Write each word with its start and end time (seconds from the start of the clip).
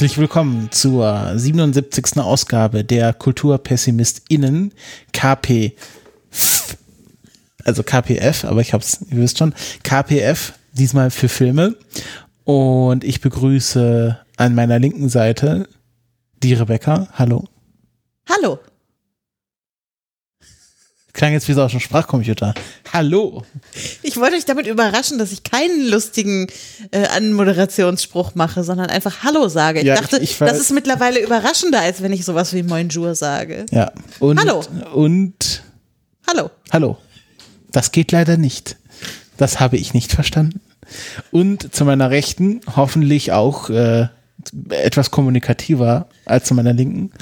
Herzlich 0.00 0.16
willkommen 0.16 0.72
zur 0.72 1.32
77. 1.34 2.16
Ausgabe 2.20 2.84
der 2.84 3.12
KulturpessimistInnen 3.12 4.72
KP. 5.12 5.76
Also 7.66 7.82
KPF, 7.82 8.46
aber 8.46 8.62
ich 8.62 8.72
hab's, 8.72 9.04
ihr 9.10 9.18
wisst 9.18 9.36
schon, 9.36 9.54
KPF, 9.82 10.54
diesmal 10.72 11.10
für 11.10 11.28
Filme. 11.28 11.76
Und 12.44 13.04
ich 13.04 13.20
begrüße 13.20 14.18
an 14.38 14.54
meiner 14.54 14.78
linken 14.78 15.10
Seite 15.10 15.68
die 16.42 16.54
Rebecca. 16.54 17.08
Hallo. 17.12 17.44
Hallo. 18.26 18.58
Klang 21.20 21.34
jetzt 21.34 21.48
wie 21.48 21.52
so 21.52 21.60
aus 21.62 21.72
dem 21.72 21.80
Sprachcomputer. 21.80 22.54
Hallo. 22.94 23.42
Ich 24.02 24.16
wollte 24.16 24.36
euch 24.36 24.46
damit 24.46 24.66
überraschen, 24.66 25.18
dass 25.18 25.32
ich 25.32 25.42
keinen 25.42 25.86
lustigen 25.90 26.46
äh, 26.92 27.08
Anmoderationsspruch 27.08 28.34
mache, 28.36 28.64
sondern 28.64 28.86
einfach 28.88 29.22
Hallo 29.22 29.46
sage. 29.48 29.80
Ich 29.80 29.84
Ja, 29.84 29.96
dachte, 29.96 30.16
ich- 30.16 30.30
ich 30.30 30.38
das 30.38 30.58
ist 30.58 30.72
mittlerweile 30.72 31.20
überraschender, 31.22 31.78
als 31.82 32.00
wenn 32.00 32.14
ich 32.14 32.24
sowas 32.24 32.54
wie 32.54 32.62
Bonjour 32.62 33.14
sage. 33.14 33.66
Ja. 33.70 33.92
Und, 34.18 34.40
Hallo. 34.40 34.62
Und 34.94 35.62
Hallo. 36.26 36.50
Hallo. 36.72 36.96
Das 37.70 37.92
geht 37.92 38.12
leider 38.12 38.38
nicht. 38.38 38.78
Das 39.36 39.60
habe 39.60 39.76
ich 39.76 39.92
nicht 39.92 40.12
verstanden. 40.12 40.62
Und 41.30 41.74
zu 41.74 41.84
meiner 41.84 42.08
Rechten, 42.08 42.62
hoffentlich 42.76 43.32
auch 43.32 43.68
äh, 43.68 44.08
etwas 44.70 45.10
kommunikativer 45.10 46.08
als 46.24 46.46
zu 46.46 46.54
meiner 46.54 46.72
Linken, 46.72 47.12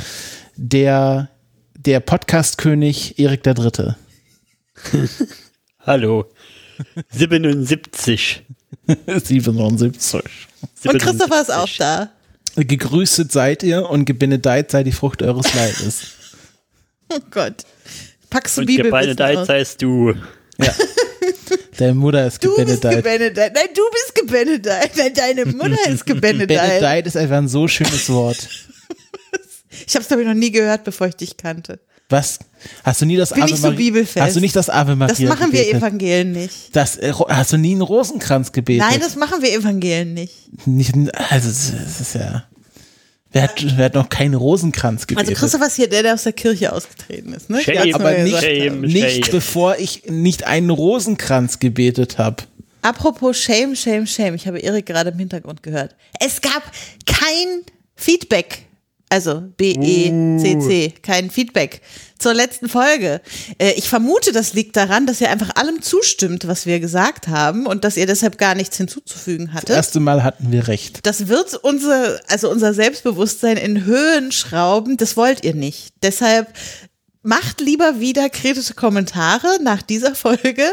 der, 0.55 1.31
der 1.79 2.01
Podcast-König 2.01 3.19
Erik 3.19 3.45
der 3.45 3.55
Dritte. 3.55 3.97
Hallo. 5.87 6.27
77. 7.11 8.43
77. 9.07 10.23
Und 10.85 10.99
Christopher 10.99 11.41
ist 11.41 11.53
auch 11.53 11.69
da. 11.79 12.11
Gegrüßet 12.57 13.31
seid 13.31 13.63
ihr 13.63 13.89
und 13.89 14.05
gebenedeit 14.05 14.73
sei 14.73 14.83
die 14.83 14.91
Frucht 14.91 15.23
eures 15.23 15.55
Leibes. 15.55 16.03
Oh 17.11 17.21
Gott. 17.31 17.65
Packst 18.29 18.59
du 18.59 18.67
Bibel 18.67 18.91
gebenedeit 18.91 19.47
seist 19.47 19.81
du. 19.81 20.13
Ja. 20.59 20.75
Der 21.79 21.95
Mutter 21.95 22.27
ist 22.27 22.45
Du 22.45 22.55
bist 22.55 22.83
gebenedeit. 22.83 23.03
gebenedeit. 23.03 23.55
Nein, 23.55 23.69
du 23.75 23.81
bist 23.91 24.15
gebenedeit. 24.15 24.91
Nein, 24.95 25.15
deine 25.15 25.47
Mutter 25.47 25.89
ist 25.89 26.05
gebenedeit. 26.05 26.49
Benedeit 26.49 27.07
ist 27.07 27.17
einfach 27.17 27.39
ein 27.39 27.49
so 27.49 27.67
schönes 27.67 28.11
Wort. 28.11 28.47
Ich 29.87 29.95
habe 29.95 30.03
es, 30.03 30.09
glaube 30.09 30.23
ich, 30.23 30.29
noch 30.29 30.35
nie 30.35 30.51
gehört, 30.51 30.85
bevor 30.85 31.07
ich 31.07 31.17
dich 31.17 31.37
kannte. 31.37 31.81
Was? 32.09 32.39
Hast 32.85 33.03
du 33.03 33.07
nie 33.07 33.17
das 33.17 33.33
Bin 33.35 33.43
Ave 33.43 33.53
ich 33.53 33.57
so 33.57 33.63
Maria? 33.69 33.77
bibelfest. 33.77 34.21
Hast 34.21 34.37
du 34.37 34.41
nicht 34.41 34.57
das 34.57 34.71
Ave 34.71 34.97
Maria 34.97 35.15
Das 35.15 35.21
machen 35.21 35.53
wir 35.53 35.61
gebetet? 35.61 35.83
Evangelen 35.83 36.33
nicht. 36.33 36.75
Das, 36.75 36.97
äh, 36.97 37.13
hast 37.29 37.53
du 37.53 37.59
nie 37.59 37.73
einen 37.73 37.83
Rosenkranz 37.83 38.53
gebetet? 38.53 38.87
Nein, 38.89 39.01
das 39.01 39.15
machen 39.17 39.43
wir 39.43 39.53
Evangelen 39.53 40.15
nicht. 40.15 40.67
nicht. 40.67 40.95
Also, 41.31 41.51
es 41.51 41.71
es 41.71 42.01
ist 42.01 42.15
ja. 42.15 42.45
Wer 43.31 43.43
hat, 43.43 43.77
wer 43.77 43.85
hat 43.85 43.95
noch 43.95 44.09
keinen 44.09 44.35
Rosenkranz 44.35 45.07
gebetet? 45.07 45.29
Also 45.29 45.39
Christopher 45.39 45.67
ist 45.67 45.77
hier 45.77 45.89
der, 45.89 46.03
der 46.03 46.15
aus 46.15 46.23
der 46.23 46.33
Kirche 46.33 46.73
ausgetreten 46.73 47.35
ist. 47.35 47.51
Ne? 47.51 47.61
Shame, 47.61 47.95
aber 47.95 48.17
nicht. 48.19 48.41
Shame. 48.41 48.81
nicht 48.81 49.27
Shame. 49.27 49.33
bevor 49.33 49.77
ich 49.77 50.05
nicht 50.09 50.47
einen 50.47 50.71
Rosenkranz 50.71 51.59
gebetet 51.59 52.17
habe. 52.17 52.45
Apropos 52.81 53.37
Shame, 53.37 53.77
Shame, 53.77 54.07
Shame. 54.07 54.35
Ich 54.35 54.47
habe 54.47 54.61
Erik 54.61 54.87
gerade 54.87 55.11
im 55.11 55.19
Hintergrund 55.19 55.63
gehört. 55.63 55.95
Es 56.21 56.41
gab 56.41 56.63
kein 57.05 57.65
Feedback. 57.97 58.65
Also 59.11 59.43
B-E-C-C, 59.57 60.95
kein 61.03 61.31
Feedback 61.31 61.81
zur 62.19 62.35
letzten 62.35 62.69
Folge. 62.69 63.21
Äh, 63.59 63.73
ich 63.77 63.89
vermute, 63.89 64.33
das 64.33 64.53
liegt 64.53 64.77
daran, 64.77 65.07
dass 65.07 65.21
ihr 65.21 65.31
einfach 65.31 65.55
allem 65.57 65.81
zustimmt, 65.83 66.47
was 66.49 66.67
wir 66.67 66.81
gesagt 66.81 67.29
haben 67.29 67.67
und 67.67 67.85
dass 67.85 67.97
ihr 67.97 68.07
deshalb 68.07 68.39
gar 68.39 68.55
nichts 68.55 68.77
hinzuzufügen 68.77 69.47
Das 69.47 69.55
hattet. 69.55 69.71
erste 69.77 70.01
Mal 70.01 70.25
hatten 70.25 70.51
wir 70.53 70.69
recht. 70.69 71.01
Das 71.07 71.29
wird 71.29 71.55
unser, 71.55 72.21
also 72.29 72.51
unser 72.51 72.75
Selbstbewusstsein 72.75 73.57
in 73.57 73.85
Höhen 73.85 74.33
schrauben. 74.33 74.97
Das 74.97 75.17
wollt 75.17 75.45
ihr 75.45 75.55
nicht. 75.55 75.93
Deshalb 76.03 76.49
macht 77.29 77.61
lieber 77.61 78.01
wieder 78.01 78.31
kritische 78.31 78.73
Kommentare 78.73 79.47
nach 79.63 79.83
dieser 79.83 80.15
Folge, 80.15 80.65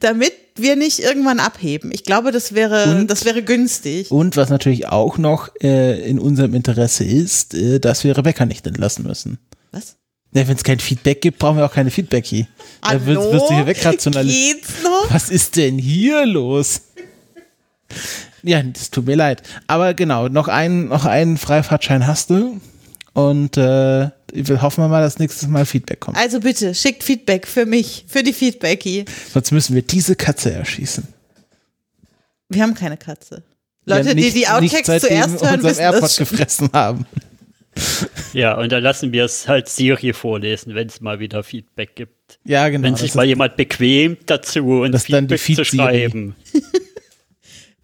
damit 0.00 0.32
wir 0.56 0.76
nicht 0.76 0.98
irgendwann 0.98 1.40
abheben. 1.40 1.90
Ich 1.92 2.04
glaube, 2.04 2.30
das 2.32 2.52
wäre, 2.54 2.84
Und- 2.98 3.10
das 3.10 3.24
wäre 3.24 3.42
günstig. 3.42 4.10
Und 4.10 4.36
was 4.36 4.50
natürlich 4.50 4.88
auch 4.88 5.16
noch 5.16 5.48
äh, 5.62 6.06
in 6.08 6.18
unserem 6.18 6.52
Interesse 6.54 7.04
ist, 7.04 7.54
äh, 7.54 7.80
dass 7.80 8.04
wir 8.04 8.16
Rebecca 8.16 8.44
nicht 8.44 8.66
entlassen 8.66 9.06
müssen. 9.06 9.38
Was? 9.70 9.96
Ja, 10.34 10.46
Wenn 10.46 10.56
es 10.56 10.64
kein 10.64 10.80
Feedback 10.80 11.22
gibt, 11.22 11.38
brauchen 11.38 11.56
wir 11.56 11.64
auch 11.64 11.72
keine 11.72 11.90
Feedback-Key. 11.90 12.44
Da 12.82 13.06
wirst, 13.06 13.32
wirst 13.32 13.48
du 13.50 13.54
hier 13.54 13.66
wegrationalisiert. 13.66 14.56
Geht's 14.58 14.82
noch? 14.84 15.06
Was 15.10 15.30
ist 15.30 15.56
denn 15.56 15.78
hier 15.78 16.26
los? 16.26 16.82
Ja, 18.42 18.62
das 18.62 18.90
tut 18.90 19.06
mir 19.06 19.16
leid. 19.16 19.42
Aber 19.66 19.94
genau, 19.94 20.28
noch 20.28 20.48
einen, 20.48 20.88
noch 20.88 21.04
einen 21.06 21.36
Freifahrtschein 21.38 22.06
hast 22.06 22.30
du. 22.30 22.60
Und 23.14 23.56
äh, 23.58 24.08
wir 24.32 24.62
hoffen 24.62 24.82
wir 24.84 24.88
mal, 24.88 25.02
dass 25.02 25.18
nächstes 25.18 25.46
Mal 25.48 25.66
Feedback 25.66 26.00
kommt. 26.00 26.16
Also 26.16 26.40
bitte, 26.40 26.74
schickt 26.74 27.04
Feedback 27.04 27.46
für 27.46 27.66
mich, 27.66 28.04
für 28.08 28.22
die 28.22 28.32
Feedbackie. 28.32 29.04
Sonst 29.32 29.50
müssen 29.52 29.74
wir 29.74 29.82
diese 29.82 30.16
Katze 30.16 30.52
erschießen. 30.52 31.06
Wir 32.48 32.62
haben 32.62 32.74
keine 32.74 32.96
Katze. 32.96 33.42
Leute, 33.84 34.08
Ja, 34.08 34.14
die 34.14 34.20
nicht- 34.22 34.34
die 34.34 34.38
nicht 34.40 34.50
Outtakes 34.50 35.02
zuerst 35.02 35.42
hören, 35.42 35.62
wissen 35.62 35.80
AirPod 35.80 36.02
das 36.02 36.16
gefressen 36.16 36.70
haben. 36.72 37.06
Ja, 38.32 38.56
und 38.58 38.70
dann 38.70 38.82
lassen 38.82 39.12
wir 39.12 39.24
es 39.24 39.48
halt 39.48 39.68
Siri 39.68 40.12
vorlesen, 40.12 40.74
wenn 40.74 40.88
es 40.88 41.00
mal 41.00 41.20
wieder 41.20 41.42
Feedback 41.42 41.96
gibt. 41.96 42.38
Ja, 42.44 42.68
genau. 42.68 42.84
wenn 42.86 42.96
sich 42.96 43.14
mal 43.14 43.24
jemand 43.26 43.56
bequemt 43.56 44.28
dazu, 44.30 44.84
die 44.86 44.98
Feedback 44.98 45.28
zu 45.38 45.38
Feed-Siri. 45.38 45.64
schreiben. 45.76 46.36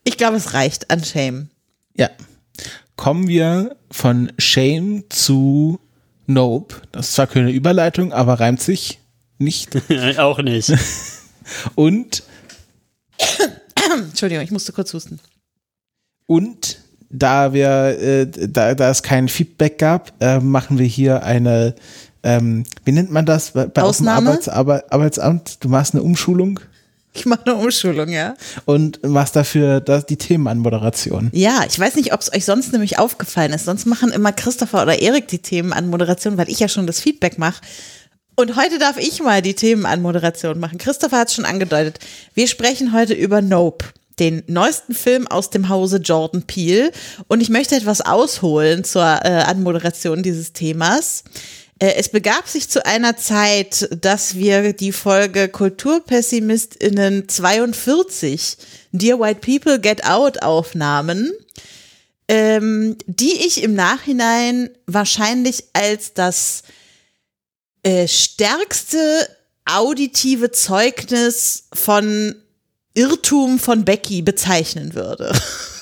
Ich 0.05 0.17
glaube, 0.17 0.37
es 0.39 0.55
reicht 0.55 0.91
an 0.91 1.05
Shame. 1.05 1.49
ja. 1.95 2.09
Kommen 2.97 3.29
wir 3.29 3.77
von 3.91 4.33
Shame 4.39 5.05
zu 5.09 5.81
Nope. 6.27 6.77
Das 6.93 7.09
ist 7.09 7.15
zwar 7.15 7.27
keine 7.27 7.51
Überleitung, 7.51 8.13
aber 8.13 8.41
reimt 8.41 8.61
sich 8.61 8.99
nicht. 9.39 9.77
Auch 10.19 10.39
nicht. 10.41 10.73
Und 11.75 12.23
Entschuldigung, 13.97 14.45
ich 14.45 14.51
musste 14.51 14.73
kurz 14.73 14.93
husten. 14.93 15.19
Und 16.27 16.79
da 17.11 17.53
wir, 17.53 17.99
äh, 17.99 18.27
da, 18.27 18.75
da 18.75 18.91
es 18.91 19.03
kein 19.03 19.29
Feedback 19.29 19.79
gab, 19.79 20.13
äh, 20.21 20.41
machen 20.41 20.79
wir 20.79 20.87
hier 20.87 21.23
eine, 21.23 21.75
ähm, 22.23 22.65
wie 22.85 22.93
nennt 22.93 23.11
man 23.11 23.25
das? 23.25 23.53
Bei, 23.53 23.67
bei 23.67 23.83
auf 23.83 23.97
dem 23.97 24.09
Ausnahme? 24.09 24.31
Arbeits, 24.31 24.49
Arbe 24.49 24.85
Arbeitsamt, 24.91 25.65
du 25.65 25.69
machst 25.69 25.95
eine 25.95 26.03
Umschulung 26.03 26.61
Ich 27.19 27.27
mache 27.27 27.47
eine 27.47 27.57
Umschulung, 27.57 28.09
ja. 28.11 28.35
und 28.65 29.05
machst 29.05 29.35
dafür 29.35 29.81
das, 29.81 30.07
die 30.07 30.17
Themenanmoderation. 30.17 31.31
Ja, 31.33 31.65
ich 31.69 31.79
weiß 31.79 31.97
nicht, 31.97 32.13
ob 32.13 32.21
es 32.21 32.33
euch 32.33 32.45
sonst 32.45 32.73
nämlich 32.73 32.99
aufgefallen 32.99 33.53
ist. 33.53 33.65
Sonst 33.65 33.87
machen 33.87 34.13
immer 34.13 34.31
Christopher 34.31 34.83
oder 34.83 35.01
Erik 35.01 35.27
die 35.27 35.41
Themen 35.41 35.73
an 35.73 35.89
Moderation, 35.89 36.39
weil 36.39 36.49
ich 36.49 36.61
ja 36.61 36.69
schon 36.69 36.87
das 36.87 37.01
Feedback 37.01 37.37
mache. 37.39 37.61
Und 38.37 38.55
heute 38.55 38.79
darf 38.79 38.99
ich 38.99 39.21
mal 39.21 39.43
die 39.43 39.55
Themen 39.55 39.85
an 39.85 40.01
Moderation 40.01 40.61
machen. 40.61 40.79
Christopher 40.79 41.19
hat 41.19 41.29
es 41.29 41.35
schon 41.35 41.45
angedeutet. 41.45 41.99
Wir 42.35 42.47
sprechen 42.47 42.93
heute 42.93 43.15
über 43.15 43.43
Nope, 43.43 43.87
den 44.21 44.45
neuesten 44.47 44.95
Film 44.95 45.27
aus 45.27 45.51
dem 45.51 45.69
Hause 45.69 45.97
Jordan 45.97 46.45
Peele. 46.45 46.93
Und 47.27 47.41
ich 47.41 47.49
möchte 47.49 47.75
etwas 47.75 48.01
ausholen 48.01 48.85
zur 48.85 49.03
äh, 49.03 49.43
Anmoderation 49.45 50.23
dieses 50.23 50.53
Themas. 50.53 51.25
Äh, 51.79 51.95
Es 51.97 52.09
begab 52.09 52.49
sich 52.49 52.69
zu 52.69 52.85
einer 52.85 53.17
Zeit, 53.17 53.89
dass 54.01 54.35
wir 54.35 54.73
die 54.73 54.93
Folge 54.93 55.49
KulturpessimistInnen 55.49 57.29
42, 57.29 58.57
Dear 58.93 59.21
White 59.21 59.41
People 59.41 59.81
Get 59.81 60.05
Out 60.05 60.43
aufnahmen, 60.43 61.33
ähm, 62.29 62.97
die 63.07 63.47
ich 63.47 63.63
im 63.63 63.75
Nachhinein 63.75 64.71
wahrscheinlich 64.87 65.65
als 65.73 66.15
das 66.15 66.63
äh, 67.83 68.09
stärkste 68.09 69.29
auditive 69.65 70.51
Zeugnis 70.51 71.65
von 71.73 72.35
Irrtum 72.95 73.59
von 73.59 73.85
Becky 73.85 74.23
bezeichnen 74.23 74.95
würde. 74.95 75.33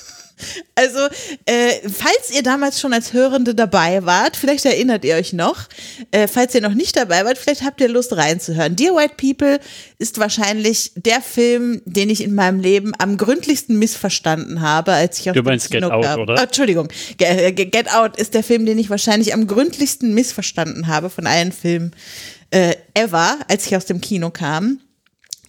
Also, 0.75 0.99
äh, 1.45 1.71
falls 1.89 2.31
ihr 2.35 2.43
damals 2.43 2.79
schon 2.79 2.93
als 2.93 3.13
Hörende 3.13 3.55
dabei 3.55 4.05
wart, 4.05 4.37
vielleicht 4.37 4.65
erinnert 4.65 5.03
ihr 5.05 5.15
euch 5.15 5.33
noch, 5.33 5.67
äh, 6.11 6.27
falls 6.27 6.53
ihr 6.55 6.61
noch 6.61 6.73
nicht 6.73 6.95
dabei 6.95 7.25
wart, 7.25 7.37
vielleicht 7.37 7.63
habt 7.63 7.81
ihr 7.81 7.87
Lust 7.87 8.15
reinzuhören. 8.15 8.75
Dear 8.75 8.95
White 8.95 9.15
People 9.17 9.59
ist 9.97 10.19
wahrscheinlich 10.19 10.91
der 10.95 11.21
Film, 11.21 11.81
den 11.85 12.09
ich 12.09 12.21
in 12.23 12.35
meinem 12.35 12.59
Leben 12.59 12.93
am 12.99 13.17
gründlichsten 13.17 13.79
missverstanden 13.79 14.61
habe, 14.61 14.93
als 14.93 15.19
ich 15.19 15.29
auf 15.29 15.33
Du 15.33 15.41
dem 15.41 15.45
meinst 15.45 15.71
Get 15.71 15.81
Kino 15.81 15.93
Out, 15.93 16.03
kam. 16.03 16.19
oder? 16.21 16.35
Ah, 16.39 16.43
Entschuldigung, 16.43 16.89
äh, 17.19 17.51
Ge- 17.51 17.65
Get 17.65 17.91
Out 17.93 18.17
ist 18.17 18.33
der 18.33 18.43
Film, 18.43 18.65
den 18.65 18.77
ich 18.77 18.89
wahrscheinlich 18.89 19.33
am 19.33 19.47
gründlichsten 19.47 20.13
missverstanden 20.13 20.87
habe 20.87 21.09
von 21.09 21.25
allen 21.25 21.51
Filmen 21.51 21.91
äh, 22.51 22.75
ever, 22.93 23.39
als 23.47 23.65
ich 23.65 23.75
aus 23.75 23.85
dem 23.85 23.99
Kino 24.01 24.29
kam. 24.29 24.79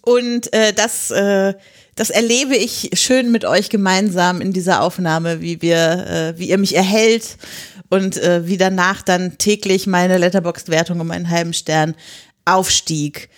Und 0.00 0.50
äh, 0.55 0.73
das, 0.73 1.11
äh, 1.11 1.52
das 1.99 2.11
erlebe 2.11 2.56
ich 2.56 2.91
schön 2.95 3.33
mit 3.33 3.45
euch 3.45 3.71
gemeinsam 3.71 4.41
in 4.41 4.53
dieser 4.53 4.83
Aufnahme, 4.83 5.41
wie 5.41 5.61
wir, 5.61 6.06
äh, 6.37 6.39
wie 6.39 6.49
ihr 6.49 6.59
mich 6.59 6.77
erhält 6.77 7.37
und 7.91 8.17
äh, 8.17 8.47
wie 8.47 8.56
danach 8.56 9.03
dann 9.03 9.37
täglich 9.37 9.89
meine 9.89 10.17
Letterboxd-Wertung 10.17 11.00
um 11.00 11.11
einen 11.11 11.29
halben 11.29 11.53
Stern 11.53 11.95
aufstieg. 12.45 13.29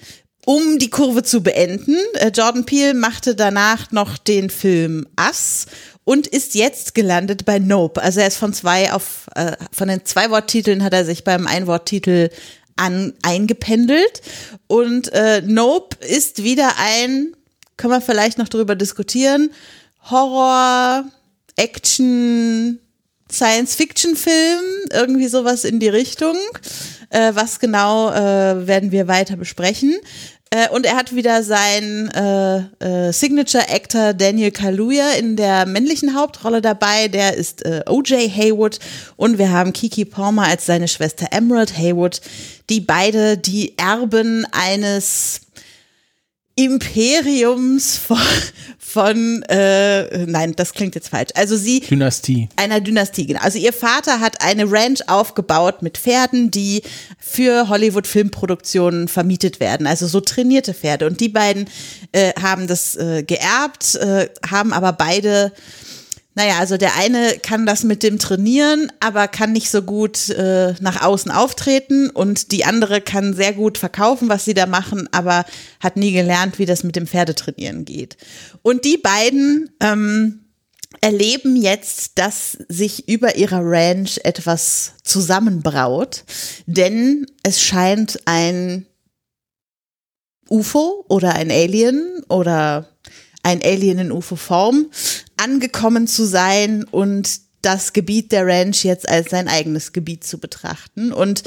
um 0.47 0.79
die 0.79 0.91
Kurve 0.91 1.23
zu 1.23 1.43
beenden, 1.43 1.97
äh, 2.15 2.31
Jordan 2.35 2.65
Peele 2.65 2.95
machte 2.95 3.35
danach 3.35 3.93
noch 3.93 4.19
den 4.19 4.51
Film 4.51 5.07
Us 5.19 5.67
und 6.05 6.27
ist 6.27 6.55
jetzt 6.55 6.95
gelandet 6.95 7.45
bei 7.45 7.59
Nope. 7.59 8.03
Also 8.03 8.21
er 8.21 8.27
ist 8.27 8.37
von 8.37 8.53
zwei 8.53 8.93
auf, 8.93 9.27
äh, 9.37 9.53
von 9.73 9.89
den 9.89 10.05
zwei 10.05 10.31
Worttiteln 10.31 10.83
hat 10.83 10.93
er 10.93 11.05
sich 11.05 11.25
beim 11.25 11.47
Einworttitel 11.47 12.31
an, 12.77 13.12
eingependelt. 13.23 14.23
Und 14.67 15.12
äh, 15.12 15.43
Nope 15.45 15.97
ist 16.05 16.43
wieder 16.43 16.73
ein, 16.79 17.37
können 17.81 17.94
wir 17.94 18.03
vielleicht 18.03 18.37
noch 18.37 18.49
darüber 18.49 18.75
diskutieren, 18.75 19.50
Horror, 20.11 21.05
Action, 21.56 22.79
Science-Fiction-Film, 23.32 24.65
irgendwie 24.93 25.29
sowas 25.29 25.65
in 25.65 25.81
die 25.81 25.88
Richtung. 25.88 26.37
Äh, 27.09 27.32
was 27.35 27.59
genau 27.59 28.11
äh, 28.11 28.67
werden 28.67 28.93
wir 28.93 29.09
weiter 29.09 29.37
besprechen. 29.37 29.97
Äh, 30.50 30.69
und 30.69 30.85
er 30.85 30.97
hat 30.97 31.15
wieder 31.15 31.43
seinen 31.43 32.09
äh, 32.11 33.09
äh, 33.09 33.12
Signature-Actor 33.12 34.12
Daniel 34.12 34.50
Kaluuya 34.50 35.12
in 35.12 35.37
der 35.37 35.65
männlichen 35.65 36.15
Hauptrolle 36.15 36.61
dabei. 36.61 37.09
Der 37.09 37.35
ist 37.35 37.65
äh, 37.65 37.83
O.J. 37.88 38.31
Haywood. 38.31 38.79
Und 39.17 39.38
wir 39.38 39.50
haben 39.50 39.73
Kiki 39.73 40.05
Palmer 40.05 40.44
als 40.44 40.67
seine 40.67 40.87
Schwester 40.87 41.29
Emerald 41.31 41.79
Haywood, 41.79 42.21
die 42.69 42.81
beide 42.81 43.38
die 43.38 43.79
Erben 43.79 44.47
eines 44.53 45.41
Imperiums 46.56 47.97
von, 47.97 48.19
von 48.79 49.43
äh, 49.44 50.26
nein, 50.26 50.55
das 50.56 50.73
klingt 50.73 50.94
jetzt 50.94 51.08
falsch. 51.08 51.31
Also 51.35 51.56
sie 51.56 51.81
Dynastie. 51.81 52.49
Einer 52.56 52.81
Dynastie, 52.81 53.26
genau. 53.26 53.41
Also 53.41 53.58
ihr 53.58 53.73
Vater 53.73 54.20
hat 54.20 54.43
eine 54.43 54.70
Ranch 54.70 55.00
aufgebaut 55.06 55.82
mit 55.82 55.97
Pferden, 55.97 56.50
die 56.50 56.82
für 57.19 57.69
Hollywood 57.69 58.06
Filmproduktionen 58.06 59.08
vermietet 59.08 59.61
werden. 59.61 59.87
Also 59.87 60.06
so 60.06 60.20
trainierte 60.20 60.75
Pferde. 60.75 61.06
Und 61.06 61.20
die 61.20 61.29
beiden 61.29 61.69
äh, 62.12 62.32
haben 62.41 62.67
das 62.67 62.97
äh, 62.97 63.23
geerbt, 63.23 63.94
äh, 63.94 64.29
haben 64.49 64.73
aber 64.73 64.93
beide 64.93 65.52
naja, 66.40 66.58
also 66.58 66.78
der 66.78 66.96
eine 66.96 67.38
kann 67.42 67.66
das 67.66 67.84
mit 67.84 68.02
dem 68.02 68.19
trainieren, 68.19 68.90
aber 68.98 69.28
kann 69.28 69.52
nicht 69.52 69.70
so 69.70 69.82
gut 69.82 70.31
äh, 70.31 70.72
nach 70.81 71.02
außen 71.02 71.31
auftreten 71.31 72.08
und 72.08 72.50
die 72.50 72.64
andere 72.64 73.02
kann 73.02 73.34
sehr 73.34 73.52
gut 73.52 73.76
verkaufen, 73.76 74.31
was 74.31 74.46
sie 74.46 74.54
da 74.54 74.64
machen, 74.64 75.06
aber 75.12 75.44
hat 75.81 75.98
nie 75.98 76.12
gelernt, 76.12 76.58
wie 76.58 76.64
das 76.64 76.82
mit 76.82 76.96
dem 76.96 77.06
Pferdetrainieren 77.06 77.84
geht. 77.84 78.16
Und 78.62 78.87
die 78.87 78.96
beiden 78.96 79.69
ähm, 79.81 80.46
erleben 81.02 81.56
jetzt, 81.56 82.12
dass 82.19 82.56
sich 82.69 83.06
über 83.06 83.37
ihrer 83.37 83.60
Ranch 83.62 84.19
etwas 84.25 84.94
zusammenbraut, 85.02 86.25
denn 86.64 87.26
es 87.42 87.60
scheint 87.60 88.19
ein 88.25 88.87
UFO 90.48 91.04
oder 91.06 91.34
ein 91.34 91.50
Alien 91.50 92.22
oder 92.31 92.88
ein 93.42 93.62
Alien 93.62 93.98
in 93.98 94.12
UFO-Form 94.12 94.87
angekommen 95.40 96.06
zu 96.06 96.25
sein 96.25 96.84
und 96.84 97.40
das 97.62 97.92
Gebiet 97.92 98.32
der 98.32 98.46
Ranch 98.46 98.84
jetzt 98.84 99.08
als 99.08 99.31
sein 99.31 99.48
eigenes 99.48 99.92
Gebiet 99.92 100.25
zu 100.25 100.38
betrachten. 100.38 101.12
Und 101.12 101.42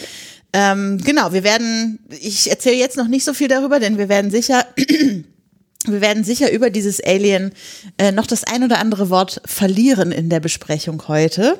ähm, 0.53 0.99
genau, 0.99 1.33
wir 1.33 1.43
werden, 1.43 1.99
ich 2.09 2.49
erzähle 2.49 2.75
jetzt 2.75 2.97
noch 2.97 3.07
nicht 3.07 3.25
so 3.25 3.33
viel 3.33 3.47
darüber, 3.47 3.79
denn 3.79 3.97
wir 3.97 4.09
werden 4.09 4.29
sicher, 4.29 4.65
wir 5.85 6.01
werden 6.01 6.23
sicher 6.23 6.51
über 6.51 6.69
dieses 6.69 7.03
Alien 7.03 7.53
äh, 7.97 8.11
noch 8.11 8.27
das 8.27 8.43
ein 8.43 8.63
oder 8.63 8.79
andere 8.79 9.09
Wort 9.09 9.41
verlieren 9.45 10.11
in 10.11 10.29
der 10.29 10.39
Besprechung 10.39 11.07
heute. 11.07 11.57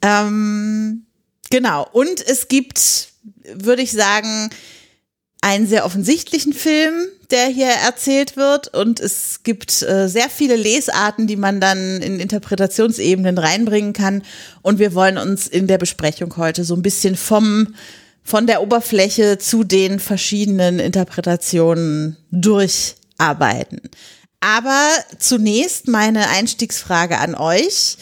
Ähm, 0.00 1.04
genau, 1.50 1.86
und 1.92 2.26
es 2.26 2.48
gibt, 2.48 3.08
würde 3.54 3.82
ich 3.82 3.92
sagen, 3.92 4.48
einen 5.44 5.66
sehr 5.66 5.84
offensichtlichen 5.84 6.54
Film, 6.54 6.94
der 7.30 7.48
hier 7.48 7.68
erzählt 7.68 8.34
wird. 8.38 8.68
Und 8.68 8.98
es 8.98 9.42
gibt 9.42 9.82
äh, 9.82 10.08
sehr 10.08 10.30
viele 10.30 10.56
Lesarten, 10.56 11.26
die 11.26 11.36
man 11.36 11.60
dann 11.60 12.00
in 12.00 12.18
Interpretationsebenen 12.18 13.36
reinbringen 13.36 13.92
kann. 13.92 14.22
Und 14.62 14.78
wir 14.78 14.94
wollen 14.94 15.18
uns 15.18 15.46
in 15.46 15.66
der 15.66 15.76
Besprechung 15.76 16.34
heute 16.38 16.64
so 16.64 16.74
ein 16.74 16.80
bisschen 16.80 17.14
vom, 17.14 17.74
von 18.22 18.46
der 18.46 18.62
Oberfläche 18.62 19.36
zu 19.36 19.64
den 19.64 20.00
verschiedenen 20.00 20.78
Interpretationen 20.78 22.16
durcharbeiten. 22.30 23.82
Aber 24.40 24.88
zunächst 25.18 25.88
meine 25.88 26.30
Einstiegsfrage 26.30 27.18
an 27.18 27.34
euch. 27.34 27.98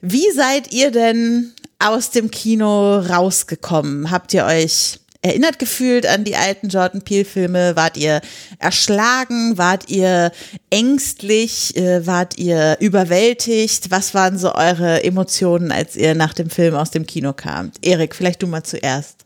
Wie 0.00 0.30
seid 0.34 0.72
ihr 0.72 0.90
denn 0.90 1.52
aus 1.78 2.12
dem 2.12 2.30
Kino 2.30 2.98
rausgekommen? 2.98 4.10
Habt 4.10 4.32
ihr 4.32 4.46
euch 4.46 5.00
erinnert 5.22 5.58
gefühlt 5.58 6.06
an 6.06 6.24
die 6.24 6.36
alten 6.36 6.68
Jordan 6.68 7.02
Peele-Filme? 7.02 7.76
Wart 7.76 7.96
ihr 7.96 8.20
erschlagen? 8.58 9.58
Wart 9.58 9.90
ihr 9.90 10.32
ängstlich? 10.70 11.76
Äh, 11.76 12.06
wart 12.06 12.38
ihr 12.38 12.76
überwältigt? 12.80 13.90
Was 13.90 14.14
waren 14.14 14.38
so 14.38 14.54
eure 14.54 15.02
Emotionen, 15.04 15.72
als 15.72 15.96
ihr 15.96 16.14
nach 16.14 16.34
dem 16.34 16.50
Film 16.50 16.74
aus 16.74 16.90
dem 16.90 17.06
Kino 17.06 17.32
kamt? 17.32 17.76
Erik, 17.82 18.14
vielleicht 18.14 18.42
du 18.42 18.46
mal 18.46 18.62
zuerst. 18.62 19.24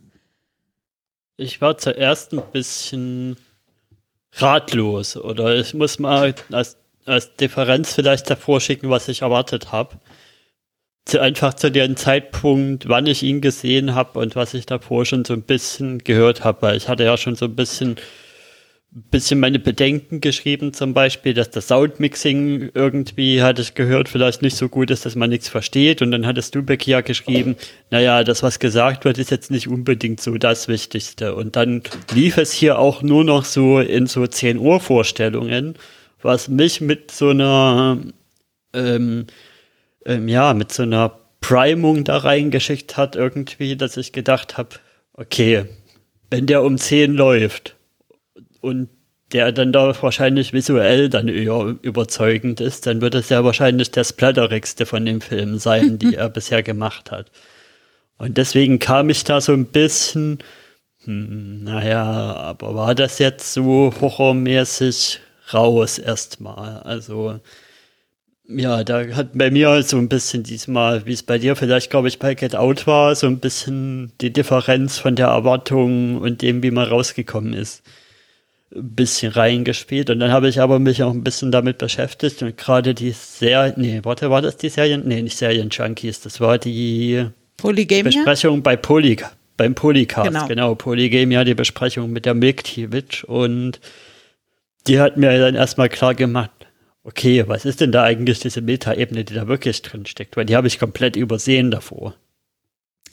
Ich 1.37 1.61
war 1.61 1.77
zuerst 1.79 2.33
ein 2.33 2.43
bisschen 2.53 3.37
ratlos 4.35 5.17
oder 5.17 5.56
ich 5.56 5.75
muss 5.75 5.99
mal 5.99 6.35
als, 6.50 6.77
als 7.05 7.37
Differenz 7.37 7.93
vielleicht 7.93 8.31
davor 8.31 8.61
schicken, 8.61 8.91
was 8.91 9.09
ich 9.09 9.23
erwartet 9.23 9.73
habe 9.73 9.99
zu, 11.05 11.21
einfach 11.21 11.55
zu 11.55 11.71
dem 11.71 11.97
Zeitpunkt, 11.97 12.89
wann 12.89 13.07
ich 13.07 13.23
ihn 13.23 13.41
gesehen 13.41 13.95
habe 13.95 14.19
und 14.19 14.37
was 14.37 14.55
ich 14.55 14.67
davor 14.67 15.05
schon 15.05 15.25
so 15.25 15.35
ein 15.35 15.43
bisschen 15.43 15.99
gehört 15.99 16.45
habe, 16.45 16.63
weil 16.63 16.77
ich 16.77 16.89
hatte 16.89 17.05
ja 17.05 17.17
schon 17.17 17.35
so 17.35 17.47
ein 17.47 17.57
bisschen, 17.57 17.97
bisschen 18.93 19.41
meine 19.41 19.59
Bedenken 19.59 20.21
geschrieben, 20.21 20.73
zum 20.73 20.95
Beispiel, 20.95 21.35
dass 21.35 21.51
das 21.51 21.69
Soundmixing 21.69 22.71
irgendwie, 22.75 23.43
hatte 23.43 23.63
ich 23.63 23.75
gehört, 23.75 24.09
vielleicht 24.09 24.43
nicht 24.43 24.57
so 24.57 24.69
gut 24.69 24.91
ist, 24.91 25.05
dass 25.05 25.17
man 25.17 25.31
nichts 25.31 25.49
versteht. 25.49 26.03
Und 26.03 26.13
dann 26.13 26.27
hattest 26.27 26.55
du, 26.55 26.63
Becky, 26.63 26.91
ja 26.93 27.01
geschrieben, 27.01 27.57
naja, 27.91 28.23
das, 28.23 28.43
was 28.43 28.59
gesagt 28.59 29.05
wird, 29.05 29.19
ist 29.19 29.31
jetzt 29.31 29.51
nicht 29.51 29.67
unbedingt 29.67 30.21
so 30.21 30.37
das 30.37 30.69
Wichtigste. 30.69 31.35
Und 31.35 31.57
dann 31.57 31.83
lief 32.15 32.37
es 32.37 32.53
hier 32.53 32.79
auch 32.79 33.03
nur 33.03 33.25
noch 33.25 33.44
so 33.44 33.81
in 33.81 34.06
so 34.06 34.27
10 34.27 34.59
Uhr 34.59 34.79
Vorstellungen, 34.79 35.75
was 36.21 36.49
mich 36.49 36.81
mit 36.81 37.11
so 37.11 37.31
einer, 37.31 37.99
ähm, 38.75 39.27
ähm, 40.06 40.29
ja, 40.29 40.55
mit 40.55 40.73
so 40.73 40.82
einer 40.82 41.19
Primung 41.41 42.05
da 42.05 42.19
reingeschickt 42.19 42.97
hat 42.97 43.17
irgendwie, 43.17 43.77
dass 43.77 43.97
ich 43.97 44.13
gedacht 44.13 44.56
habe, 44.56 44.71
okay, 45.15 45.67
wenn 46.31 46.47
der 46.47 46.63
um 46.63 46.79
10 46.79 47.13
läuft 47.13 47.77
und 48.61 48.89
der 49.32 49.53
dann 49.53 49.73
da 49.73 49.94
wahrscheinlich 50.03 50.53
visuell 50.53 51.09
dann 51.09 51.29
eher 51.29 51.77
überzeugend 51.82 52.61
ist, 52.61 52.87
dann 52.87 53.01
wird 53.01 53.15
es 53.15 53.29
ja 53.29 53.44
wahrscheinlich 53.44 53.91
der 53.91 54.05
splatterigste 54.05 54.87
von 54.87 55.05
den 55.05 55.21
Filmen 55.21 55.59
sein, 55.59 55.99
die 55.99 56.15
er 56.17 56.29
bisher 56.29 56.63
gemacht 56.63 57.11
hat. 57.11 57.31
Und 58.19 58.37
deswegen 58.39 58.79
kam 58.79 59.11
ich 59.11 59.25
da 59.25 59.41
so 59.41 59.53
ein 59.53 59.67
bisschen, 59.67 60.39
hm, 61.05 61.65
naja, 61.65 62.05
aber 62.05 62.75
war 62.75 62.94
das 62.94 63.19
jetzt 63.19 63.53
so 63.53 63.93
horrormäßig 64.01 65.21
raus 65.53 65.99
erstmal? 65.99 66.81
Also, 66.82 67.41
ja, 68.49 68.82
da 68.84 69.06
hat 69.15 69.31
bei 69.34 69.51
mir 69.51 69.82
so 69.82 69.96
ein 69.99 70.08
bisschen 70.08 70.43
diesmal, 70.43 71.06
wie 71.06 71.13
es 71.13 71.22
bei 71.22 71.39
dir 71.39 71.56
vielleicht, 71.56 71.91
glaube 71.91 72.08
ich, 72.08 72.19
bei 72.19 72.34
Get 72.34 72.56
Out 72.56 72.87
war, 72.87 73.15
so 73.15 73.27
ein 73.27 73.39
bisschen 73.39 74.13
die 74.20 74.32
Differenz 74.32 74.99
von 74.99 75.15
der 75.15 75.29
Erwartung 75.29 76.19
und 76.19 76.43
dem, 76.43 76.63
wie 76.63 76.70
man 76.70 76.89
rausgekommen 76.89 77.53
ist, 77.53 77.82
ein 78.75 78.94
bisschen 78.94 79.32
reingespielt. 79.32 80.11
Und 80.11 80.20
dann 80.20 80.32
habe 80.32 80.49
ich 80.49 80.61
aber 80.61 80.79
mich 80.79 81.03
auch 81.03 81.13
ein 81.13 81.22
bisschen 81.22 81.53
damit 81.53 81.79
beschäftigt 81.79 82.43
und 82.43 82.56
gerade 82.56 82.94
die 82.94 83.13
Serie, 83.13 83.75
nee, 83.77 84.01
warte, 84.03 84.31
war 84.31 84.43
das 84.43 84.56
die 84.56 84.69
Serien? 84.70 85.03
Nee, 85.06 85.22
nicht 85.22 85.37
Serien-Junkies, 85.37 86.20
das 86.20 86.41
war 86.41 86.58
die 86.58 87.27
Polygamia? 87.58 88.05
Besprechung 88.05 88.63
bei 88.63 88.77
Poly, 88.77 89.19
beim 89.56 89.75
Polycast, 89.75 90.29
genau. 90.29 90.46
genau, 90.49 90.75
Polygamia, 90.75 91.44
die 91.44 91.55
Besprechung 91.55 92.11
mit 92.11 92.27
der 92.27 92.34
Milk 92.34 92.65
Witch 92.77 93.22
und 93.25 93.81
die 94.89 94.99
hat 94.99 95.17
mir 95.17 95.39
dann 95.39 95.55
erstmal 95.55 95.89
klar 95.89 96.15
gemacht, 96.15 96.51
okay, 97.05 97.47
was 97.49 97.65
ist 97.65 97.81
denn 97.81 97.93
da 97.93 98.05
eigentlich 98.05 98.41
diese 98.41 98.61
Metaebene, 98.61 99.25
die 99.25 99.35
da 99.35 99.49
wirklich 99.49 99.82
drin 99.82 100.06
steckt? 100.06 100.37
Weil 100.37 100.47
die 100.47 100.56
habe 100.56 100.69
ich 100.69 100.79
komplett 100.79 101.17
übersehen 101.17 101.71
davor. 101.71 102.15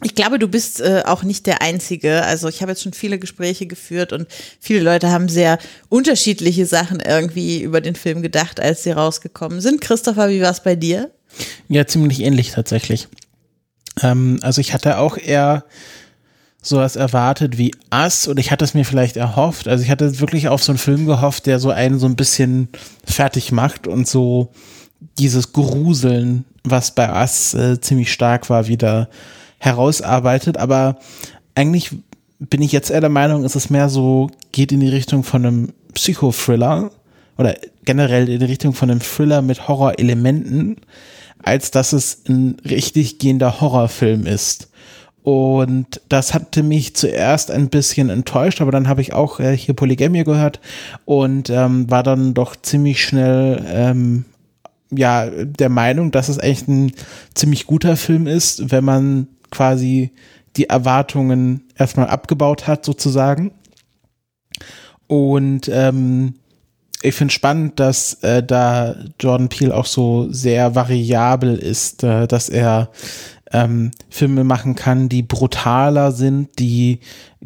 Ich 0.02 0.16
glaube, 0.16 0.40
du 0.40 0.48
bist 0.48 0.80
äh, 0.80 1.04
auch 1.06 1.24
nicht 1.24 1.46
der 1.46 1.62
Einzige. 1.62 2.24
Also 2.24 2.48
ich 2.48 2.62
habe 2.62 2.72
jetzt 2.72 2.84
schon 2.84 2.94
viele 2.94 3.20
Gespräche 3.20 3.66
geführt 3.68 4.14
und 4.14 4.28
viele 4.62 4.82
Leute 4.82 5.10
haben 5.10 5.28
sehr 5.28 5.60
unterschiedliche 5.90 6.66
Sachen 6.66 7.02
irgendwie 7.02 7.62
über 7.62 7.82
den 7.82 7.96
Film 7.96 8.22
gedacht, 8.22 8.62
als 8.62 8.84
sie 8.84 8.92
rausgekommen 8.92 9.60
sind. 9.60 9.82
Christopher, 9.82 10.30
wie 10.30 10.42
war 10.42 10.52
es 10.52 10.64
bei 10.64 10.76
dir? 10.76 11.12
Ja, 11.68 11.86
ziemlich 11.86 12.22
ähnlich 12.22 12.52
tatsächlich. 12.52 13.10
Ähm, 14.02 14.40
also 14.42 14.62
ich 14.62 14.74
hatte 14.74 15.00
auch 15.00 15.18
eher 15.18 15.66
sowas 16.62 16.96
erwartet 16.96 17.58
wie 17.58 17.74
Us 17.94 18.28
und 18.28 18.38
ich 18.38 18.52
hatte 18.52 18.66
es 18.66 18.74
mir 18.74 18.86
vielleicht 18.86 19.18
erhofft. 19.18 19.68
Also 19.68 19.84
ich 19.84 19.90
hatte 19.90 20.20
wirklich 20.20 20.50
auf 20.50 20.64
so 20.64 20.72
einen 20.72 20.80
Film 20.80 21.06
gehofft, 21.06 21.46
der 21.46 21.60
so 21.60 21.70
einen 21.72 22.00
so 22.00 22.06
ein 22.06 22.16
bisschen 22.16 22.68
fertig 23.06 23.52
macht 23.52 23.88
und 23.88 24.08
so 24.08 24.52
dieses 25.18 25.54
Gruseln, 25.54 26.46
was 26.64 26.92
bei 26.92 27.10
Us 27.22 27.54
äh, 27.54 27.80
ziemlich 27.80 28.12
stark 28.12 28.50
war, 28.50 28.68
wieder 28.68 29.10
herausarbeitet. 29.60 30.58
Aber 30.58 31.00
eigentlich 31.56 31.92
bin 32.40 32.62
ich 32.62 32.72
jetzt 32.72 32.90
eher 32.90 33.02
der 33.02 33.10
Meinung, 33.10 33.44
ist 33.44 33.56
es 33.56 33.70
mehr 33.70 33.90
so, 33.90 34.30
geht 34.52 34.72
in 34.72 34.82
die 34.82 34.90
Richtung 34.90 35.24
von 35.24 35.46
einem 35.46 35.74
Psychothriller 35.94 36.92
oder 37.38 37.56
generell 37.86 38.28
in 38.28 38.40
die 38.40 38.46
Richtung 38.46 38.74
von 38.74 38.92
einem 38.92 39.02
Thriller 39.02 39.42
mit 39.42 39.68
Horrorelementen, 39.68 40.78
als 41.42 41.72
dass 41.72 41.94
es 41.94 42.24
ein 42.28 42.58
richtig 42.70 43.20
gehender 43.20 43.62
Horrorfilm 43.62 44.26
ist. 44.26 44.70
Und 45.24 46.02
das 46.10 46.34
hatte 46.34 46.64
mich 46.64 46.96
zuerst 46.96 47.52
ein 47.52 47.70
bisschen 47.70 48.10
enttäuscht, 48.10 48.62
aber 48.62 48.72
dann 48.72 48.88
habe 48.88 49.02
ich 49.02 49.14
auch 49.14 49.40
äh, 49.40 49.56
hier 49.56 49.76
Polygamia 49.76 50.24
gehört 50.24 50.60
und 51.06 51.50
ähm, 51.50 51.90
war 51.92 52.04
dann 52.04 52.34
doch 52.34 52.56
ziemlich 52.56 53.04
schnell 53.04 53.64
ähm, 53.68 54.26
ja 54.92 55.30
der 55.30 55.70
Meinung, 55.70 56.12
dass 56.12 56.30
es 56.30 56.40
eigentlich 56.40 56.68
ein 56.68 56.92
ziemlich 57.36 57.68
guter 57.68 57.98
Film 57.98 58.28
ist, 58.28 58.72
wenn 58.72 58.86
man 58.86 59.28
quasi 59.52 60.12
die 60.56 60.70
Erwartungen 60.70 61.64
erstmal 61.78 62.08
abgebaut 62.08 62.68
hat, 62.68 62.86
sozusagen. 62.86 63.52
Und 65.08 65.70
ähm, 65.72 66.36
ich 67.02 67.16
finde 67.16 67.34
spannend, 67.34 67.80
dass 67.80 68.16
äh, 68.24 68.44
da 68.44 68.96
Jordan 69.20 69.50
Peele 69.50 69.76
auch 69.76 69.86
so 69.86 70.28
sehr 70.32 70.76
variabel 70.76 71.56
ist, 71.56 72.04
äh, 72.04 72.28
dass 72.28 72.50
er 72.50 72.90
ähm, 73.52 73.92
Filme 74.10 74.44
machen 74.44 74.76
kann, 74.76 75.10
die 75.10 75.24
brutaler 75.24 76.12
sind, 76.12 76.60
die 76.60 77.00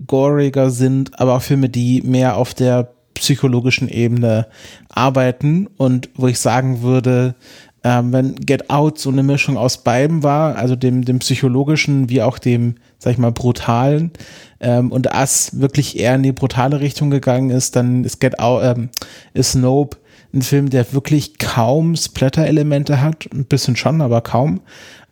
goriger 0.08 0.70
sind, 0.70 1.20
aber 1.20 1.36
auch 1.36 1.42
Filme, 1.42 1.70
die 1.70 2.02
mehr 2.02 2.38
auf 2.38 2.54
der 2.54 2.90
psychologischen 3.14 3.90
Ebene 3.90 4.48
arbeiten. 4.90 5.68
Und 5.78 6.10
wo 6.16 6.28
ich 6.28 6.40
sagen 6.40 6.82
würde, 6.82 7.36
ähm, 7.84 8.14
wenn 8.14 8.36
Get 8.36 8.70
Out 8.70 8.98
so 9.00 9.10
eine 9.10 9.24
Mischung 9.24 9.58
aus 9.58 9.84
beiden 9.84 10.24
war, 10.24 10.56
also 10.56 10.76
dem, 10.76 11.04
dem 11.06 11.20
psychologischen 11.20 12.10
wie 12.10 12.22
auch 12.22 12.40
dem, 12.40 12.76
sag 12.98 13.14
ich 13.14 13.18
mal, 13.18 13.32
brutalen, 13.32 14.12
ähm, 14.60 14.92
und 14.92 15.14
Us 15.14 15.60
wirklich 15.60 16.00
eher 16.00 16.16
in 16.16 16.24
die 16.24 16.32
brutale 16.32 16.80
Richtung 16.80 17.10
gegangen 17.12 17.50
ist, 17.50 17.76
dann 17.76 18.04
ist 18.04 18.20
Get 18.20 18.40
Out, 18.40 18.64
ähm, 18.64 18.90
ist 19.34 19.56
Nope 19.56 19.98
ein 20.34 20.42
Film, 20.42 20.70
der 20.70 20.94
wirklich 20.94 21.38
kaum 21.38 21.96
Splatter-Elemente 21.96 23.02
hat, 23.02 23.30
ein 23.32 23.46
bisschen 23.46 23.76
schon, 23.76 24.02
aber 24.02 24.22
kaum, 24.22 24.62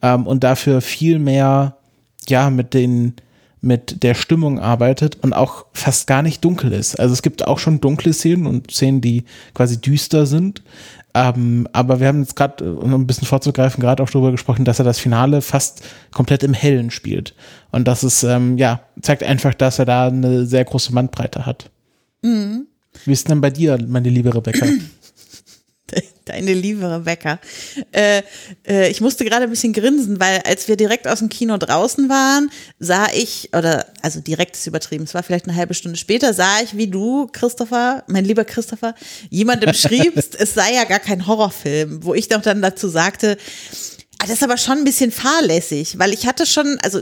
ähm, 0.01 0.27
und 0.27 0.43
dafür 0.43 0.81
viel 0.81 1.19
mehr, 1.19 1.77
ja, 2.27 2.49
mit 2.49 2.73
den, 2.73 3.15
mit 3.61 4.03
der 4.03 4.15
Stimmung 4.15 4.59
arbeitet 4.59 5.17
und 5.21 5.33
auch 5.33 5.65
fast 5.73 6.07
gar 6.07 6.21
nicht 6.21 6.43
dunkel 6.43 6.71
ist. 6.71 6.99
Also 6.99 7.13
es 7.13 7.21
gibt 7.21 7.47
auch 7.47 7.59
schon 7.59 7.81
dunkle 7.81 8.13
Szenen 8.13 8.47
und 8.47 8.71
Szenen, 8.71 9.01
die 9.01 9.25
quasi 9.53 9.79
düster 9.79 10.25
sind, 10.25 10.63
ähm, 11.13 11.67
aber 11.73 11.99
wir 11.99 12.07
haben 12.07 12.21
jetzt 12.21 12.35
gerade, 12.35 12.73
um 12.73 12.93
ein 12.93 13.07
bisschen 13.07 13.27
vorzugreifen, 13.27 13.81
gerade 13.81 14.01
auch 14.01 14.09
darüber 14.09 14.31
gesprochen, 14.31 14.65
dass 14.65 14.79
er 14.79 14.85
das 14.85 14.99
Finale 14.99 15.41
fast 15.41 15.83
komplett 16.11 16.43
im 16.43 16.53
Hellen 16.53 16.89
spielt. 16.89 17.35
Und 17.71 17.87
das 17.87 18.03
ist, 18.03 18.23
ähm, 18.23 18.57
ja, 18.57 18.81
zeigt 19.01 19.23
einfach, 19.23 19.53
dass 19.53 19.79
er 19.79 19.85
da 19.85 20.07
eine 20.07 20.45
sehr 20.45 20.63
große 20.63 20.93
Bandbreite 20.93 21.45
hat. 21.45 21.69
Mhm. 22.21 22.67
Wie 23.05 23.11
ist 23.11 23.29
denn 23.29 23.41
bei 23.41 23.49
dir, 23.49 23.77
meine 23.87 24.09
liebe 24.09 24.33
Rebecca? 24.33 24.65
Deine 26.31 26.53
liebe 26.53 26.89
Rebecca. 26.89 27.39
Äh, 27.91 28.21
äh, 28.65 28.89
ich 28.89 29.01
musste 29.01 29.25
gerade 29.25 29.43
ein 29.43 29.49
bisschen 29.49 29.73
grinsen, 29.73 30.21
weil 30.21 30.39
als 30.45 30.69
wir 30.69 30.77
direkt 30.77 31.05
aus 31.05 31.19
dem 31.19 31.27
Kino 31.27 31.57
draußen 31.57 32.07
waren, 32.07 32.49
sah 32.79 33.07
ich, 33.13 33.49
oder 33.53 33.85
also 34.01 34.21
direkt 34.21 34.55
ist 34.55 34.65
übertrieben, 34.65 35.03
es 35.03 35.13
war 35.13 35.23
vielleicht 35.23 35.49
eine 35.49 35.57
halbe 35.57 35.73
Stunde 35.73 35.97
später, 35.97 36.33
sah 36.33 36.61
ich, 36.63 36.77
wie 36.77 36.87
du, 36.87 37.27
Christopher, 37.33 38.05
mein 38.07 38.23
lieber 38.23 38.45
Christopher, 38.45 38.95
jemandem 39.29 39.73
schriebst, 39.73 40.39
es 40.39 40.53
sei 40.53 40.73
ja 40.73 40.85
gar 40.85 40.99
kein 40.99 41.27
Horrorfilm, 41.27 42.05
wo 42.05 42.13
ich 42.13 42.29
doch 42.29 42.41
dann 42.41 42.61
dazu 42.61 42.87
sagte, 42.87 43.37
das 44.21 44.37
ist 44.37 44.43
aber 44.43 44.57
schon 44.57 44.79
ein 44.79 44.83
bisschen 44.83 45.11
fahrlässig, 45.11 45.97
weil 45.97 46.13
ich 46.13 46.27
hatte 46.27 46.45
schon, 46.45 46.77
also 46.83 47.01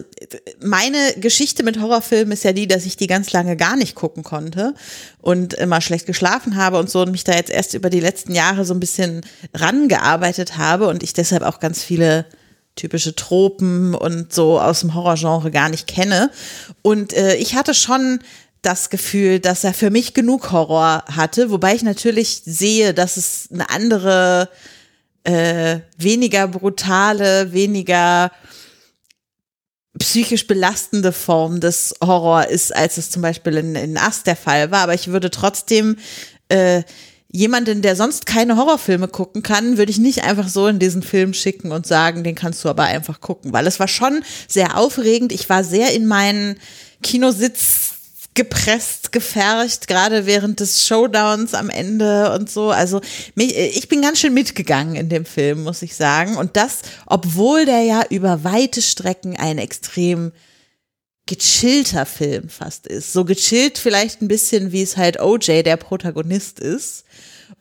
meine 0.62 0.98
Geschichte 1.18 1.64
mit 1.64 1.80
Horrorfilmen 1.80 2.32
ist 2.32 2.44
ja 2.44 2.54
die, 2.54 2.68
dass 2.68 2.86
ich 2.86 2.98
die 2.98 3.08
ganz 3.08 3.32
lange 3.32 3.58
gar 3.58 3.76
nicht 3.76 3.96
gucken 3.96 4.24
konnte 4.24 4.74
und 5.22 5.54
immer 5.54 5.82
schlecht 5.82 6.06
geschlafen 6.06 6.56
habe 6.56 6.78
und 6.78 6.90
so 6.90 7.02
und 7.02 7.12
mich 7.12 7.24
da 7.24 7.34
jetzt 7.34 7.52
erst 7.52 7.74
über 7.74 7.90
die 7.90 8.00
letzten 8.00 8.34
Jahre 8.34 8.66
so 8.66 8.74
ein 8.74 8.80
bisschen 8.80 9.22
rangearbeitet 9.54 10.58
habe 10.58 10.88
und 10.88 11.04
ich 11.04 11.14
deshalb 11.14 11.44
auch 11.44 11.60
ganz 11.60 11.84
viele 11.84 12.26
typische 12.76 13.16
Tropen 13.16 13.94
und 13.94 14.34
so 14.34 14.60
aus 14.60 14.80
dem 14.80 14.94
Horrorgenre 14.94 15.52
gar 15.52 15.70
nicht 15.70 15.88
kenne. 15.88 16.32
Und 16.82 17.14
äh, 17.14 17.36
ich 17.36 17.56
hatte 17.56 17.74
schon 17.74 18.20
das 18.62 18.90
Gefühl, 18.90 19.40
dass 19.40 19.64
er 19.64 19.74
für 19.74 19.90
mich 19.90 20.14
genug 20.14 20.52
Horror 20.52 21.04
hatte, 21.08 21.52
wobei 21.52 21.76
ich 21.76 21.84
natürlich 21.84 22.42
sehe, 22.46 22.94
dass 22.94 23.18
es 23.18 23.50
eine 23.52 23.70
andere 23.70 24.50
äh, 25.24 25.80
weniger 25.98 26.48
brutale, 26.48 27.52
weniger 27.54 28.32
psychisch 29.98 30.48
belastende 30.48 31.12
Form 31.12 31.60
des 31.60 31.96
Horror 32.02 32.48
ist, 32.48 32.76
als 32.76 32.98
es 32.98 33.12
zum 33.12 33.22
Beispiel 33.22 33.58
in, 33.58 33.76
in 33.76 33.98
Ast 33.98 34.28
der 34.28 34.36
Fall 34.36 34.72
war. 34.72 34.82
Aber 34.82 34.94
ich 34.94 35.08
würde 35.08 35.30
trotzdem 35.30 35.98
äh, 36.48 36.84
jemanden, 37.32 37.82
der 37.82 37.96
sonst 37.96 38.26
keine 38.26 38.58
Horrorfilme 38.58 39.08
gucken 39.08 39.44
kann, 39.44 39.78
würde 39.78 39.92
ich 39.92 39.98
nicht 39.98 40.24
einfach 40.24 40.48
so 40.48 40.68
in 40.68 40.80
diesen 40.80 41.04
Film 41.04 41.34
schicken 41.34 41.72
und 41.72 41.86
sagen, 41.86 42.24
den 42.24 42.36
kannst 42.36 42.64
du 42.64 42.70
aber 42.70 42.84
einfach 42.84 43.22
gucken, 43.22 43.54
weil 43.54 43.68
es 43.68 43.80
war 43.80 43.88
schon 43.88 44.24
sehr 44.48 44.78
aufregend. 44.78 45.32
Ich 45.32 45.50
war 45.50 45.64
sehr 45.64 45.94
in 45.94 46.08
meinen 46.08 46.58
Kinositz 47.04 47.89
gepresst, 48.40 49.12
gefercht, 49.12 49.90
gerade 49.90 50.26
während 50.26 50.62
des 50.62 50.88
Showdowns 50.88 51.54
am 51.54 51.70
Ende 51.70 52.32
und 52.32 52.50
so. 52.50 52.72
Also 52.72 53.02
mich, 53.36 53.54
ich 53.58 53.90
bin 53.90 54.02
ganz 54.02 54.20
schön 54.20 54.34
mitgegangen 54.34 54.96
in 54.96 55.10
dem 55.10 55.26
Film, 55.26 55.64
muss 55.64 55.82
ich 55.82 55.94
sagen. 55.94 56.38
Und 56.38 56.56
das, 56.56 56.84
obwohl 57.06 57.66
der 57.66 57.82
ja 57.82 58.04
über 58.10 58.46
weite 58.46 58.82
Strecken 58.82 59.36
ein 59.36 59.58
extrem 59.58 60.32
gechillter 61.26 62.06
Film 62.06 62.48
fast 62.48 62.88
ist. 62.88 63.12
So 63.12 63.26
gechillt 63.26 63.78
vielleicht 63.78 64.22
ein 64.22 64.30
bisschen, 64.30 64.72
wie 64.72 64.84
es 64.84 64.96
halt 64.96 65.20
OJ, 65.20 65.64
der 65.64 65.76
Protagonist 65.76 66.62
ist. 66.62 67.04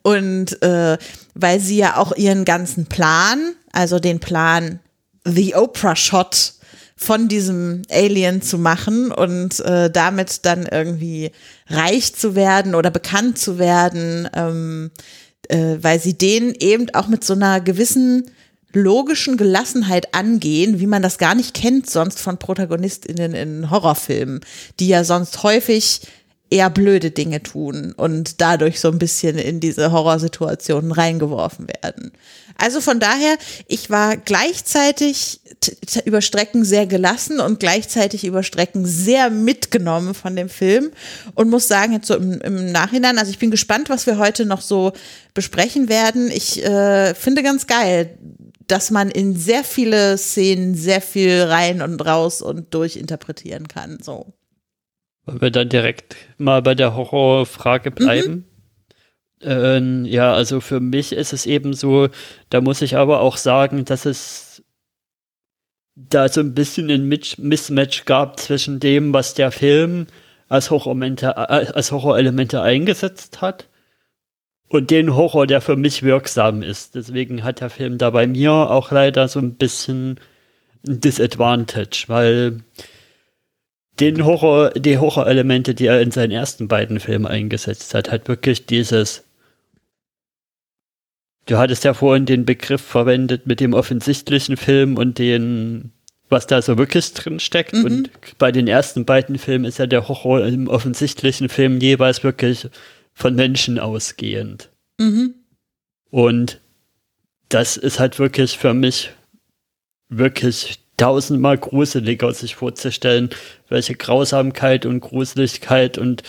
Und 0.02 0.62
äh, 0.62 0.96
weil 1.34 1.58
sie 1.58 1.78
ja 1.78 1.96
auch 1.96 2.12
ihren 2.12 2.44
ganzen 2.44 2.86
Plan, 2.86 3.56
also 3.72 3.98
den 3.98 4.20
Plan 4.20 4.78
The 5.24 5.56
Oprah 5.56 5.96
Shot 5.96 6.52
von 6.98 7.28
diesem 7.28 7.82
Alien 7.90 8.42
zu 8.42 8.58
machen 8.58 9.12
und 9.12 9.60
äh, 9.60 9.88
damit 9.88 10.44
dann 10.44 10.66
irgendwie 10.66 11.30
reich 11.68 12.14
zu 12.14 12.34
werden 12.34 12.74
oder 12.74 12.90
bekannt 12.90 13.38
zu 13.38 13.58
werden, 13.58 14.28
ähm, 14.34 14.90
äh, 15.48 15.76
weil 15.80 16.00
sie 16.00 16.18
den 16.18 16.54
eben 16.58 16.92
auch 16.94 17.06
mit 17.06 17.24
so 17.24 17.34
einer 17.34 17.60
gewissen 17.60 18.30
logischen 18.72 19.36
Gelassenheit 19.36 20.12
angehen, 20.14 20.80
wie 20.80 20.86
man 20.86 21.00
das 21.00 21.18
gar 21.18 21.34
nicht 21.34 21.54
kennt 21.54 21.88
sonst 21.88 22.18
von 22.20 22.36
ProtagonistInnen 22.36 23.32
in 23.32 23.70
Horrorfilmen, 23.70 24.40
die 24.80 24.88
ja 24.88 25.04
sonst 25.04 25.42
häufig 25.44 26.02
eher 26.50 26.70
blöde 26.70 27.10
Dinge 27.10 27.42
tun 27.42 27.92
und 27.96 28.40
dadurch 28.40 28.80
so 28.80 28.88
ein 28.88 28.98
bisschen 28.98 29.38
in 29.38 29.60
diese 29.60 29.92
Horrorsituationen 29.92 30.92
reingeworfen 30.92 31.68
werden. 31.68 32.12
Also 32.60 32.80
von 32.80 32.98
daher, 32.98 33.38
ich 33.68 33.88
war 33.88 34.16
gleichzeitig 34.16 35.40
über 36.04 36.20
Strecken 36.20 36.64
sehr 36.64 36.86
gelassen 36.86 37.38
und 37.38 37.60
gleichzeitig 37.60 38.24
über 38.24 38.42
Strecken 38.42 38.84
sehr 38.84 39.30
mitgenommen 39.30 40.12
von 40.12 40.34
dem 40.34 40.48
Film 40.48 40.90
und 41.34 41.50
muss 41.50 41.68
sagen, 41.68 41.92
jetzt 41.92 42.08
so 42.08 42.16
im, 42.16 42.40
im 42.40 42.72
Nachhinein, 42.72 43.16
also 43.16 43.30
ich 43.30 43.38
bin 43.38 43.52
gespannt, 43.52 43.88
was 43.88 44.06
wir 44.06 44.18
heute 44.18 44.44
noch 44.44 44.60
so 44.60 44.92
besprechen 45.34 45.88
werden. 45.88 46.32
Ich 46.32 46.64
äh, 46.64 47.14
finde 47.14 47.44
ganz 47.44 47.68
geil, 47.68 48.18
dass 48.66 48.90
man 48.90 49.08
in 49.08 49.36
sehr 49.36 49.62
viele 49.62 50.18
Szenen 50.18 50.74
sehr 50.74 51.00
viel 51.00 51.42
rein 51.42 51.80
und 51.80 52.04
raus 52.04 52.42
und 52.42 52.74
durchinterpretieren 52.74 53.68
kann. 53.68 53.98
So. 54.02 54.34
Wollen 55.26 55.40
wir 55.40 55.50
dann 55.52 55.68
direkt 55.68 56.16
mal 56.38 56.60
bei 56.60 56.74
der 56.74 56.96
Horrorfrage 56.96 57.92
bleiben? 57.92 58.32
Mhm. 58.32 58.44
Ähm, 59.40 60.04
ja, 60.04 60.32
also 60.32 60.60
für 60.60 60.80
mich 60.80 61.12
ist 61.12 61.32
es 61.32 61.46
eben 61.46 61.72
so, 61.72 62.08
da 62.50 62.60
muss 62.60 62.82
ich 62.82 62.96
aber 62.96 63.20
auch 63.20 63.36
sagen, 63.36 63.84
dass 63.84 64.04
es 64.04 64.62
da 65.94 66.28
so 66.28 66.40
ein 66.40 66.54
bisschen 66.54 66.90
ein 66.90 67.08
Mismatch 67.08 68.04
gab 68.04 68.38
zwischen 68.38 68.80
dem, 68.80 69.12
was 69.12 69.34
der 69.34 69.50
Film 69.50 70.06
als 70.48 70.70
Horrorelemente, 70.70 71.26
äh, 71.26 71.72
als 71.72 71.92
Horrorelemente 71.92 72.62
eingesetzt 72.62 73.40
hat 73.40 73.68
und 74.68 74.90
den 74.90 75.14
Horror, 75.14 75.46
der 75.46 75.60
für 75.60 75.76
mich 75.76 76.02
wirksam 76.02 76.62
ist. 76.62 76.94
Deswegen 76.94 77.44
hat 77.44 77.60
der 77.60 77.70
Film 77.70 77.98
da 77.98 78.10
bei 78.10 78.26
mir 78.26 78.52
auch 78.52 78.90
leider 78.90 79.28
so 79.28 79.40
ein 79.40 79.54
bisschen 79.54 80.20
ein 80.86 81.00
Disadvantage, 81.00 82.04
weil 82.08 82.60
den 83.98 84.24
Horror, 84.24 84.70
die 84.70 84.98
Horrorelemente, 84.98 85.74
die 85.74 85.86
er 85.86 86.00
in 86.00 86.12
seinen 86.12 86.30
ersten 86.30 86.68
beiden 86.68 87.00
Filmen 87.00 87.26
eingesetzt 87.26 87.94
hat, 87.94 88.10
hat 88.12 88.28
wirklich 88.28 88.66
dieses 88.66 89.24
Du 91.48 91.56
hattest 91.56 91.82
ja 91.84 91.94
vorhin 91.94 92.26
den 92.26 92.44
Begriff 92.44 92.82
verwendet 92.82 93.46
mit 93.46 93.58
dem 93.58 93.72
offensichtlichen 93.72 94.58
Film 94.58 94.98
und 94.98 95.18
den, 95.18 95.92
was 96.28 96.46
da 96.46 96.60
so 96.60 96.76
wirklich 96.76 97.14
drin 97.14 97.40
steckt. 97.40 97.72
Mhm. 97.72 97.84
Und 97.84 98.10
bei 98.36 98.52
den 98.52 98.68
ersten 98.68 99.06
beiden 99.06 99.38
Filmen 99.38 99.64
ist 99.64 99.78
ja 99.78 99.86
der 99.86 100.08
Horror 100.08 100.44
im 100.44 100.68
offensichtlichen 100.68 101.48
Film 101.48 101.80
jeweils 101.80 102.22
wirklich 102.22 102.68
von 103.14 103.34
Menschen 103.34 103.78
ausgehend. 103.78 104.68
Mhm. 104.98 105.36
Und 106.10 106.60
das 107.48 107.78
ist 107.78 107.98
halt 107.98 108.18
wirklich 108.18 108.58
für 108.58 108.74
mich 108.74 109.10
wirklich 110.10 110.80
tausendmal 110.98 111.56
gruseliger, 111.56 112.30
sich 112.34 112.56
vorzustellen, 112.56 113.30
welche 113.70 113.94
Grausamkeit 113.94 114.84
und 114.84 115.00
Gruseligkeit 115.00 115.96
und 115.96 116.24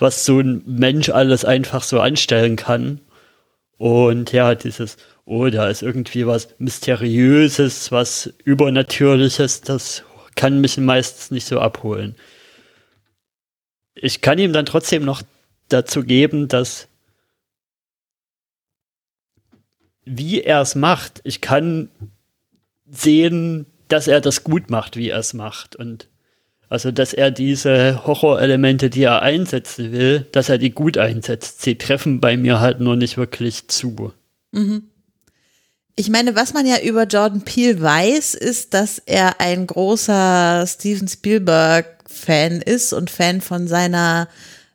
was 0.00 0.24
so 0.24 0.40
ein 0.40 0.62
Mensch 0.66 1.10
alles 1.10 1.44
einfach 1.44 1.84
so 1.84 2.00
anstellen 2.00 2.56
kann. 2.56 3.00
Und 3.84 4.32
ja, 4.32 4.54
dieses, 4.54 4.96
oh, 5.26 5.50
da 5.50 5.68
ist 5.68 5.82
irgendwie 5.82 6.26
was 6.26 6.48
Mysteriöses, 6.56 7.92
was 7.92 8.32
Übernatürliches, 8.42 9.60
das 9.60 10.04
kann 10.36 10.62
mich 10.62 10.78
meistens 10.78 11.30
nicht 11.30 11.46
so 11.46 11.60
abholen. 11.60 12.16
Ich 13.94 14.22
kann 14.22 14.38
ihm 14.38 14.54
dann 14.54 14.64
trotzdem 14.64 15.04
noch 15.04 15.20
dazu 15.68 16.02
geben, 16.02 16.48
dass 16.48 16.88
wie 20.06 20.40
er 20.40 20.62
es 20.62 20.74
macht, 20.74 21.20
ich 21.22 21.42
kann 21.42 21.90
sehen, 22.86 23.66
dass 23.88 24.08
er 24.08 24.22
das 24.22 24.44
gut 24.44 24.70
macht, 24.70 24.96
wie 24.96 25.10
er 25.10 25.18
es 25.18 25.34
macht. 25.34 25.76
Und 25.76 26.08
also, 26.74 26.90
dass 26.90 27.12
er 27.12 27.30
diese 27.30 28.04
Horrorelemente, 28.04 28.90
die 28.90 29.04
er 29.04 29.22
einsetzen 29.22 29.92
will, 29.92 30.26
dass 30.32 30.48
er 30.48 30.58
die 30.58 30.72
gut 30.72 30.98
einsetzt. 30.98 31.62
Sie 31.62 31.78
treffen 31.78 32.18
bei 32.18 32.36
mir 32.36 32.58
halt 32.58 32.80
nur 32.80 32.96
nicht 32.96 33.16
wirklich 33.16 33.68
zu. 33.68 34.12
Mhm. 34.50 34.82
Ich 35.94 36.10
meine, 36.10 36.34
was 36.34 36.52
man 36.52 36.66
ja 36.66 36.80
über 36.80 37.04
Jordan 37.04 37.42
Peele 37.42 37.80
weiß, 37.80 38.34
ist, 38.34 38.74
dass 38.74 38.98
er 38.98 39.40
ein 39.40 39.68
großer 39.68 40.64
Steven 40.66 41.06
Spielberg-Fan 41.06 42.60
ist 42.60 42.92
und 42.92 43.08
Fan 43.08 43.40
von 43.40 43.68
seiner 43.68 44.26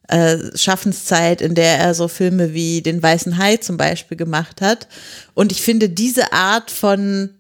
äh, 0.08 0.38
Schaffenszeit, 0.56 1.41
in 1.41 1.53
der 1.53 1.79
er 1.79 1.94
so 1.96 2.08
Filme 2.08 2.53
wie 2.53 2.82
Den 2.82 3.03
Weißen 3.03 3.38
Hai 3.38 3.58
zum 3.58 3.75
Beispiel 3.75 4.15
gemacht 4.15 4.62
hat. 4.62 4.88
Und 5.34 5.51
ich 5.51 5.62
finde, 5.62 5.89
diese 5.89 6.32
Art 6.32 6.72
von 6.72 7.32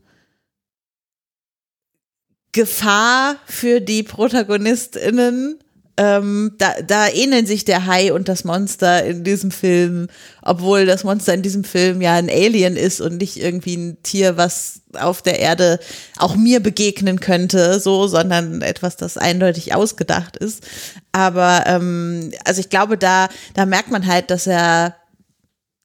Gefahr 2.51 3.35
für 3.45 3.79
die 3.79 4.03
ProtagonistInnen. 4.03 5.59
Ähm, 5.97 6.55
da, 6.57 6.81
da 6.81 7.09
ähneln 7.09 7.45
sich 7.45 7.65
der 7.65 7.85
Hai 7.85 8.13
und 8.13 8.29
das 8.29 8.45
Monster 8.45 9.03
in 9.03 9.25
diesem 9.25 9.51
Film, 9.51 10.07
obwohl 10.41 10.85
das 10.85 11.03
Monster 11.03 11.33
in 11.33 11.41
diesem 11.41 11.65
Film 11.65 12.01
ja 12.01 12.13
ein 12.13 12.29
Alien 12.29 12.77
ist 12.77 13.01
und 13.01 13.17
nicht 13.17 13.35
irgendwie 13.35 13.75
ein 13.75 14.01
Tier, 14.01 14.37
was 14.37 14.81
auf 14.93 15.21
der 15.21 15.39
Erde 15.39 15.77
auch 16.15 16.37
mir 16.37 16.61
begegnen 16.61 17.19
könnte, 17.19 17.81
so, 17.81 18.07
sondern 18.07 18.61
etwas, 18.61 18.95
das 18.95 19.17
eindeutig 19.17 19.75
ausgedacht 19.75 20.37
ist. 20.37 20.65
Aber 21.11 21.65
ähm, 21.67 22.31
also 22.45 22.61
ich 22.61 22.69
glaube, 22.69 22.97
da, 22.97 23.27
da 23.53 23.65
merkt 23.65 23.91
man 23.91 24.07
halt, 24.07 24.31
dass 24.31 24.47
er, 24.47 24.95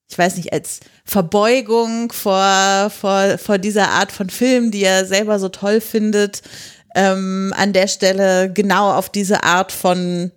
ich 0.09 0.17
weiß 0.17 0.37
nicht, 0.37 0.53
als 0.53 0.79
Verbeugung 1.05 2.13
vor, 2.13 2.91
vor, 2.91 3.39
vor 3.39 3.59
dieser 3.59 3.91
Art 3.91 4.11
von 4.11 4.31
Film, 4.31 4.71
die 4.71 4.85
er 4.85 5.05
selber 5.05 5.39
so 5.39 5.49
toll 5.49 5.81
findet, 5.81 6.43
ähm, 6.95 7.53
an 7.57 7.73
der 7.73 7.89
Stelle 7.89 8.51
genau 8.53 8.93
auf 8.93 9.11
diese 9.11 9.45
Art 9.45 9.73
von 9.73 10.33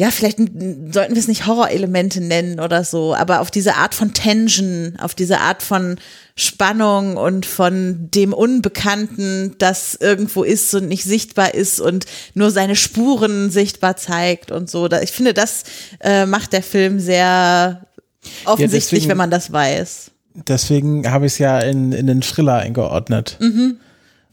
ja, 0.00 0.10
vielleicht 0.10 0.38
sollten 0.38 1.14
wir 1.14 1.18
es 1.20 1.28
nicht 1.28 1.46
Horrorelemente 1.46 2.22
nennen 2.22 2.58
oder 2.58 2.84
so, 2.84 3.14
aber 3.14 3.40
auf 3.40 3.50
diese 3.50 3.74
Art 3.74 3.94
von 3.94 4.14
Tension, 4.14 4.96
auf 4.98 5.14
diese 5.14 5.40
Art 5.40 5.62
von 5.62 5.98
Spannung 6.36 7.18
und 7.18 7.44
von 7.44 8.08
dem 8.10 8.32
Unbekannten, 8.32 9.56
das 9.58 9.94
irgendwo 9.96 10.42
ist 10.42 10.74
und 10.74 10.88
nicht 10.88 11.04
sichtbar 11.04 11.52
ist 11.52 11.80
und 11.80 12.06
nur 12.32 12.50
seine 12.50 12.76
Spuren 12.76 13.50
sichtbar 13.50 13.98
zeigt 13.98 14.50
und 14.50 14.70
so. 14.70 14.88
Ich 14.90 15.12
finde, 15.12 15.34
das 15.34 15.64
äh, 16.00 16.24
macht 16.24 16.54
der 16.54 16.62
Film 16.62 16.98
sehr 16.98 17.86
Offensichtlich, 18.44 18.70
ja, 19.02 19.08
deswegen, 19.08 19.10
wenn 19.10 19.16
man 19.16 19.30
das 19.30 19.52
weiß. 19.52 20.10
Deswegen 20.34 21.10
habe 21.10 21.26
ich 21.26 21.32
es 21.32 21.38
ja 21.38 21.58
in, 21.58 21.92
in 21.92 22.06
den 22.06 22.20
Thriller 22.20 22.56
eingeordnet. 22.56 23.36
Mhm. 23.40 23.76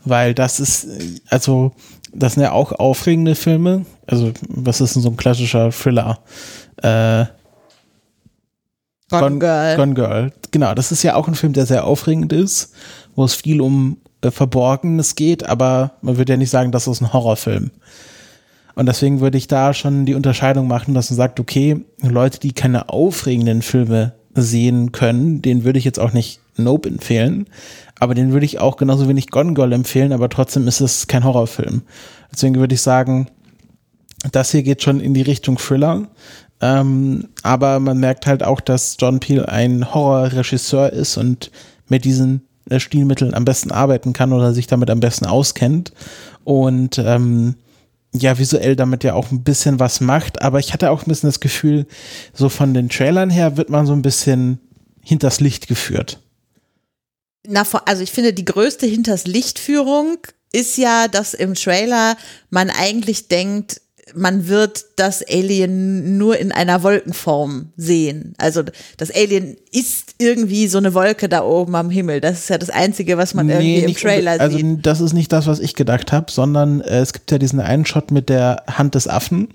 Weil 0.04 0.34
das 0.34 0.60
ist, 0.60 0.88
also, 1.30 1.74
das 2.14 2.34
sind 2.34 2.44
ja 2.44 2.52
auch 2.52 2.72
aufregende 2.72 3.36
Filme. 3.36 3.86
Also, 4.06 4.32
was 4.48 4.82
ist 4.82 4.96
denn 4.96 5.02
so 5.02 5.10
ein 5.10 5.18
klassischer 5.18 5.72
Thriller? 5.72 6.20
Äh, 6.78 7.26
Gone, 9.10 9.22
Gone 9.22 9.40
Girl. 9.40 9.76
Gone 9.76 9.94
Girl. 9.94 10.34
Genau, 10.52 10.74
das 10.74 10.92
ist 10.92 11.04
ja 11.04 11.16
auch 11.16 11.28
ein 11.28 11.36
Film, 11.36 11.54
der 11.54 11.66
sehr 11.66 11.86
aufregend 11.86 12.34
ist, 12.34 12.74
wo 13.16 13.24
es 13.24 13.36
viel 13.36 13.62
um 13.62 13.98
äh, 14.22 14.32
Verborgenes 14.32 15.16
geht, 15.16 15.46
aber 15.46 15.92
man 16.02 16.18
würde 16.18 16.34
ja 16.34 16.38
nicht 16.38 16.50
sagen, 16.50 16.72
das 16.72 16.88
ist 16.88 17.02
ein 17.02 17.14
Horrorfilm. 17.14 17.72
Und 18.78 18.86
deswegen 18.86 19.22
würde 19.22 19.40
ich 19.40 19.48
da 19.48 19.74
schon 19.74 20.06
die 20.06 20.14
Unterscheidung 20.14 20.68
machen, 20.68 20.94
dass 20.94 21.10
man 21.10 21.18
sagt, 21.18 21.40
okay, 21.40 21.84
Leute, 22.04 22.40
die 22.40 22.54
keine 22.54 22.90
aufregenden 22.90 23.64
Filme 23.64 24.14
sehen 24.36 24.92
können, 24.92 25.42
denen 25.42 25.64
würde 25.64 25.80
ich 25.80 25.86
jetzt 25.86 26.00
auch 26.00 26.14
nicht 26.14 26.42
Nope 26.58 26.88
empfehlen, 26.88 27.48
aber 28.00 28.14
den 28.14 28.34
würde 28.34 28.46
ich 28.46 28.60
auch 28.60 28.78
genauso 28.78 29.10
wenig 29.10 29.32
Gone 29.32 29.56
Girl 29.56 29.74
empfehlen, 29.74 30.14
aber 30.14 30.30
trotzdem 30.30 30.68
ist 30.68 30.80
es 30.80 31.08
kein 31.08 31.24
Horrorfilm. 31.24 31.82
Deswegen 32.32 32.54
würde 32.58 32.76
ich 32.76 32.82
sagen, 32.84 33.32
das 34.32 34.52
hier 34.52 34.62
geht 34.62 34.84
schon 34.84 35.00
in 35.00 35.16
die 35.16 35.24
Richtung 35.24 35.58
Thriller. 35.58 36.08
Ähm, 36.62 37.30
aber 37.42 37.80
man 37.80 37.98
merkt 37.98 38.28
halt 38.28 38.44
auch, 38.44 38.62
dass 38.62 38.98
John 39.00 39.20
Peel 39.20 39.48
ein 39.48 39.92
Horrorregisseur 39.92 40.94
ist 40.94 41.18
und 41.18 41.50
mit 41.88 42.06
diesen 42.06 42.42
äh, 42.70 42.80
Stilmitteln 42.80 43.34
am 43.34 43.44
besten 43.44 43.72
arbeiten 43.72 44.14
kann 44.14 44.34
oder 44.34 44.54
sich 44.54 44.68
damit 44.68 44.92
am 44.92 45.00
besten 45.00 45.26
auskennt. 45.26 45.94
Und 46.44 47.00
ähm, 47.04 47.56
ja 48.22 48.38
visuell 48.38 48.76
damit 48.76 49.04
ja 49.04 49.14
auch 49.14 49.32
ein 49.32 49.44
bisschen 49.44 49.80
was 49.80 50.02
macht, 50.02 50.42
aber 50.42 50.60
ich 50.60 50.74
hatte 50.74 50.92
auch 50.92 51.04
ein 51.04 51.10
bisschen 51.10 51.30
das 51.30 51.40
Gefühl, 51.40 51.86
so 52.34 52.50
von 52.50 52.74
den 52.74 52.90
Trailern 52.90 53.30
her 53.30 53.58
wird 53.58 53.70
man 53.70 53.86
so 53.86 53.94
ein 53.94 54.02
bisschen 54.02 54.60
hinters 55.04 55.40
Licht 55.40 55.68
geführt. 55.68 56.20
Na, 57.48 57.66
also 57.86 58.04
ich 58.04 58.12
finde, 58.12 58.34
die 58.34 58.46
größte 58.46 58.86
hinters 58.86 59.26
Lichtführung 59.26 60.18
ist 60.52 60.78
ja, 60.78 61.08
dass 61.08 61.34
im 61.34 61.54
Trailer 61.54 62.18
man 62.50 62.70
eigentlich 62.70 63.28
denkt, 63.28 63.82
man 64.16 64.48
wird 64.48 64.86
das 64.96 65.24
Alien 65.28 66.18
nur 66.18 66.38
in 66.38 66.52
einer 66.52 66.84
Wolkenform 66.84 67.72
sehen. 67.76 68.34
Also 68.38 68.64
das 68.98 69.12
Alien 69.12 69.58
ist 69.72 70.16
irgendwie 70.18 70.68
so 70.68 70.78
eine 70.78 70.94
Wolke 70.94 71.30
da 71.30 71.44
oben 71.44 71.76
am 71.76 71.90
Himmel. 71.90 72.22
Das 72.22 72.40
ist 72.40 72.50
ja 72.50 72.58
das 72.58 72.70
Einzige, 72.70 73.18
was 73.18 73.34
man 73.34 73.48
nee, 73.48 73.54
irgendwie 73.54 73.92
im 73.92 73.96
Trailer 73.96 74.32
also 74.40 74.58
sieht. 74.58 74.66
Also 74.66 74.80
das 74.82 75.02
ist 75.02 75.14
nicht 75.14 75.32
das, 75.32 75.48
was 75.48 75.60
ich 75.60 75.76
gedacht 75.76 76.12
habe, 76.12 76.32
sondern 76.32 76.82
äh, 76.82 77.00
es 77.00 77.14
gibt 77.14 77.32
ja 77.32 77.38
diesen 77.38 77.60
einen 77.60 77.86
Shot 77.86 78.12
mit 78.12 78.30
der 78.30 78.64
Hand 78.68 78.96
des 78.96 79.08
Affen, 79.08 79.50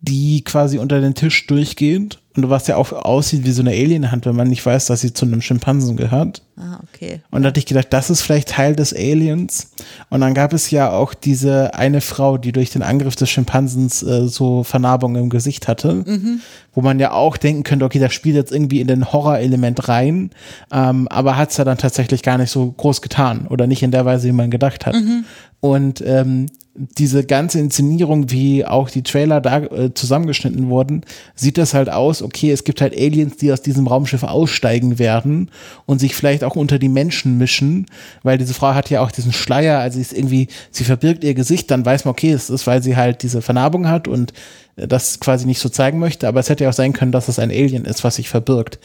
die 0.00 0.42
quasi 0.44 0.78
unter 0.78 1.00
den 1.00 1.14
Tisch 1.14 1.46
durchgeht 1.46 2.18
und 2.36 2.48
was 2.48 2.68
ja 2.68 2.76
auch 2.76 2.92
aussieht 2.92 3.44
wie 3.44 3.50
so 3.50 3.60
eine 3.60 3.70
Alienhand, 3.70 4.24
wenn 4.24 4.36
man 4.36 4.48
nicht 4.48 4.64
weiß, 4.64 4.86
dass 4.86 5.00
sie 5.00 5.12
zu 5.12 5.26
einem 5.26 5.42
Schimpansen 5.42 5.96
gehört. 5.96 6.42
Ah, 6.56 6.78
okay. 6.88 7.20
Und 7.30 7.42
da 7.42 7.48
hatte 7.48 7.58
ich 7.58 7.66
gedacht, 7.66 7.88
das 7.90 8.08
ist 8.08 8.22
vielleicht 8.22 8.50
Teil 8.50 8.76
des 8.76 8.94
Aliens. 8.94 9.72
Und 10.10 10.20
dann 10.20 10.32
gab 10.32 10.52
es 10.52 10.70
ja 10.70 10.90
auch 10.90 11.12
diese 11.12 11.74
eine 11.74 12.00
Frau, 12.00 12.38
die 12.38 12.52
durch 12.52 12.70
den 12.70 12.82
Angriff 12.82 13.16
des 13.16 13.30
Schimpansens 13.30 14.02
äh, 14.02 14.28
so 14.28 14.62
Vernarbungen 14.62 15.24
im 15.24 15.28
Gesicht 15.28 15.66
hatte, 15.66 16.04
mhm. 16.06 16.40
wo 16.72 16.82
man 16.82 17.00
ja 17.00 17.12
auch 17.12 17.36
denken 17.36 17.64
könnte, 17.64 17.84
okay, 17.84 17.98
das 17.98 18.14
spielt 18.14 18.36
jetzt 18.36 18.52
irgendwie 18.52 18.80
in 18.80 18.86
den 18.86 19.12
Horrorelement 19.12 19.88
rein, 19.88 20.30
ähm, 20.72 21.08
aber 21.08 21.36
hat 21.36 21.50
es 21.50 21.56
ja 21.56 21.64
dann 21.64 21.78
tatsächlich 21.78 22.22
gar 22.22 22.38
nicht 22.38 22.50
so 22.50 22.70
groß 22.70 23.02
getan 23.02 23.48
oder 23.48 23.66
nicht 23.66 23.82
in 23.82 23.90
der 23.90 24.04
Weise, 24.04 24.28
wie 24.28 24.32
man 24.32 24.50
gedacht 24.50 24.86
hat. 24.86 24.94
Mhm. 24.94 25.24
Und 25.60 26.02
ähm, 26.06 26.46
diese 26.74 27.24
ganze 27.24 27.58
Inszenierung, 27.58 28.30
wie 28.30 28.64
auch 28.64 28.88
die 28.88 29.02
Trailer 29.02 29.40
da 29.40 29.58
äh, 29.58 29.92
zusammengeschnitten 29.92 30.68
wurden, 30.70 31.02
sieht 31.34 31.58
das 31.58 31.74
halt 31.74 31.90
aus, 31.90 32.22
okay, 32.22 32.50
es 32.52 32.64
gibt 32.64 32.80
halt 32.80 32.94
Aliens, 32.96 33.36
die 33.36 33.52
aus 33.52 33.60
diesem 33.60 33.86
Raumschiff 33.86 34.22
aussteigen 34.22 34.98
werden 34.98 35.50
und 35.84 35.98
sich 35.98 36.14
vielleicht 36.14 36.44
auch 36.44 36.56
unter 36.56 36.78
die 36.78 36.88
Menschen 36.88 37.38
mischen, 37.38 37.86
weil 38.22 38.38
diese 38.38 38.54
Frau 38.54 38.72
hat 38.72 38.88
ja 38.88 39.02
auch 39.02 39.10
diesen 39.10 39.32
Schleier, 39.32 39.80
also 39.80 39.96
sie 39.96 40.02
ist 40.02 40.12
irgendwie, 40.12 40.48
sie 40.70 40.84
verbirgt 40.84 41.24
ihr 41.24 41.34
Gesicht, 41.34 41.70
dann 41.70 41.84
weiß 41.84 42.04
man, 42.04 42.12
okay, 42.12 42.32
es 42.32 42.48
ist, 42.48 42.66
weil 42.66 42.82
sie 42.82 42.96
halt 42.96 43.22
diese 43.22 43.42
Vernarbung 43.42 43.88
hat 43.88 44.08
und 44.08 44.32
äh, 44.76 44.86
das 44.86 45.20
quasi 45.20 45.46
nicht 45.46 45.60
so 45.60 45.68
zeigen 45.68 45.98
möchte, 45.98 46.28
aber 46.28 46.40
es 46.40 46.48
hätte 46.48 46.64
ja 46.64 46.70
auch 46.70 46.74
sein 46.74 46.92
können, 46.92 47.12
dass 47.12 47.28
es 47.28 47.38
ein 47.38 47.50
Alien 47.50 47.84
ist, 47.84 48.04
was 48.04 48.16
sich 48.16 48.28
verbirgt. 48.28 48.78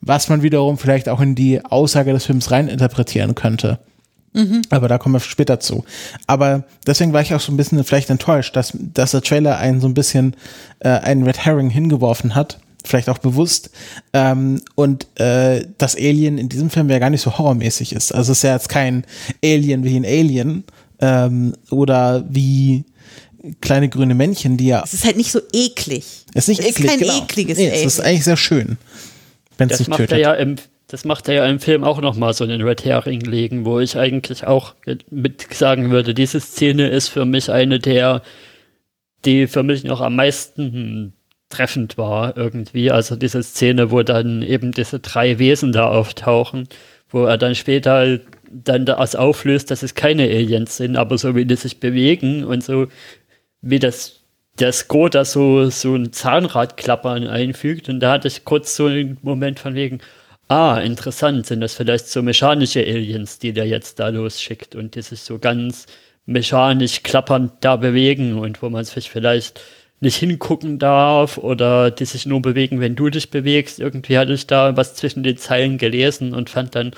Was 0.00 0.28
man 0.28 0.42
wiederum 0.42 0.78
vielleicht 0.78 1.08
auch 1.08 1.20
in 1.20 1.34
die 1.34 1.64
Aussage 1.64 2.12
des 2.12 2.26
Films 2.26 2.50
reininterpretieren 2.50 3.36
könnte. 3.36 3.78
Mhm. 4.32 4.62
Aber 4.70 4.88
da 4.88 4.98
kommen 4.98 5.14
wir 5.14 5.20
später 5.20 5.60
zu. 5.60 5.84
Aber 6.26 6.64
deswegen 6.86 7.12
war 7.12 7.20
ich 7.20 7.34
auch 7.34 7.40
so 7.40 7.52
ein 7.52 7.56
bisschen 7.56 7.82
vielleicht 7.84 8.10
enttäuscht, 8.10 8.56
dass, 8.56 8.72
dass 8.74 9.10
der 9.10 9.22
Trailer 9.22 9.58
einen 9.58 9.80
so 9.80 9.88
ein 9.88 9.94
bisschen 9.94 10.36
äh, 10.80 10.88
einen 10.88 11.24
Red 11.24 11.38
Herring 11.38 11.70
hingeworfen 11.70 12.34
hat. 12.34 12.58
Vielleicht 12.84 13.08
auch 13.08 13.18
bewusst. 13.18 13.70
Ähm, 14.12 14.60
und 14.74 15.06
äh, 15.20 15.66
das 15.78 15.94
Alien 15.94 16.38
in 16.38 16.48
diesem 16.48 16.70
Film 16.70 16.90
ja 16.90 16.98
gar 16.98 17.10
nicht 17.10 17.20
so 17.20 17.38
horrormäßig 17.38 17.92
ist. 17.92 18.12
Also 18.12 18.32
es 18.32 18.38
ist 18.38 18.42
ja 18.42 18.54
jetzt 18.54 18.68
kein 18.68 19.04
Alien 19.44 19.84
wie 19.84 19.96
ein 19.96 20.04
Alien 20.04 20.64
ähm, 21.00 21.54
oder 21.70 22.24
wie 22.28 22.84
kleine 23.60 23.88
grüne 23.88 24.14
Männchen, 24.14 24.56
die 24.56 24.66
ja. 24.66 24.82
Es 24.84 24.94
ist 24.94 25.04
halt 25.04 25.16
nicht 25.16 25.30
so 25.30 25.40
eklig. 25.52 26.24
Es 26.34 26.48
ist 26.48 26.48
nicht 26.48 26.60
es 26.60 26.66
eklig. 26.66 26.86
Es 26.86 26.92
ist 26.92 26.98
kein 26.98 26.98
genau. 27.00 27.22
ekliges 27.24 27.58
nee, 27.58 27.70
Alien. 27.70 27.86
Es 27.86 27.94
ist 27.94 28.00
eigentlich 28.00 28.24
sehr 28.24 28.36
schön. 28.36 28.78
Wenn 29.58 29.70
es 29.70 29.78
nicht 29.78 29.88
macht 29.88 29.98
tötet. 29.98 30.12
Er 30.12 30.18
ja 30.18 30.32
im 30.34 30.56
das 30.92 31.06
macht 31.06 31.26
er 31.26 31.34
ja 31.34 31.46
im 31.46 31.58
Film 31.58 31.84
auch 31.84 32.02
nochmal 32.02 32.34
so 32.34 32.44
einen 32.44 32.60
Red 32.60 32.84
Herring 32.84 33.22
legen, 33.22 33.64
wo 33.64 33.80
ich 33.80 33.96
eigentlich 33.96 34.46
auch 34.46 34.74
mit 35.08 35.54
sagen 35.54 35.90
würde, 35.90 36.12
diese 36.12 36.38
Szene 36.38 36.90
ist 36.90 37.08
für 37.08 37.24
mich 37.24 37.50
eine 37.50 37.78
der, 37.78 38.20
die 39.24 39.46
für 39.46 39.62
mich 39.62 39.84
noch 39.84 40.02
am 40.02 40.16
meisten 40.16 41.14
treffend 41.48 41.96
war 41.96 42.36
irgendwie. 42.36 42.90
Also 42.90 43.16
diese 43.16 43.42
Szene, 43.42 43.90
wo 43.90 44.02
dann 44.02 44.42
eben 44.42 44.72
diese 44.72 45.00
drei 45.00 45.38
Wesen 45.38 45.72
da 45.72 45.88
auftauchen, 45.88 46.68
wo 47.08 47.24
er 47.24 47.38
dann 47.38 47.54
später 47.54 48.20
dann 48.50 48.84
das 48.84 49.16
auflöst, 49.16 49.70
dass 49.70 49.82
es 49.82 49.94
keine 49.94 50.24
Aliens 50.24 50.76
sind, 50.76 50.96
aber 50.96 51.16
so 51.16 51.34
wie 51.34 51.46
die 51.46 51.56
sich 51.56 51.80
bewegen 51.80 52.44
und 52.44 52.62
so 52.62 52.88
wie 53.62 53.78
das 53.78 54.20
der 54.58 54.72
Score 54.72 55.08
da 55.08 55.24
so, 55.24 55.70
so 55.70 55.94
ein 55.94 56.12
Zahnradklappern 56.12 57.26
einfügt 57.26 57.88
und 57.88 58.00
da 58.00 58.12
hatte 58.12 58.28
ich 58.28 58.44
kurz 58.44 58.76
so 58.76 58.84
einen 58.84 59.16
Moment 59.22 59.58
von 59.58 59.74
wegen, 59.74 60.00
ah, 60.52 60.80
interessant, 60.80 61.46
sind 61.46 61.60
das 61.60 61.74
vielleicht 61.74 62.08
so 62.08 62.22
mechanische 62.22 62.80
Aliens, 62.80 63.38
die 63.38 63.52
der 63.52 63.66
jetzt 63.66 63.98
da 63.98 64.08
losschickt 64.08 64.74
und 64.74 64.94
die 64.94 65.02
sich 65.02 65.20
so 65.20 65.38
ganz 65.38 65.86
mechanisch 66.26 67.02
klappernd 67.02 67.52
da 67.60 67.76
bewegen 67.76 68.38
und 68.38 68.62
wo 68.62 68.68
man 68.68 68.84
sich 68.84 69.10
vielleicht 69.10 69.60
nicht 70.00 70.16
hingucken 70.16 70.78
darf 70.78 71.38
oder 71.38 71.90
die 71.90 72.04
sich 72.04 72.26
nur 72.26 72.42
bewegen, 72.42 72.80
wenn 72.80 72.96
du 72.96 73.08
dich 73.08 73.30
bewegst. 73.30 73.80
Irgendwie 73.80 74.18
hatte 74.18 74.32
ich 74.32 74.46
da 74.46 74.76
was 74.76 74.94
zwischen 74.94 75.22
den 75.22 75.36
Zeilen 75.38 75.78
gelesen 75.78 76.34
und 76.34 76.50
fand 76.50 76.74
dann, 76.74 76.92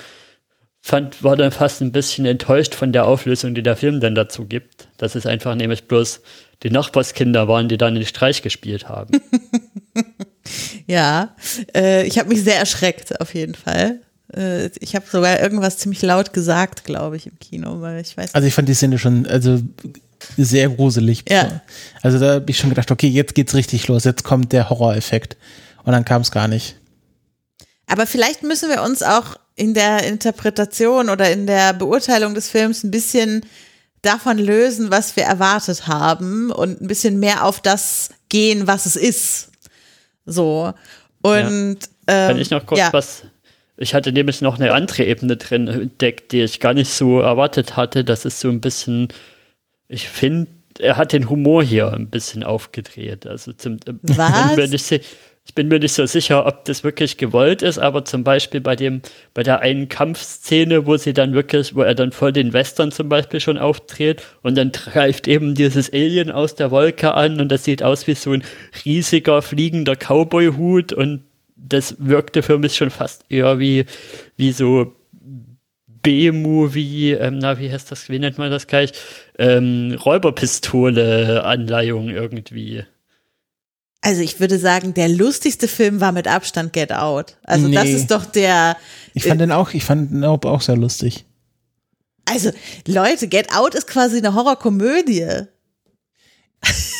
fand, 0.81 1.23
war 1.23 1.37
dann 1.37 1.51
fast 1.51 1.81
ein 1.81 1.91
bisschen 1.91 2.25
enttäuscht 2.25 2.75
von 2.75 2.91
der 2.91 3.05
Auflösung, 3.05 3.55
die 3.55 3.63
der 3.63 3.77
Film 3.77 3.99
dann 4.01 4.15
dazu 4.15 4.45
gibt. 4.45 4.87
Dass 4.97 5.15
es 5.15 5.25
einfach 5.25 5.55
nämlich 5.55 5.87
bloß 5.87 6.21
die 6.63 6.71
Nachbarskinder 6.71 7.47
waren, 7.47 7.69
die 7.69 7.77
dann 7.77 7.95
den 7.95 8.05
Streich 8.05 8.41
gespielt 8.41 8.89
haben. 8.89 9.21
ja, 10.87 11.35
äh, 11.75 12.05
ich 12.05 12.19
habe 12.19 12.29
mich 12.29 12.43
sehr 12.43 12.57
erschreckt, 12.57 13.19
auf 13.19 13.33
jeden 13.33 13.55
Fall. 13.55 14.01
Äh, 14.35 14.67
ich 14.79 14.95
habe 14.95 15.05
sogar 15.09 15.39
irgendwas 15.39 15.77
ziemlich 15.77 16.01
laut 16.01 16.33
gesagt, 16.33 16.83
glaube 16.83 17.17
ich, 17.17 17.27
im 17.27 17.39
Kino, 17.39 17.81
weil 17.81 18.01
ich 18.01 18.15
weiß. 18.15 18.33
Also 18.33 18.47
ich 18.47 18.53
fand 18.53 18.69
die 18.69 18.73
Szene 18.73 18.97
schon, 18.97 19.25
also 19.27 19.59
sehr 20.37 20.69
gruselig. 20.69 21.25
Ja. 21.29 21.61
Also 22.01 22.19
da 22.19 22.35
habe 22.35 22.49
ich 22.49 22.57
schon 22.57 22.69
gedacht, 22.69 22.91
okay, 22.91 23.07
jetzt 23.07 23.35
geht's 23.35 23.53
richtig 23.53 23.87
los, 23.87 24.03
jetzt 24.03 24.23
kommt 24.23 24.51
der 24.53 24.69
Horroreffekt. 24.69 25.37
Und 25.83 25.91
dann 25.91 26.05
kam 26.05 26.21
es 26.21 26.31
gar 26.31 26.47
nicht. 26.47 26.77
Aber 27.87 28.07
vielleicht 28.07 28.41
müssen 28.41 28.69
wir 28.69 28.81
uns 28.81 29.03
auch 29.03 29.37
in 29.55 29.73
der 29.73 30.03
Interpretation 30.03 31.09
oder 31.09 31.31
in 31.31 31.47
der 31.47 31.73
Beurteilung 31.73 32.33
des 32.33 32.49
Films 32.49 32.83
ein 32.83 32.91
bisschen 32.91 33.45
davon 34.01 34.37
lösen, 34.37 34.91
was 34.91 35.15
wir 35.15 35.23
erwartet 35.23 35.87
haben 35.87 36.51
und 36.51 36.81
ein 36.81 36.87
bisschen 36.87 37.19
mehr 37.19 37.43
auf 37.43 37.61
das 37.61 38.09
gehen, 38.29 38.67
was 38.67 38.85
es 38.85 38.95
ist. 38.95 39.49
So. 40.25 40.73
Und 41.21 41.77
ja. 42.07 42.27
Kann 42.27 42.39
ich 42.39 42.51
noch 42.51 42.65
kurz 42.65 42.79
ja. 42.79 42.93
was 42.93 43.23
ich 43.77 43.93
hatte 43.93 44.11
nämlich 44.11 44.41
noch 44.41 44.57
eine 44.57 44.73
andere 44.73 45.03
Ebene 45.03 45.37
drin 45.37 45.67
entdeckt, 45.67 46.31
die 46.31 46.41
ich 46.41 46.59
gar 46.59 46.73
nicht 46.73 46.91
so 46.91 47.19
erwartet 47.19 47.75
hatte. 47.75 48.03
Das 48.03 48.25
ist 48.25 48.39
so 48.39 48.49
ein 48.49 48.61
bisschen, 48.61 49.09
ich 49.89 50.07
finde, 50.07 50.47
er 50.79 50.97
hat 50.97 51.13
den 51.13 51.29
Humor 51.29 51.63
hier 51.63 51.91
ein 51.91 52.09
bisschen 52.09 52.43
aufgedreht. 52.43 53.27
Also 53.27 53.51
zum, 53.53 53.79
Was? 54.03 54.55
Bin 54.55 54.71
ich, 54.71 55.01
ich 55.47 55.53
bin 55.53 55.67
mir 55.67 55.77
nicht 55.79 55.93
so 55.93 56.07
sicher, 56.07 56.47
ob 56.47 56.65
das 56.65 56.83
wirklich 56.83 57.17
gewollt 57.17 57.61
ist, 57.61 57.77
aber 57.77 58.03
zum 58.03 58.23
Beispiel 58.23 58.61
bei 58.61 58.75
dem, 58.75 59.03
bei 59.35 59.43
der 59.43 59.59
einen 59.59 59.89
Kampfszene, 59.89 60.87
wo 60.87 60.97
sie 60.97 61.13
dann 61.13 61.33
wirklich, 61.33 61.75
wo 61.75 61.83
er 61.83 61.93
dann 61.93 62.11
voll 62.11 62.33
den 62.33 62.51
Western 62.51 62.91
zum 62.91 63.09
Beispiel 63.09 63.39
schon 63.39 63.59
auftritt 63.59 64.23
und 64.41 64.57
dann 64.57 64.71
greift 64.71 65.27
eben 65.27 65.53
dieses 65.53 65.93
Alien 65.93 66.31
aus 66.31 66.55
der 66.55 66.71
Wolke 66.71 67.13
an 67.13 67.39
und 67.39 67.51
das 67.51 67.63
sieht 67.63 67.83
aus 67.83 68.07
wie 68.07 68.15
so 68.15 68.31
ein 68.31 68.43
riesiger 68.85 69.43
fliegender 69.43 69.95
Cowboy-Hut 69.95 70.93
und 70.93 71.21
das 71.55 71.95
wirkte 71.99 72.41
für 72.41 72.57
mich 72.57 72.75
schon 72.75 72.89
fast 72.89 73.23
eher 73.29 73.59
wie, 73.59 73.85
wie 74.37 74.51
so 74.51 74.95
B-Movie, 76.01 77.11
ähm, 77.13 77.37
na, 77.39 77.59
wie 77.59 77.71
heißt 77.71 77.91
das, 77.91 78.09
wie 78.09 78.17
nennt 78.19 78.37
man 78.39 78.51
das 78.51 78.67
gleich? 78.67 78.91
Ähm, 79.37 79.95
Räuberpistole-Anleihung 80.03 82.09
irgendwie. 82.09 82.83
Also 84.05 84.21
ich 84.21 84.39
würde 84.39 84.59
sagen, 84.59 84.93
der 84.93 85.09
lustigste 85.09 85.67
Film 85.67 85.99
war 85.99 86.11
mit 86.11 86.27
Abstand 86.27 86.73
Get 86.73 86.93
Out. 86.93 87.37
Also 87.43 87.67
Nee. 87.67 87.73
das 87.73 87.89
ist 87.89 88.11
doch 88.11 88.23
der. 88.23 88.77
Ich 89.15 89.23
fand 89.23 89.41
den 89.41 89.51
auch, 89.51 89.73
ich 89.73 89.83
fand 89.83 90.11
den 90.11 90.23
auch 90.23 90.61
sehr 90.61 90.77
lustig. 90.77 91.25
Also 92.25 92.51
Leute, 92.85 93.27
Get 93.27 93.51
Out 93.51 93.73
ist 93.73 93.87
quasi 93.87 94.17
eine 94.17 94.35
Horrorkomödie. 94.35 95.47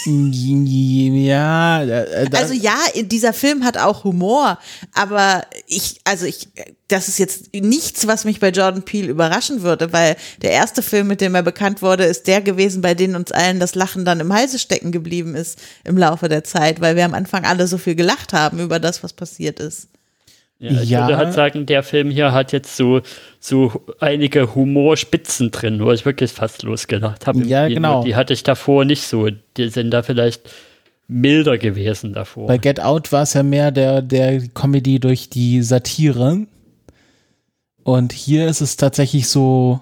Ja, 0.05 1.83
äh, 1.83 2.29
Also 2.33 2.53
ja, 2.53 2.77
dieser 2.95 3.33
Film 3.33 3.63
hat 3.63 3.77
auch 3.77 4.03
Humor, 4.03 4.59
aber 4.93 5.43
ich, 5.65 5.99
also 6.03 6.25
ich, 6.25 6.49
das 6.87 7.07
ist 7.07 7.17
jetzt 7.17 7.53
nichts, 7.53 8.05
was 8.05 8.25
mich 8.25 8.39
bei 8.39 8.49
Jordan 8.49 8.83
Peele 8.83 9.09
überraschen 9.09 9.63
würde, 9.63 9.91
weil 9.93 10.15
der 10.41 10.51
erste 10.51 10.83
Film, 10.83 11.07
mit 11.07 11.21
dem 11.21 11.33
er 11.33 11.43
bekannt 11.43 11.81
wurde, 11.81 12.05
ist 12.05 12.27
der 12.27 12.41
gewesen, 12.41 12.81
bei 12.81 12.93
dem 12.93 13.15
uns 13.15 13.31
allen 13.31 13.59
das 13.59 13.73
Lachen 13.73 14.05
dann 14.05 14.19
im 14.19 14.31
Halse 14.33 14.59
stecken 14.59 14.91
geblieben 14.91 15.35
ist 15.35 15.59
im 15.83 15.97
Laufe 15.97 16.29
der 16.29 16.43
Zeit, 16.43 16.81
weil 16.81 16.95
wir 16.95 17.05
am 17.05 17.15
Anfang 17.15 17.45
alle 17.45 17.67
so 17.67 17.77
viel 17.79 17.95
gelacht 17.95 18.33
haben 18.33 18.59
über 18.59 18.79
das, 18.79 19.01
was 19.03 19.13
passiert 19.13 19.59
ist. 19.59 19.87
Ja, 20.59 20.71
ich 20.81 20.89
Ja. 20.89 21.01
würde 21.01 21.17
halt 21.17 21.33
sagen, 21.33 21.65
der 21.65 21.83
Film 21.83 22.09
hier 22.09 22.31
hat 22.31 22.51
jetzt 22.53 22.77
so, 22.77 23.01
so 23.39 23.83
einige 23.99 24.55
Humorspitzen 24.55 25.51
drin, 25.51 25.83
wo 25.83 25.91
ich 25.91 26.05
wirklich 26.05 26.31
fast 26.31 26.63
losgelacht 26.63 27.27
habe. 27.27 27.43
Ja, 27.45 27.67
Kino. 27.67 27.75
genau. 27.75 28.03
Die 28.03 28.15
hatte 28.15 28.33
ich 28.33 28.43
davor 28.43 28.85
nicht 28.85 29.03
so. 29.03 29.27
Die 29.57 29.69
sind 29.69 29.91
da 29.91 30.01
vielleicht 30.01 30.49
milder 31.07 31.57
gewesen 31.57 32.13
davor. 32.13 32.47
bei 32.47 32.57
Get 32.57 32.79
Out 32.79 33.11
war 33.11 33.23
es 33.23 33.33
ja 33.33 33.43
mehr 33.43 33.71
der, 33.71 34.01
der 34.01 34.41
Comedy 34.49 34.99
durch 34.99 35.29
die 35.29 35.61
Satire. 35.61 36.47
Und 37.83 38.13
hier 38.13 38.47
ist 38.47 38.61
es 38.61 38.77
tatsächlich 38.77 39.27
so, 39.27 39.81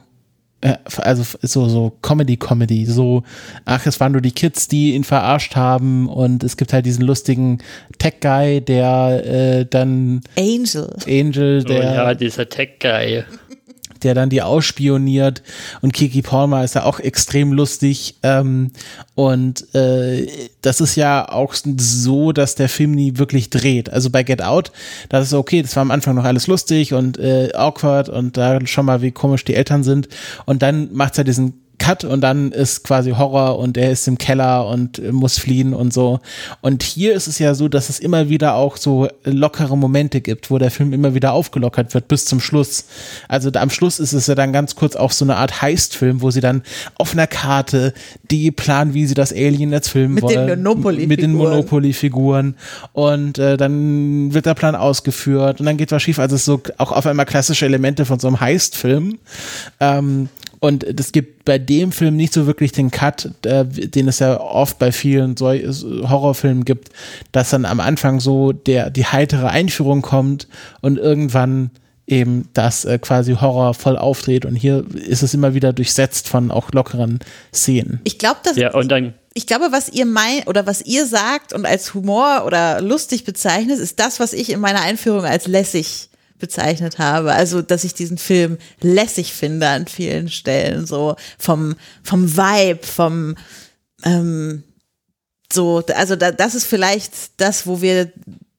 also 0.98 1.38
so, 1.42 1.68
so 1.68 1.92
Comedy-Comedy, 2.02 2.86
so, 2.86 3.24
ach, 3.66 3.86
es 3.86 4.00
waren 4.00 4.14
nur 4.14 4.22
die 4.22 4.32
Kids, 4.32 4.68
die 4.68 4.94
ihn 4.94 5.04
verarscht 5.04 5.56
haben 5.56 6.08
und 6.08 6.44
es 6.44 6.58
gibt 6.58 6.74
halt 6.74 6.86
diesen 6.86 7.04
lustigen 7.06 7.60
Tech-Guy, 8.00 8.62
der 8.62 9.26
äh, 9.26 9.66
dann 9.66 10.22
Angel. 10.38 10.96
Angel, 11.06 11.62
oh, 11.64 11.68
der 11.68 11.84
ja, 11.84 12.14
dieser 12.14 12.48
Tech-Guy. 12.48 13.24
Der 14.04 14.14
dann 14.14 14.30
die 14.30 14.42
ausspioniert. 14.42 15.44
Und 15.82 15.94
Kiki 15.94 16.22
Palmer 16.22 16.64
ist 16.64 16.76
ja 16.76 16.84
auch 16.84 17.00
extrem 17.00 17.54
lustig. 17.54 18.16
Ähm, 18.24 18.72
und 19.16 19.74
äh, 19.76 20.28
das 20.62 20.82
ist 20.82 20.96
ja 20.96 21.30
auch 21.30 21.54
so, 21.56 22.32
dass 22.32 22.56
der 22.56 22.70
Film 22.70 22.92
nie 22.92 23.18
wirklich 23.18 23.50
dreht. 23.50 23.90
Also 23.90 24.10
bei 24.10 24.24
Get 24.24 24.42
Out, 24.42 24.72
das 25.10 25.28
ist 25.28 25.34
okay, 25.34 25.62
das 25.62 25.76
war 25.76 25.82
am 25.82 25.92
Anfang 25.92 26.16
noch 26.16 26.26
alles 26.26 26.48
lustig 26.48 26.94
und 26.94 27.18
äh, 27.20 27.52
awkward 27.54 28.10
und 28.10 28.38
da 28.38 28.66
schon 28.66 28.86
mal 28.86 29.02
wie 29.02 29.12
komisch 29.12 29.46
die 29.46 29.56
Eltern 29.56 29.84
sind. 29.84 30.08
Und 30.46 30.62
dann 30.62 30.90
macht's 30.94 31.18
ja 31.18 31.24
diesen 31.24 31.63
Cut 31.84 32.06
und 32.06 32.22
dann 32.22 32.54
ist 32.54 32.86
quasi 32.86 33.12
Horror 33.12 33.60
und 33.60 33.76
er 33.76 33.92
ist 33.92 34.08
im 34.08 34.18
Keller 34.18 34.68
und 34.68 35.00
äh, 35.00 35.12
muss 35.12 35.38
fliehen 35.38 35.74
und 35.74 35.92
so. 35.92 36.22
Und 36.62 36.82
hier 36.82 37.14
ist 37.14 37.28
es 37.28 37.40
ja 37.40 37.56
so, 37.56 37.68
dass 37.68 37.90
es 37.90 38.00
immer 38.00 38.30
wieder 38.30 38.56
auch 38.56 38.78
so 38.78 39.10
lockere 39.26 39.78
Momente 39.78 40.22
gibt, 40.22 40.50
wo 40.50 40.58
der 40.60 40.72
Film 40.72 40.94
immer 40.94 41.14
wieder 41.14 41.34
aufgelockert 41.34 41.94
wird 41.94 42.08
bis 42.08 42.24
zum 42.24 42.40
Schluss. 42.40 42.86
Also 43.28 43.52
am 43.56 43.70
Schluss 43.70 44.00
ist 44.00 44.14
es 44.14 44.28
ja 44.28 44.36
dann 44.36 44.54
ganz 44.54 44.76
kurz 44.76 44.96
auch 44.96 45.12
so 45.12 45.26
eine 45.26 45.36
Art 45.36 45.62
Heist-Film, 45.62 46.22
wo 46.22 46.32
sie 46.32 46.40
dann 46.40 46.64
auf 46.98 47.12
einer 47.12 47.28
Karte 47.28 47.94
die 48.32 48.52
planen, 48.52 48.94
wie 48.94 49.06
sie 49.06 49.14
das 49.14 49.34
Alien 49.34 49.74
jetzt 49.74 49.90
filmen 49.90 50.14
Mit 50.14 50.30
den 50.30 50.48
wollen. 50.48 50.64
Monopoly-Figuren. 50.64 51.08
Mit 51.10 51.22
den 51.22 51.34
Monopoly-Figuren. 51.34 52.56
Und 52.94 53.40
äh, 53.40 53.58
dann 53.58 54.34
wird 54.34 54.46
der 54.46 54.54
Plan 54.54 54.78
ausgeführt 54.78 55.60
und 55.60 55.66
dann 55.66 55.76
geht 55.76 55.92
was 55.92 56.02
schief. 56.02 56.20
Also 56.20 56.36
es 56.36 56.44
ist 56.44 56.46
so 56.46 56.62
auch 56.78 56.94
auf 56.94 57.06
einmal 57.06 57.26
klassische 57.26 57.66
Elemente 57.66 58.06
von 58.06 58.20
so 58.20 58.28
einem 58.30 58.40
Heist-Film. 58.40 59.18
Ähm, 59.82 60.30
und 60.64 60.86
es 60.86 61.12
gibt 61.12 61.44
bei 61.44 61.60
dem 61.60 61.92
Film 61.92 62.16
nicht 62.16 62.32
so 62.32 62.48
wirklich 62.48 62.72
den 62.72 62.90
Cut, 62.90 63.30
äh, 63.46 63.66
den 63.66 64.08
es 64.08 64.20
ja 64.20 64.40
oft 64.40 64.80
bei 64.80 64.94
vielen 64.94 65.36
so 65.36 65.48
Horrorfilmen 65.50 66.64
gibt, 66.64 66.88
dass 67.34 67.50
dann 67.50 67.66
am 67.66 67.82
Anfang 67.82 68.22
so 68.22 68.54
der 68.54 68.90
die 68.90 69.06
heitere 69.06 69.50
Einführung 69.50 70.02
kommt 70.02 70.48
und 70.80 70.98
irgendwann 70.98 71.72
eben 72.08 72.48
das 72.54 72.86
äh, 72.86 72.98
quasi 72.98 73.34
Horror 73.34 73.74
voll 73.74 73.98
aufdreht 73.98 74.46
und 74.46 74.56
hier 74.56 74.86
ist 74.94 75.22
es 75.22 75.34
immer 75.34 75.54
wieder 75.54 75.74
durchsetzt 75.74 76.30
von 76.30 76.50
auch 76.50 76.72
lockeren 76.72 77.20
Szenen. 77.54 78.00
Ich 78.06 78.18
glaube, 78.18 78.40
dass 78.46 78.56
Ja, 78.56 78.74
und 78.74 78.90
dann, 78.90 79.16
ich 79.34 79.48
glaube, 79.48 79.66
was 79.72 79.90
ihr 79.90 80.06
meint 80.06 80.48
oder 80.48 80.66
was 80.66 80.82
ihr 80.82 81.06
sagt 81.06 81.52
und 81.52 81.66
als 81.66 81.94
Humor 81.94 82.44
oder 82.46 82.80
lustig 82.80 83.26
bezeichnet, 83.26 83.80
ist 83.80 84.00
das, 84.00 84.22
was 84.22 84.32
ich 84.32 84.50
in 84.50 84.62
meiner 84.62 84.84
Einführung 84.84 85.26
als 85.26 85.46
lässig 85.46 86.08
bezeichnet 86.44 87.00
habe. 87.00 87.32
Also, 87.32 87.62
dass 87.62 87.86
ich 87.86 87.94
diesen 87.94 88.18
Film 88.18 88.58
lässig 88.82 89.32
finde 89.34 89.70
an 89.70 89.88
vielen 89.88 90.28
Stellen, 90.28 90.86
so 90.86 91.16
vom, 91.40 91.76
vom 92.04 92.36
Vibe, 92.36 92.86
vom, 92.86 93.36
ähm, 94.04 94.64
so, 95.52 95.82
also 95.96 96.18
da, 96.18 96.32
das 96.32 96.54
ist 96.54 96.66
vielleicht 96.66 97.40
das, 97.40 97.66
wo 97.66 97.82
wir 97.82 98.12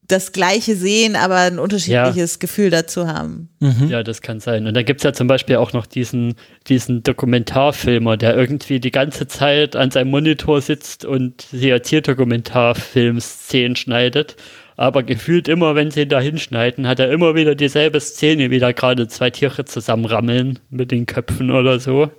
das 0.07 0.31
Gleiche 0.31 0.75
sehen, 0.75 1.15
aber 1.15 1.35
ein 1.35 1.59
unterschiedliches 1.59 2.39
Gefühl 2.39 2.69
dazu 2.69 3.07
haben. 3.07 3.49
ja, 3.89 4.03
das 4.03 4.21
kann 4.21 4.39
sein. 4.39 4.67
Und 4.67 4.75
da 4.75 4.83
gibt 4.83 4.99
es 4.99 5.03
ja 5.03 5.13
zum 5.13 5.27
Beispiel 5.27 5.57
auch 5.57 5.73
noch 5.73 5.85
diesen, 5.85 6.35
diesen 6.67 7.03
Dokumentarfilmer, 7.03 8.17
der 8.17 8.35
irgendwie 8.35 8.79
die 8.79 8.91
ganze 8.91 9.27
Zeit 9.27 9.75
an 9.75 9.91
seinem 9.91 10.11
Monitor 10.11 10.61
sitzt 10.61 11.05
und 11.05 11.41
sehr 11.51 11.81
Tierdokumentarfilm-Szenen 11.81 13.75
schneidet. 13.75 14.35
Aber 14.77 15.03
gefühlt 15.03 15.47
immer, 15.47 15.75
wenn 15.75 15.91
sie 15.91 16.01
ihn 16.01 16.09
da 16.09 16.19
hinschneiden, 16.19 16.87
hat 16.87 16.99
er 16.99 17.09
immer 17.11 17.35
wieder 17.35 17.55
dieselbe 17.55 17.99
Szene, 18.01 18.49
wie 18.51 18.59
da 18.59 18.71
gerade 18.73 19.07
zwei 19.07 19.29
Tiere 19.29 19.65
zusammenrammeln 19.65 20.59
mit 20.69 20.91
den 20.91 21.05
Köpfen 21.05 21.51
oder 21.51 21.79
so. 21.79 22.09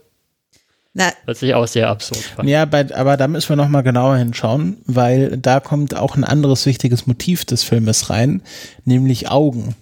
Na, 0.95 1.12
Was 1.27 1.42
ich 1.42 1.53
auch 1.53 1.66
sehr 1.66 1.90
absurd 1.90 2.23
fand. 2.23 2.49
Ja, 2.49 2.64
bei, 2.64 2.87
aber 2.95 3.19
da 3.19 3.29
müssen 3.29 3.51
wir 3.51 3.57
noch 3.57 3.69
mal 3.69 3.83
genauer 3.83 4.16
hinschauen, 4.16 4.79
weil 4.87 5.37
da 5.37 5.61
kommt 5.61 5.95
auch 5.95 6.16
ein 6.16 6.25
anderes 6.25 6.64
wichtiges 6.64 7.07
Motiv 7.07 7.45
des 7.45 7.62
Filmes 7.64 8.09
rein, 8.09 8.40
nämlich 8.87 9.29
Augen. 9.31 9.75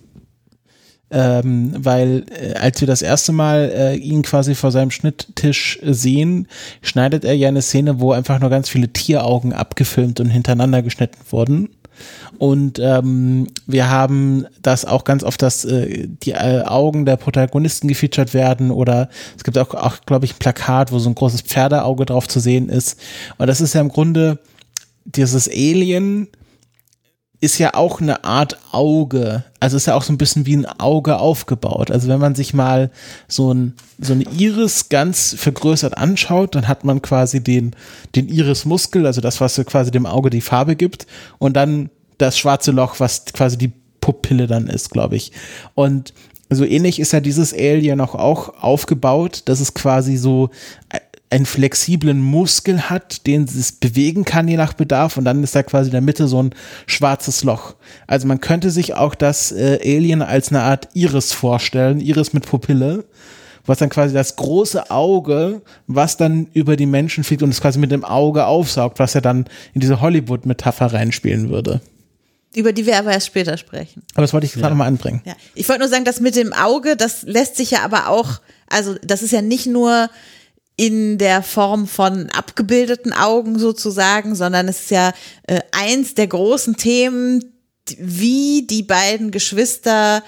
ähm, 1.12 1.72
weil 1.78 2.24
äh, 2.30 2.54
als 2.54 2.80
wir 2.80 2.88
das 2.88 3.00
erste 3.00 3.30
Mal 3.30 3.70
äh, 3.72 3.94
ihn 3.94 4.22
quasi 4.22 4.56
vor 4.56 4.72
seinem 4.72 4.90
Schnitttisch 4.90 5.78
sehen, 5.84 6.48
schneidet 6.82 7.24
er 7.24 7.36
ja 7.36 7.46
eine 7.46 7.62
Szene, 7.62 8.00
wo 8.00 8.10
einfach 8.10 8.40
nur 8.40 8.50
ganz 8.50 8.68
viele 8.68 8.88
Tieraugen 8.92 9.52
abgefilmt 9.52 10.18
und 10.18 10.30
hintereinander 10.30 10.82
geschnitten 10.82 11.20
wurden. 11.30 11.68
Und 12.38 12.78
ähm, 12.78 13.48
wir 13.66 13.90
haben 13.90 14.46
das 14.62 14.84
auch 14.84 15.04
ganz 15.04 15.22
oft, 15.22 15.40
dass 15.42 15.64
äh, 15.64 16.08
die 16.08 16.32
äh, 16.32 16.62
Augen 16.62 17.04
der 17.04 17.16
Protagonisten 17.16 17.88
gefeatured 17.88 18.34
werden 18.34 18.70
oder 18.70 19.08
es 19.36 19.44
gibt 19.44 19.58
auch, 19.58 19.74
auch 19.74 19.98
glaube 20.06 20.24
ich, 20.24 20.34
ein 20.34 20.38
Plakat, 20.38 20.92
wo 20.92 20.98
so 20.98 21.08
ein 21.08 21.14
großes 21.14 21.42
Pferdeauge 21.42 22.06
drauf 22.06 22.28
zu 22.28 22.40
sehen 22.40 22.68
ist. 22.68 22.98
Und 23.38 23.46
das 23.46 23.60
ist 23.60 23.74
ja 23.74 23.80
im 23.80 23.88
Grunde 23.88 24.38
dieses 25.04 25.48
Alien 25.48 26.28
ist 27.44 27.58
ja 27.58 27.74
auch 27.74 28.00
eine 28.00 28.24
Art 28.24 28.56
Auge. 28.72 29.44
Also 29.60 29.76
ist 29.76 29.86
ja 29.86 29.94
auch 29.94 30.02
so 30.02 30.14
ein 30.14 30.18
bisschen 30.18 30.46
wie 30.46 30.56
ein 30.56 30.64
Auge 30.64 31.18
aufgebaut. 31.18 31.90
Also 31.90 32.08
wenn 32.08 32.18
man 32.18 32.34
sich 32.34 32.54
mal 32.54 32.90
so 33.28 33.52
ein, 33.52 33.74
so 34.00 34.14
eine 34.14 34.24
Iris 34.24 34.88
ganz 34.88 35.34
vergrößert 35.38 35.98
anschaut, 35.98 36.54
dann 36.54 36.68
hat 36.68 36.84
man 36.84 37.02
quasi 37.02 37.44
den, 37.44 37.76
den 38.14 38.28
Irismuskel, 38.28 39.04
also 39.04 39.20
das, 39.20 39.42
was 39.42 39.62
quasi 39.66 39.90
dem 39.90 40.06
Auge 40.06 40.30
die 40.30 40.40
Farbe 40.40 40.74
gibt 40.74 41.06
und 41.38 41.54
dann 41.54 41.90
das 42.16 42.38
schwarze 42.38 42.70
Loch, 42.70 42.98
was 42.98 43.26
quasi 43.26 43.58
die 43.58 43.72
Pupille 44.00 44.46
dann 44.46 44.66
ist, 44.66 44.88
glaube 44.88 45.16
ich. 45.16 45.30
Und 45.74 46.14
so 46.48 46.64
ähnlich 46.64 46.98
ist 46.98 47.12
ja 47.12 47.20
dieses 47.20 47.52
Alien 47.52 48.00
auch, 48.00 48.14
auch 48.14 48.62
aufgebaut, 48.62 49.42
dass 49.44 49.60
es 49.60 49.74
quasi 49.74 50.16
so 50.16 50.48
einen 51.34 51.46
flexiblen 51.46 52.20
Muskel 52.20 52.88
hat, 52.88 53.26
den 53.26 53.42
es 53.44 53.72
bewegen 53.72 54.24
kann, 54.24 54.46
je 54.46 54.56
nach 54.56 54.72
Bedarf, 54.72 55.16
und 55.16 55.24
dann 55.24 55.42
ist 55.42 55.56
da 55.56 55.64
quasi 55.64 55.88
in 55.88 55.92
der 55.92 56.00
Mitte 56.00 56.28
so 56.28 56.40
ein 56.40 56.54
schwarzes 56.86 57.42
Loch. 57.42 57.74
Also 58.06 58.28
man 58.28 58.40
könnte 58.40 58.70
sich 58.70 58.94
auch 58.94 59.16
das 59.16 59.50
äh, 59.50 59.80
Alien 59.82 60.22
als 60.22 60.50
eine 60.50 60.62
Art 60.62 60.88
Iris 60.94 61.32
vorstellen, 61.32 62.00
Iris 62.00 62.34
mit 62.34 62.46
Pupille, 62.46 63.04
was 63.66 63.78
dann 63.78 63.88
quasi 63.88 64.14
das 64.14 64.36
große 64.36 64.92
Auge, 64.92 65.62
was 65.88 66.16
dann 66.16 66.46
über 66.52 66.76
die 66.76 66.86
Menschen 66.86 67.24
fliegt 67.24 67.42
und 67.42 67.50
es 67.50 67.60
quasi 67.60 67.80
mit 67.80 67.90
dem 67.90 68.04
Auge 68.04 68.46
aufsaugt, 68.46 69.00
was 69.00 69.14
ja 69.14 69.20
dann 69.20 69.46
in 69.72 69.80
diese 69.80 70.00
Hollywood-Metapher 70.00 70.92
reinspielen 70.92 71.50
würde. 71.50 71.80
Über 72.54 72.72
die 72.72 72.86
wir 72.86 72.96
aber 72.96 73.10
erst 73.10 73.26
später 73.26 73.56
sprechen. 73.56 74.04
Aber 74.14 74.22
das 74.22 74.32
wollte 74.32 74.46
ich 74.46 74.52
gerade 74.52 74.68
ja. 74.68 74.74
mal 74.76 74.86
anbringen. 74.86 75.20
Ja. 75.24 75.34
Ich 75.56 75.68
wollte 75.68 75.80
nur 75.80 75.88
sagen, 75.88 76.04
das 76.04 76.20
mit 76.20 76.36
dem 76.36 76.52
Auge, 76.52 76.94
das 76.96 77.22
lässt 77.22 77.56
sich 77.56 77.72
ja 77.72 77.80
aber 77.82 78.08
auch, 78.08 78.40
also 78.68 78.94
das 79.02 79.22
ist 79.22 79.32
ja 79.32 79.42
nicht 79.42 79.66
nur 79.66 80.08
in 80.76 81.18
der 81.18 81.42
Form 81.42 81.86
von 81.86 82.30
abgebildeten 82.30 83.12
Augen 83.12 83.58
sozusagen, 83.58 84.34
sondern 84.34 84.68
es 84.68 84.82
ist 84.82 84.90
ja 84.90 85.12
äh, 85.46 85.60
eins 85.72 86.14
der 86.14 86.26
großen 86.26 86.76
Themen, 86.76 87.44
wie 87.98 88.66
die 88.66 88.82
beiden 88.82 89.30
Geschwister 89.30 90.22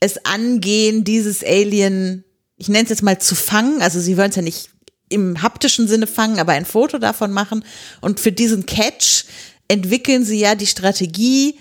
es 0.00 0.24
angehen, 0.24 1.04
dieses 1.04 1.44
Alien, 1.44 2.24
ich 2.56 2.68
nenne 2.68 2.84
es 2.84 2.90
jetzt 2.90 3.02
mal 3.02 3.20
zu 3.20 3.34
fangen. 3.34 3.80
Also 3.80 4.00
sie 4.00 4.16
wollen 4.16 4.30
es 4.30 4.36
ja 4.36 4.42
nicht 4.42 4.70
im 5.08 5.42
haptischen 5.42 5.86
Sinne 5.86 6.06
fangen, 6.06 6.40
aber 6.40 6.52
ein 6.52 6.64
Foto 6.64 6.98
davon 6.98 7.30
machen. 7.30 7.64
Und 8.00 8.18
für 8.18 8.32
diesen 8.32 8.66
Catch 8.66 9.24
entwickeln 9.68 10.24
sie 10.24 10.40
ja 10.40 10.54
die 10.54 10.66
Strategie, 10.66 11.58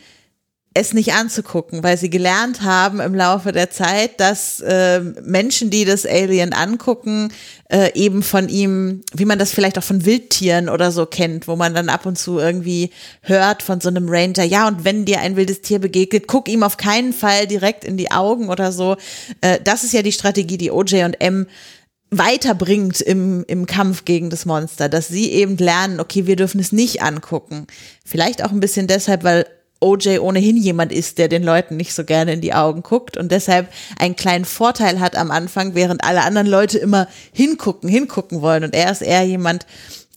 es 0.74 0.94
nicht 0.94 1.14
anzugucken, 1.14 1.84
weil 1.84 1.98
sie 1.98 2.10
gelernt 2.10 2.62
haben 2.62 3.02
im 3.02 3.14
Laufe 3.14 3.52
der 3.52 3.72
Zeit, 3.72 4.22
dass 4.22 4.62
äh, 4.62 5.02
Menschen, 5.02 5.70
die 5.70 5.84
das 5.84 6.06
Alien 6.06 6.54
angucken, 6.54 7.34
äh, 7.70 7.92
eben 7.94 8.24
von 8.24 8.48
ihm, 8.48 9.02
wie 9.14 9.26
man 9.26 9.38
das 9.38 9.52
vielleicht 9.52 9.78
auch 9.78 9.84
von 9.84 10.06
Wildtieren 10.06 10.70
oder 10.70 10.92
so 10.92 11.06
kennt, 11.06 11.50
wo 11.50 11.58
man 11.58 11.76
dann 11.76 11.90
ab 11.90 12.06
und 12.06 12.18
zu 12.18 12.40
irgendwie 12.40 12.92
hört 13.22 13.64
von 13.64 13.82
so 13.82 13.90
einem 13.90 14.08
Ranger, 14.08 14.44
ja, 14.44 14.66
und 14.66 14.86
wenn 14.86 15.04
dir 15.04 15.20
ein 15.20 15.36
wildes 15.36 15.62
Tier 15.62 15.80
begegnet, 15.80 16.28
guck 16.28 16.48
ihm 16.48 16.64
auf 16.64 16.78
keinen 16.78 17.12
Fall 17.12 17.48
direkt 17.48 17.84
in 17.84 17.98
die 17.98 18.12
Augen 18.12 18.48
oder 18.48 18.72
so. 18.72 18.96
Äh, 19.42 19.60
das 19.62 19.84
ist 19.84 19.94
ja 19.94 20.04
die 20.04 20.14
Strategie, 20.14 20.58
die 20.58 20.72
OJ 20.72 21.04
und 21.04 21.20
M 21.20 21.48
weiterbringt 22.12 23.02
im, 23.02 23.44
im 23.48 23.66
Kampf 23.66 24.06
gegen 24.06 24.30
das 24.30 24.46
Monster, 24.46 24.88
dass 24.88 25.10
sie 25.10 25.32
eben 25.32 25.58
lernen, 25.58 26.00
okay, 26.00 26.28
wir 26.28 26.38
dürfen 26.38 26.60
es 26.60 26.72
nicht 26.72 27.02
angucken. 27.02 27.68
Vielleicht 28.06 28.44
auch 28.44 28.52
ein 28.52 28.60
bisschen 28.60 28.88
deshalb, 28.88 29.24
weil 29.24 29.46
OJ 29.82 30.20
ohnehin 30.20 30.58
jemand 30.58 30.92
ist, 30.92 31.18
der 31.18 31.28
den 31.28 31.44
Leuten 31.44 31.76
nicht 31.76 31.94
so 31.94 32.06
gerne 32.06 32.34
in 32.34 32.42
die 32.42 32.54
Augen 32.54 32.84
guckt 32.84 33.18
und 33.18 33.32
deshalb 33.32 33.68
einen 33.98 34.16
kleinen 34.16 34.46
Vorteil 34.46 35.00
hat 35.00 35.16
am 35.16 35.32
Anfang, 35.32 35.76
während 35.76 36.04
alle 36.04 36.24
anderen 36.24 36.48
Leute 36.48 36.78
immer 36.78 37.08
hingucken, 37.34 37.90
hingucken 37.90 38.42
wollen. 38.42 38.64
Und 38.64 38.76
er 38.76 38.92
ist 38.92 39.02
eher 39.02 39.24
jemand, 39.24 39.66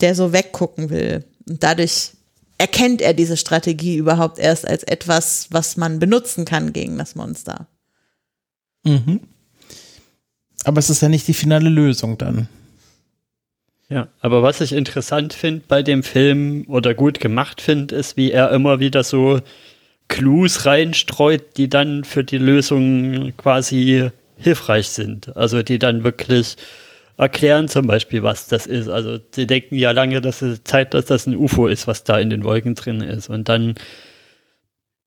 der 0.01 0.15
so 0.15 0.33
weggucken 0.33 0.91
will. 0.91 1.25
Und 1.49 1.63
dadurch 1.63 2.13
erkennt 2.59 3.01
er 3.01 3.15
diese 3.15 3.37
Strategie 3.37 3.97
überhaupt 3.97 4.39
erst 4.39 4.69
als 4.69 4.83
etwas, 4.85 5.49
was 5.51 5.77
man 5.77 5.99
benutzen 5.99 6.45
kann 6.45 6.73
gegen 6.73 6.99
das 6.99 7.15
Monster. 7.15 7.67
Mhm. 8.85 9.21
Aber 10.65 10.79
es 10.79 10.91
ist 10.91 11.03
ja 11.03 11.09
nicht 11.09 11.27
die 11.27 11.35
finale 11.35 11.69
Lösung 11.69 12.19
dann. 12.19 12.49
Ja, 13.89 14.09
aber 14.21 14.43
was 14.43 14.61
ich 14.61 14.73
interessant 14.73 15.35
finde 15.35 15.63
bei 15.69 15.83
dem 15.83 16.03
Film 16.03 16.65
oder 16.69 16.95
gut 16.95 17.21
gemacht 17.21 17.61
finde, 17.61 17.95
ist, 17.95 18.17
wie 18.17 18.33
er 18.33 18.51
immer 18.51 18.81
wieder 18.81 19.05
so 19.05 19.41
Clues 20.09 20.67
reinstreut, 20.67 21.57
die 21.57 21.69
dann 21.69 22.05
für 22.05 22.25
die 22.25 22.39
Lösung 22.39 23.37
quasi 23.37 24.11
hilfreich 24.39 24.89
sind. 24.89 25.37
Also 25.37 25.63
die 25.63 25.79
dann 25.79 26.05
wirklich 26.05 26.57
erklären 27.17 27.69
zum 27.69 27.87
Beispiel, 27.87 28.23
was 28.23 28.49
das 28.49 28.67
ist. 28.67 28.89
Also 28.89 29.19
sie 29.33 29.47
denken 29.47 29.77
ja 29.77 29.93
lange, 29.93 30.21
dass 30.21 30.43
es 30.43 30.65
Zeit, 30.65 30.95
dass 30.95 31.07
das 31.07 31.27
ein 31.27 31.37
UFO 31.37 31.67
ist, 31.67 31.87
was 31.87 32.05
da 32.05 32.19
in 32.19 32.31
den 32.31 32.45
Wolken 32.45 32.75
drin 32.75 33.01
ist. 33.01 33.29
Und 33.29 33.49
dann 33.49 33.75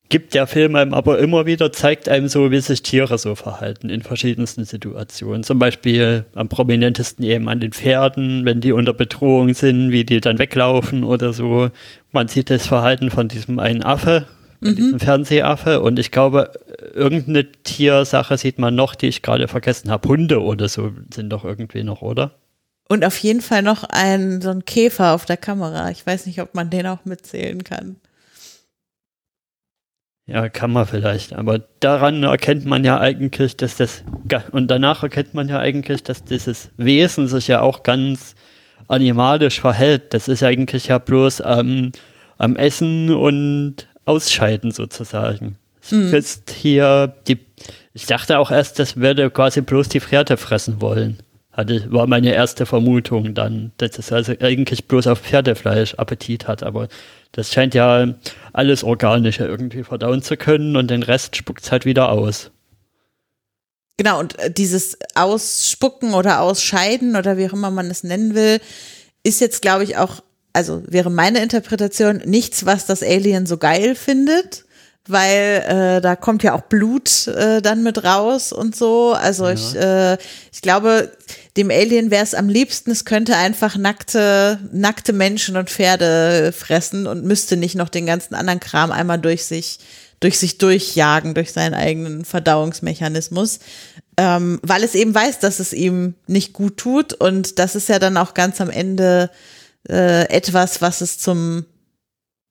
gibt 0.10 0.34
der 0.34 0.48
Film 0.48 0.76
einem 0.76 0.94
aber 0.94 1.20
immer 1.20 1.46
wieder, 1.46 1.72
zeigt 1.72 2.08
einem 2.10 2.28
so, 2.28 2.52
wie 2.52 2.60
sich 2.60 2.82
Tiere 2.82 3.18
so 3.18 3.36
verhalten 3.36 3.90
in 3.90 4.02
verschiedensten 4.02 4.66
Situationen. 4.66 5.44
Zum 5.44 5.60
Beispiel 5.60 6.26
am 6.34 6.50
prominentesten 6.50 7.26
eben 7.26 7.50
an 7.50 7.60
den 7.60 7.74
Pferden, 7.74 8.46
wenn 8.46 8.62
die 8.62 8.72
unter 8.72 8.94
Bedrohung 8.94 9.54
sind, 9.54 9.92
wie 9.92 10.06
die 10.06 10.22
dann 10.22 10.40
weglaufen 10.40 11.04
oder 11.04 11.34
so. 11.34 11.70
Man 12.12 12.28
sieht 12.28 12.50
das 12.50 12.68
Verhalten 12.68 13.12
von 13.12 13.28
diesem 13.28 13.60
einen 13.60 13.84
Affe, 13.84 14.26
mhm. 14.62 14.76
diesem 14.76 15.00
Fernsehaffe 15.00 15.82
und 15.82 16.00
ich 16.00 16.12
glaube, 16.12 16.52
irgendeine 16.94 17.52
Tiersache 17.64 18.38
sieht 18.38 18.60
man 18.60 18.76
noch, 18.76 18.96
die 18.96 19.08
ich 19.08 19.22
gerade 19.22 19.48
vergessen 19.48 19.92
habe. 19.92 20.08
Hunde 20.08 20.42
oder 20.42 20.70
so 20.70 20.92
sind 21.14 21.30
doch 21.30 21.44
irgendwie 21.44 21.84
noch, 21.84 22.02
oder? 22.02 22.32
Und 22.90 23.04
auf 23.04 23.18
jeden 23.18 23.42
Fall 23.42 23.64
noch 23.64 23.84
ein, 23.84 24.42
so 24.42 24.50
ein 24.50 24.64
Käfer 24.64 25.14
auf 25.14 25.26
der 25.26 25.36
Kamera. 25.36 25.92
Ich 25.92 26.06
weiß 26.06 26.26
nicht, 26.26 26.42
ob 26.42 26.56
man 26.56 26.70
den 26.70 26.88
auch 26.88 27.04
mitzählen 27.04 27.64
kann. 27.66 27.98
Ja, 30.28 30.50
kann 30.50 30.74
man 30.74 30.86
vielleicht, 30.86 31.32
aber 31.32 31.62
daran 31.80 32.24
erkennt 32.24 32.66
man 32.66 32.84
ja 32.84 33.00
eigentlich, 33.00 33.56
dass 33.56 33.78
das, 33.78 34.04
und 34.52 34.70
danach 34.70 35.02
erkennt 35.02 35.34
man 35.34 35.48
ja 35.48 35.58
eigentlich, 35.58 36.04
dass 36.04 36.26
dieses 36.26 36.70
Wesen 36.76 37.30
sich 37.30 37.48
ja 37.48 37.62
auch 37.62 37.82
ganz 37.82 38.36
animalisch 38.90 39.62
verhält. 39.62 40.14
Das 40.14 40.28
ist 40.28 40.44
eigentlich 40.44 40.88
ja 40.88 40.98
bloß 40.98 41.44
ähm, 41.46 41.94
am 42.38 42.58
Essen 42.58 43.14
und 43.14 43.88
Ausscheiden 44.04 44.72
sozusagen. 44.72 45.58
Mhm. 45.90 46.14
Ist 46.14 46.52
hier 46.52 47.16
die, 47.28 47.40
ich 47.94 48.06
dachte 48.06 48.40
auch 48.40 48.52
erst, 48.52 48.80
das 48.80 48.98
würde 48.98 49.30
quasi 49.32 49.62
bloß 49.62 49.88
die 49.88 50.02
Pferde 50.02 50.36
fressen 50.36 50.82
wollen. 50.82 51.20
Hatte, 51.58 51.92
war 51.92 52.06
meine 52.06 52.34
erste 52.34 52.68
Vermutung 52.68 53.34
dann, 53.34 53.72
dass 53.78 53.98
es 53.98 54.12
also 54.12 54.34
eigentlich 54.40 54.88
bloß 54.88 55.08
auf 55.08 55.20
Pferdefleisch 55.20 55.96
Appetit 55.96 56.48
hat, 56.48 56.62
aber 56.62 56.88
das 57.32 57.52
scheint 57.52 57.74
ja 57.74 58.14
alles 58.54 58.84
Organische 58.84 59.46
irgendwie 59.46 59.84
verdauen 59.84 60.22
zu 60.22 60.38
können 60.38 60.76
und 60.76 60.92
den 60.92 61.02
Rest 61.02 61.36
spuckt 61.36 61.64
es 61.64 61.72
halt 61.72 61.86
wieder 61.86 62.12
aus. 62.12 62.52
Genau, 63.98 64.20
und 64.20 64.38
äh, 64.38 64.52
dieses 64.52 65.00
Ausspucken 65.16 66.14
oder 66.14 66.42
Ausscheiden 66.42 67.16
oder 67.16 67.38
wie 67.38 67.48
auch 67.48 67.54
immer 67.54 67.72
man 67.72 67.90
es 67.90 68.04
nennen 68.04 68.36
will, 68.36 68.62
ist 69.24 69.42
jetzt, 69.42 69.64
glaube 69.64 69.84
ich, 69.84 69.98
auch, 69.98 70.22
also 70.54 70.84
wäre 70.86 71.10
meine 71.10 71.42
Interpretation 71.42 72.18
nichts, 72.24 72.68
was 72.68 72.86
das 72.86 73.02
Alien 73.02 73.48
so 73.48 73.58
geil 73.58 73.96
findet, 73.96 74.66
weil 75.10 75.64
äh, 75.98 76.02
da 76.02 76.16
kommt 76.16 76.44
ja 76.44 76.54
auch 76.54 76.62
Blut 76.62 77.28
äh, 77.28 77.62
dann 77.62 77.84
mit 77.84 78.04
raus 78.04 78.52
und 78.52 78.76
so. 78.76 79.14
Also 79.14 79.46
ja. 79.46 79.54
ich, 79.54 79.76
äh, 79.76 80.18
ich 80.52 80.62
glaube, 80.62 81.12
dem 81.58 81.72
Alien 81.72 82.12
wäre 82.12 82.24
es 82.24 82.34
am 82.34 82.50
liebsten, 82.50 82.92
es 82.92 83.06
könnte 83.06 83.36
einfach 83.36 83.78
nackte, 83.78 84.60
nackte 84.72 85.14
Menschen 85.14 85.58
und 85.58 85.70
Pferde 85.70 86.52
fressen 86.52 87.08
und 87.08 87.24
müsste 87.24 87.58
nicht 87.58 87.76
noch 87.76 87.90
den 87.90 88.06
ganzen 88.06 88.36
anderen 88.36 88.60
Kram 88.60 88.92
einmal 88.92 89.20
durch 89.20 89.46
sich, 89.46 89.80
durch 90.20 90.38
sich 90.38 90.58
durchjagen, 90.58 91.34
durch 91.34 91.52
seinen 91.52 91.74
eigenen 91.74 92.26
Verdauungsmechanismus. 92.26 93.60
Ähm, 94.18 94.60
weil 94.64 94.84
es 94.84 94.96
eben 94.96 95.14
weiß, 95.14 95.40
dass 95.40 95.60
es 95.60 95.74
ihm 95.74 96.16
nicht 96.26 96.54
gut 96.54 96.78
tut 96.78 97.14
und 97.14 97.60
das 97.60 97.76
ist 97.76 97.90
ja 97.90 98.00
dann 98.00 98.18
auch 98.18 98.34
ganz 98.34 98.60
am 98.62 98.70
Ende 98.72 99.30
äh, 99.88 100.28
etwas, 100.30 100.82
was 100.82 101.02
es 101.02 101.20
zum 101.20 101.66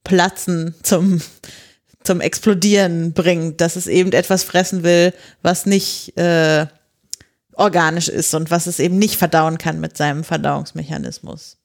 Platzen, 0.05 0.75
zum 0.83 1.21
zum 2.07 2.21
Explodieren 2.21 3.13
bringt, 3.13 3.61
dass 3.61 3.77
es 3.77 3.87
eben 3.87 4.13
etwas 4.13 4.45
fressen 4.45 4.83
will, 4.83 5.13
was 5.43 5.67
nicht 5.67 6.17
äh, 6.17 6.67
organisch 7.53 8.09
ist 8.09 8.35
und 8.35 8.51
was 8.51 8.67
es 8.67 8.79
eben 8.79 8.99
nicht 8.99 9.17
verdauen 9.17 9.59
kann 9.59 9.81
mit 9.81 9.97
seinem 9.97 10.25
Verdauungsmechanismus. 10.25 11.59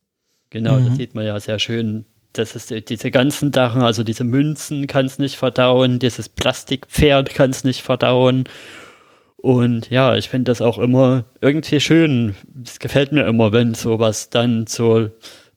Genau, 0.49 0.75
mhm. 0.79 0.87
das 0.87 0.97
sieht 0.97 1.15
man 1.15 1.25
ja 1.25 1.39
sehr 1.39 1.59
schön. 1.59 2.05
Das 2.33 2.55
ist 2.55 2.73
diese 2.89 3.11
ganzen 3.11 3.51
Sachen, 3.51 3.81
also 3.81 4.03
diese 4.03 4.23
Münzen 4.23 4.87
kann 4.87 5.05
es 5.05 5.19
nicht 5.19 5.35
verdauen, 5.35 5.99
dieses 5.99 6.29
Plastikpferd 6.29 7.33
kann 7.33 7.49
es 7.49 7.63
nicht 7.63 7.81
verdauen. 7.81 8.45
Und 9.35 9.89
ja, 9.89 10.15
ich 10.15 10.29
finde 10.29 10.51
das 10.51 10.61
auch 10.61 10.77
immer 10.77 11.25
irgendwie 11.41 11.79
schön. 11.79 12.35
Es 12.63 12.79
gefällt 12.79 13.11
mir 13.11 13.25
immer, 13.25 13.51
wenn 13.51 13.73
sowas 13.73 14.29
dann 14.29 14.67
so 14.67 15.09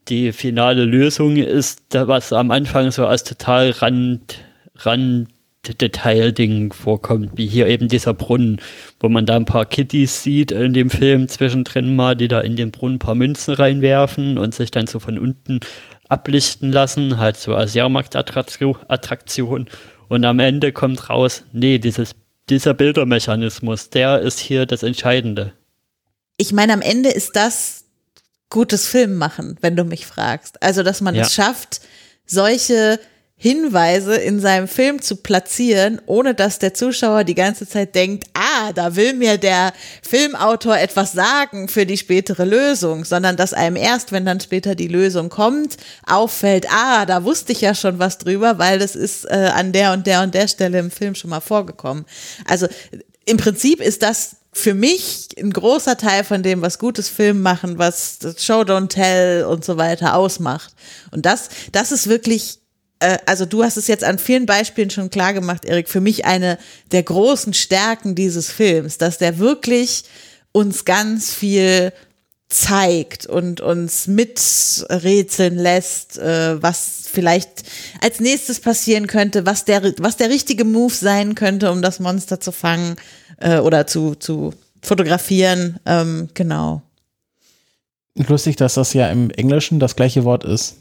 die 0.09 0.33
finale 0.33 0.85
Lösung 0.85 1.37
ist, 1.37 1.83
was 1.93 2.33
am 2.33 2.51
Anfang 2.51 2.91
so 2.91 3.07
als 3.07 3.25
total 3.25 3.71
Rand, 3.71 4.39
Rand 4.77 5.29
Detailding 5.73 6.73
vorkommt, 6.73 7.31
wie 7.37 7.47
hier 7.47 7.67
eben 7.69 7.89
dieser 7.89 8.13
Brunnen, 8.13 8.61
wo 9.01 9.09
man 9.09 9.25
da 9.27 9.37
ein 9.37 9.47
paar 9.47 9.65
Kitties 9.65 10.23
sieht 10.23 10.53
in 10.53 10.75
dem 10.75 10.91
Film 10.91 11.29
zwischendrin 11.29 11.97
mal, 11.97 12.15
die 12.15 12.29
da 12.29 12.41
in 12.41 12.57
den 12.57 12.71
Brunnen 12.71 12.97
ein 12.97 12.99
paar 12.99 13.15
Münzen 13.15 13.55
reinwerfen 13.55 14.37
und 14.37 14.55
sich 14.55 14.71
dann 14.71 14.87
so 14.87 15.01
von 15.01 15.19
unten 15.19 15.61
ablichten 16.09 16.71
lassen, 16.71 17.19
halt 17.19 17.37
so 17.37 17.55
als 17.55 17.75
Jahrmarktattraktion. 17.75 19.67
Und 20.09 20.25
am 20.25 20.39
Ende 20.39 20.73
kommt 20.73 21.09
raus, 21.09 21.45
nee, 21.53 21.79
dieses, 21.79 22.15
dieser 22.51 22.75
Bildermechanismus, 22.75 23.91
der 23.91 24.21
ist 24.21 24.39
hier 24.39 24.67
das 24.67 24.83
Entscheidende. 24.83 25.55
Ich 26.37 26.53
meine, 26.53 26.75
am 26.75 26.83
Ende 26.83 27.11
ist 27.11 27.37
das 27.37 27.85
gutes 28.51 28.87
Film 28.87 29.17
machen, 29.17 29.57
wenn 29.63 29.77
du 29.77 29.85
mich 29.85 30.07
fragst. 30.07 30.63
Also, 30.63 30.83
dass 30.83 31.01
man 31.01 31.15
ja. 31.15 31.23
es 31.23 31.33
schafft, 31.33 31.81
solche 32.27 32.99
Hinweise 33.45 34.15
in 34.15 34.41
seinem 34.41 34.67
Film 34.67 35.03
zu 35.03 35.17
platzieren, 35.17 36.01
ohne 36.07 36.35
dass 36.35 36.61
der 36.61 36.73
Zuschauer 36.73 37.25
die 37.25 37.35
ganze 37.35 37.69
Zeit 37.69 37.95
denkt, 37.95 38.25
ah, 38.33 38.73
da 38.73 38.97
will 38.97 39.13
mir 39.13 39.37
der 39.37 39.75
Filmautor 40.01 40.79
etwas 40.79 41.13
sagen 41.13 41.69
für 41.69 41.85
die 41.85 41.99
spätere 41.99 42.47
Lösung, 42.47 43.05
sondern 43.05 43.37
dass 43.37 43.53
einem 43.53 43.77
erst, 43.77 44.13
wenn 44.13 44.25
dann 44.25 44.41
später 44.41 44.75
die 44.75 44.89
Lösung 44.89 45.29
kommt, 45.29 45.77
auffällt, 46.07 46.69
ah, 46.73 47.05
da 47.05 47.25
wusste 47.25 47.53
ich 47.53 47.61
ja 47.61 47.75
schon 47.75 47.99
was 47.99 48.17
drüber, 48.17 48.59
weil 48.59 48.79
das 48.79 48.97
ist 48.97 49.27
äh, 49.27 49.51
an 49.55 49.73
der 49.73 49.93
und 49.93 50.07
der 50.07 50.23
und 50.23 50.33
der 50.33 50.49
Stelle 50.49 50.79
im 50.79 50.91
Film 50.91 51.15
schon 51.15 51.29
mal 51.29 51.41
vorgekommen. 51.41 52.07
Also 52.47 52.67
im 53.27 53.37
Prinzip 53.37 53.83
ist 53.83 54.03
das 54.03 54.37
für 54.55 54.73
mich 54.73 55.29
ein 55.39 55.53
großer 55.53 55.99
Teil 55.99 56.25
von 56.25 56.43
dem, 56.43 56.63
was 56.63 56.79
gutes 56.79 57.11
Film 57.11 57.43
machen, 57.43 57.77
was 57.77 58.21
Show 58.39 58.63
Don't 58.63 58.89
Tell 58.89 59.45
und 59.45 59.67
so 59.67 59.77
weiter 59.77 60.15
ausmacht. 60.15 60.73
Und 61.11 61.27
das, 61.27 61.51
das 61.73 61.93
ist 61.93 62.09
wirklich 62.09 62.64
äh, 63.05 63.19
also 63.27 63.45
du 63.45 63.63
hast 63.63 63.77
es 63.77 63.87
jetzt 63.87 64.05
an 64.05 64.19
vielen 64.19 64.47
Beispielen 64.47 64.91
schon 64.91 65.11
klar 65.11 65.35
gemacht, 65.35 65.65
Erik, 65.65 65.89
für 65.89 66.01
mich 66.01 66.25
eine 66.25 66.59
der 66.93 67.03
großen 67.03 67.55
Stärken 67.55 68.15
dieses 68.15 68.51
Films, 68.51 68.99
dass 68.99 69.19
der 69.19 69.39
wirklich 69.39 70.05
uns 70.53 70.85
ganz 70.85 71.33
viel 71.33 71.93
zeigt 72.49 73.27
und 73.27 73.61
uns 73.61 74.07
miträtseln 74.07 75.57
lässt, 75.57 76.19
äh, 76.19 76.63
was 76.63 77.05
vielleicht 77.11 77.65
als 78.01 78.21
nächstes 78.21 78.61
passieren 78.61 79.07
könnte, 79.07 79.45
was 79.45 79.65
der, 79.65 79.83
was 79.99 80.17
der 80.17 80.31
richtige 80.31 80.65
Move 80.65 80.95
sein 80.95 81.35
könnte, 81.35 81.73
um 81.73 81.83
das 81.83 82.01
Monster 82.01 82.41
zu 82.41 82.53
fangen 82.53 82.97
äh, 83.39 83.59
oder 83.59 83.87
zu, 83.87 84.15
zu 84.15 84.55
fotografieren. 84.83 85.79
Ähm, 85.85 86.29
genau. 86.35 86.83
Lustig, 88.15 88.57
dass 88.57 88.75
das 88.75 88.95
ja 88.95 89.09
im 89.09 89.31
Englischen 89.31 89.81
das 89.81 89.97
gleiche 89.97 90.25
Wort 90.25 90.45
ist. 90.45 90.77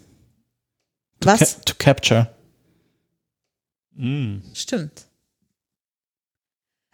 Was? 1.26 1.40
Ca 1.40 1.62
to 1.66 1.74
capture. 1.78 2.28
Mm. 3.96 4.38
Stimmt. 4.54 5.06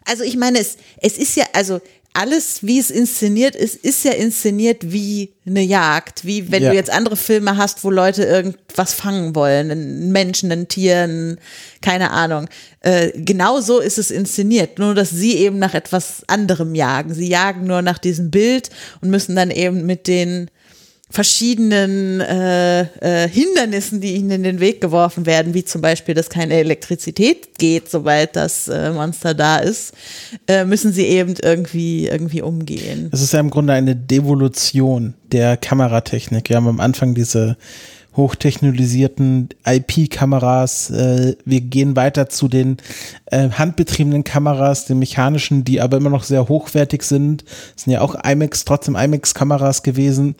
Also 0.05 0.23
ich 0.23 0.37
meine, 0.37 0.59
es, 0.59 0.77
es 1.01 1.17
ist 1.17 1.35
ja, 1.35 1.45
also 1.53 1.81
alles, 2.13 2.63
wie 2.63 2.79
es 2.79 2.89
inszeniert 2.89 3.55
ist, 3.55 3.75
ist 3.75 4.03
ja 4.03 4.11
inszeniert 4.11 4.91
wie 4.91 5.35
eine 5.45 5.61
Jagd. 5.61 6.25
Wie 6.25 6.51
wenn 6.51 6.63
ja. 6.63 6.71
du 6.71 6.75
jetzt 6.75 6.89
andere 6.89 7.15
Filme 7.15 7.55
hast, 7.55 7.83
wo 7.83 7.91
Leute 7.91 8.23
irgendwas 8.23 8.93
fangen 8.93 9.35
wollen, 9.35 9.69
einen 9.69 10.11
Menschen, 10.11 10.51
einen 10.51 10.67
Tier, 10.67 11.37
keine 11.81 12.11
Ahnung. 12.11 12.49
Äh, 12.81 13.11
genau 13.13 13.61
so 13.61 13.79
ist 13.79 13.99
es 13.99 14.09
inszeniert. 14.09 14.79
Nur, 14.79 14.95
dass 14.95 15.11
sie 15.11 15.35
eben 15.37 15.59
nach 15.59 15.75
etwas 15.75 16.23
anderem 16.27 16.73
jagen. 16.73 17.13
Sie 17.13 17.27
jagen 17.27 17.67
nur 17.67 17.81
nach 17.83 17.99
diesem 17.99 18.31
Bild 18.31 18.69
und 19.01 19.11
müssen 19.11 19.35
dann 19.35 19.51
eben 19.51 19.85
mit 19.85 20.07
den 20.07 20.49
verschiedenen 21.11 22.21
äh, 22.21 22.81
äh, 22.81 23.27
Hindernissen, 23.27 23.99
die 23.99 24.15
ihnen 24.15 24.31
in 24.31 24.43
den 24.43 24.59
Weg 24.59 24.79
geworfen 24.79 25.25
werden, 25.25 25.55
wie 25.55 25.65
zum 25.65 25.81
Beispiel, 25.81 26.13
dass 26.13 26.29
keine 26.29 26.53
Elektrizität 26.55 27.57
geht, 27.57 27.89
sobald 27.89 28.35
das 28.35 28.67
äh, 28.67 28.91
Monster 28.91 29.33
da 29.33 29.57
ist, 29.57 29.93
äh, 30.47 30.65
müssen 30.65 30.93
sie 30.93 31.05
eben 31.05 31.33
irgendwie 31.41 32.07
irgendwie 32.07 32.43
umgehen. 32.43 33.09
Es 33.11 33.21
ist 33.21 33.33
ja 33.33 33.39
im 33.39 33.49
Grunde 33.49 33.73
eine 33.73 33.95
Devolution 33.95 35.15
der 35.31 35.57
Kameratechnik. 35.57 36.49
Wir 36.49 36.57
haben 36.57 36.67
am 36.67 36.79
Anfang 36.79 37.15
diese 37.15 37.57
hochtechnologisierten 38.19 39.49
IP-Kameras. 39.65 40.91
Äh, 40.91 41.35
wir 41.45 41.61
gehen 41.61 41.95
weiter 41.95 42.29
zu 42.29 42.47
den 42.47 42.77
äh, 43.25 43.49
handbetriebenen 43.49 44.23
Kameras, 44.23 44.85
den 44.85 44.99
mechanischen, 44.99 45.63
die 45.63 45.81
aber 45.81 45.97
immer 45.97 46.09
noch 46.09 46.23
sehr 46.23 46.47
hochwertig 46.47 47.03
sind. 47.03 47.43
Das 47.73 47.83
sind 47.85 47.93
ja 47.93 48.01
auch 48.01 48.15
IMAX, 48.23 48.65
trotzdem 48.65 48.95
IMAX-Kameras 48.95 49.83
gewesen. 49.83 50.35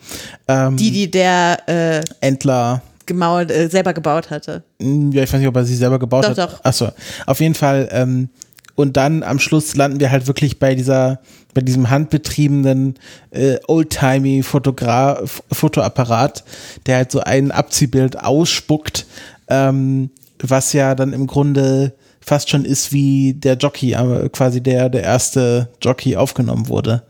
Ähm, 0.46 0.76
die, 0.76 0.92
die 0.92 1.10
der 1.10 1.58
äh, 1.66 2.00
Endler 2.20 2.82
gemauert, 3.06 3.50
äh, 3.50 3.68
selber 3.68 3.92
gebaut 3.92 4.30
hatte. 4.30 4.62
Hm, 4.80 5.10
ja, 5.12 5.24
ich 5.24 5.32
weiß 5.32 5.40
nicht, 5.40 5.48
ob 5.48 5.56
er 5.56 5.64
sie 5.64 5.74
selber 5.74 5.98
gebaut 5.98 6.24
doch, 6.24 6.30
hat. 6.30 6.38
Doch. 6.38 6.64
Achso, 6.64 6.88
auf 7.26 7.40
jeden 7.40 7.54
Fall. 7.54 7.88
Ähm, 7.90 8.28
und 8.74 8.96
dann 8.96 9.22
am 9.22 9.38
Schluss 9.38 9.76
landen 9.76 10.00
wir 10.00 10.10
halt 10.10 10.26
wirklich 10.26 10.58
bei 10.58 10.74
dieser 10.74 11.20
bei 11.52 11.60
diesem 11.60 11.90
handbetriebenen 11.90 12.94
äh, 13.30 13.56
oldtimey 13.66 14.42
Fotoapparat, 14.42 16.44
der 16.86 16.96
halt 16.96 17.10
so 17.10 17.20
ein 17.20 17.50
Abziehbild 17.50 18.22
ausspuckt, 18.22 19.06
ähm, 19.48 20.10
was 20.40 20.72
ja 20.72 20.94
dann 20.94 21.12
im 21.12 21.26
Grunde 21.26 21.92
fast 22.20 22.50
schon 22.50 22.64
ist 22.64 22.92
wie 22.92 23.34
der 23.34 23.56
Jockey, 23.56 23.96
aber 23.96 24.28
quasi 24.28 24.60
der 24.60 24.88
der 24.88 25.02
erste 25.02 25.68
Jockey 25.82 26.16
aufgenommen 26.16 26.68
wurde. 26.68 27.02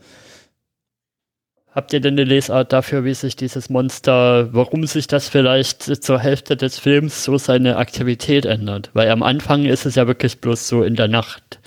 Habt 1.73 1.93
ihr 1.93 2.01
denn 2.01 2.15
eine 2.15 2.25
Lesart 2.25 2.73
dafür, 2.73 3.05
wie 3.05 3.13
sich 3.13 3.37
dieses 3.37 3.69
Monster, 3.69 4.53
warum 4.53 4.85
sich 4.85 5.07
das 5.07 5.29
vielleicht 5.29 5.83
zur 6.03 6.19
Hälfte 6.19 6.57
des 6.57 6.77
Films 6.77 7.23
so 7.23 7.37
seine 7.37 7.77
Aktivität 7.77 8.45
ändert? 8.45 8.89
Weil 8.93 9.09
am 9.09 9.23
Anfang 9.23 9.63
ist 9.63 9.85
es 9.85 9.95
ja 9.95 10.05
wirklich 10.05 10.41
bloß 10.41 10.67
so 10.67 10.83
in 10.83 10.95
der 10.95 11.07
Nacht 11.07 11.61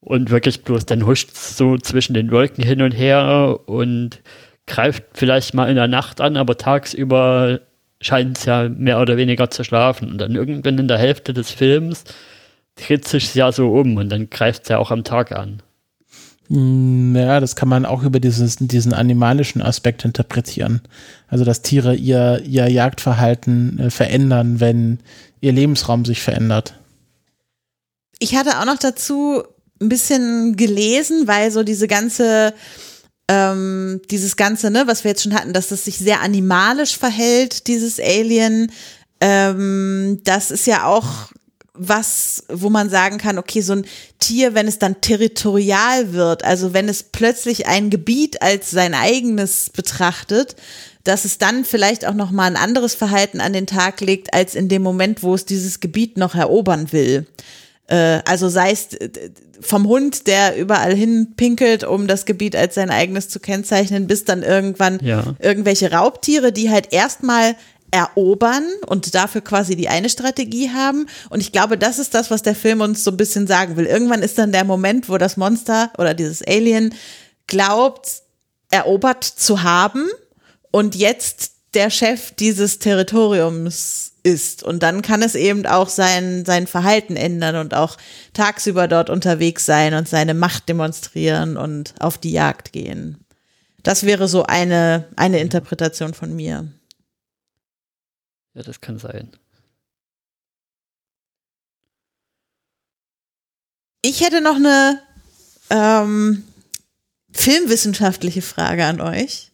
und 0.00 0.30
wirklich 0.30 0.62
bloß 0.62 0.84
dann 0.84 1.06
huscht 1.06 1.30
so 1.34 1.78
zwischen 1.78 2.12
den 2.12 2.30
Wolken 2.30 2.62
hin 2.62 2.82
und 2.82 2.92
her 2.92 3.60
und 3.64 4.20
greift 4.66 5.04
vielleicht 5.14 5.54
mal 5.54 5.70
in 5.70 5.76
der 5.76 5.88
Nacht 5.88 6.20
an, 6.20 6.36
aber 6.36 6.58
tagsüber 6.58 7.60
scheint 8.02 8.36
es 8.38 8.44
ja 8.44 8.68
mehr 8.68 9.00
oder 9.00 9.16
weniger 9.16 9.50
zu 9.50 9.64
schlafen. 9.64 10.10
Und 10.10 10.18
dann 10.18 10.34
irgendwann 10.34 10.78
in 10.78 10.88
der 10.88 10.98
Hälfte 10.98 11.32
des 11.32 11.50
Films 11.50 12.04
dreht 12.76 13.08
sich 13.08 13.34
ja 13.34 13.52
so 13.52 13.72
um 13.72 13.96
und 13.96 14.10
dann 14.10 14.28
greift 14.28 14.64
es 14.64 14.68
ja 14.68 14.78
auch 14.78 14.90
am 14.90 15.04
Tag 15.04 15.32
an. 15.32 15.62
Mm, 16.48 17.16
ja, 17.16 17.40
das 17.40 17.56
kann 17.56 17.68
man 17.68 17.86
auch 17.86 18.02
über 18.02 18.20
dieses, 18.20 18.56
diesen 18.58 18.92
animalischen 18.92 19.62
Aspekt 19.62 20.04
interpretieren. 20.04 20.82
Also, 21.28 21.44
dass 21.44 21.62
Tiere 21.62 21.94
ihr, 21.94 22.42
ihr 22.46 22.68
Jagdverhalten 22.68 23.78
äh, 23.78 23.90
verändern, 23.90 24.60
wenn 24.60 24.98
ihr 25.40 25.52
Lebensraum 25.52 26.04
sich 26.04 26.22
verändert. 26.22 26.74
Ich 28.18 28.36
hatte 28.36 28.58
auch 28.58 28.66
noch 28.66 28.78
dazu 28.78 29.42
ein 29.80 29.88
bisschen 29.88 30.56
gelesen, 30.56 31.26
weil 31.26 31.50
so 31.50 31.62
diese 31.62 31.88
ganze 31.88 32.54
ähm, 33.28 34.02
dieses 34.10 34.36
ganze, 34.36 34.70
ne, 34.70 34.84
was 34.86 35.04
wir 35.04 35.10
jetzt 35.10 35.22
schon 35.22 35.34
hatten, 35.34 35.52
dass 35.52 35.68
das 35.68 35.84
sich 35.84 35.98
sehr 35.98 36.20
animalisch 36.20 36.98
verhält, 36.98 37.68
dieses 37.68 37.98
Alien, 37.98 38.70
ähm, 39.20 40.20
das 40.24 40.50
ist 40.50 40.66
ja 40.66 40.84
auch 40.84 41.30
was, 41.74 42.44
wo 42.48 42.70
man 42.70 42.88
sagen 42.88 43.18
kann, 43.18 43.36
okay, 43.36 43.60
so 43.60 43.72
ein 43.74 43.84
Tier, 44.20 44.54
wenn 44.54 44.68
es 44.68 44.78
dann 44.78 45.00
territorial 45.00 46.12
wird, 46.12 46.44
also 46.44 46.72
wenn 46.72 46.88
es 46.88 47.02
plötzlich 47.02 47.66
ein 47.66 47.90
Gebiet 47.90 48.42
als 48.42 48.70
sein 48.70 48.94
eigenes 48.94 49.70
betrachtet, 49.70 50.54
dass 51.02 51.24
es 51.24 51.38
dann 51.38 51.64
vielleicht 51.64 52.06
auch 52.06 52.14
noch 52.14 52.30
mal 52.30 52.44
ein 52.44 52.56
anderes 52.56 52.94
Verhalten 52.94 53.40
an 53.40 53.52
den 53.52 53.66
Tag 53.66 54.00
legt 54.00 54.32
als 54.32 54.54
in 54.54 54.68
dem 54.68 54.82
Moment, 54.82 55.22
wo 55.22 55.34
es 55.34 55.44
dieses 55.44 55.80
Gebiet 55.80 56.16
noch 56.16 56.34
erobern 56.34 56.92
will. 56.92 57.26
Äh, 57.88 58.20
also 58.24 58.48
sei 58.48 58.70
es 58.70 58.88
vom 59.60 59.86
Hund, 59.86 60.26
der 60.26 60.56
überall 60.56 60.94
hin 60.94 61.34
pinkelt, 61.36 61.84
um 61.84 62.06
das 62.06 62.24
Gebiet 62.24 62.56
als 62.56 62.74
sein 62.74 62.90
eigenes 62.90 63.28
zu 63.28 63.40
kennzeichnen, 63.40 64.06
bis 64.06 64.24
dann 64.24 64.42
irgendwann 64.42 64.98
ja. 65.02 65.34
irgendwelche 65.38 65.90
Raubtiere, 65.92 66.52
die 66.52 66.70
halt 66.70 66.92
erstmal 66.92 67.56
erobern 67.94 68.64
und 68.86 69.14
dafür 69.14 69.40
quasi 69.40 69.76
die 69.76 69.88
eine 69.88 70.08
Strategie 70.08 70.70
haben. 70.70 71.06
Und 71.30 71.40
ich 71.40 71.52
glaube, 71.52 71.78
das 71.78 72.00
ist 72.00 72.12
das, 72.12 72.28
was 72.28 72.42
der 72.42 72.56
Film 72.56 72.80
uns 72.80 73.04
so 73.04 73.12
ein 73.12 73.16
bisschen 73.16 73.46
sagen 73.46 73.76
will. 73.76 73.86
Irgendwann 73.86 74.22
ist 74.22 74.36
dann 74.36 74.50
der 74.50 74.64
Moment, 74.64 75.08
wo 75.08 75.16
das 75.16 75.36
Monster 75.36 75.92
oder 75.96 76.12
dieses 76.12 76.42
Alien 76.44 76.92
glaubt, 77.46 78.22
erobert 78.72 79.22
zu 79.22 79.62
haben 79.62 80.08
und 80.72 80.96
jetzt 80.96 81.52
der 81.74 81.88
Chef 81.88 82.32
dieses 82.32 82.80
Territoriums 82.80 84.14
ist. 84.24 84.64
Und 84.64 84.82
dann 84.82 85.00
kann 85.00 85.22
es 85.22 85.36
eben 85.36 85.64
auch 85.64 85.88
sein, 85.88 86.44
sein 86.44 86.66
Verhalten 86.66 87.14
ändern 87.14 87.54
und 87.54 87.74
auch 87.74 87.96
tagsüber 88.32 88.88
dort 88.88 89.08
unterwegs 89.08 89.66
sein 89.66 89.94
und 89.94 90.08
seine 90.08 90.34
Macht 90.34 90.68
demonstrieren 90.68 91.56
und 91.56 91.94
auf 92.00 92.18
die 92.18 92.32
Jagd 92.32 92.72
gehen. 92.72 93.24
Das 93.84 94.02
wäre 94.02 94.26
so 94.26 94.42
eine, 94.42 95.04
eine 95.14 95.38
Interpretation 95.38 96.12
von 96.12 96.34
mir. 96.34 96.66
Ja, 98.54 98.62
das 98.62 98.80
kann 98.80 98.98
sein. 98.98 99.32
Ich 104.02 104.20
hätte 104.20 104.40
noch 104.40 104.56
eine 104.56 105.00
ähm, 105.70 106.44
filmwissenschaftliche 107.32 108.42
Frage 108.42 108.84
an 108.84 109.00
euch. 109.00 109.50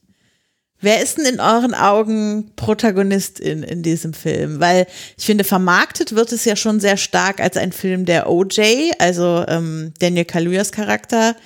Wer 0.82 1.02
ist 1.02 1.18
denn 1.18 1.26
in 1.26 1.40
euren 1.40 1.74
Augen 1.74 2.52
Protagonistin 2.56 3.62
in 3.62 3.82
diesem 3.82 4.14
Film? 4.14 4.60
Weil 4.60 4.86
ich 5.16 5.26
finde, 5.26 5.44
vermarktet 5.44 6.14
wird 6.14 6.32
es 6.32 6.44
ja 6.46 6.56
schon 6.56 6.80
sehr 6.80 6.96
stark 6.96 7.40
als 7.40 7.56
ein 7.58 7.72
Film 7.72 8.06
der 8.06 8.30
OJ, 8.30 8.92
also 8.98 9.44
ähm, 9.46 9.92
Daniel 9.98 10.24
Kaluyas 10.24 10.72
Charakter, 10.72 11.36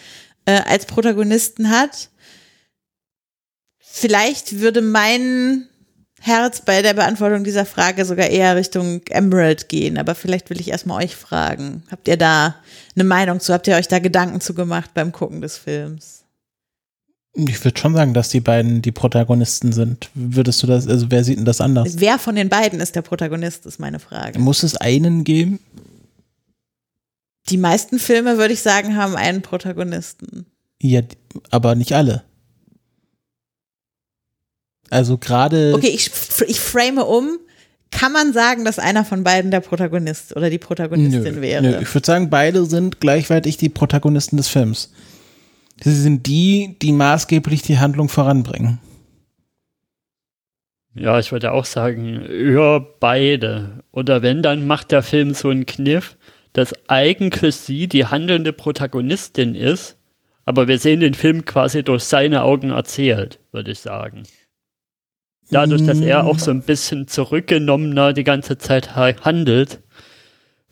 äh, 0.45 0.61
als 0.67 0.87
Protagonisten 0.87 1.71
hat. 1.71 2.11
Vielleicht 3.81 4.61
würde 4.61 4.83
mein 4.83 5.69
Herz 6.27 6.63
bei 6.63 6.81
der 6.81 6.95
Beantwortung 6.95 7.45
dieser 7.45 7.67
Frage 7.67 8.07
sogar 8.07 8.29
eher 8.29 8.57
Richtung 8.57 9.03
Emerald 9.11 9.69
gehen, 9.69 9.99
aber 9.99 10.15
vielleicht 10.15 10.49
will 10.49 10.59
ich 10.59 10.69
erstmal 10.71 11.05
euch 11.05 11.15
fragen. 11.15 11.83
Habt 11.91 12.09
ihr 12.09 12.17
da 12.17 12.55
eine 12.95 13.05
Meinung 13.05 13.41
zu? 13.41 13.53
Habt 13.53 13.69
ihr 13.69 13.77
euch 13.77 13.89
da 13.89 13.99
Gedanken 13.99 14.41
zu 14.41 14.55
gemacht 14.55 14.93
beim 14.95 15.13
Gucken 15.13 15.43
des 15.43 15.59
Films? 15.59 16.25
Ich 17.35 17.63
würde 17.63 17.79
schon 17.79 17.95
sagen, 17.95 18.15
dass 18.15 18.31
die 18.31 18.41
beiden 18.41 18.81
die 18.81 18.93
Protagonisten 18.93 19.73
sind. 19.73 20.09
Würdest 20.15 20.63
du 20.63 20.67
das, 20.67 20.89
also 20.89 21.11
wer 21.11 21.25
sieht 21.25 21.37
denn 21.37 21.45
das 21.45 21.61
anders? 21.61 21.97
Wer 21.99 22.19
von 22.19 22.37
den 22.37 22.49
beiden 22.49 22.81
ist 22.81 22.97
der 22.97 23.03
Protagonist, 23.03 23.67
ist 23.67 23.79
meine 23.79 23.99
Frage. 23.99 24.39
Muss 24.39 24.63
es 24.63 24.77
einen 24.77 25.25
geben? 25.25 25.59
Die 27.51 27.59
meisten 27.59 27.99
Filme, 27.99 28.39
würde 28.39 28.55
ich 28.55 28.63
sagen, 28.63 28.97
haben 28.97 29.15
einen 29.15 29.43
Protagonisten. 29.43 30.47
Ja, 30.81 31.03
aber 31.51 31.75
nicht 31.75 31.93
alle. 31.93 32.25
Also 34.91 35.19
gerade. 35.19 35.73
Okay, 35.75 35.93
ich, 35.95 36.11
ich 36.47 36.61
frame 36.61 36.99
um. 36.99 37.39
Kann 37.91 38.13
man 38.13 38.33
sagen, 38.33 38.65
dass 38.65 38.81
einer 38.81 39.05
von 39.05 39.23
beiden 39.23 39.53
der 39.53 39.61
Protagonist 39.61 40.35
oder 40.35 40.51
die 40.51 40.59
Protagonistin 40.59 41.37
nö, 41.37 41.41
wäre? 41.41 41.63
Nö. 41.63 41.79
Ich 41.81 41.95
würde 41.95 42.07
sagen, 42.07 42.29
beide 42.29 42.65
sind 42.65 43.01
gleichwertig 43.01 43.57
die 43.57 43.69
Protagonisten 43.69 44.37
des 44.37 44.49
Films. 44.49 44.93
Sie 45.81 45.95
sind 45.95 46.27
die, 46.27 46.77
die 46.83 46.93
maßgeblich 46.93 47.63
die 47.63 47.79
Handlung 47.79 48.09
voranbringen. 48.09 48.81
Ja, 50.97 51.19
ich 51.19 51.33
würde 51.33 51.53
auch 51.53 51.65
sagen, 51.65 52.25
ja, 52.31 52.79
beide. 52.79 53.85
Oder 53.91 54.23
wenn, 54.23 54.43
dann 54.43 54.67
macht 54.67 54.93
der 54.93 55.03
Film 55.03 55.35
so 55.35 55.49
einen 55.49 55.67
Kniff, 55.67 56.17
dass 56.53 56.73
eigentlich 56.89 57.57
sie 57.57 57.89
die 57.89 58.07
handelnde 58.07 58.53
Protagonistin 58.53 59.55
ist, 59.55 59.97
aber 60.45 60.69
wir 60.69 60.79
sehen 60.79 61.01
den 61.01 61.15
Film 61.15 61.45
quasi 61.45 61.83
durch 61.83 62.05
seine 62.05 62.43
Augen 62.43 62.71
erzählt, 62.71 63.41
würde 63.51 63.73
ich 63.73 63.81
sagen. 63.81 64.23
Dadurch, 65.51 65.85
dass 65.85 66.01
er 66.01 66.25
auch 66.25 66.39
so 66.39 66.51
ein 66.51 66.63
bisschen 66.63 67.07
zurückgenommener 67.07 68.13
die 68.13 68.25
ganze 68.25 68.59
Zeit 68.59 68.97
handelt, 68.97 69.81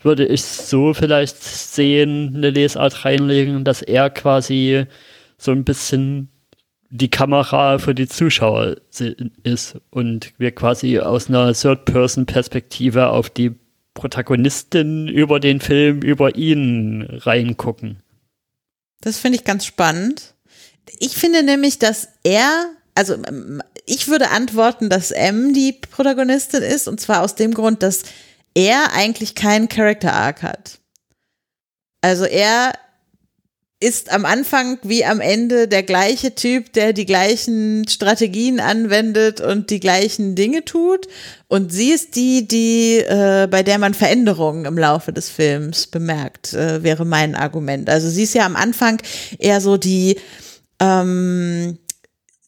würde 0.01 0.27
ich 0.27 0.43
so 0.43 0.95
vielleicht 0.95 1.43
sehen, 1.43 2.33
eine 2.35 2.51
Lesart 2.51 3.05
reinlegen, 3.05 3.64
dass 3.64 3.83
er 3.83 4.11
quasi 4.11 4.87
so 5.39 5.53
ein 5.53 5.64
bisschen 5.64 6.29
die 6.91 7.11
Kamera 7.11 7.79
für 7.79 7.95
die 7.95 8.09
Zuschauer 8.09 8.77
ist 9.45 9.77
und 9.91 10.33
wir 10.39 10.51
quasi 10.53 10.99
aus 10.99 11.29
einer 11.29 11.53
Third-Person-Perspektive 11.55 13.09
auf 13.09 13.31
die 13.31 13.53
Protagonistin 13.95 15.09
über 15.09 15.41
den 15.41 15.61
Film, 15.61 16.03
über 16.03 16.37
ihn 16.37 17.07
reingucken. 17.11 18.03
Das 19.01 19.18
finde 19.18 19.39
ich 19.39 19.45
ganz 19.45 19.64
spannend. 19.64 20.35
Ich 20.99 21.14
finde 21.14 21.43
nämlich, 21.43 21.79
dass 21.79 22.09
er, 22.25 22.66
also 22.95 23.16
ich 23.93 24.09
würde 24.09 24.30
antworten, 24.30 24.88
dass 24.88 25.11
M 25.11 25.53
die 25.53 25.72
Protagonistin 25.72 26.62
ist 26.62 26.88
und 26.88 26.99
zwar 26.99 27.22
aus 27.22 27.34
dem 27.34 27.53
Grund, 27.53 27.82
dass 27.82 28.05
er 28.55 28.95
eigentlich 28.95 29.34
keinen 29.34 29.68
Character 29.68 30.14
Arc 30.14 30.43
hat. 30.43 30.78
Also 32.01 32.24
er 32.24 32.72
ist 33.80 34.11
am 34.11 34.24
Anfang 34.24 34.78
wie 34.82 35.05
am 35.05 35.20
Ende 35.20 35.68
der 35.68 35.82
gleiche 35.82 36.34
Typ, 36.34 36.72
der 36.72 36.95
die 36.95 37.05
gleichen 37.05 37.86
Strategien 37.86 38.61
anwendet 38.61 39.43
und 39.43 39.68
die 39.68 39.80
gleichen 39.80 40.36
Dinge 40.36 40.64
tut. 40.64 41.07
Und 41.49 41.70
sie 41.70 41.90
ist 41.90 42.16
die, 42.16 42.49
die 42.49 42.97
äh, 42.97 43.47
bei 43.51 43.62
der 43.62 43.78
man 43.78 43.93
Veränderungen 43.93 44.64
im 44.64 44.78
Laufe 44.78 45.12
des 45.12 45.28
Films 45.28 45.86
bemerkt, 45.86 46.55
äh, 46.55 46.82
wäre 46.82 47.05
mein 47.05 47.34
Argument. 47.34 47.90
Also 47.90 48.09
sie 48.09 48.22
ist 48.22 48.34
ja 48.34 48.47
am 48.47 48.57
Anfang 48.57 49.03
eher 49.38 49.61
so 49.61 49.76
die, 49.76 50.18
ähm, 50.80 51.76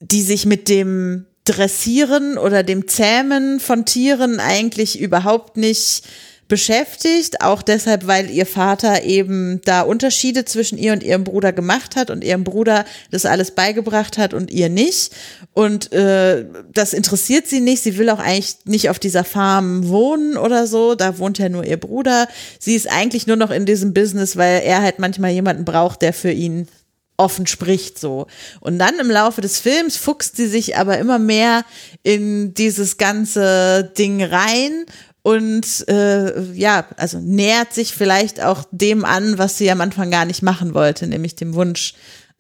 die 0.01 0.23
sich 0.23 0.47
mit 0.47 0.71
dem 0.71 1.27
Dressieren 1.45 2.39
oder 2.39 2.63
dem 2.63 2.89
Zähmen 2.89 3.61
von 3.61 3.85
Tieren 3.85 4.41
eigentlich 4.41 4.99
überhaupt 4.99 5.57
nicht 5.57 6.05
beschäftigt, 6.49 7.41
auch 7.41 7.63
deshalb, 7.63 8.07
weil 8.07 8.31
ihr 8.31 8.47
Vater 8.47 9.05
eben 9.05 9.61
da 9.65 9.81
Unterschiede 9.81 10.45
zwischen 10.45 10.79
ihr 10.79 10.93
und 10.93 11.03
ihrem 11.03 11.25
Bruder 11.25 11.53
gemacht 11.53 11.97
hat 11.97 12.11
und 12.11 12.23
ihrem 12.23 12.45
Bruder 12.45 12.85
das 13.11 13.25
alles 13.25 13.53
beigebracht 13.53 14.19
hat 14.19 14.35
und 14.35 14.51
ihr 14.51 14.69
nicht. 14.69 15.13
Und 15.53 15.93
äh, 15.93 16.45
das 16.73 16.93
interessiert 16.93 17.47
sie 17.47 17.61
nicht. 17.61 17.83
Sie 17.83 17.97
will 17.97 18.11
auch 18.11 18.19
eigentlich 18.19 18.57
nicht 18.65 18.91
auf 18.91 18.99
dieser 18.99 19.25
Farm 19.25 19.89
wohnen 19.89 20.37
oder 20.37 20.67
so. 20.67 20.95
Da 20.95 21.19
wohnt 21.19 21.39
ja 21.39 21.49
nur 21.49 21.65
ihr 21.65 21.79
Bruder. 21.79 22.29
Sie 22.59 22.75
ist 22.75 22.91
eigentlich 22.91 23.27
nur 23.27 23.37
noch 23.37 23.51
in 23.51 23.65
diesem 23.65 23.95
Business, 23.95 24.37
weil 24.37 24.63
er 24.63 24.83
halt 24.83 24.99
manchmal 24.99 25.31
jemanden 25.31 25.65
braucht, 25.65 26.03
der 26.03 26.13
für 26.13 26.31
ihn 26.31 26.69
offen 27.17 27.47
spricht 27.47 27.99
so. 27.99 28.27
Und 28.61 28.79
dann 28.79 28.99
im 28.99 29.11
Laufe 29.11 29.41
des 29.41 29.59
Films 29.59 29.97
fuchst 29.97 30.37
sie 30.37 30.49
sich 30.49 30.77
aber 30.77 30.99
immer 30.99 31.19
mehr 31.19 31.65
in 32.03 32.55
dieses 32.55 32.97
ganze 32.97 33.93
Ding 33.97 34.23
rein 34.23 34.87
und 35.23 35.89
äh, 35.89 36.53
ja, 36.53 36.85
also 36.99 37.19
nähert 37.19 37.73
sich 37.73 37.95
vielleicht 37.95 38.43
auch 38.43 38.65
dem 38.71 39.07
an, 39.07 39.39
was 39.39 39.57
sie 39.57 39.71
am 39.71 39.81
Anfang 39.81 40.11
gar 40.11 40.27
nicht 40.27 40.43
machen 40.43 40.75
wollte, 40.75 41.07
nämlich 41.07 41.35
dem 41.35 41.55
Wunsch, 41.55 41.95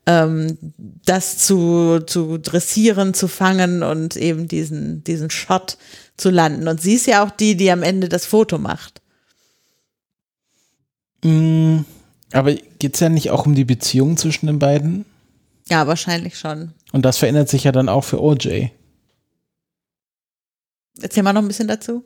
ähm, 0.04 0.58
das 0.76 1.38
zu, 1.38 2.00
zu 2.06 2.36
dressieren, 2.36 3.14
zu 3.14 3.26
fangen 3.26 3.82
und 3.82 4.16
eben 4.16 4.48
diesen, 4.48 5.02
diesen 5.02 5.30
Shot 5.30 5.78
zu 6.18 6.28
landen. 6.28 6.68
Und 6.68 6.82
sie 6.82 6.94
ist 6.94 7.06
ja 7.06 7.24
auch 7.24 7.30
die, 7.30 7.56
die 7.56 7.70
am 7.70 7.82
Ende 7.82 8.10
das 8.10 8.26
Foto 8.26 8.58
macht. 8.58 9.00
Mm, 11.22 11.78
aber 12.34 12.54
geht 12.54 12.94
es 12.94 13.00
ja 13.00 13.08
nicht 13.08 13.30
auch 13.30 13.46
um 13.46 13.54
die 13.54 13.64
Beziehung 13.64 14.16
zwischen 14.16 14.46
den 14.46 14.58
beiden? 14.58 15.04
Ja, 15.68 15.86
wahrscheinlich 15.86 16.38
schon. 16.38 16.72
Und 16.92 17.04
das 17.04 17.18
verändert 17.18 17.48
sich 17.48 17.64
ja 17.64 17.72
dann 17.72 17.88
auch 17.88 18.02
für 18.02 18.22
OJ. 18.22 18.68
Erzähl 21.00 21.22
mal 21.22 21.32
noch 21.32 21.42
ein 21.42 21.48
bisschen 21.48 21.68
dazu. 21.68 22.04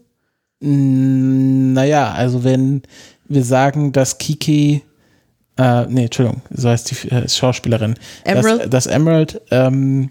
Naja, 0.60 2.12
also 2.12 2.44
wenn 2.44 2.82
wir 3.26 3.44
sagen, 3.44 3.92
dass 3.92 4.18
Kiki, 4.18 4.82
äh, 5.56 5.86
nee, 5.86 6.04
Entschuldigung, 6.04 6.42
so 6.50 6.68
heißt 6.68 6.90
die 6.90 7.08
äh, 7.10 7.28
Schauspielerin, 7.28 7.94
Emerald, 8.24 8.60
dass, 8.60 8.70
dass 8.70 8.86
Emerald 8.86 9.40
ähm, 9.50 10.10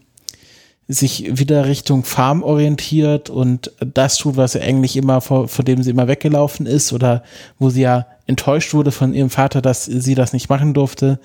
sich 0.88 1.38
wieder 1.38 1.66
Richtung 1.66 2.04
Farm 2.06 2.44
orientiert 2.44 3.30
und 3.30 3.72
das 3.80 4.18
tut, 4.18 4.38
was 4.38 4.56
er 4.56 4.64
eigentlich 4.64 4.96
immer 4.96 5.22
vor, 5.22 5.48
vor 5.48 5.66
dem 5.66 5.84
sie 5.84 5.90
immer 5.90 6.08
weggelaufen 6.08 6.66
ist 6.66 6.94
oder 6.94 7.24
wo 7.60 7.70
sie 7.70 7.82
ja 7.82 8.08
enttäuscht 8.28 8.74
wurde 8.74 8.92
von 8.92 9.14
ihrem 9.14 9.30
Vater, 9.30 9.62
dass 9.62 9.86
sie 9.86 10.16
das 10.16 10.34
nicht 10.34 10.50
machen 10.50 10.74
durfte. 10.74 11.20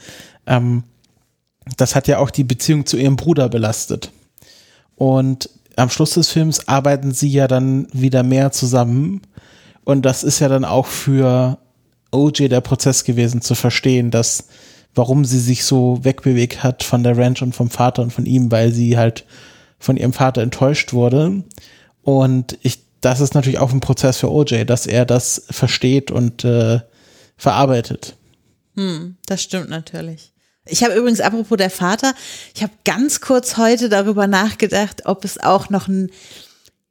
Ähm, 0.46 0.84
das 1.76 1.94
hat 1.94 2.08
ja 2.08 2.18
auch 2.18 2.30
die 2.30 2.44
Beziehung 2.44 2.86
zu 2.86 2.96
ihrem 2.96 3.16
Bruder 3.16 3.48
belastet. 3.48 4.10
Und 4.96 5.50
am 5.76 5.90
Schluss 5.90 6.10
des 6.10 6.30
Films 6.30 6.68
arbeiten 6.68 7.12
sie 7.12 7.30
ja 7.30 7.48
dann 7.48 7.86
wieder 7.92 8.22
mehr 8.22 8.52
zusammen. 8.52 9.22
Und 9.84 10.02
das 10.02 10.22
ist 10.22 10.38
ja 10.38 10.48
dann 10.48 10.64
auch 10.64 10.86
für 10.86 11.58
OJ 12.12 12.48
der 12.48 12.60
Prozess 12.60 13.04
gewesen, 13.04 13.42
zu 13.42 13.54
verstehen, 13.54 14.10
dass 14.10 14.46
warum 14.94 15.24
sie 15.24 15.40
sich 15.40 15.64
so 15.64 16.00
wegbewegt 16.02 16.62
hat 16.62 16.82
von 16.82 17.02
der 17.02 17.16
Ranch 17.16 17.42
und 17.42 17.54
vom 17.54 17.70
Vater 17.70 18.02
und 18.02 18.12
von 18.12 18.26
ihm, 18.26 18.50
weil 18.50 18.72
sie 18.72 18.98
halt 18.98 19.24
von 19.78 19.96
ihrem 19.96 20.12
Vater 20.12 20.42
enttäuscht 20.42 20.92
wurde. 20.92 21.42
Und 22.02 22.58
ich, 22.62 22.80
das 23.00 23.20
ist 23.20 23.34
natürlich 23.34 23.58
auch 23.58 23.72
ein 23.72 23.80
Prozess 23.80 24.18
für 24.18 24.30
OJ, 24.30 24.64
dass 24.64 24.86
er 24.86 25.06
das 25.06 25.46
versteht 25.50 26.10
und 26.10 26.44
äh, 26.44 26.80
verarbeitet. 27.42 28.16
Hm, 28.76 29.16
das 29.26 29.42
stimmt 29.42 29.68
natürlich. 29.68 30.32
Ich 30.64 30.84
habe 30.84 30.94
übrigens, 30.94 31.20
apropos 31.20 31.58
der 31.58 31.70
Vater, 31.70 32.14
ich 32.54 32.62
habe 32.62 32.72
ganz 32.84 33.20
kurz 33.20 33.56
heute 33.56 33.88
darüber 33.88 34.28
nachgedacht, 34.28 35.06
ob 35.06 35.24
es 35.24 35.38
auch 35.38 35.68
noch 35.68 35.88
ein 35.88 36.12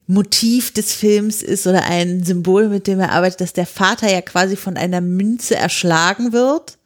Motiv 0.08 0.74
des 0.74 0.92
Films 0.92 1.42
ist 1.42 1.68
oder 1.68 1.86
ein 1.86 2.26
Symbol, 2.26 2.68
mit 2.68 2.86
dem 2.88 3.00
er 3.00 3.14
arbeitet, 3.14 3.40
dass 3.40 3.54
der 3.54 3.66
Vater 3.66 4.12
ja 4.12 4.22
quasi 4.22 4.58
von 4.58 4.76
einer 4.76 5.00
Münze 5.00 5.56
erschlagen 5.56 6.34
wird 6.34 6.78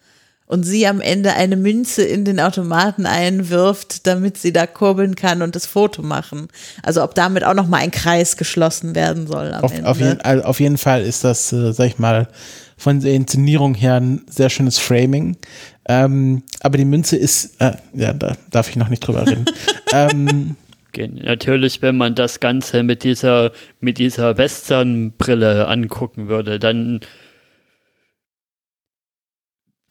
und 0.48 0.64
sie 0.64 0.86
am 0.88 1.02
Ende 1.02 1.34
eine 1.34 1.56
Münze 1.56 2.04
in 2.04 2.24
den 2.24 2.39
Automaten 2.39 3.06
einwirft, 3.06 4.06
damit 4.06 4.38
sie 4.38 4.54
da 4.54 4.68
kurbeln 4.68 5.16
kann 5.16 5.41
und 5.41 5.56
das 5.56 5.66
Foto 5.66 6.04
machen. 6.04 6.48
Also 6.84 7.04
ob 7.04 7.16
damit 7.16 7.43
auch 7.43 7.56
noch 7.56 7.68
mal 7.68 7.78
ein 7.78 7.91
Kreis 7.91 8.38
geschlossen 8.38 8.93
werden 8.93 9.28
soll 9.28 9.54
am 9.54 9.64
auf, 9.64 9.74
Ende. 9.74 9.89
Auf 9.89 10.00
jeden, 10.00 10.22
auf 10.22 10.60
jeden 10.60 10.78
Fall 10.78 11.02
ist 11.02 11.24
das, 11.24 11.52
äh, 11.52 11.72
sag 11.74 11.88
ich 11.88 12.00
mal, 12.00 12.28
von 12.78 13.00
der 13.00 13.14
Inszenierung 13.14 13.74
her 13.74 13.96
ein 13.96 14.22
sehr 14.30 14.50
schönes 14.50 14.78
Framing. 14.78 15.38
Ähm, 15.88 16.43
aber 16.60 16.78
die 16.78 16.86
Münze 16.86 17.16
ist, 17.16 17.60
äh, 17.60 17.74
ja, 17.93 18.14
da 18.14 18.36
darf 18.52 18.70
ich 18.70 18.76
noch 18.76 18.89
nicht 18.89 19.00
drüber 19.00 19.26
reden. 19.26 19.46
ähm, 19.93 20.56
Natürlich, 20.98 21.82
wenn 21.82 21.98
man 21.98 22.16
das 22.16 22.39
Ganze 22.39 22.82
mit 22.82 23.04
dieser, 23.04 23.52
mit 23.82 23.98
dieser 23.98 24.38
Western-Brille 24.38 25.68
angucken 25.68 26.30
würde, 26.30 26.58
dann 26.58 27.02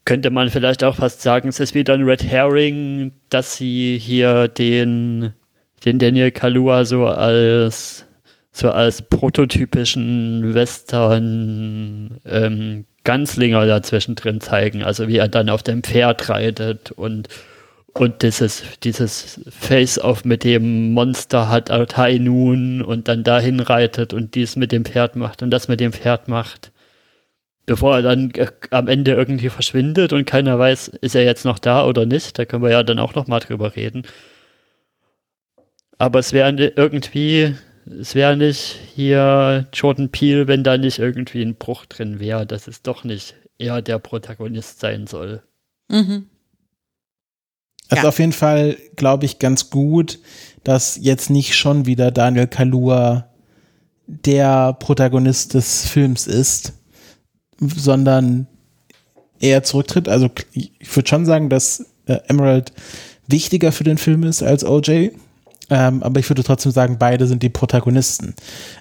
könnte 0.04 0.30
man 0.30 0.50
vielleicht 0.50 0.84
auch 0.84 0.96
fast 0.96 1.22
sagen, 1.22 1.48
es 1.48 1.60
ist 1.60 1.74
wieder 1.74 1.94
ein 1.94 2.02
Red 2.02 2.22
Herring, 2.22 3.12
dass 3.30 3.56
sie 3.56 3.98
hier 3.98 4.48
den, 4.48 5.32
den 5.84 5.98
Daniel 5.98 6.30
Kalua 6.30 6.84
so 6.84 7.06
als 7.06 8.06
so 8.56 8.70
als 8.70 9.02
prototypischen 9.02 10.54
Western 10.54 12.20
ähm, 12.24 12.84
Ganzlinger 13.02 13.66
dazwischen 13.66 14.14
drin 14.14 14.40
zeigen, 14.40 14.84
also 14.84 15.08
wie 15.08 15.16
er 15.16 15.26
dann 15.26 15.50
auf 15.50 15.64
dem 15.64 15.82
Pferd 15.82 16.28
reitet 16.28 16.92
und 16.92 17.28
und 17.96 18.22
dieses, 18.22 18.64
dieses 18.82 19.40
Face-Off 19.48 20.24
mit 20.24 20.42
dem 20.42 20.92
Monster 20.92 21.48
hat 21.48 21.70
Altai 21.70 22.18
nun 22.18 22.82
und 22.82 23.06
dann 23.06 23.22
dahin 23.22 23.60
reitet 23.60 24.12
und 24.12 24.34
dies 24.34 24.56
mit 24.56 24.72
dem 24.72 24.84
Pferd 24.84 25.14
macht 25.14 25.44
und 25.44 25.50
das 25.50 25.68
mit 25.68 25.78
dem 25.78 25.92
Pferd 25.92 26.26
macht. 26.26 26.72
Bevor 27.66 27.96
er 27.96 28.02
dann 28.02 28.30
äh, 28.32 28.48
am 28.70 28.88
Ende 28.88 29.12
irgendwie 29.12 29.48
verschwindet 29.48 30.12
und 30.12 30.26
keiner 30.26 30.58
weiß, 30.58 30.88
ist 30.88 31.14
er 31.14 31.24
jetzt 31.24 31.44
noch 31.44 31.58
da 31.58 31.86
oder 31.86 32.04
nicht. 32.06 32.38
Da 32.38 32.44
können 32.44 32.62
wir 32.62 32.70
ja 32.70 32.82
dann 32.82 32.98
auch 32.98 33.14
noch 33.14 33.26
mal 33.26 33.40
drüber 33.40 33.74
reden. 33.76 34.02
Aber 35.98 36.18
es 36.18 36.32
wäre 36.32 36.50
irgendwie, 36.76 37.54
es 38.00 38.14
wäre 38.14 38.36
nicht 38.36 38.78
hier 38.94 39.66
Jordan 39.72 40.10
Peele, 40.10 40.46
wenn 40.48 40.64
da 40.64 40.76
nicht 40.76 40.98
irgendwie 40.98 41.42
ein 41.42 41.54
Bruch 41.54 41.86
drin 41.86 42.20
wäre, 42.20 42.46
dass 42.46 42.66
es 42.68 42.82
doch 42.82 43.04
nicht 43.04 43.34
er 43.58 43.82
der 43.82 43.98
Protagonist 43.98 44.80
sein 44.80 45.06
soll. 45.06 45.42
Mhm. 45.88 46.26
Also 47.88 48.02
Ja. 48.02 48.08
auf 48.08 48.18
jeden 48.18 48.32
Fall 48.32 48.76
glaube 48.96 49.24
ich 49.26 49.38
ganz 49.38 49.70
gut, 49.70 50.18
dass 50.64 50.98
jetzt 51.00 51.30
nicht 51.30 51.54
schon 51.54 51.86
wieder 51.86 52.10
Daniel 52.10 52.46
Kalua 52.46 53.28
der 54.06 54.72
Protagonist 54.74 55.54
des 55.54 55.86
Films 55.88 56.26
ist, 56.26 56.72
sondern 57.60 58.46
er 59.40 59.62
zurücktritt. 59.62 60.08
Also 60.08 60.30
ich 60.52 60.72
würde 60.94 61.08
schon 61.08 61.26
sagen, 61.26 61.48
dass 61.48 61.86
äh, 62.06 62.18
Emerald 62.28 62.72
wichtiger 63.26 63.72
für 63.72 63.84
den 63.84 63.98
Film 63.98 64.22
ist 64.24 64.42
als 64.42 64.64
OJ. 64.64 65.10
Ähm, 65.70 66.02
aber 66.02 66.20
ich 66.20 66.28
würde 66.28 66.42
trotzdem 66.42 66.72
sagen, 66.72 66.98
beide 66.98 67.26
sind 67.26 67.42
die 67.42 67.48
Protagonisten. 67.48 68.34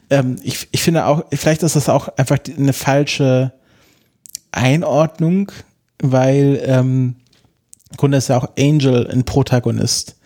Ähm, 0.10 0.36
ich, 0.44 0.68
ich 0.72 0.82
finde 0.82 1.06
auch, 1.06 1.24
vielleicht 1.32 1.64
ist 1.64 1.76
das 1.76 1.88
auch 1.88 2.10
einfach 2.18 2.38
eine 2.58 2.74
falsche 2.74 3.54
Einordnung, 4.52 5.52
weil 6.02 6.62
ähm, 6.66 7.16
im 7.90 7.98
Grunde 7.98 8.18
ist 8.18 8.28
ja 8.28 8.38
auch 8.38 8.50
Angel 8.58 9.08
ein 9.10 9.24
Protagonist. 9.24 10.18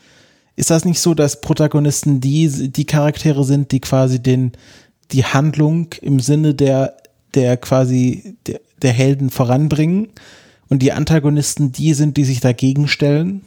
Ist 0.56 0.72
das 0.72 0.86
nicht 0.86 1.00
so, 1.00 1.14
dass 1.14 1.42
Protagonisten 1.42 2.22
die, 2.22 2.72
die 2.72 2.86
Charaktere 2.86 3.44
sind, 3.44 3.72
die 3.72 3.80
quasi 3.80 4.22
den, 4.22 4.54
die 5.12 5.26
Handlung 5.26 5.90
im 6.02 6.20
Sinne 6.20 6.56
der, 6.56 6.98
der 7.36 7.58
quasi 7.58 8.36
der, 8.48 8.62
der 8.82 8.92
Helden 8.92 9.30
voranbringen 9.30 10.10
und 10.70 10.80
die 10.80 10.92
Antagonisten 10.92 11.72
die 11.72 11.94
sind, 11.94 12.18
die 12.18 12.26
sich 12.26 12.40
dagegen 12.40 12.88
stellen? 12.88 13.42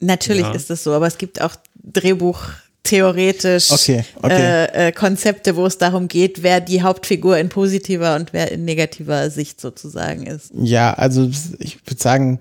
Natürlich 0.00 0.42
Ja. 0.42 0.52
ist 0.52 0.70
es 0.70 0.84
so, 0.84 0.92
aber 0.92 1.06
es 1.06 1.18
gibt 1.18 1.40
auch 1.40 1.56
Drehbuch 1.74 2.40
theoretisch 2.84 3.70
Okay, 3.70 4.04
okay. 4.22 4.34
Äh, 4.40 4.88
äh, 4.88 4.92
Konzepte, 4.92 5.56
wo 5.56 5.66
es 5.66 5.78
darum 5.78 6.08
geht, 6.08 6.42
wer 6.42 6.60
die 6.60 6.82
Hauptfigur 6.82 7.36
in 7.38 7.48
positiver 7.48 8.16
und 8.16 8.32
wer 8.32 8.50
in 8.52 8.64
negativer 8.64 9.30
Sicht 9.30 9.60
sozusagen 9.60 10.26
ist. 10.26 10.52
Ja, 10.54 10.94
also 10.94 11.28
ich 11.58 11.78
würde 11.86 12.00
sagen, 12.00 12.40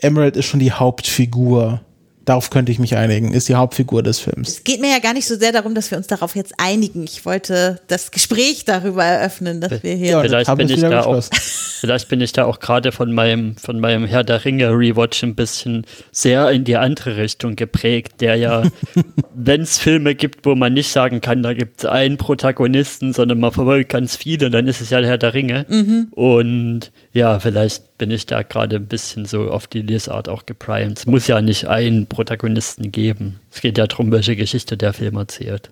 Emerald 0.00 0.36
ist 0.36 0.46
schon 0.46 0.60
die 0.60 0.72
Hauptfigur. 0.72 1.80
Darauf 2.24 2.50
könnte 2.50 2.70
ich 2.70 2.78
mich 2.78 2.96
einigen, 2.96 3.32
ist 3.32 3.48
die 3.48 3.54
Hauptfigur 3.54 4.02
des 4.02 4.20
Films. 4.20 4.48
Es 4.48 4.64
geht 4.64 4.80
mir 4.80 4.90
ja 4.90 4.98
gar 5.00 5.12
nicht 5.12 5.26
so 5.26 5.36
sehr 5.36 5.50
darum, 5.50 5.74
dass 5.74 5.90
wir 5.90 5.98
uns 5.98 6.06
darauf 6.06 6.36
jetzt 6.36 6.54
einigen. 6.58 7.02
Ich 7.04 7.24
wollte 7.24 7.80
das 7.88 8.10
Gespräch 8.10 8.64
darüber 8.64 9.04
eröffnen, 9.04 9.60
dass 9.60 9.82
wir 9.82 9.94
hier. 9.94 10.10
Ja, 10.10 10.20
Vielleicht 10.22 10.56
bin 10.56 10.68
ich 10.68 10.80
da 10.80 11.04
auch, 11.04 11.22
vielleicht 11.80 12.08
bin 12.08 12.20
ich 12.20 12.32
da 12.32 12.44
auch 12.44 12.60
gerade 12.60 12.92
von 12.92 13.12
meinem, 13.12 13.56
von 13.56 13.80
meinem 13.80 14.06
Herr 14.06 14.22
der 14.22 14.44
Ringe 14.44 14.70
Rewatch 14.70 15.22
ein 15.24 15.34
bisschen 15.34 15.84
sehr 16.12 16.50
in 16.50 16.64
die 16.64 16.76
andere 16.76 17.16
Richtung 17.16 17.56
geprägt, 17.56 18.20
der 18.20 18.36
ja, 18.36 18.62
wenn 19.34 19.62
es 19.62 19.78
Filme 19.78 20.14
gibt, 20.14 20.46
wo 20.46 20.54
man 20.54 20.74
nicht 20.74 20.92
sagen 20.92 21.20
kann, 21.20 21.42
da 21.42 21.54
gibt 21.54 21.80
es 21.80 21.86
einen 21.86 22.18
Protagonisten, 22.18 23.12
sondern 23.12 23.40
man 23.40 23.52
verfolgt 23.52 23.90
ganz 23.90 24.16
viele, 24.16 24.50
dann 24.50 24.68
ist 24.68 24.80
es 24.80 24.90
ja 24.90 25.00
der 25.00 25.10
Herr 25.10 25.18
der 25.18 25.34
Ringe. 25.34 25.66
Und 26.12 26.92
ja, 27.12 27.38
vielleicht 27.38 27.98
bin 27.98 28.10
ich 28.10 28.26
da 28.26 28.42
gerade 28.42 28.76
ein 28.76 28.86
bisschen 28.86 29.26
so 29.26 29.50
auf 29.50 29.66
die 29.66 29.82
Lesart 29.82 30.28
auch 30.28 30.46
geprimed. 30.46 30.98
Es 30.98 31.06
muss 31.06 31.26
ja 31.26 31.40
nicht 31.42 31.66
einen 31.66 32.06
Protagonisten 32.06 32.90
geben. 32.90 33.40
Es 33.50 33.60
geht 33.60 33.76
ja 33.76 33.86
darum, 33.86 34.10
welche 34.10 34.34
Geschichte 34.34 34.76
der 34.76 34.94
Film 34.94 35.16
erzählt. 35.16 35.70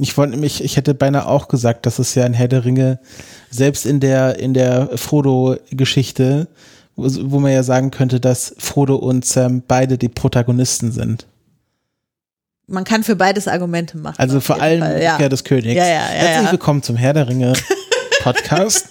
Ich 0.00 0.16
wollte 0.16 0.32
nämlich, 0.32 0.62
ich 0.62 0.76
hätte 0.76 0.94
beinahe 0.94 1.26
auch 1.26 1.48
gesagt, 1.48 1.86
dass 1.86 1.98
es 1.98 2.14
ja 2.14 2.24
in 2.24 2.34
Herr 2.34 2.48
der 2.48 2.64
Ringe, 2.64 3.00
selbst 3.50 3.86
in 3.86 4.00
der, 4.00 4.38
in 4.38 4.54
der 4.54 4.96
Frodo-Geschichte, 4.96 6.48
wo, 6.96 7.06
wo 7.30 7.40
man 7.40 7.52
ja 7.52 7.62
sagen 7.62 7.90
könnte, 7.90 8.20
dass 8.20 8.54
Frodo 8.58 8.96
und 8.96 9.24
Sam 9.24 9.62
beide 9.66 9.98
die 9.98 10.08
Protagonisten 10.08 10.92
sind. 10.92 11.26
Man 12.66 12.84
kann 12.84 13.02
für 13.02 13.16
beides 13.16 13.48
Argumente 13.48 13.96
machen. 13.96 14.16
Also 14.18 14.40
vor 14.40 14.60
allem 14.60 14.80
Fall, 14.80 14.92
Rückkehr 14.92 15.18
ja. 15.20 15.28
des 15.28 15.42
Königs. 15.42 15.74
Ja, 15.74 15.86
ja, 15.86 15.92
ja, 15.94 16.00
Herzlich 16.00 16.46
ja. 16.46 16.52
willkommen 16.52 16.82
zum 16.82 16.96
Herr 16.96 17.14
der 17.14 17.28
Ringe 17.28 17.54
Podcast. 18.22 18.88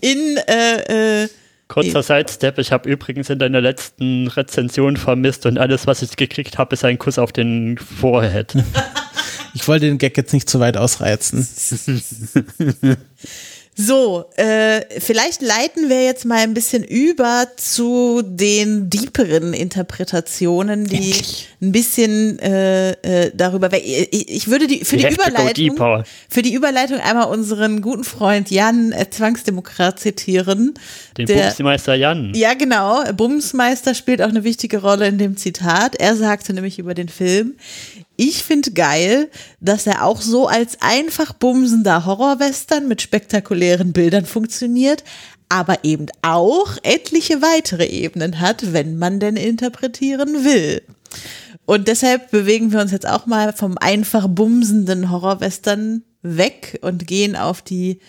In 0.00 0.38
äh, 0.48 1.22
äh, 1.24 1.28
Kurzer 1.68 2.02
Sidestep, 2.02 2.58
ich 2.58 2.72
habe 2.72 2.88
übrigens 2.88 3.30
in 3.30 3.38
deiner 3.38 3.60
letzten 3.60 4.28
Rezension 4.28 4.96
vermisst 4.96 5.46
und 5.46 5.58
alles, 5.58 5.86
was 5.86 6.02
ich 6.02 6.16
gekriegt 6.16 6.58
habe, 6.58 6.74
ist 6.74 6.84
ein 6.84 6.98
Kuss 6.98 7.18
auf 7.18 7.32
den 7.32 7.78
Forehead. 7.78 8.54
Ich 9.56 9.68
wollte 9.68 9.86
den 9.86 9.98
Gag 9.98 10.16
jetzt 10.16 10.32
nicht 10.32 10.50
zu 10.50 10.58
weit 10.58 10.76
ausreizen. 10.76 11.46
So, 13.76 14.26
äh, 14.36 14.82
vielleicht 15.00 15.42
leiten 15.42 15.88
wir 15.88 16.04
jetzt 16.04 16.24
mal 16.24 16.38
ein 16.38 16.54
bisschen 16.54 16.84
über 16.84 17.48
zu 17.56 18.22
den 18.24 18.88
deeperen 18.88 19.52
Interpretationen, 19.52 20.84
die 20.84 20.94
Endlich. 21.10 21.48
ein 21.60 21.72
bisschen 21.72 22.38
äh, 22.38 22.92
äh, 22.92 23.32
darüber. 23.34 23.68
Ich, 23.72 24.28
ich 24.30 24.48
würde 24.48 24.68
die 24.68 24.84
für 24.84 24.96
die 24.96 25.02
go 25.04 25.14
Überleitung 25.14 26.04
für 26.28 26.42
die 26.42 26.54
Überleitung 26.54 26.98
einmal 27.00 27.26
unseren 27.26 27.82
guten 27.82 28.04
Freund 28.04 28.50
Jan 28.50 28.92
äh, 28.92 29.10
Zwangsdemokrat 29.10 29.98
zitieren. 29.98 30.74
Den 31.18 31.26
der- 31.26 31.46
Bumsmeister 31.48 31.94
Jan. 31.94 32.32
Ja, 32.34 32.54
genau. 32.54 33.02
Bumsmeister 33.12 33.94
spielt 33.94 34.22
auch 34.22 34.28
eine 34.28 34.44
wichtige 34.44 34.78
Rolle 34.82 35.08
in 35.08 35.18
dem 35.18 35.36
Zitat. 35.36 35.96
Er 35.96 36.14
sagte 36.16 36.52
nämlich 36.54 36.78
über 36.78 36.94
den 36.94 37.08
Film, 37.08 37.54
ich 38.16 38.44
finde 38.44 38.72
geil, 38.72 39.30
dass 39.60 39.86
er 39.86 40.04
auch 40.04 40.20
so 40.20 40.46
als 40.46 40.80
einfach 40.80 41.32
bumsender 41.32 42.06
Horrorwestern 42.06 42.86
mit 42.86 43.02
spektakulären 43.02 43.92
Bildern 43.92 44.24
funktioniert, 44.24 45.04
aber 45.48 45.84
eben 45.84 46.06
auch 46.22 46.76
etliche 46.82 47.42
weitere 47.42 47.86
Ebenen 47.86 48.40
hat, 48.40 48.72
wenn 48.72 48.98
man 48.98 49.20
denn 49.20 49.36
interpretieren 49.36 50.44
will. 50.44 50.82
Und 51.66 51.88
deshalb 51.88 52.30
bewegen 52.30 52.72
wir 52.72 52.80
uns 52.80 52.92
jetzt 52.92 53.08
auch 53.08 53.26
mal 53.26 53.52
vom 53.52 53.78
einfach 53.78 54.28
bumsenden 54.28 55.10
Horrorwestern 55.10 56.02
weg 56.22 56.78
und 56.82 57.06
gehen 57.06 57.36
auf 57.36 57.62
die 57.62 58.00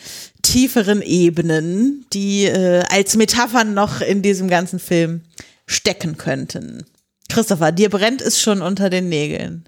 tieferen 0.42 1.02
Ebenen, 1.02 2.06
die 2.14 2.46
äh, 2.46 2.84
als 2.90 3.16
Metaphern 3.16 3.74
noch 3.74 4.02
in 4.02 4.22
diesem 4.22 4.48
ganzen 4.48 4.80
Film 4.80 5.22
stecken 5.66 6.18
könnten. 6.18 6.86
Christopher, 7.30 7.72
dir 7.72 7.90
brennt 7.90 8.22
es 8.22 8.40
schon 8.42 8.62
unter 8.62 8.90
den 8.90 9.10
Nägeln. 9.10 9.66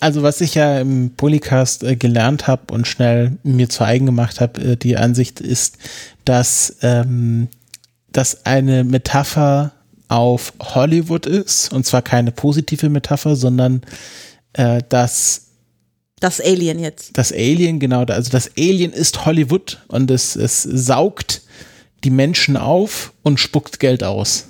Also 0.00 0.22
was 0.22 0.40
ich 0.40 0.54
ja 0.54 0.80
im 0.80 1.10
Polycast 1.16 1.82
äh, 1.82 1.96
gelernt 1.96 2.46
habe 2.46 2.72
und 2.72 2.86
schnell 2.86 3.36
mir 3.42 3.68
zu 3.68 3.84
eigen 3.84 4.06
gemacht 4.06 4.40
habe, 4.40 4.60
äh, 4.60 4.76
die 4.76 4.96
Ansicht 4.96 5.40
ist, 5.40 5.78
dass, 6.24 6.76
ähm, 6.82 7.48
dass 8.12 8.46
eine 8.46 8.84
Metapher 8.84 9.72
auf 10.08 10.52
Hollywood 10.60 11.26
ist, 11.26 11.72
und 11.72 11.84
zwar 11.84 12.02
keine 12.02 12.32
positive 12.32 12.88
Metapher, 12.88 13.36
sondern 13.36 13.82
äh, 14.54 14.82
dass 14.88 15.48
Das 16.20 16.40
Alien 16.40 16.78
jetzt. 16.78 17.16
das 17.18 17.32
Alien, 17.32 17.78
genau, 17.78 18.04
also 18.04 18.30
das 18.30 18.50
Alien 18.56 18.92
ist 18.92 19.26
Hollywood 19.26 19.84
und 19.88 20.10
es, 20.10 20.36
es 20.36 20.62
saugt 20.62 21.42
die 22.04 22.10
Menschen 22.10 22.56
auf 22.56 23.12
und 23.22 23.40
spuckt 23.40 23.80
Geld 23.80 24.04
aus. 24.04 24.46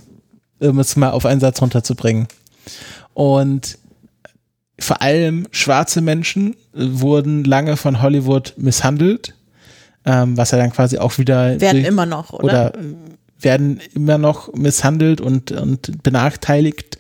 Um 0.61 0.79
es 0.79 0.97
mal 0.97 1.11
auf 1.11 1.25
einen 1.27 1.41
Satz 1.41 1.61
runterzubringen. 1.63 2.27
Und 3.15 3.79
vor 4.81 5.03
allem 5.03 5.47
schwarze 5.51 6.01
Menschen 6.01 6.55
wurden 6.73 7.45
lange 7.45 7.77
von 7.77 8.01
Hollywood 8.03 8.55
misshandelt, 8.57 9.35
ähm, 10.05 10.37
was 10.37 10.53
ja 10.53 10.59
dann 10.59 10.73
quasi 10.73 10.99
auch 10.99 11.19
wieder 11.19 11.61
Werden 11.61 11.79
durch- 11.79 11.87
immer 11.89 12.07
noch, 12.07 12.33
oder? 12.33 12.45
oder 12.45 12.75
äh, 12.79 12.95
werden 13.41 13.81
immer 13.95 14.19
noch 14.19 14.53
misshandelt 14.55 15.21
und, 15.21 15.53
und 15.53 16.03
benachteiligt. 16.03 16.99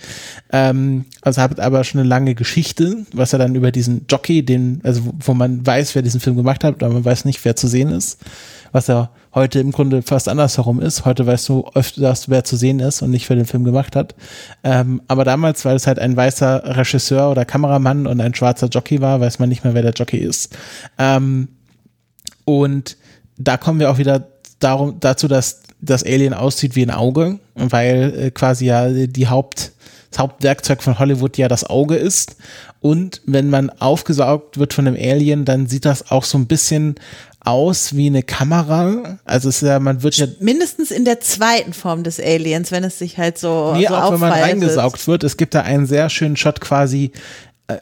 Ähm, 0.53 1.05
also 1.21 1.43
hat 1.43 1.59
aber 1.59 1.83
schon 1.85 2.01
eine 2.01 2.09
lange 2.09 2.35
Geschichte, 2.35 3.05
was 3.13 3.33
er 3.33 3.41
dann 3.41 3.55
über 3.57 3.73
diesen 3.73 4.07
Jockey, 4.09 4.45
den, 4.45 4.81
also 4.85 5.03
wo- 5.19 5.35
man 5.35 5.67
weiß, 5.67 5.95
wer 5.95 6.03
diesen 6.03 6.21
Film 6.21 6.37
gemacht 6.37 6.63
hat, 6.63 6.83
aber 6.83 6.95
man 6.95 7.05
weiß 7.05 7.25
nicht, 7.25 7.45
wer 7.45 7.57
zu 7.57 7.67
sehen 7.67 7.91
ist. 7.91 8.19
Was 8.71 8.87
ja 8.87 9.11
heute 9.35 9.61
im 9.61 9.73
Grunde 9.73 10.03
fast 10.03 10.29
andersherum 10.29 10.81
ist. 10.81 11.05
Heute 11.05 11.27
weißt 11.27 11.49
du 11.49 11.67
öfters, 11.75 12.29
wer 12.29 12.45
zu 12.45 12.57
sehen 12.57 12.81
ist 12.81 13.03
und 13.03 13.11
nicht, 13.11 13.29
wer 13.29 13.37
den 13.37 13.47
Film 13.47 13.65
gemacht 13.65 13.97
hat. 13.97 14.15
Ähm, 14.63 15.03
aber 15.09 15.25
damals, 15.25 15.65
weil 15.65 15.77
es 15.77 15.87
halt 15.87 15.99
ein 15.99 16.17
weißer 16.17 16.77
Regisseur 16.77 17.31
oder 17.31 17.45
Kameramann 17.45 18.07
und 18.07 18.21
ein 18.21 18.35
schwarzer 18.35 18.69
Jockey 18.69 19.01
war, 19.01 19.21
weiß 19.21 19.39
man 19.39 19.49
nicht 19.49 19.65
mehr, 19.65 19.75
wer 19.75 19.83
der 19.83 19.93
Jockey 19.93 20.19
ist. 20.19 20.57
Ähm, 20.99 21.49
und 22.45 22.97
da 23.39 23.57
kommen 23.57 23.81
wir 23.81 23.91
auch 23.91 23.99
wieder 23.99 24.29
darum, 24.59 25.01
dazu, 25.01 25.29
dass 25.29 25.63
das 25.81 26.05
Alien 26.05 26.35
aussieht 26.35 26.77
wie 26.77 26.83
ein 26.83 26.91
Auge, 26.91 27.39
weil 27.55 28.15
äh, 28.19 28.31
quasi 28.31 28.67
ja 28.67 28.89
die 28.89 29.29
Haupt, 29.29 29.73
das 30.11 30.19
Hauptwerkzeug 30.19 30.83
von 30.83 30.99
Hollywood 30.99 31.37
ja 31.37 31.49
das 31.49 31.65
Auge 31.65 31.97
ist. 31.97 32.37
Und 32.81 33.23
wenn 33.27 33.51
man 33.51 33.71
aufgesaugt 33.71 34.59
wird 34.59 34.73
von 34.73 34.87
einem 34.87 34.97
Alien, 34.97 35.45
dann 35.45 35.67
sieht 35.67 35.85
das 35.85 36.11
auch 36.11 36.25
so 36.25 36.39
ein 36.39 36.47
bisschen 36.47 36.95
aus 37.41 37.97
wie 37.97 38.09
eine 38.09 38.23
Kamera. 38.23 39.19
Also 39.25 39.49
es 39.49 39.63
ist 39.63 39.69
ja, 39.69 39.79
man 39.79 40.03
wird 40.03 40.17
ja. 40.17 40.27
Mindestens 40.41 40.91
in 40.91 41.05
der 41.05 41.21
zweiten 41.21 41.73
Form 41.73 42.03
des 42.03 42.21
Aliens, 42.21 42.71
wenn 42.71 42.85
es 42.85 42.99
sich 42.99 43.19
halt 43.19 43.39
so. 43.39 43.73
Nee, 43.75 43.87
so 43.89 43.95
auch 43.95 44.13
wenn 44.13 44.21
man 44.21 44.33
reingesaugt 44.33 45.07
wird. 45.07 45.25
Es 45.25 45.37
gibt 45.37 45.55
da 45.55 45.63
einen 45.63 45.87
sehr 45.87 46.11
schönen 46.11 46.37
Shot 46.37 46.61
quasi 46.61 47.13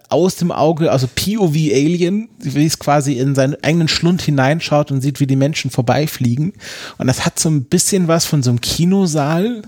aus 0.09 0.37
dem 0.37 0.51
Auge, 0.51 0.91
also 0.91 1.07
POV 1.07 1.55
Alien, 1.55 2.29
wie 2.41 2.67
es 2.67 2.79
quasi 2.79 3.15
in 3.15 3.35
seinen 3.35 3.57
eigenen 3.63 3.89
Schlund 3.89 4.21
hineinschaut 4.21 4.91
und 4.91 5.01
sieht, 5.01 5.21
wie 5.21 5.29
die 5.29 5.37
Menschen 5.37 5.71
vorbeifliegen. 5.71 6.55
Und 6.99 7.07
das 7.07 7.25
hat 7.25 7.39
so 7.39 7.49
ein 7.49 7.65
bisschen 7.65 8.09
was 8.09 8.25
von 8.25 8.43
so 8.43 8.51
einem 8.51 8.61
Kinosaal. 8.61 9.63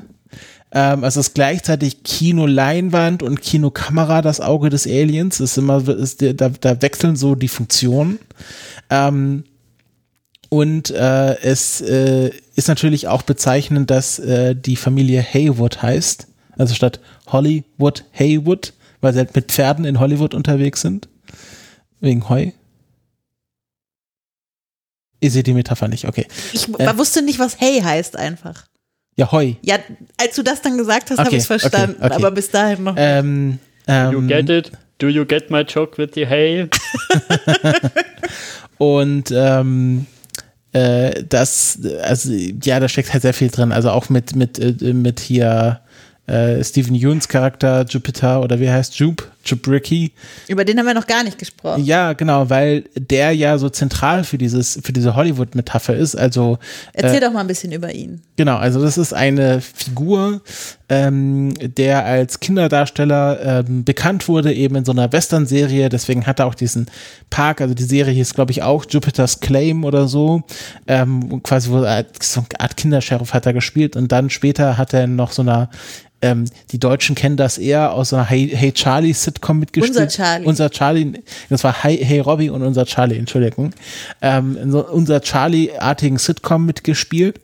Ähm, 0.72 1.04
also 1.04 1.20
es 1.20 1.28
ist 1.28 1.34
gleichzeitig 1.34 2.02
Kinoleinwand 2.02 3.22
und 3.22 3.40
Kinokamera, 3.40 4.20
das 4.20 4.40
Auge 4.40 4.70
des 4.70 4.86
Aliens. 4.88 5.38
Das 5.38 5.52
ist 5.52 5.58
immer, 5.58 5.86
ist, 5.88 6.20
da, 6.20 6.48
da 6.48 6.82
wechseln 6.82 7.14
so 7.14 7.36
die 7.36 7.48
Funktionen. 7.48 8.18
Ähm, 8.90 9.44
und 10.48 10.90
äh, 10.90 11.38
es 11.42 11.80
äh, 11.80 12.30
ist 12.56 12.68
natürlich 12.68 13.06
auch 13.06 13.22
bezeichnend, 13.22 13.90
dass 13.90 14.18
äh, 14.18 14.56
die 14.56 14.76
Familie 14.76 15.22
Haywood 15.22 15.82
heißt. 15.82 16.26
Also 16.56 16.74
statt 16.74 16.98
Hollywood 17.26 18.04
Haywood, 18.12 18.72
weil 19.00 19.12
sie 19.12 19.18
halt 19.20 19.34
mit 19.34 19.52
Pferden 19.52 19.84
in 19.84 20.00
Hollywood 20.00 20.34
unterwegs 20.34 20.80
sind. 20.80 21.08
Wegen 22.00 22.28
Heu. 22.28 22.50
Ihr 25.20 25.30
seht 25.30 25.46
die 25.48 25.54
Metapher 25.54 25.88
nicht, 25.88 26.06
okay. 26.06 26.26
Ich 26.52 26.68
Äh. 26.78 26.96
wusste 26.96 27.22
nicht, 27.22 27.38
was 27.38 27.60
Hey 27.60 27.80
heißt 27.80 28.16
einfach. 28.16 28.66
Ja, 29.16 29.32
Heu. 29.32 29.54
Ja, 29.62 29.78
als 30.16 30.36
du 30.36 30.42
das 30.44 30.62
dann 30.62 30.78
gesagt 30.78 31.10
hast, 31.10 31.18
habe 31.18 31.28
Okay, 31.28 31.36
ich 31.36 31.42
es 31.42 31.46
verstanden, 31.46 31.96
okay, 31.98 32.06
okay. 32.06 32.14
aber 32.14 32.30
bis 32.30 32.50
dahin 32.50 32.84
noch. 32.84 32.94
Ähm, 32.96 33.58
You 33.88 33.94
ähm, 33.94 34.28
get 34.28 34.48
it? 34.48 34.70
Do 34.98 35.08
you 35.08 35.24
get 35.24 35.50
my 35.50 35.62
joke 35.62 35.96
with 35.98 36.10
the 36.14 36.26
hay? 36.26 36.68
Und 38.78 39.32
ähm, 39.32 40.06
äh, 40.72 41.24
das, 41.24 41.80
also 42.02 42.32
ja, 42.32 42.78
da 42.78 42.88
steckt 42.88 43.12
halt 43.12 43.22
sehr 43.22 43.34
viel 43.34 43.48
drin. 43.48 43.72
Also 43.72 43.90
auch 43.90 44.08
mit, 44.08 44.36
mit, 44.36 44.58
äh, 44.58 44.92
mit 44.92 45.20
hier 45.20 45.80
äh, 46.28 46.62
Stephen 46.62 46.94
Yuns 46.94 47.28
Charakter 47.28 47.84
Jupiter 47.88 48.42
oder 48.42 48.60
wie 48.60 48.70
heißt 48.70 48.98
Jupe, 48.98 49.24
Jubricky. 49.48 50.12
Über 50.48 50.64
den 50.64 50.78
haben 50.78 50.86
wir 50.86 50.94
noch 50.94 51.06
gar 51.06 51.24
nicht 51.24 51.38
gesprochen. 51.38 51.84
Ja, 51.84 52.12
genau, 52.12 52.50
weil 52.50 52.84
der 52.94 53.32
ja 53.32 53.58
so 53.58 53.68
zentral 53.68 54.24
für 54.24 54.38
dieses, 54.38 54.78
für 54.82 54.92
diese 54.92 55.14
Hollywood-Metapher 55.14 55.94
ist. 55.94 56.16
Also 56.16 56.58
Erzähl 56.92 57.20
doch 57.20 57.32
mal 57.32 57.40
ein 57.40 57.46
bisschen 57.46 57.72
über 57.72 57.92
ihn. 57.92 58.20
Genau, 58.36 58.56
also 58.56 58.80
das 58.80 58.98
ist 58.98 59.12
eine 59.12 59.60
Figur, 59.60 60.42
ähm, 60.88 61.54
der 61.58 62.04
als 62.04 62.40
Kinderdarsteller 62.40 63.64
ähm, 63.66 63.84
bekannt 63.84 64.28
wurde, 64.28 64.52
eben 64.52 64.76
in 64.76 64.84
so 64.84 64.92
einer 64.92 65.12
Western-Serie. 65.12 65.88
Deswegen 65.88 66.26
hat 66.26 66.38
er 66.38 66.46
auch 66.46 66.54
diesen 66.54 66.86
Park, 67.30 67.60
also 67.60 67.74
die 67.74 67.82
Serie 67.82 68.14
hieß, 68.14 68.34
glaube 68.34 68.52
ich, 68.52 68.62
auch 68.62 68.84
Jupiter's 68.88 69.40
Claim 69.40 69.84
oder 69.84 70.08
so. 70.08 70.42
Ähm, 70.86 71.42
quasi 71.42 71.70
wo 71.70 71.78
so 71.80 71.84
eine 71.84 72.06
Art 72.58 72.76
Kindersheriff 72.76 73.34
hat 73.34 73.46
er 73.46 73.52
gespielt 73.52 73.96
und 73.96 74.12
dann 74.12 74.30
später 74.30 74.78
hat 74.78 74.94
er 74.94 75.06
noch 75.06 75.32
so 75.32 75.42
einer 75.42 75.68
ähm, 76.20 76.46
die 76.72 76.80
Deutschen 76.80 77.14
kennen 77.14 77.36
das 77.36 77.58
eher 77.58 77.92
aus 77.92 78.08
so 78.08 78.16
einer 78.16 78.24
Hey, 78.24 78.50
hey 78.52 78.72
Charlie 78.72 79.12
Sitcom 79.38 79.60
mitgespielt. 79.60 79.96
Unser 79.96 80.08
Charlie. 80.08 80.46
Unser 80.46 80.70
Charlie, 80.70 81.12
das 81.48 81.64
war 81.64 81.82
Hey, 81.82 81.98
hey 81.98 82.20
Robbie 82.20 82.50
und 82.50 82.62
unser 82.62 82.84
Charlie, 82.84 83.16
Entschuldigung. 83.16 83.70
Ähm, 84.20 84.58
so 84.70 84.86
unser 84.86 85.20
Charlie-artigen 85.20 86.18
Sitcom 86.18 86.66
mitgespielt 86.66 87.40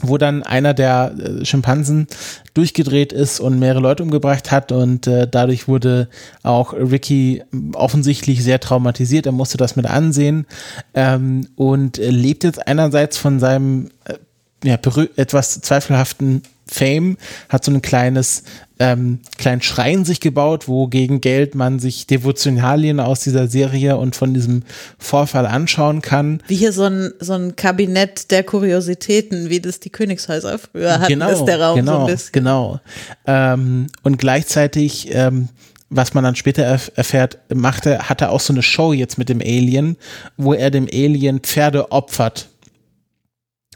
wo 0.00 0.16
dann 0.16 0.44
einer 0.44 0.74
der 0.74 1.12
äh, 1.18 1.44
Schimpansen 1.44 2.06
durchgedreht 2.54 3.12
ist 3.12 3.40
und 3.40 3.58
mehrere 3.58 3.80
Leute 3.80 4.04
umgebracht 4.04 4.52
hat 4.52 4.70
und 4.70 5.08
äh, 5.08 5.26
dadurch 5.28 5.66
wurde 5.66 6.08
auch 6.44 6.72
Ricky 6.72 7.42
offensichtlich 7.72 8.44
sehr 8.44 8.60
traumatisiert. 8.60 9.26
Er 9.26 9.32
musste 9.32 9.58
das 9.58 9.74
mit 9.74 9.86
ansehen 9.86 10.46
ähm, 10.94 11.48
und 11.56 11.98
äh, 11.98 12.10
lebt 12.10 12.44
jetzt 12.44 12.64
einerseits 12.64 13.18
von 13.18 13.40
seinem 13.40 13.88
äh, 14.04 14.14
ja, 14.62 14.78
etwas 15.16 15.60
zweifelhaften 15.62 16.42
Fame, 16.70 17.16
hat 17.48 17.64
so 17.64 17.72
ein 17.72 17.82
kleines 17.82 18.44
ähm, 18.78 19.20
kleinen 19.38 19.62
Schrein 19.62 20.04
sich 20.04 20.20
gebaut, 20.20 20.68
wo 20.68 20.86
gegen 20.86 21.20
Geld 21.20 21.54
man 21.54 21.78
sich 21.78 22.06
Devotionalien 22.06 23.00
aus 23.00 23.20
dieser 23.20 23.48
Serie 23.48 23.96
und 23.96 24.14
von 24.14 24.34
diesem 24.34 24.62
Vorfall 24.98 25.46
anschauen 25.46 26.02
kann. 26.02 26.42
Wie 26.46 26.56
hier 26.56 26.72
so 26.72 26.84
ein, 26.84 27.12
so 27.20 27.32
ein 27.32 27.56
Kabinett 27.56 28.30
der 28.30 28.44
Kuriositäten, 28.44 29.50
wie 29.50 29.60
das 29.60 29.80
die 29.80 29.90
Königshäuser 29.90 30.58
früher 30.58 31.00
hatten, 31.00 31.08
genau, 31.08 31.30
ist 31.30 31.44
der 31.44 31.60
Raum 31.60 31.76
genau, 31.76 31.92
so 31.92 32.06
ein 32.06 32.12
bisschen. 32.12 32.32
Genau. 32.32 32.80
Ähm, 33.26 33.88
und 34.02 34.18
gleichzeitig, 34.18 35.08
ähm, 35.12 35.48
was 35.90 36.14
man 36.14 36.22
dann 36.22 36.36
später 36.36 36.62
erf 36.62 36.92
erfährt, 36.94 37.38
machte, 37.52 38.08
hat 38.08 38.20
er 38.20 38.30
auch 38.30 38.40
so 38.40 38.52
eine 38.52 38.62
Show 38.62 38.92
jetzt 38.92 39.18
mit 39.18 39.28
dem 39.28 39.40
Alien, 39.40 39.96
wo 40.36 40.52
er 40.52 40.70
dem 40.70 40.84
Alien 40.84 41.40
Pferde 41.40 41.90
opfert. 41.90 42.48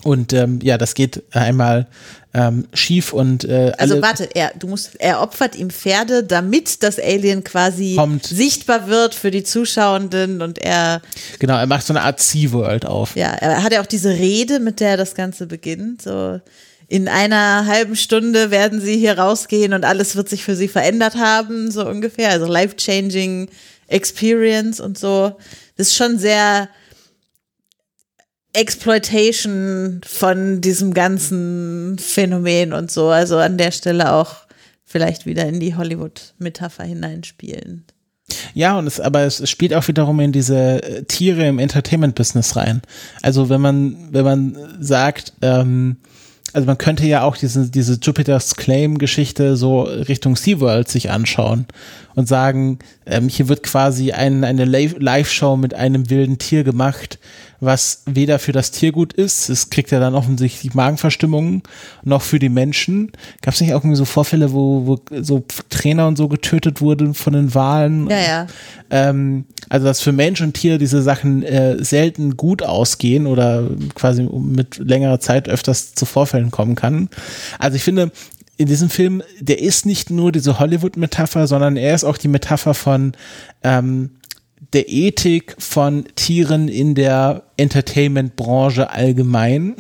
Und 0.05 0.33
ähm, 0.33 0.59
ja, 0.63 0.79
das 0.79 0.95
geht 0.95 1.23
einmal 1.33 1.87
ähm, 2.35 2.67
schief 2.73 3.13
und 3.13 3.45
äh, 3.45 3.73
Also 3.79 4.01
warte, 4.01 4.29
er, 4.35 4.53
du 4.59 4.67
musst, 4.67 4.97
er 4.99 5.21
opfert 5.21 5.55
ihm 5.55 5.71
Pferde, 5.71 6.25
damit 6.25 6.83
das 6.83 6.99
Alien 6.99 7.45
quasi 7.45 7.95
Kommt. 7.97 8.27
sichtbar 8.27 8.89
wird 8.89 9.15
für 9.15 9.31
die 9.31 9.45
Zuschauenden 9.45 10.41
und 10.43 10.59
er, 10.59 11.03
genau, 11.39 11.57
er 11.57 11.67
macht 11.67 11.87
so 11.87 11.93
eine 11.93 12.03
Art 12.03 12.21
SeaWorld 12.21 12.87
auf. 12.87 13.17
ja, 13.17 13.33
er 13.33 13.63
hat 13.63 13.73
ja 13.73 13.81
auch 13.83 13.87
diese 13.87 14.11
Rede, 14.11 14.61
mit 14.61 14.81
der 14.81 14.97
das 14.97 15.15
Ganze 15.15 15.47
beginnt, 15.47 16.03
so 16.03 16.41
in 16.89 17.09
einer 17.09 17.67
halben 17.67 17.97
Stunde 17.97 18.51
werden 18.51 18.81
sie 18.81 18.99
hier 18.99 19.19
rausgehen 19.19 19.73
und 19.73 19.85
alles 19.85 20.15
wird 20.15 20.29
sich 20.29 20.45
für 20.45 20.57
sie 20.57 20.69
verändert 20.69 21.15
haben, 21.15 21.71
so 21.71 21.87
ungefähr, 21.87 22.31
also 22.31 22.47
life-changing 22.47 23.49
experience 23.89 24.81
und 24.81 24.99
so. 24.99 25.37
Das 25.77 25.89
ist 25.89 25.97
schon 25.97 26.19
sehr 26.19 26.69
Exploitation 28.53 30.01
von 30.07 30.61
diesem 30.61 30.93
ganzen 30.95 31.99
Phänomen 31.99 32.73
und 32.73 32.91
so. 32.91 33.09
Also 33.09 33.39
an 33.39 33.59
der 33.59 33.71
Stelle 33.71 34.13
auch 34.13 34.37
vielleicht 34.85 35.25
wieder 35.25 35.47
in 35.47 35.59
die 35.59 35.75
Hollywood-Metapher 35.75 36.85
hineinspielen. 36.85 37.85
Ja, 38.55 38.79
und 38.79 38.87
es, 38.87 39.01
aber 39.01 39.23
es 39.23 39.49
spielt 39.49 39.75
auch 39.75 39.89
wiederum 39.89 40.21
in 40.21 40.33
diese 40.33 40.83
äh, 40.83 41.05
Tiere 41.05 41.47
im 41.47 41.59
Entertainment-Business 41.59 42.57
rein. 42.57 42.83
Also 43.23 43.49
wenn 43.49 43.61
man, 43.61 44.09
wenn 44.11 44.25
man 44.25 44.57
sagt, 44.81 45.33
ähm, 45.43 45.97
also 46.53 46.67
man 46.67 46.79
könnte 46.79 47.07
ja 47.07 47.23
auch 47.23 47.37
diese, 47.37 47.71
diese 47.71 47.99
Jupiter's 48.01 48.57
Claim-Geschichte 48.57 49.57
so 49.57 49.83
Richtung 49.83 50.37
SeaWorld 50.37 50.89
sich 50.89 51.11
anschauen 51.11 51.67
und 52.15 52.29
sagen, 52.29 52.79
ähm, 53.07 53.29
hier 53.29 53.49
wird 53.49 53.63
quasi 53.63 54.13
ein, 54.13 54.45
eine 54.45 54.67
Live- 54.67 54.97
Live-Show 54.99 55.57
mit 55.57 55.73
einem 55.75 56.11
wilden 56.11 56.39
Tier 56.39 56.63
gemacht, 56.65 57.19
was 57.63 58.03
weder 58.07 58.41
für 58.41 58.51
das 58.51 58.73
Tier 58.73 58.91
gut 58.91 59.13
ist, 59.13 59.49
es 59.49 59.71
kriegt 59.71 59.93
ja 59.93 60.01
dann 60.01 60.17
offensichtlich 60.17 60.75
Magenverstimmungen, 60.75 61.63
noch 62.03 62.23
für 62.23 62.41
die 62.41 62.49
Menschen. 62.49 63.13
Gab 63.41 63.55
es 63.55 63.61
nicht 63.61 63.73
auch 63.73 63.85
irgendwie 63.85 63.97
so 63.97 64.05
Vorfälle, 64.05 64.53
wo, 64.53 64.87
wo 64.87 64.99
so 65.23 65.45
Trainer 65.71 66.09
und 66.09 66.17
so 66.17 66.27
getötet 66.27 66.81
wurden 66.81 67.15
von 67.15 67.35
den 67.35 67.55
Wahlen? 67.55 68.11
Ja, 68.11 68.19
ja. 68.19 68.47
Ähm, 68.91 69.45
also 69.69 69.87
dass 69.87 70.01
für 70.01 70.11
Mensch 70.11 70.41
und 70.41 70.55
Tier 70.55 70.79
diese 70.79 71.03
Sachen 71.03 71.45
äh, 71.45 71.83
selten 71.85 72.37
gut 72.37 72.65
ausgehen 72.65 73.29
oder 73.29 73.71
quasi 73.95 74.25
mit 74.25 74.79
längerer 74.79 75.21
Zeit 75.21 75.49
öfters 75.49 75.95
zu 75.95 76.05
Vorfällen 76.05 76.51
kommen 76.51 76.75
kann. 76.75 77.11
Also 77.61 77.77
ich 77.77 77.85
finde, 77.85 78.11
in 78.57 78.67
diesem 78.67 78.91
Film, 78.91 79.23
der 79.41 79.61
ist 79.61 79.87
nicht 79.87 80.11
nur 80.11 80.33
diese 80.33 80.59
Hollywood-Metapher, 80.59 81.47
sondern 81.47 81.77
er 81.77 81.95
ist 81.95 82.05
auch 82.05 82.19
die 82.19 82.29
Metapher 82.29 82.75
von 82.75 83.13
ähm, 83.63 84.11
der 84.73 84.89
Ethik 84.89 85.55
von 85.59 86.05
Tieren 86.15 86.69
in 86.69 86.95
der 86.95 87.45
Entertainment-Branche 87.57 88.91
allgemein 88.91 89.77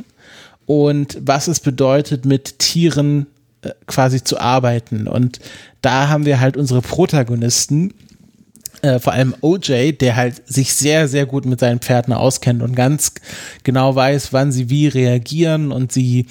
und 0.66 1.18
was 1.20 1.48
es 1.48 1.60
bedeutet, 1.60 2.24
mit 2.24 2.58
Tieren 2.58 3.26
äh, 3.62 3.70
quasi 3.86 4.22
zu 4.22 4.38
arbeiten. 4.38 5.06
Und 5.06 5.40
da 5.80 6.08
haben 6.08 6.24
wir 6.24 6.40
halt 6.40 6.56
unsere 6.56 6.82
Protagonisten, 6.82 7.94
äh, 8.82 8.98
vor 8.98 9.12
allem 9.12 9.34
OJ, 9.40 9.92
der 9.92 10.16
halt 10.16 10.42
sich 10.46 10.74
sehr, 10.74 11.08
sehr 11.08 11.26
gut 11.26 11.46
mit 11.46 11.60
seinen 11.60 11.80
Pferden 11.80 12.12
auskennt 12.12 12.62
und 12.62 12.74
ganz 12.74 13.12
genau 13.64 13.94
weiß, 13.94 14.32
wann 14.32 14.52
sie 14.52 14.70
wie 14.70 14.88
reagieren 14.88 15.72
und 15.72 15.92
sie 15.92 16.26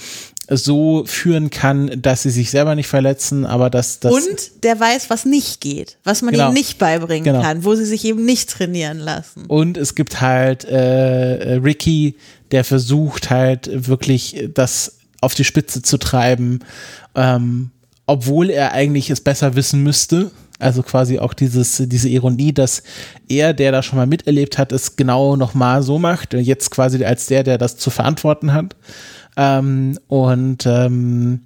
so 0.57 1.03
führen 1.05 1.49
kann, 1.49 2.01
dass 2.01 2.23
sie 2.23 2.29
sich 2.29 2.51
selber 2.51 2.75
nicht 2.75 2.87
verletzen, 2.87 3.45
aber 3.45 3.69
dass 3.69 3.99
das 3.99 4.13
Und 4.13 4.63
der 4.63 4.79
weiß, 4.79 5.09
was 5.09 5.25
nicht 5.25 5.61
geht, 5.61 5.97
was 6.03 6.21
man 6.21 6.33
Genau. 6.33 6.47
ihnen 6.47 6.53
nicht 6.55 6.77
beibringen 6.77 7.23
Genau. 7.23 7.41
kann, 7.41 7.63
wo 7.63 7.73
sie 7.75 7.85
sich 7.85 8.03
eben 8.05 8.25
nicht 8.25 8.49
trainieren 8.49 8.99
lassen. 8.99 9.45
Und 9.47 9.77
es 9.77 9.95
gibt 9.95 10.19
halt 10.21 10.65
äh, 10.65 11.53
Ricky, 11.63 12.15
der 12.51 12.63
versucht 12.63 13.29
halt 13.29 13.69
wirklich 13.87 14.49
das 14.53 14.97
auf 15.21 15.35
die 15.35 15.45
Spitze 15.45 15.81
zu 15.81 15.97
treiben, 15.97 16.59
ähm, 17.15 17.71
obwohl 18.05 18.49
er 18.49 18.73
eigentlich 18.73 19.09
es 19.09 19.21
besser 19.21 19.55
wissen 19.55 19.83
müsste. 19.83 20.31
Also 20.59 20.83
quasi 20.83 21.17
auch 21.17 21.33
dieses, 21.33 21.81
diese 21.87 22.09
Ironie, 22.09 22.53
dass 22.53 22.83
er, 23.27 23.53
der 23.53 23.71
da 23.71 23.81
schon 23.81 23.97
mal 23.97 24.05
miterlebt 24.05 24.57
hat, 24.59 24.71
es 24.71 24.95
genau 24.95 25.35
nochmal 25.35 25.81
so 25.81 25.97
macht. 25.97 26.33
Jetzt 26.35 26.69
quasi 26.69 27.03
als 27.03 27.25
der, 27.25 27.43
der 27.43 27.57
das 27.57 27.77
zu 27.77 27.89
verantworten 27.89 28.53
hat. 28.53 28.75
Ähm, 29.37 29.97
und 30.07 30.65
ähm, 30.65 31.41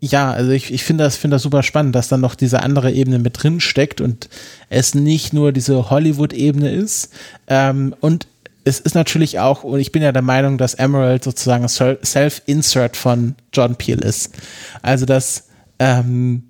ja, 0.00 0.30
also 0.30 0.50
ich, 0.50 0.72
ich 0.72 0.84
finde 0.84 1.04
das, 1.04 1.16
finde 1.16 1.36
das 1.36 1.42
super 1.42 1.62
spannend, 1.62 1.94
dass 1.94 2.08
dann 2.08 2.20
noch 2.20 2.34
diese 2.34 2.62
andere 2.62 2.92
Ebene 2.92 3.18
mit 3.18 3.42
drin 3.42 3.60
steckt 3.60 4.00
und 4.00 4.28
es 4.68 4.94
nicht 4.94 5.32
nur 5.32 5.52
diese 5.52 5.90
Hollywood-Ebene 5.90 6.70
ist. 6.70 7.12
Ähm, 7.48 7.94
und 8.00 8.26
es 8.64 8.80
ist 8.80 8.94
natürlich 8.94 9.38
auch, 9.38 9.62
und 9.64 9.78
ich 9.80 9.92
bin 9.92 10.02
ja 10.02 10.12
der 10.12 10.22
Meinung, 10.22 10.58
dass 10.58 10.74
Emerald 10.74 11.24
sozusagen 11.24 11.68
Self-Insert 11.68 12.96
von 12.96 13.36
John 13.52 13.76
Peel 13.76 14.00
ist. 14.00 14.34
Also, 14.82 15.06
dass 15.06 15.44
ähm, 15.78 16.44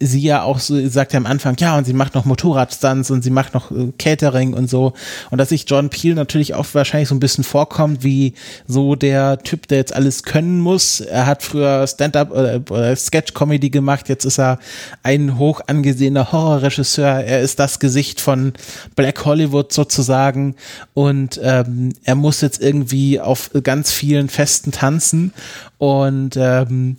sie 0.00 0.20
ja 0.20 0.42
auch 0.42 0.58
so, 0.60 0.88
sagt 0.88 1.12
ja 1.12 1.18
am 1.18 1.26
Anfang, 1.26 1.56
ja, 1.58 1.76
und 1.76 1.84
sie 1.84 1.92
macht 1.92 2.14
noch 2.14 2.24
Motorradstunts 2.24 3.10
und 3.10 3.22
sie 3.22 3.30
macht 3.30 3.54
noch 3.54 3.70
äh, 3.70 3.92
Catering 3.98 4.54
und 4.54 4.70
so. 4.70 4.92
Und 5.30 5.38
dass 5.38 5.48
sich 5.48 5.64
John 5.66 5.88
Peel 5.88 6.14
natürlich 6.14 6.54
auch 6.54 6.66
wahrscheinlich 6.72 7.08
so 7.08 7.14
ein 7.14 7.20
bisschen 7.20 7.44
vorkommt, 7.44 8.04
wie 8.04 8.34
so 8.66 8.94
der 8.94 9.38
Typ, 9.38 9.66
der 9.68 9.78
jetzt 9.78 9.94
alles 9.94 10.22
können 10.22 10.60
muss. 10.60 11.00
Er 11.00 11.26
hat 11.26 11.42
früher 11.42 11.86
Stand-up 11.86 12.30
oder, 12.30 12.60
oder 12.70 12.94
Sketch-Comedy 12.94 13.70
gemacht, 13.70 14.08
jetzt 14.08 14.24
ist 14.24 14.38
er 14.38 14.58
ein 15.02 15.38
hoch 15.38 15.60
angesehener 15.66 16.30
Horrorregisseur. 16.32 17.24
Er 17.24 17.40
ist 17.40 17.58
das 17.58 17.80
Gesicht 17.80 18.20
von 18.20 18.52
Black 18.94 19.24
Hollywood 19.24 19.72
sozusagen. 19.72 20.54
Und 20.94 21.40
ähm, 21.42 21.92
er 22.04 22.14
muss 22.14 22.40
jetzt 22.40 22.60
irgendwie 22.60 23.20
auf 23.20 23.50
ganz 23.62 23.90
vielen 23.92 24.28
Festen 24.28 24.70
tanzen. 24.70 25.32
Und 25.78 26.36
ähm, 26.36 26.96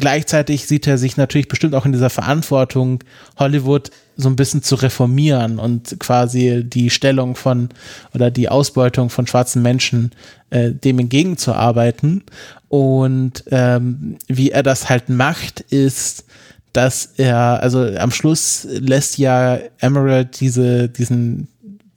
gleichzeitig 0.00 0.66
sieht 0.66 0.86
er 0.86 0.98
sich 0.98 1.16
natürlich 1.16 1.46
bestimmt 1.46 1.74
auch 1.74 1.86
in 1.86 1.92
dieser 1.92 2.10
Verantwortung, 2.10 3.04
Hollywood 3.38 3.90
so 4.16 4.28
ein 4.28 4.36
bisschen 4.36 4.62
zu 4.62 4.74
reformieren 4.74 5.58
und 5.58 6.00
quasi 6.00 6.64
die 6.64 6.90
Stellung 6.90 7.36
von 7.36 7.68
oder 8.14 8.30
die 8.30 8.48
Ausbeutung 8.48 9.10
von 9.10 9.26
schwarzen 9.26 9.62
Menschen 9.62 10.10
äh, 10.50 10.72
dem 10.72 10.98
entgegenzuarbeiten. 10.98 12.24
Und 12.68 13.44
ähm, 13.50 14.16
wie 14.26 14.50
er 14.50 14.62
das 14.62 14.88
halt 14.88 15.08
macht, 15.08 15.60
ist, 15.60 16.24
dass 16.72 17.10
er, 17.16 17.62
also 17.62 17.84
am 17.84 18.10
Schluss 18.10 18.66
lässt 18.70 19.18
ja 19.18 19.58
Emerald 19.80 20.40
diese, 20.40 20.88
diesen 20.88 21.48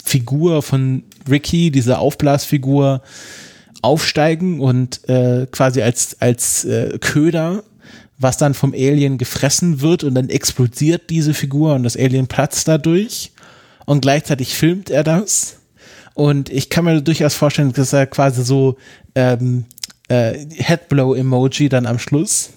Figur 0.04 0.62
von 0.62 1.04
Ricky, 1.30 1.72
diese 1.72 1.99
Aufblasfigur, 1.99 3.01
aufsteigen 3.82 4.60
und 4.60 5.08
äh, 5.10 5.45
quasi 5.51 5.82
als, 5.82 6.18
als 6.22 6.66
äh, 6.66 6.97
Köder 6.99 7.64
was 8.18 8.38
dann 8.38 8.53
vom 8.53 8.74
Alien 8.74 9.18
gefressen 9.18 9.82
wird 9.82 10.03
und 10.03 10.16
dann 10.16 10.30
explodiert 10.30 11.09
diese 11.09 11.34
Figur 11.34 11.76
und 11.76 11.84
das 11.84 11.97
Alien 11.97 12.28
platzt 12.28 12.68
dadurch 12.68 13.32
und 13.86 14.01
gleichzeitig 14.01 14.55
filmt 14.55 14.89
er 14.89 15.03
das. 15.03 15.57
Und 16.14 16.49
ich 16.49 16.70
kann 16.70 16.86
mir 16.86 17.01
durchaus 17.01 17.34
vorstellen, 17.34 17.74
dass 17.74 17.91
er 17.91 18.05
quasi 18.05 18.43
so 18.43 18.78
ähm, 19.16 19.66
äh, 20.09 20.45
Headblow-Emoji 20.57 21.70
dann 21.70 21.86
am 21.86 21.99
Schluss. 21.99 22.51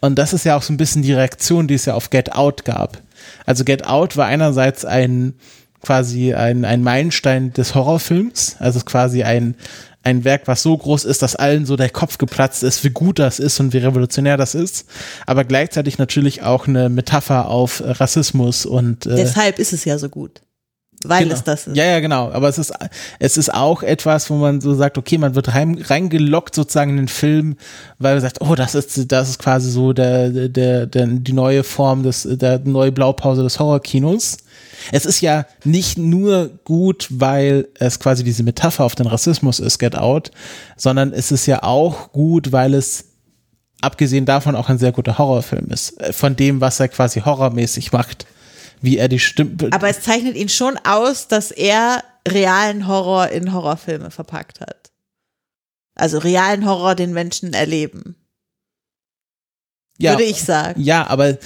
Und 0.00 0.18
das 0.18 0.32
ist 0.32 0.44
ja 0.44 0.56
auch 0.56 0.62
so 0.62 0.72
ein 0.72 0.76
bisschen 0.76 1.02
die 1.02 1.12
Reaktion, 1.12 1.68
die 1.68 1.74
es 1.74 1.86
ja 1.86 1.94
auf 1.94 2.10
Get 2.10 2.32
Out 2.32 2.64
gab. 2.64 3.00
Also 3.46 3.64
Get 3.64 3.86
Out 3.86 4.16
war 4.16 4.26
einerseits 4.26 4.84
ein 4.84 5.34
quasi 5.80 6.32
ein, 6.32 6.64
ein 6.64 6.82
Meilenstein 6.82 7.52
des 7.52 7.74
Horrorfilms, 7.74 8.56
also 8.60 8.80
quasi 8.80 9.24
ein, 9.24 9.56
ein 10.02 10.24
Werk, 10.24 10.42
was 10.46 10.62
so 10.62 10.76
groß 10.76 11.04
ist, 11.04 11.22
dass 11.22 11.36
allen 11.36 11.66
so 11.66 11.76
der 11.76 11.90
Kopf 11.90 12.18
geplatzt 12.18 12.62
ist, 12.62 12.84
wie 12.84 12.90
gut 12.90 13.18
das 13.18 13.38
ist 13.38 13.60
und 13.60 13.72
wie 13.72 13.78
revolutionär 13.78 14.36
das 14.36 14.54
ist, 14.54 14.86
aber 15.26 15.44
gleichzeitig 15.44 15.98
natürlich 15.98 16.42
auch 16.42 16.66
eine 16.66 16.88
Metapher 16.88 17.48
auf 17.48 17.82
Rassismus 17.84 18.66
und 18.66 19.06
äh, 19.06 19.16
deshalb 19.16 19.58
ist 19.58 19.72
es 19.72 19.84
ja 19.84 19.98
so 19.98 20.08
gut. 20.08 20.42
Weil 21.04 21.24
genau. 21.24 21.34
es 21.34 21.44
das 21.44 21.66
ist. 21.66 21.76
Ja, 21.76 21.84
ja, 21.84 22.00
genau. 22.00 22.30
Aber 22.30 22.48
es 22.48 22.58
ist, 22.58 22.72
es 23.18 23.36
ist 23.36 23.52
auch 23.52 23.82
etwas, 23.82 24.30
wo 24.30 24.34
man 24.34 24.60
so 24.60 24.74
sagt, 24.74 24.98
okay, 24.98 25.18
man 25.18 25.34
wird 25.34 25.54
rein, 25.54 25.78
reingelockt 25.80 26.54
sozusagen 26.54 26.90
in 26.90 26.96
den 26.96 27.08
Film, 27.08 27.56
weil 27.98 28.14
man 28.14 28.20
sagt, 28.20 28.40
oh, 28.40 28.54
das 28.54 28.74
ist, 28.74 29.10
das 29.10 29.30
ist 29.30 29.38
quasi 29.38 29.70
so 29.70 29.92
der, 29.92 30.48
der, 30.48 30.86
der, 30.86 31.06
die 31.06 31.32
neue 31.32 31.64
Form 31.64 32.02
des, 32.02 32.26
der 32.30 32.60
neue 32.60 32.92
Blaupause 32.92 33.42
des 33.42 33.58
Horrorkinos. 33.58 34.38
Es 34.90 35.06
ist 35.06 35.20
ja 35.20 35.46
nicht 35.64 35.98
nur 35.98 36.48
gut, 36.64 37.08
weil 37.10 37.68
es 37.78 38.00
quasi 38.00 38.24
diese 38.24 38.42
Metapher 38.42 38.84
auf 38.84 38.94
den 38.94 39.06
Rassismus 39.06 39.60
ist, 39.60 39.78
Get 39.78 39.96
Out, 39.96 40.30
sondern 40.76 41.12
es 41.12 41.30
ist 41.30 41.46
ja 41.46 41.62
auch 41.62 42.12
gut, 42.12 42.52
weil 42.52 42.74
es 42.74 43.04
abgesehen 43.82 44.24
davon 44.24 44.56
auch 44.56 44.68
ein 44.68 44.78
sehr 44.78 44.92
guter 44.92 45.18
Horrorfilm 45.18 45.66
ist. 45.70 46.00
Äh, 46.00 46.12
von 46.12 46.36
dem, 46.36 46.60
was 46.60 46.80
er 46.80 46.88
quasi 46.88 47.20
horrormäßig 47.20 47.92
macht. 47.92 48.26
Wie 48.80 48.98
er 48.98 49.08
die 49.08 49.20
Stimme. 49.20 49.70
Aber 49.70 49.88
es 49.88 50.00
zeichnet 50.00 50.34
ihn 50.34 50.48
schon 50.48 50.76
aus, 50.84 51.28
dass 51.28 51.52
er 51.52 52.02
realen 52.26 52.88
Horror 52.88 53.28
in 53.28 53.52
Horrorfilme 53.52 54.10
verpackt 54.10 54.60
hat. 54.60 54.90
Also 55.94 56.18
realen 56.18 56.66
Horror, 56.66 56.94
den 56.94 57.12
Menschen 57.12 57.52
erleben. 57.52 58.16
Ja, 59.98 60.12
würde 60.12 60.24
ich 60.24 60.42
sagen. 60.42 60.80
Ja, 60.80 61.06
aber 61.06 61.38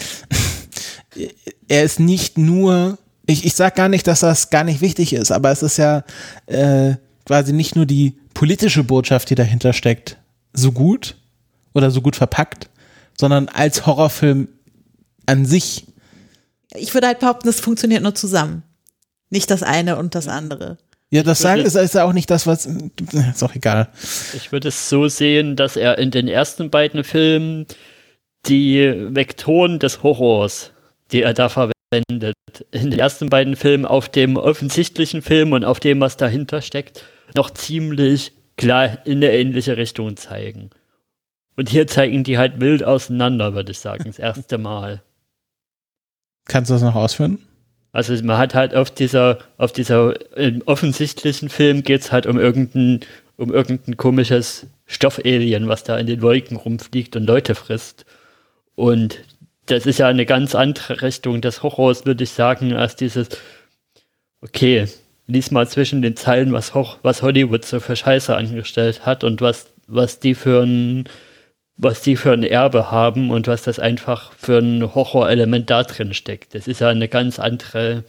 er 1.68 1.82
ist 1.82 2.00
nicht 2.00 2.38
nur 2.38 2.98
ich, 3.26 3.44
ich 3.44 3.54
sag 3.54 3.74
gar 3.74 3.88
nicht, 3.88 4.06
dass 4.06 4.20
das 4.20 4.50
gar 4.50 4.64
nicht 4.64 4.80
wichtig 4.80 5.12
ist, 5.12 5.32
aber 5.32 5.50
es 5.50 5.62
ist 5.62 5.76
ja 5.76 6.04
äh, 6.46 6.94
quasi 7.24 7.52
nicht 7.52 7.76
nur 7.76 7.86
die 7.86 8.18
politische 8.34 8.84
Botschaft, 8.84 9.30
die 9.30 9.34
dahinter 9.34 9.72
steckt, 9.72 10.18
so 10.52 10.72
gut 10.72 11.16
oder 11.74 11.90
so 11.90 12.00
gut 12.00 12.16
verpackt, 12.16 12.70
sondern 13.18 13.48
als 13.48 13.86
Horrorfilm 13.86 14.48
an 15.26 15.44
sich. 15.44 15.86
Ich 16.74 16.94
würde 16.94 17.08
halt 17.08 17.18
behaupten, 17.18 17.48
es 17.48 17.60
funktioniert 17.60 18.02
nur 18.02 18.14
zusammen. 18.14 18.62
Nicht 19.30 19.50
das 19.50 19.62
eine 19.62 19.96
und 19.96 20.14
das 20.14 20.28
andere. 20.28 20.78
Ja, 21.10 21.22
das 21.22 21.38
sagen 21.38 21.62
ist, 21.62 21.74
ist 21.74 21.94
ja 21.94 22.04
auch 22.04 22.12
nicht 22.12 22.30
das, 22.30 22.46
was. 22.46 22.66
Ist 22.66 23.42
auch 23.42 23.54
egal. 23.54 23.88
Ich 24.34 24.50
würde 24.52 24.68
es 24.68 24.88
so 24.88 25.08
sehen, 25.08 25.56
dass 25.56 25.76
er 25.76 25.98
in 25.98 26.10
den 26.10 26.28
ersten 26.28 26.70
beiden 26.70 27.04
Filmen 27.04 27.66
die 28.46 28.92
Vektoren 29.10 29.78
des 29.78 30.02
Horrors, 30.02 30.72
die 31.12 31.22
er 31.22 31.32
da 31.32 31.48
verwendet, 31.48 31.75
verwendet. 31.90 32.34
In 32.70 32.90
den 32.90 32.98
ersten 32.98 33.28
beiden 33.28 33.56
Filmen 33.56 33.86
auf 33.86 34.08
dem 34.08 34.36
offensichtlichen 34.36 35.22
Film 35.22 35.52
und 35.52 35.64
auf 35.64 35.80
dem, 35.80 36.00
was 36.00 36.16
dahinter 36.16 36.62
steckt, 36.62 37.04
noch 37.34 37.50
ziemlich 37.50 38.32
klar 38.56 39.06
in 39.06 39.18
eine 39.18 39.32
ähnliche 39.32 39.76
Richtung 39.76 40.16
zeigen. 40.16 40.70
Und 41.56 41.68
hier 41.70 41.86
zeigen 41.86 42.24
die 42.24 42.38
halt 42.38 42.60
wild 42.60 42.84
auseinander, 42.84 43.54
würde 43.54 43.72
ich 43.72 43.78
sagen, 43.78 44.04
das 44.06 44.18
erste 44.18 44.58
Mal. 44.58 45.02
Kannst 46.46 46.70
du 46.70 46.74
das 46.74 46.82
noch 46.82 46.94
ausführen? 46.94 47.38
Also 47.92 48.14
man 48.24 48.36
hat 48.36 48.54
halt 48.54 48.74
auf 48.74 48.90
dieser, 48.90 49.38
auf 49.56 49.72
dieser 49.72 50.36
im 50.36 50.62
offensichtlichen 50.66 51.48
Film 51.48 51.82
geht 51.82 52.02
es 52.02 52.12
halt 52.12 52.26
um 52.26 52.38
irgendein, 52.38 53.00
um 53.36 53.52
irgendein 53.52 53.96
komisches 53.96 54.66
Stoffalien, 54.84 55.66
was 55.66 55.82
da 55.82 55.96
in 55.96 56.06
den 56.06 56.20
Wolken 56.20 56.58
rumfliegt 56.58 57.16
und 57.16 57.24
Leute 57.24 57.54
frisst. 57.54 58.04
Und 58.74 59.20
das 59.66 59.86
ist 59.86 59.98
ja 59.98 60.08
eine 60.08 60.26
ganz 60.26 60.54
andere 60.54 61.02
Richtung 61.02 61.40
des 61.40 61.62
Horrors, 61.62 62.06
würde 62.06 62.24
ich 62.24 62.30
sagen, 62.30 62.72
als 62.72 62.96
dieses, 62.96 63.28
okay, 64.40 64.86
lies 65.26 65.50
mal 65.50 65.68
zwischen 65.68 66.02
den 66.02 66.16
Zeilen, 66.16 66.52
was, 66.52 66.74
Ho 66.74 66.86
was 67.02 67.22
Hollywood 67.22 67.64
so 67.64 67.80
für 67.80 67.96
Scheiße 67.96 68.34
angestellt 68.34 69.04
hat 69.06 69.24
und 69.24 69.40
was, 69.40 69.66
was 69.86 70.20
die 70.20 70.34
für 70.34 70.62
ein, 70.62 71.08
was 71.76 72.02
die 72.02 72.16
für 72.16 72.32
ein 72.32 72.44
Erbe 72.44 72.90
haben 72.90 73.30
und 73.30 73.48
was 73.48 73.62
das 73.62 73.78
einfach 73.78 74.32
für 74.34 74.58
ein 74.58 74.94
Horrorelement 74.94 75.68
da 75.68 75.82
drin 75.82 76.14
steckt. 76.14 76.54
Das 76.54 76.68
ist 76.68 76.80
ja 76.80 76.88
eine 76.88 77.08
ganz 77.08 77.38
andere, 77.38 78.04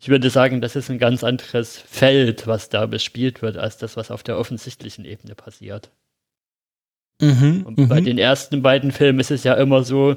ich 0.00 0.08
würde 0.08 0.30
sagen, 0.30 0.60
das 0.60 0.76
ist 0.76 0.90
ein 0.90 0.98
ganz 0.98 1.24
anderes 1.24 1.78
Feld, 1.78 2.46
was 2.46 2.68
da 2.68 2.86
bespielt 2.86 3.40
wird, 3.42 3.56
als 3.56 3.78
das, 3.78 3.96
was 3.96 4.10
auf 4.10 4.22
der 4.22 4.38
offensichtlichen 4.38 5.04
Ebene 5.04 5.34
passiert. 5.34 5.90
Mhm, 7.24 7.62
und 7.66 7.88
bei 7.88 8.00
mhm. 8.00 8.04
den 8.04 8.18
ersten 8.18 8.62
beiden 8.62 8.92
Filmen 8.92 9.20
ist 9.20 9.30
es 9.30 9.44
ja 9.44 9.54
immer 9.54 9.82
so, 9.82 10.16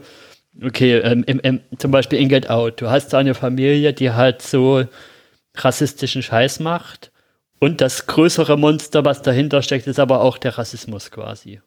okay, 0.62 0.98
ähm, 0.98 1.24
im, 1.26 1.40
im, 1.40 1.62
zum 1.78 1.92
Beispiel 1.92 2.20
in 2.20 2.30
Get 2.30 2.50
Out, 2.50 2.82
du 2.82 2.90
hast 2.90 3.14
eine 3.14 3.34
Familie, 3.34 3.94
die 3.94 4.12
halt 4.12 4.42
so 4.42 4.84
rassistischen 5.56 6.22
Scheiß 6.22 6.60
macht 6.60 7.12
und 7.60 7.82
das 7.82 8.06
größere 8.06 8.58
Monster, 8.58 9.06
was 9.06 9.22
dahinter 9.22 9.62
steckt, 9.62 9.88
ist 9.88 10.00
aber 10.00 10.22
auch 10.22 10.38
der 10.38 10.58
Rassismus 10.58 11.12
quasi. 11.12 11.62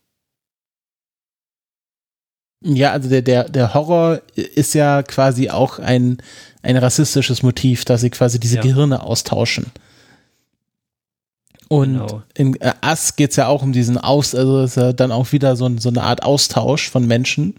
Ja, 2.62 2.92
also 2.92 3.08
der, 3.08 3.22
der, 3.22 3.48
der 3.48 3.72
Horror 3.72 4.20
ist 4.34 4.74
ja 4.74 5.02
quasi 5.02 5.48
auch 5.48 5.78
ein, 5.78 6.18
ein 6.62 6.76
rassistisches 6.76 7.42
Motiv, 7.42 7.86
dass 7.86 8.02
sie 8.02 8.10
quasi 8.10 8.38
diese 8.38 8.56
ja. 8.56 8.62
Gehirne 8.62 9.02
austauschen. 9.02 9.72
Und 11.72 11.92
genau. 11.92 12.22
in 12.34 12.60
äh, 12.60 12.72
Ass 12.80 13.14
geht 13.14 13.30
es 13.30 13.36
ja 13.36 13.46
auch 13.46 13.62
um 13.62 13.72
diesen 13.72 13.96
Aus, 13.96 14.34
also 14.34 14.64
ist 14.64 14.76
ja 14.76 14.92
dann 14.92 15.12
auch 15.12 15.30
wieder 15.30 15.54
so, 15.54 15.70
so 15.78 15.88
eine 15.88 16.02
Art 16.02 16.24
Austausch 16.24 16.90
von 16.90 17.06
Menschen. 17.06 17.54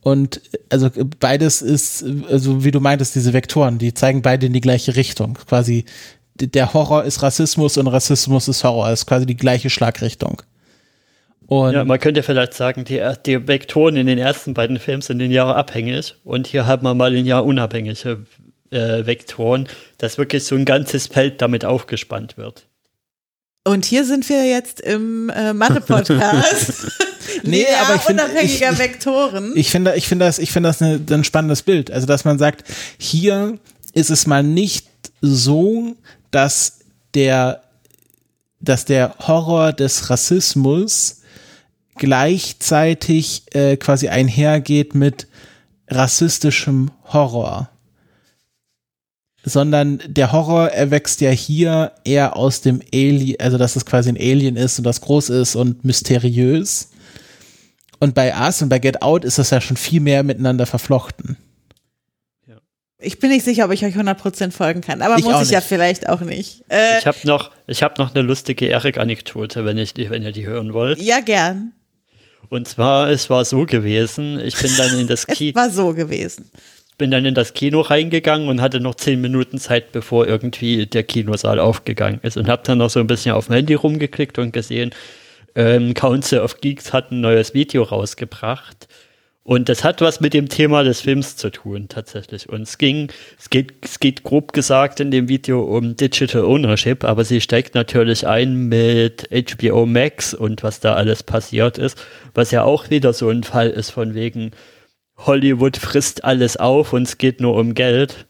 Und 0.00 0.40
also 0.68 0.90
beides 1.20 1.62
ist, 1.62 2.04
also 2.28 2.64
wie 2.64 2.72
du 2.72 2.80
meintest, 2.80 3.14
diese 3.14 3.32
Vektoren, 3.32 3.78
die 3.78 3.94
zeigen 3.94 4.20
beide 4.20 4.46
in 4.46 4.52
die 4.52 4.60
gleiche 4.60 4.96
Richtung. 4.96 5.34
Quasi 5.34 5.84
der 6.40 6.74
Horror 6.74 7.04
ist 7.04 7.22
Rassismus 7.22 7.76
und 7.76 7.86
Rassismus 7.86 8.48
ist 8.48 8.64
Horror, 8.64 8.90
ist 8.90 9.06
quasi 9.06 9.26
die 9.26 9.36
gleiche 9.36 9.70
Schlagrichtung. 9.70 10.42
Und 11.46 11.74
Ja, 11.74 11.84
man 11.84 12.00
könnte 12.00 12.24
vielleicht 12.24 12.54
sagen, 12.54 12.84
die, 12.84 13.00
die 13.24 13.46
Vektoren 13.46 13.94
in 13.94 14.08
den 14.08 14.18
ersten 14.18 14.54
beiden 14.54 14.80
Filmen 14.80 15.02
sind 15.02 15.20
linear 15.20 15.54
abhängig 15.54 16.16
und 16.24 16.48
hier 16.48 16.66
haben 16.66 16.82
wir 16.82 16.94
mal 16.94 17.12
linear 17.12 17.44
unabhängige 17.44 18.26
äh, 18.70 19.06
Vektoren, 19.06 19.68
dass 19.98 20.18
wirklich 20.18 20.42
so 20.42 20.56
ein 20.56 20.64
ganzes 20.64 21.06
Feld 21.06 21.40
damit 21.40 21.64
aufgespannt 21.64 22.36
wird. 22.36 22.67
Und 23.64 23.84
hier 23.84 24.04
sind 24.04 24.28
wir 24.28 24.46
jetzt 24.46 24.80
im 24.80 25.28
äh, 25.30 25.52
Mathe-Podcast. 25.52 26.72
Nee, 27.42 27.58
Linear 27.58 27.84
aber 27.84 27.94
ich 27.96 28.00
find- 28.02 28.20
unabhängiger 28.22 28.72
ich- 28.72 28.78
Vektoren. 28.78 29.52
Ich 29.54 29.70
finde, 29.70 29.94
ich 29.96 30.08
finde 30.08 30.24
das, 30.24 30.38
ich 30.38 30.50
finde 30.50 30.70
das 30.70 30.80
eine, 30.80 30.98
ein 31.10 31.24
spannendes 31.24 31.62
Bild. 31.62 31.90
Also, 31.90 32.06
dass 32.06 32.24
man 32.24 32.38
sagt, 32.38 32.64
hier 32.98 33.58
ist 33.92 34.10
es 34.10 34.26
mal 34.26 34.42
nicht 34.42 34.86
so, 35.20 35.94
dass 36.30 36.78
der, 37.14 37.62
dass 38.60 38.86
der 38.86 39.14
Horror 39.18 39.72
des 39.74 40.08
Rassismus 40.08 41.20
gleichzeitig 41.96 43.42
äh, 43.54 43.76
quasi 43.76 44.08
einhergeht 44.08 44.94
mit 44.94 45.26
rassistischem 45.88 46.90
Horror. 47.12 47.70
Sondern 49.44 50.02
der 50.06 50.32
Horror 50.32 50.68
erwächst 50.70 51.20
ja 51.20 51.30
hier 51.30 51.92
eher 52.04 52.36
aus 52.36 52.60
dem 52.60 52.82
Alien, 52.92 53.36
also 53.40 53.56
dass 53.56 53.76
es 53.76 53.86
quasi 53.86 54.08
ein 54.10 54.16
Alien 54.16 54.56
ist 54.56 54.78
und 54.78 54.84
das 54.84 55.00
groß 55.00 55.30
ist 55.30 55.54
und 55.56 55.84
mysteriös. 55.84 56.90
Und 58.00 58.14
bei 58.14 58.34
Us 58.38 58.60
und 58.62 58.68
bei 58.68 58.78
Get 58.78 59.00
Out 59.02 59.24
ist 59.24 59.38
das 59.38 59.50
ja 59.50 59.60
schon 59.60 59.76
viel 59.76 60.00
mehr 60.00 60.22
miteinander 60.22 60.66
verflochten. 60.66 61.36
ich 63.00 63.20
bin 63.20 63.30
nicht 63.30 63.44
sicher, 63.44 63.64
ob 63.64 63.70
ich 63.70 63.84
euch 63.84 63.94
100% 63.96 64.50
folgen 64.50 64.80
kann, 64.80 65.02
aber 65.02 65.16
Ich 65.18 65.24
muss 65.24 65.42
ich 65.44 65.50
ja 65.50 65.58
nicht. 65.60 65.68
vielleicht 65.68 66.08
auch 66.08 66.20
nicht. 66.20 66.64
Äh, 66.68 66.98
Ich 66.98 67.06
habe 67.06 67.18
noch, 67.24 67.52
ich 67.68 67.82
hab 67.84 67.96
noch 67.98 68.12
eine 68.14 68.22
lustige 68.22 68.66
Erik-Anekdote, 68.66 69.64
wenn, 69.64 69.78
ich 69.78 69.94
die- 69.94 70.10
wenn 70.10 70.24
ihr 70.24 70.32
die 70.32 70.46
hören 70.46 70.72
wollt. 70.74 70.98
ja, 71.00 71.20
gern. 71.20 71.72
Und 72.50 72.66
zwar, 72.66 73.08
es 73.10 73.28
war 73.30 73.44
so 73.44 73.66
gewesen, 73.66 74.40
ich 74.40 74.56
bin 74.56 74.70
dann 74.76 74.98
in 74.98 75.06
das, 75.06 75.24
Es 75.28 75.36
Ki 75.38 75.54
war 75.54 75.70
so 75.70 75.92
gewesen. 75.94 76.50
Bin 76.98 77.12
dann 77.12 77.24
in 77.24 77.34
das 77.34 77.54
Kino 77.54 77.80
reingegangen 77.80 78.48
und 78.48 78.60
hatte 78.60 78.80
noch 78.80 78.96
zehn 78.96 79.20
Minuten 79.20 79.58
Zeit, 79.58 79.92
bevor 79.92 80.26
irgendwie 80.26 80.86
der 80.86 81.04
Kinosaal 81.04 81.60
aufgegangen 81.60 82.20
ist. 82.22 82.36
Und 82.36 82.48
habe 82.48 82.62
dann 82.64 82.78
noch 82.78 82.90
so 82.90 83.00
ein 83.00 83.06
bisschen 83.06 83.32
auf 83.32 83.46
dem 83.46 83.54
Handy 83.54 83.74
rumgeklickt 83.74 84.38
und 84.38 84.52
gesehen, 84.52 84.90
ähm, 85.54 85.94
Council 85.94 86.40
of 86.40 86.60
Geeks 86.60 86.92
hat 86.92 87.12
ein 87.12 87.20
neues 87.20 87.54
Video 87.54 87.84
rausgebracht. 87.84 88.88
Und 89.44 89.70
das 89.70 89.82
hat 89.82 90.02
was 90.02 90.20
mit 90.20 90.34
dem 90.34 90.50
Thema 90.50 90.82
des 90.82 91.00
Films 91.00 91.36
zu 91.36 91.48
tun, 91.48 91.88
tatsächlich. 91.88 92.50
Und 92.50 92.62
es 92.62 92.76
ging, 92.76 93.10
es 93.38 93.48
geht, 93.48 93.72
es 93.82 93.98
geht 93.98 94.22
grob 94.22 94.52
gesagt 94.52 95.00
in 95.00 95.10
dem 95.10 95.28
Video 95.28 95.62
um 95.62 95.96
Digital 95.96 96.44
Ownership, 96.44 97.02
aber 97.02 97.24
sie 97.24 97.40
steigt 97.40 97.74
natürlich 97.74 98.26
ein 98.26 98.68
mit 98.68 99.26
HBO 99.32 99.86
Max 99.86 100.34
und 100.34 100.62
was 100.62 100.80
da 100.80 100.96
alles 100.96 101.22
passiert 101.22 101.78
ist, 101.78 101.96
was 102.34 102.50
ja 102.50 102.62
auch 102.62 102.90
wieder 102.90 103.14
so 103.14 103.30
ein 103.30 103.42
Fall 103.42 103.70
ist 103.70 103.88
von 103.88 104.14
wegen 104.14 104.50
Hollywood 105.18 105.76
frisst 105.76 106.24
alles 106.24 106.56
auf 106.56 106.92
und 106.92 107.02
es 107.02 107.18
geht 107.18 107.40
nur 107.40 107.56
um 107.56 107.74
Geld. 107.74 108.26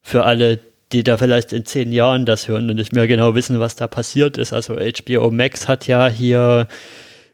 Für 0.00 0.24
alle, 0.24 0.58
die 0.92 1.04
da 1.04 1.16
vielleicht 1.16 1.52
in 1.52 1.64
zehn 1.64 1.92
Jahren 1.92 2.26
das 2.26 2.48
hören 2.48 2.68
und 2.68 2.76
nicht 2.76 2.92
mehr 2.92 3.06
genau 3.06 3.34
wissen, 3.34 3.60
was 3.60 3.76
da 3.76 3.86
passiert 3.86 4.38
ist. 4.38 4.52
Also 4.52 4.76
HBO 4.76 5.30
Max 5.30 5.68
hat 5.68 5.86
ja 5.86 6.08
hier 6.08 6.66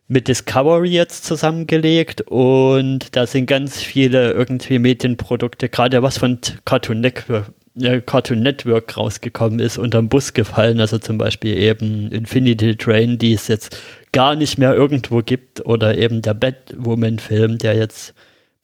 mit 0.09 0.29
Discovery 0.29 0.91
jetzt 0.91 1.25
zusammengelegt 1.25 2.23
und 2.23 3.15
da 3.15 3.27
sind 3.27 3.47
ganz 3.47 3.83
viele 3.83 4.33
irgendwie 4.33 4.79
Medienprodukte, 4.79 5.69
gerade 5.69 6.03
was 6.03 6.19
von 6.19 6.39
Cartoon 6.65 7.01
Network, 7.03 7.53
äh, 7.81 8.01
Cartoon 8.01 8.41
Network 8.41 8.97
rausgekommen 8.97 9.61
ist, 9.61 9.77
unterm 9.77 10.09
Bus 10.09 10.33
gefallen. 10.33 10.81
Also 10.81 10.99
zum 10.99 11.19
Beispiel 11.19 11.57
eben 11.57 12.11
Infinity 12.11 12.77
Train, 12.77 13.19
die 13.19 13.35
es 13.35 13.49
jetzt 13.49 13.79
gar 14.13 14.35
nicht 14.35 14.59
mehr 14.59 14.75
irgendwo 14.75 15.21
gibt 15.21 15.65
oder 15.67 15.97
eben 15.99 16.23
der 16.23 16.35
Batwoman-Film, 16.35 17.59
der 17.59 17.77
jetzt 17.77 18.15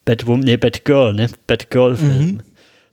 Batwoman, 0.05 0.40
nee, 0.44 0.57
Batgirl, 0.57 1.14
ne? 1.14 1.28
Batgirl-Film. 1.46 2.42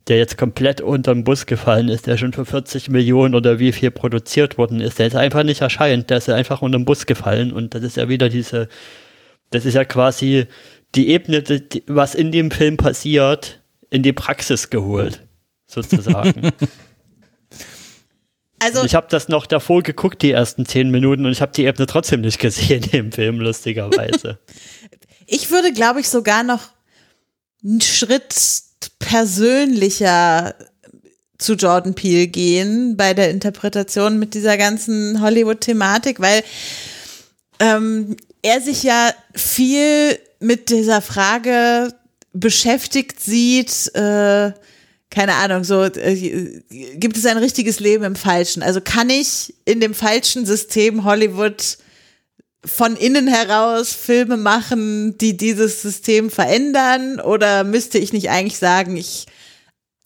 Der 0.08 0.18
jetzt 0.18 0.36
komplett 0.36 0.80
unterm 0.80 1.22
Bus 1.22 1.46
gefallen 1.46 1.88
ist, 1.88 2.08
der 2.08 2.16
schon 2.16 2.32
für 2.32 2.44
40 2.44 2.88
Millionen 2.90 3.36
oder 3.36 3.60
wie 3.60 3.70
viel 3.70 3.92
produziert 3.92 4.58
worden 4.58 4.80
ist, 4.80 4.98
der 4.98 5.06
jetzt 5.06 5.14
einfach 5.14 5.44
nicht 5.44 5.60
erscheint, 5.60 6.10
der 6.10 6.16
ist 6.18 6.26
ja 6.26 6.34
einfach 6.34 6.60
unterm 6.60 6.84
Bus 6.84 7.06
gefallen 7.06 7.52
und 7.52 7.72
das 7.74 7.84
ist 7.84 7.96
ja 7.96 8.08
wieder 8.08 8.28
diese, 8.28 8.68
das 9.50 9.64
ist 9.64 9.74
ja 9.74 9.84
quasi 9.84 10.46
die 10.96 11.08
Ebene, 11.10 11.42
die- 11.42 11.84
was 11.86 12.16
in 12.16 12.32
dem 12.32 12.50
Film 12.50 12.76
passiert, 12.78 13.62
in 13.90 14.02
die 14.02 14.12
Praxis 14.12 14.70
geholt, 14.70 15.22
sozusagen. 15.66 16.50
Also, 18.64 18.84
ich 18.84 18.94
habe 18.94 19.08
das 19.10 19.26
noch 19.28 19.46
davor 19.46 19.82
geguckt, 19.82 20.22
die 20.22 20.30
ersten 20.30 20.64
zehn 20.66 20.90
Minuten, 20.90 21.26
und 21.26 21.32
ich 21.32 21.42
habe 21.42 21.50
die 21.50 21.64
Ebene 21.64 21.86
trotzdem 21.86 22.20
nicht 22.20 22.38
gesehen 22.38 22.84
im 22.92 23.10
Film, 23.10 23.40
lustigerweise. 23.40 24.38
ich 25.26 25.50
würde, 25.50 25.72
glaube 25.72 25.98
ich, 25.98 26.08
sogar 26.08 26.44
noch 26.44 26.60
einen 27.64 27.80
Schritt 27.80 28.34
persönlicher 28.98 30.54
zu 31.38 31.54
Jordan 31.54 31.94
Peele 31.94 32.28
gehen 32.28 32.96
bei 32.96 33.14
der 33.14 33.30
Interpretation 33.30 34.18
mit 34.18 34.34
dieser 34.34 34.56
ganzen 34.56 35.20
Hollywood-Thematik, 35.20 36.20
weil 36.20 36.42
ähm, 37.58 38.16
er 38.42 38.60
sich 38.60 38.82
ja 38.82 39.12
viel 39.34 40.18
mit 40.40 40.70
dieser 40.70 41.02
Frage 41.02 41.94
beschäftigt 42.32 43.20
sieht, 43.20 43.94
äh, 43.94 44.52
keine 45.10 45.34
Ahnung, 45.34 45.62
so 45.62 45.84
äh, 45.84 46.62
gibt 46.94 47.16
es 47.16 47.26
ein 47.26 47.36
richtiges 47.36 47.80
Leben 47.80 48.02
im 48.02 48.16
Falschen? 48.16 48.62
Also 48.62 48.80
kann 48.80 49.10
ich 49.10 49.54
in 49.64 49.80
dem 49.80 49.94
falschen 49.94 50.46
System 50.46 51.04
Hollywood 51.04 51.76
von 52.64 52.96
innen 52.96 53.26
heraus 53.26 53.92
Filme 53.92 54.36
machen, 54.36 55.18
die 55.18 55.36
dieses 55.36 55.82
System 55.82 56.30
verändern? 56.30 57.20
Oder 57.20 57.64
müsste 57.64 57.98
ich 57.98 58.12
nicht 58.12 58.30
eigentlich 58.30 58.58
sagen, 58.58 58.96
ich 58.96 59.26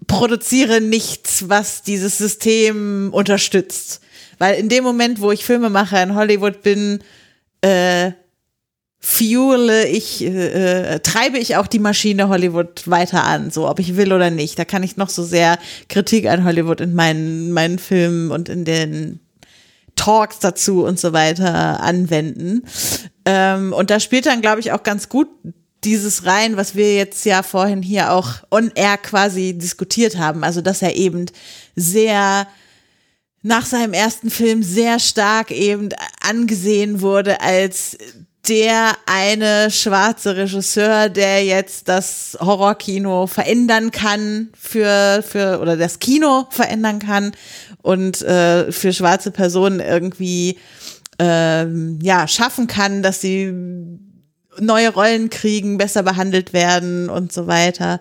produziere 0.07 0.80
nichts, 0.80 1.48
was 1.48 1.82
dieses 1.82 2.18
System 2.18 3.11
unterstützt? 3.12 4.00
Weil 4.38 4.59
in 4.59 4.68
dem 4.68 4.84
Moment, 4.84 5.20
wo 5.20 5.32
ich 5.32 5.44
Filmemacher 5.44 6.02
in 6.02 6.14
Hollywood 6.14 6.62
bin, 6.62 7.00
äh, 7.61 8.12
fuele 8.98 9.86
ich, 9.86 10.22
äh, 10.24 10.94
äh, 10.94 11.00
treibe 11.00 11.38
ich 11.38 11.57
auch 11.57 11.66
die 11.66 11.78
Maschine 11.78 12.28
Hollywood 12.28 12.88
weiter 12.88 13.24
an, 13.24 13.50
so 13.50 13.68
ob 13.68 13.78
ich 13.78 13.96
will 13.96 14.12
oder 14.12 14.30
nicht. 14.30 14.59
Da 14.59 14.64
kann 14.64 14.82
ich 14.82 14.96
noch 14.96 15.11
so 15.11 15.22
sehr 15.22 15.59
Kritik 15.88 16.26
an 16.26 16.44
Hollywood 16.44 16.80
in 16.80 16.94
meinen, 16.94 17.52
meinen 17.52 17.78
Filmen 17.78 18.30
und 18.30 18.48
in 18.48 18.64
den 18.64 19.20
Talks 19.97 20.38
dazu 20.38 20.84
und 20.84 21.01
so 21.01 21.12
weiter 21.12 21.80
anwenden. 21.80 22.62
Ähm, 23.24 23.72
und 23.72 23.90
da 23.90 23.99
spielt 23.99 24.26
dann, 24.26 24.42
glaube 24.42 24.61
ich, 24.61 24.72
auch 24.72 24.82
ganz 24.82 25.09
gut 25.09 25.28
dieses 25.84 26.26
rein, 26.26 26.57
was 26.57 26.74
wir 26.74 26.94
jetzt 26.94 27.24
ja 27.24 27.42
vorhin 27.42 27.82
hier 27.82 28.12
auch 28.12 28.34
on 28.51 28.70
air 28.74 28.99
quasi 28.99 29.55
diskutiert 29.55 30.16
haben. 30.16 30.44
Also, 30.44 30.61
dass 30.61 30.82
er 30.82 30.97
eben 30.97 31.26
sehr 31.74 32.47
nach 33.42 33.64
seinem 33.64 33.92
ersten 33.92 34.30
Film 34.30 34.62
sehr 34.62 34.99
stark 34.99 35.51
eben 35.51 35.90
angesehen 36.20 37.01
wurde 37.01 37.40
als 37.40 37.97
der 38.49 38.92
eine 39.07 39.70
schwarze 39.70 40.36
Regisseur, 40.36 41.09
der 41.09 41.44
jetzt 41.44 41.88
das 41.88 42.36
Horrorkino 42.40 43.26
verändern 43.26 43.90
kann 43.90 44.51
für, 44.59 45.24
für, 45.26 45.61
oder 45.61 45.76
das 45.76 45.99
Kino 45.99 46.47
verändern 46.51 46.99
kann 46.99 47.32
und 47.82 48.22
äh, 48.22 48.70
für 48.70 48.92
schwarze 48.92 49.30
Personen 49.30 49.80
irgendwie 49.80 50.59
ähm, 51.18 51.99
ja, 52.03 52.28
schaffen 52.28 52.66
kann, 52.66 53.03
dass 53.03 53.20
sie 53.20 53.53
neue 54.59 54.90
Rollen 54.90 55.30
kriegen, 55.30 55.78
besser 55.78 56.03
behandelt 56.03 56.53
werden 56.53 57.11
und 57.11 57.32
so 57.32 57.47
weiter. 57.47 58.01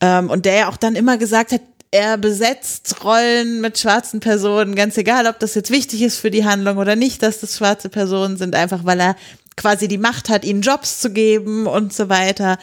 Ähm, 0.00 0.30
und 0.30 0.44
der 0.44 0.54
ja 0.54 0.68
auch 0.68 0.76
dann 0.76 0.96
immer 0.96 1.18
gesagt 1.18 1.52
hat, 1.52 1.62
er 1.90 2.18
besetzt 2.18 3.02
Rollen 3.02 3.60
mit 3.60 3.78
schwarzen 3.78 4.20
Personen, 4.20 4.74
ganz 4.74 4.98
egal, 4.98 5.26
ob 5.26 5.38
das 5.38 5.54
jetzt 5.54 5.70
wichtig 5.70 6.02
ist 6.02 6.18
für 6.18 6.30
die 6.30 6.44
Handlung 6.44 6.76
oder 6.76 6.96
nicht, 6.96 7.22
dass 7.22 7.40
das 7.40 7.56
schwarze 7.56 7.88
Personen 7.88 8.36
sind, 8.36 8.54
einfach 8.54 8.84
weil 8.84 9.00
er 9.00 9.16
quasi 9.58 9.88
die 9.88 9.98
Macht 9.98 10.30
hat, 10.30 10.44
ihnen 10.44 10.62
Jobs 10.62 11.00
zu 11.00 11.10
geben 11.10 11.66
und 11.66 11.92
so 11.92 12.08
weiter. 12.08 12.58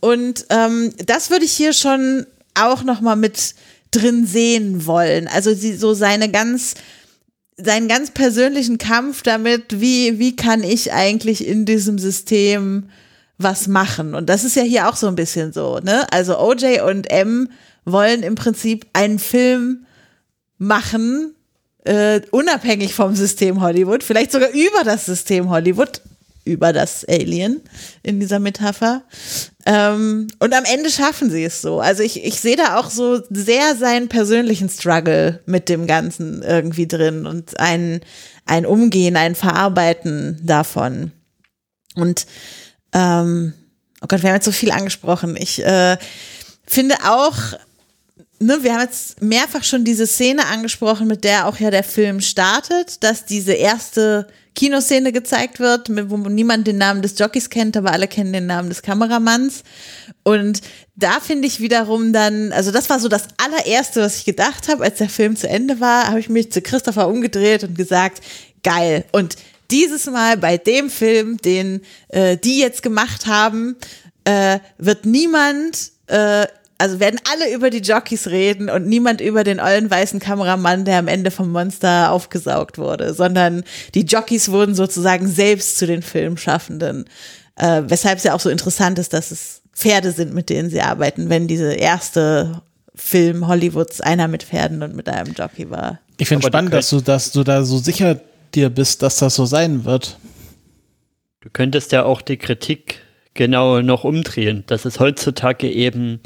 Und 0.00 0.46
ähm, 0.50 0.92
das 1.06 1.30
würde 1.30 1.44
ich 1.44 1.52
hier 1.52 1.72
schon 1.72 2.26
auch 2.54 2.82
noch 2.82 3.00
mal 3.00 3.16
mit 3.16 3.54
drin 3.92 4.26
sehen 4.26 4.86
wollen. 4.86 5.28
Also 5.28 5.54
sie, 5.54 5.76
so 5.76 5.94
seine 5.94 6.30
ganz 6.30 6.74
seinen 7.62 7.88
ganz 7.88 8.10
persönlichen 8.10 8.78
Kampf 8.78 9.22
damit, 9.22 9.80
wie, 9.80 10.18
wie 10.18 10.34
kann 10.34 10.62
ich 10.62 10.92
eigentlich 10.92 11.46
in 11.46 11.66
diesem 11.66 11.98
System 11.98 12.88
was 13.38 13.68
machen? 13.68 14.14
Und 14.14 14.28
das 14.28 14.44
ist 14.44 14.56
ja 14.56 14.62
hier 14.62 14.88
auch 14.88 14.96
so 14.96 15.08
ein 15.08 15.14
bisschen 15.14 15.52
so, 15.52 15.78
ne? 15.78 16.10
Also 16.10 16.38
OJ 16.38 16.80
und 16.80 17.10
M 17.10 17.50
wollen 17.84 18.22
im 18.22 18.34
Prinzip 18.34 18.86
einen 18.92 19.18
Film 19.18 19.86
machen, 20.58 21.34
äh, 21.84 22.20
unabhängig 22.30 22.94
vom 22.94 23.14
System 23.14 23.60
Hollywood, 23.60 24.02
vielleicht 24.04 24.32
sogar 24.32 24.50
über 24.50 24.84
das 24.84 25.06
System 25.06 25.48
Hollywood, 25.48 26.00
über 26.50 26.72
das 26.72 27.04
Alien 27.08 27.60
in 28.02 28.20
dieser 28.20 28.38
Metapher. 28.38 29.02
Ähm, 29.66 30.28
und 30.38 30.54
am 30.54 30.64
Ende 30.64 30.90
schaffen 30.90 31.30
sie 31.30 31.44
es 31.44 31.62
so. 31.62 31.80
Also 31.80 32.02
ich, 32.02 32.24
ich 32.24 32.40
sehe 32.40 32.56
da 32.56 32.78
auch 32.78 32.90
so 32.90 33.20
sehr 33.30 33.76
seinen 33.76 34.08
persönlichen 34.08 34.68
Struggle 34.68 35.40
mit 35.46 35.68
dem 35.68 35.86
Ganzen 35.86 36.42
irgendwie 36.42 36.88
drin 36.88 37.26
und 37.26 37.58
ein, 37.60 38.00
ein 38.46 38.66
Umgehen, 38.66 39.16
ein 39.16 39.34
Verarbeiten 39.34 40.40
davon. 40.42 41.12
Und 41.94 42.26
ähm, 42.92 43.54
oh 44.00 44.06
Gott, 44.08 44.22
wir 44.22 44.30
haben 44.30 44.36
jetzt 44.36 44.46
so 44.46 44.52
viel 44.52 44.72
angesprochen. 44.72 45.36
Ich 45.36 45.64
äh, 45.64 45.98
finde 46.66 46.96
auch, 47.04 47.36
ne, 48.40 48.58
wir 48.62 48.72
haben 48.72 48.82
jetzt 48.82 49.22
mehrfach 49.22 49.64
schon 49.64 49.84
diese 49.84 50.06
Szene 50.06 50.46
angesprochen, 50.46 51.06
mit 51.06 51.24
der 51.24 51.46
auch 51.46 51.58
ja 51.58 51.70
der 51.70 51.84
Film 51.84 52.20
startet, 52.20 53.02
dass 53.04 53.26
diese 53.26 53.52
erste 53.52 54.26
Kinoszene 54.60 55.10
gezeigt 55.10 55.58
wird, 55.58 55.88
wo 56.10 56.18
niemand 56.18 56.66
den 56.66 56.76
Namen 56.76 57.00
des 57.00 57.18
Jockeys 57.18 57.48
kennt, 57.48 57.78
aber 57.78 57.92
alle 57.92 58.06
kennen 58.06 58.34
den 58.34 58.44
Namen 58.44 58.68
des 58.68 58.82
Kameramanns. 58.82 59.62
Und 60.22 60.60
da 60.96 61.18
finde 61.18 61.48
ich 61.48 61.60
wiederum 61.60 62.12
dann, 62.12 62.52
also 62.52 62.70
das 62.70 62.90
war 62.90 63.00
so 63.00 63.08
das 63.08 63.28
allererste, 63.38 64.02
was 64.02 64.18
ich 64.18 64.26
gedacht 64.26 64.68
habe, 64.68 64.84
als 64.84 64.98
der 64.98 65.08
Film 65.08 65.34
zu 65.34 65.48
Ende 65.48 65.80
war, 65.80 66.08
habe 66.08 66.20
ich 66.20 66.28
mich 66.28 66.52
zu 66.52 66.60
Christopher 66.60 67.08
umgedreht 67.08 67.64
und 67.64 67.74
gesagt, 67.74 68.22
geil. 68.62 69.06
Und 69.12 69.36
dieses 69.70 70.04
Mal 70.04 70.36
bei 70.36 70.58
dem 70.58 70.90
Film, 70.90 71.38
den 71.38 71.80
äh, 72.08 72.36
die 72.36 72.58
jetzt 72.58 72.82
gemacht 72.82 73.24
haben, 73.26 73.76
äh, 74.24 74.58
wird 74.76 75.06
niemand 75.06 75.92
äh, 76.08 76.46
also 76.80 76.98
werden 76.98 77.20
alle 77.30 77.52
über 77.54 77.68
die 77.68 77.82
Jockeys 77.82 78.28
reden 78.28 78.70
und 78.70 78.86
niemand 78.86 79.20
über 79.20 79.44
den 79.44 79.60
ollen 79.60 79.90
weißen 79.90 80.18
Kameramann, 80.18 80.86
der 80.86 80.98
am 80.98 81.08
Ende 81.08 81.30
vom 81.30 81.52
Monster 81.52 82.10
aufgesaugt 82.10 82.78
wurde, 82.78 83.12
sondern 83.12 83.64
die 83.94 84.06
Jockeys 84.06 84.50
wurden 84.50 84.74
sozusagen 84.74 85.28
selbst 85.28 85.78
zu 85.78 85.86
den 85.86 86.00
Filmschaffenden. 86.02 87.04
Äh, 87.56 87.82
weshalb 87.86 88.16
es 88.16 88.24
ja 88.24 88.34
auch 88.34 88.40
so 88.40 88.48
interessant 88.48 88.98
ist, 88.98 89.12
dass 89.12 89.30
es 89.30 89.60
Pferde 89.74 90.12
sind, 90.12 90.32
mit 90.32 90.48
denen 90.48 90.70
sie 90.70 90.80
arbeiten, 90.80 91.28
wenn 91.28 91.46
diese 91.46 91.74
erste 91.74 92.62
Film 92.94 93.46
Hollywoods 93.46 94.00
einer 94.00 94.26
mit 94.26 94.42
Pferden 94.42 94.82
und 94.82 94.96
mit 94.96 95.08
einem 95.08 95.34
Jockey 95.34 95.68
war. 95.68 96.00
Ich 96.16 96.28
finde 96.28 96.46
spannend, 96.46 96.72
dass 96.72 96.88
du, 96.88 97.00
dass 97.00 97.30
du 97.30 97.44
da 97.44 97.62
so 97.62 97.76
sicher 97.76 98.18
dir 98.54 98.70
bist, 98.70 99.02
dass 99.02 99.16
das 99.18 99.34
so 99.34 99.44
sein 99.44 99.84
wird. 99.84 100.18
Du 101.40 101.50
könntest 101.50 101.92
ja 101.92 102.04
auch 102.04 102.22
die 102.22 102.38
Kritik 102.38 103.00
genau 103.34 103.80
noch 103.80 104.04
umdrehen, 104.04 104.64
dass 104.66 104.86
es 104.86 104.98
heutzutage 104.98 105.70
eben 105.70 106.20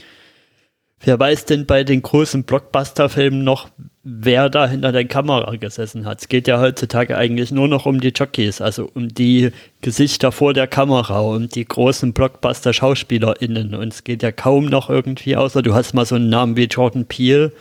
Wer 1.05 1.21
weiß 1.21 1.45
denn 1.45 1.67
bei 1.67 1.85
den 1.85 2.01
großen 2.01 2.45
Blockbuster-Filmen 2.45 3.45
noch, 3.45 3.69
wer 4.03 4.49
da 4.49 4.67
hinter 4.67 4.91
der 4.91 5.05
Kamera 5.05 5.55
gesessen 5.57 6.07
hat? 6.07 6.23
Es 6.23 6.29
geht 6.29 6.49
ja 6.49 6.59
heutzutage 6.61 7.19
eigentlich 7.19 7.51
nur 7.51 7.69
noch 7.69 7.85
um 7.85 8.01
die 8.01 8.13
Jockeys, 8.15 8.63
also 8.63 8.91
um 8.95 9.09
die 9.09 9.51
Gesichter 9.83 10.33
vor 10.33 10.55
der 10.55 10.67
Kamera, 10.67 11.21
um 11.21 11.49
die 11.51 11.67
großen 11.67 12.15
Blockbuster-SchauspielerInnen. 12.15 13.75
Und 13.75 13.93
es 13.93 14.05
geht 14.05 14.23
ja 14.23 14.33
kaum 14.33 14.65
noch 14.65 14.89
irgendwie, 14.89 15.37
außer 15.37 15.61
du 15.61 15.75
hast 15.75 15.93
mal 15.93 16.07
so 16.07 16.15
einen 16.15 16.31
Namen 16.31 16.57
wie 16.57 16.65
Jordan 16.65 17.05
Peele, 17.05 17.53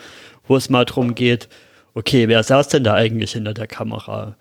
wo 0.47 0.55
es 0.55 0.69
mal 0.69 0.85
darum 0.85 1.13
geht, 1.13 1.49
okay, 1.95 2.29
wer 2.29 2.43
saß 2.43 2.69
denn 2.69 2.85
da 2.85 2.93
eigentlich 2.93 3.33
hinter 3.33 3.53
der 3.53 3.67
Kamera? 3.67 4.37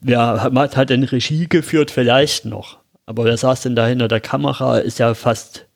Wer 0.00 0.42
hat, 0.42 0.76
hat 0.76 0.90
denn 0.90 1.04
Regie 1.04 1.48
geführt? 1.48 1.90
Vielleicht 1.90 2.44
noch. 2.44 2.78
Aber 3.06 3.24
wer 3.24 3.38
saß 3.38 3.62
denn 3.62 3.74
da 3.74 3.86
hinter 3.86 4.08
der 4.08 4.20
Kamera? 4.20 4.78
Ist 4.78 4.98
ja 4.98 5.14
fast 5.14 5.67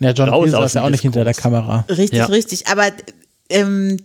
ja, 0.00 0.10
John 0.12 0.30
Peel 0.30 0.50
saß 0.50 0.74
ja 0.74 0.82
auch 0.84 0.90
nicht 0.90 1.02
hinter 1.02 1.24
der 1.24 1.34
Kamera. 1.34 1.84
Richtig, 1.88 2.18
Ja. 2.18 2.26
richtig. 2.26 2.66
Aber 2.68 2.90
ähm, 3.50 3.98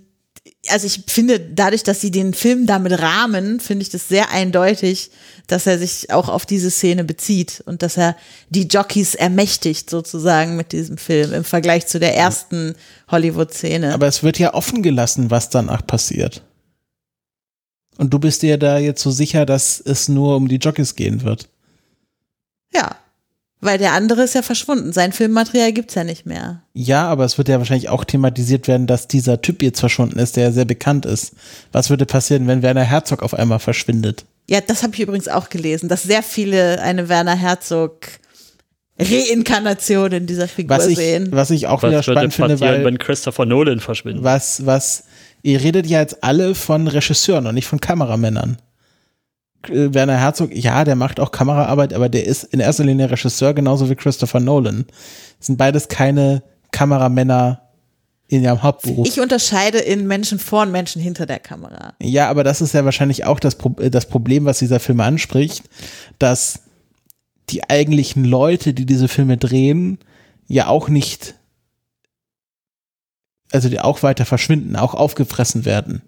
also 0.69 0.87
ich 0.87 1.03
finde, 1.07 1.39
dadurch, 1.39 1.83
dass 1.83 2.01
sie 2.01 2.11
den 2.11 2.33
Film 2.33 2.65
damit 2.65 2.99
rahmen, 3.01 3.59
finde 3.59 3.83
ich 3.83 3.89
das 3.89 4.07
sehr 4.07 4.29
eindeutig, 4.31 5.11
dass 5.47 5.67
er 5.67 5.77
sich 5.77 6.11
auch 6.11 6.29
auf 6.29 6.45
diese 6.45 6.71
Szene 6.71 7.03
bezieht 7.03 7.61
und 7.65 7.81
dass 7.81 7.97
er 7.97 8.15
die 8.49 8.67
Jockeys 8.67 9.15
ermächtigt 9.15 9.89
sozusagen 9.89 10.55
mit 10.55 10.71
diesem 10.71 10.97
Film 10.97 11.33
im 11.33 11.43
Vergleich 11.43 11.87
zu 11.87 11.99
der 11.99 12.15
ersten 12.15 12.75
Hollywood-Szene. 13.11 13.93
Aber 13.93 14.07
es 14.07 14.23
wird 14.23 14.39
ja 14.39 14.53
offen 14.53 14.83
gelassen, 14.83 15.31
was 15.31 15.49
danach 15.49 15.85
passiert. 15.85 16.41
Und 17.97 18.13
du 18.13 18.19
bist 18.19 18.41
dir 18.41 18.57
da 18.57 18.77
jetzt 18.79 19.01
so 19.01 19.11
sicher, 19.11 19.45
dass 19.45 19.79
es 19.79 20.09
nur 20.09 20.35
um 20.37 20.47
die 20.47 20.57
Jockeys 20.57 20.95
gehen 20.95 21.23
wird. 21.23 21.49
Ja, 22.73 22.95
weil 23.63 23.77
der 23.77 23.93
andere 23.93 24.23
ist 24.23 24.35
ja 24.35 24.41
verschwunden. 24.41 24.93
Sein 24.93 25.11
Filmmaterial 25.13 25.71
gibt's 25.73 25.95
ja 25.95 26.03
nicht 26.03 26.25
mehr. 26.25 26.61
Ja, 26.73 27.07
aber 27.07 27.25
es 27.25 27.37
wird 27.37 27.49
ja 27.49 27.57
wahrscheinlich 27.57 27.89
auch 27.89 28.03
thematisiert 28.03 28.67
werden, 28.67 28.87
dass 28.87 29.07
dieser 29.07 29.41
Typ 29.41 29.61
jetzt 29.63 29.79
verschwunden 29.79 30.19
ist, 30.19 30.35
der 30.35 30.43
ja 30.45 30.51
sehr 30.51 30.65
bekannt 30.65 31.05
ist. 31.05 31.33
Was 31.71 31.89
würde 31.89 32.05
passieren, 32.05 32.47
wenn 32.47 32.61
Werner 32.61 32.83
Herzog 32.83 33.23
auf 33.23 33.33
einmal 33.33 33.59
verschwindet? 33.59 34.25
Ja, 34.49 34.59
das 34.61 34.83
habe 34.83 34.93
ich 34.93 34.99
übrigens 34.99 35.27
auch 35.27 35.49
gelesen, 35.49 35.87
dass 35.89 36.03
sehr 36.03 36.23
viele 36.23 36.81
eine 36.81 37.07
Werner 37.09 37.35
Herzog 37.35 38.07
Reinkarnation 38.99 40.11
in 40.11 40.27
dieser 40.27 40.47
Figur 40.47 40.77
Was 40.77 40.87
ich, 40.87 40.97
sehen. 40.97 41.29
was 41.31 41.49
ich 41.49 41.67
auch 41.67 41.81
wieder 41.81 41.99
Was 41.99 42.07
würde 42.07 42.19
spannend 42.19 42.33
finde, 42.33 42.59
weil 42.59 42.85
wenn 42.85 42.97
Christopher 42.97 43.45
Nolan 43.45 43.79
verschwindet? 43.79 44.23
was, 44.23 44.65
was, 44.65 45.05
ihr 45.41 45.61
redet 45.61 45.87
ja 45.87 45.99
jetzt 46.01 46.23
alle 46.23 46.53
von 46.55 46.87
Regisseuren 46.87 47.47
und 47.47 47.55
nicht 47.55 47.67
von 47.67 47.79
Kameramännern. 47.79 48.57
Werner 49.69 50.17
Herzog, 50.17 50.53
ja, 50.53 50.83
der 50.83 50.95
macht 50.95 51.19
auch 51.19 51.31
Kameraarbeit, 51.31 51.93
aber 51.93 52.09
der 52.09 52.25
ist 52.25 52.43
in 52.43 52.59
erster 52.59 52.83
Linie 52.83 53.09
Regisseur, 53.09 53.53
genauso 53.53 53.89
wie 53.89 53.95
Christopher 53.95 54.39
Nolan. 54.39 54.85
Das 55.37 55.47
sind 55.47 55.57
beides 55.57 55.87
keine 55.87 56.43
Kameramänner 56.71 57.61
in 58.27 58.43
ihrem 58.43 58.63
Hauptberuf. 58.63 59.07
Ich 59.07 59.19
unterscheide 59.19 59.77
in 59.77 60.07
Menschen 60.07 60.39
vor 60.39 60.63
und 60.63 60.71
Menschen 60.71 61.01
hinter 61.01 61.25
der 61.25 61.39
Kamera. 61.39 61.93
Ja, 62.01 62.29
aber 62.29 62.43
das 62.43 62.61
ist 62.61 62.73
ja 62.73 62.83
wahrscheinlich 62.83 63.25
auch 63.25 63.39
das, 63.39 63.55
Pro 63.55 63.75
äh, 63.79 63.89
das 63.89 64.07
Problem, 64.07 64.45
was 64.45 64.59
dieser 64.59 64.79
Film 64.79 64.99
anspricht, 64.99 65.63
dass 66.19 66.61
die 67.49 67.69
eigentlichen 67.69 68.25
Leute, 68.25 68.73
die 68.73 68.85
diese 68.85 69.07
Filme 69.07 69.37
drehen, 69.37 69.99
ja 70.47 70.67
auch 70.67 70.89
nicht, 70.89 71.35
also 73.51 73.69
die 73.69 73.79
auch 73.79 74.01
weiter 74.01 74.25
verschwinden, 74.25 74.75
auch 74.75 74.93
aufgefressen 74.93 75.65
werden. 75.65 76.01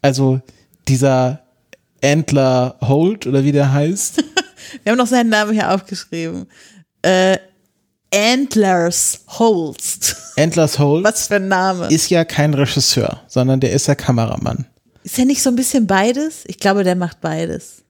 Also 0.00 0.40
dieser 0.88 1.45
Antler 2.12 2.76
Holt 2.82 3.26
oder 3.26 3.44
wie 3.44 3.52
der 3.52 3.72
heißt, 3.72 4.22
Wir 4.82 4.92
haben 4.92 4.98
noch 4.98 5.06
seinen 5.06 5.28
Namen 5.30 5.52
hier 5.52 5.72
aufgeschrieben. 5.72 6.46
Äh, 7.02 7.38
Antlers 8.14 9.20
Holst. 9.38 10.16
Antlers 10.36 10.78
Holt 10.78 11.04
Was 11.04 11.28
für 11.28 11.36
ein 11.36 11.48
Name. 11.48 11.88
ist 11.88 12.08
ja 12.10 12.24
kein 12.24 12.54
Regisseur, 12.54 13.20
sondern 13.28 13.60
der 13.60 13.72
ist 13.72 13.86
ja 13.86 13.94
Kameramann. 13.94 14.66
Ist 15.02 15.18
er 15.18 15.24
nicht 15.24 15.42
so 15.42 15.50
ein 15.50 15.56
bisschen 15.56 15.86
beides? 15.86 16.44
Ich 16.46 16.58
glaube, 16.58 16.82
der 16.84 16.96
macht 16.96 17.20
beides. 17.20 17.82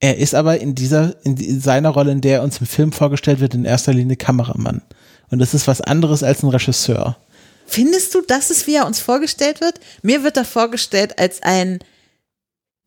Er 0.00 0.18
ist 0.18 0.34
aber 0.34 0.60
in 0.60 0.74
dieser, 0.74 1.14
in 1.24 1.36
die- 1.36 1.48
in 1.48 1.60
seiner 1.60 1.90
Rolle, 1.90 2.12
in 2.12 2.20
der 2.20 2.38
er 2.38 2.42
uns 2.42 2.58
im 2.60 2.66
Film 2.66 2.92
vorgestellt 2.92 3.40
wird, 3.40 3.54
in 3.54 3.64
erster 3.64 3.92
Linie 3.92 4.16
Kameramann. 4.16 4.82
Und 5.30 5.38
das 5.38 5.54
ist 5.54 5.66
was 5.66 5.80
anderes 5.80 6.22
als 6.22 6.42
ein 6.42 6.48
Regisseur. 6.50 7.16
Findest 7.66 8.14
du, 8.14 8.20
das 8.20 8.50
ist, 8.50 8.66
wie 8.66 8.74
er 8.74 8.86
uns 8.86 9.00
vorgestellt 9.00 9.60
wird? 9.60 9.80
Mir 10.02 10.24
wird 10.24 10.36
er 10.36 10.44
vorgestellt 10.44 11.18
als 11.18 11.42
ein 11.42 11.78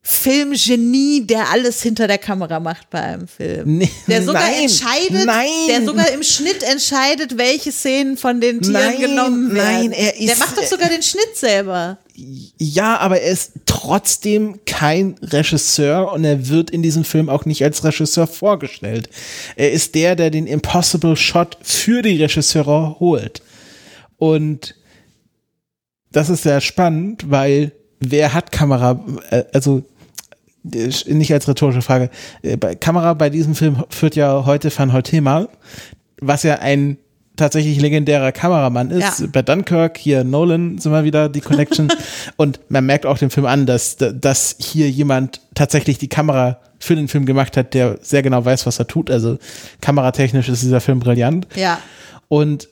Filmgenie, 0.08 1.26
der 1.26 1.50
alles 1.50 1.82
hinter 1.82 2.06
der 2.06 2.18
Kamera 2.18 2.60
macht 2.60 2.90
bei 2.90 3.00
einem 3.00 3.26
Film. 3.26 3.78
Nee, 3.78 3.90
Der 4.06 4.22
sogar 4.22 4.42
nein, 4.42 4.62
entscheidet, 4.62 5.26
nein. 5.26 5.48
der 5.68 5.84
sogar 5.84 6.10
im 6.12 6.22
Schnitt 6.22 6.62
entscheidet, 6.62 7.36
welche 7.36 7.72
Szenen 7.72 8.16
von 8.16 8.40
den 8.40 8.60
Tieren 8.60 8.72
Nein, 8.74 9.00
genommen 9.00 9.52
werden. 9.54 9.90
nein, 9.90 9.92
er 9.92 10.12
der 10.12 10.20
ist- 10.32 10.38
macht 10.38 10.56
doch 10.56 10.62
sogar 10.64 10.88
den 10.90 11.02
Schnitt 11.02 11.34
selber. 11.36 11.98
Ja, 12.14 12.98
aber 12.98 13.20
er 13.20 13.32
ist 13.32 13.52
trotzdem 13.66 14.60
kein 14.64 15.16
Regisseur 15.22 16.12
und 16.12 16.24
er 16.24 16.48
wird 16.48 16.70
in 16.70 16.82
diesem 16.82 17.02
Film 17.04 17.28
auch 17.28 17.44
nicht 17.44 17.64
als 17.64 17.82
Regisseur 17.82 18.28
vorgestellt. 18.28 19.10
Er 19.56 19.72
ist 19.72 19.96
der, 19.96 20.14
der 20.14 20.30
den 20.30 20.46
Impossible 20.46 21.16
Shot 21.16 21.58
für 21.62 22.02
die 22.02 22.22
Regisseure 22.22 22.96
holt. 23.00 23.42
Und 24.18 24.76
das 26.12 26.30
ist 26.30 26.44
sehr 26.44 26.60
spannend, 26.60 27.28
weil 27.28 27.72
wer 27.98 28.32
hat 28.32 28.52
Kamera, 28.52 29.04
äh, 29.30 29.44
also 29.52 29.82
nicht 30.72 31.32
als 31.32 31.48
rhetorische 31.48 31.82
Frage, 31.82 32.10
äh, 32.42 32.56
bei 32.56 32.74
Kamera 32.74 33.14
bei 33.14 33.30
diesem 33.30 33.54
Film 33.54 33.84
führt 33.88 34.16
ja 34.16 34.44
heute 34.46 34.76
Van 34.76 34.92
Hoytema, 34.92 35.48
was 36.20 36.42
ja 36.42 36.56
ein 36.56 36.98
tatsächlich 37.36 37.80
legendärer 37.80 38.32
Kameramann 38.32 38.90
ist. 38.90 39.20
Ja. 39.20 39.26
Bei 39.30 39.42
Dunkirk, 39.42 39.98
hier 39.98 40.24
Nolan 40.24 40.78
sind 40.78 40.92
wir 40.92 41.04
wieder 41.04 41.28
die 41.28 41.40
Connection. 41.40 41.88
und 42.36 42.60
man 42.68 42.86
merkt 42.86 43.06
auch 43.06 43.18
dem 43.18 43.30
Film 43.30 43.46
an, 43.46 43.66
dass, 43.66 43.96
dass 43.98 44.56
hier 44.58 44.90
jemand 44.90 45.40
tatsächlich 45.54 45.98
die 45.98 46.08
Kamera 46.08 46.60
für 46.78 46.96
den 46.96 47.08
Film 47.08 47.26
gemacht 47.26 47.56
hat, 47.56 47.74
der 47.74 47.98
sehr 48.00 48.22
genau 48.22 48.44
weiß, 48.44 48.66
was 48.66 48.78
er 48.78 48.86
tut. 48.86 49.10
Also 49.10 49.38
kameratechnisch 49.80 50.48
ist 50.48 50.62
dieser 50.62 50.80
Film 50.80 51.00
brillant. 51.00 51.46
Ja. 51.54 51.78
Und 52.28 52.68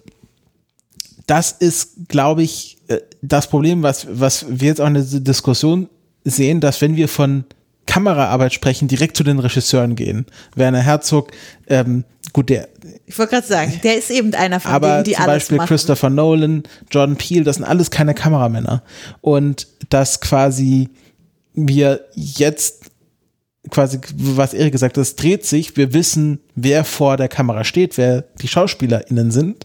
das 1.27 1.53
ist, 1.53 2.09
glaube 2.09 2.43
ich, 2.43 2.79
äh, 2.89 2.99
das 3.23 3.49
Problem, 3.49 3.83
was, 3.83 4.07
was 4.11 4.47
wir 4.49 4.69
jetzt 4.69 4.81
auch 4.81 4.87
in 4.87 4.95
der 4.95 5.03
Diskussion 5.05 5.89
sehen, 6.25 6.61
dass 6.61 6.81
wenn 6.81 6.97
wir 6.97 7.09
von 7.09 7.45
Kameraarbeit 7.87 8.53
sprechen, 8.53 8.89
direkt 8.89 9.16
zu 9.16 9.24
den 9.24 9.39
Regisseuren 9.39 9.97
gehen. 9.97 10.26
Werner 10.55 10.80
Herzog, 10.80 11.30
ähm, 11.66 12.05
gut, 12.32 12.49
der, 12.51 12.68
Ich 13.07 13.18
wollte 13.18 13.35
gerade 13.35 13.47
sagen, 13.47 13.80
der 13.82 13.99
ist 13.99 14.11
eben 14.11 14.35
einer 14.35 14.61
von 14.61 14.72
aber 14.72 14.89
denen, 14.89 15.05
die 15.05 15.12
zum 15.12 15.26
Beispiel 15.26 15.57
machen. 15.59 15.68
Christopher 15.68 16.11
Nolan, 16.11 16.62
Jordan 16.91 17.16
Peele, 17.16 17.45
das 17.45 17.57
sind 17.57 17.64
alles 17.64 17.91
keine 17.91 18.14
Kameramänner. 18.14 18.82
Und 19.20 19.66
dass 19.91 20.20
quasi 20.20 20.89
wir 21.55 22.05
jetzt 22.14 22.91
quasi, 23.70 23.99
was 24.16 24.55
Erik 24.55 24.72
gesagt 24.72 24.97
hat, 24.97 25.03
es 25.03 25.16
dreht 25.16 25.45
sich, 25.47 25.76
wir 25.76 25.95
wissen, 25.95 26.41
wer 26.55 26.85
vor 26.85 27.16
der 27.16 27.28
Kamera 27.28 27.64
steht, 27.64 27.97
wer 27.97 28.22
die 28.43 28.49
SchauspielerInnen 28.49 29.30
sind, 29.30 29.64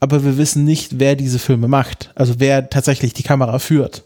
aber 0.00 0.24
wir 0.24 0.36
wissen 0.36 0.64
nicht, 0.64 0.98
wer 0.98 1.14
diese 1.16 1.38
Filme 1.38 1.68
macht. 1.68 2.10
Also 2.14 2.34
wer 2.38 2.68
tatsächlich 2.70 3.12
die 3.12 3.22
Kamera 3.22 3.58
führt. 3.58 4.04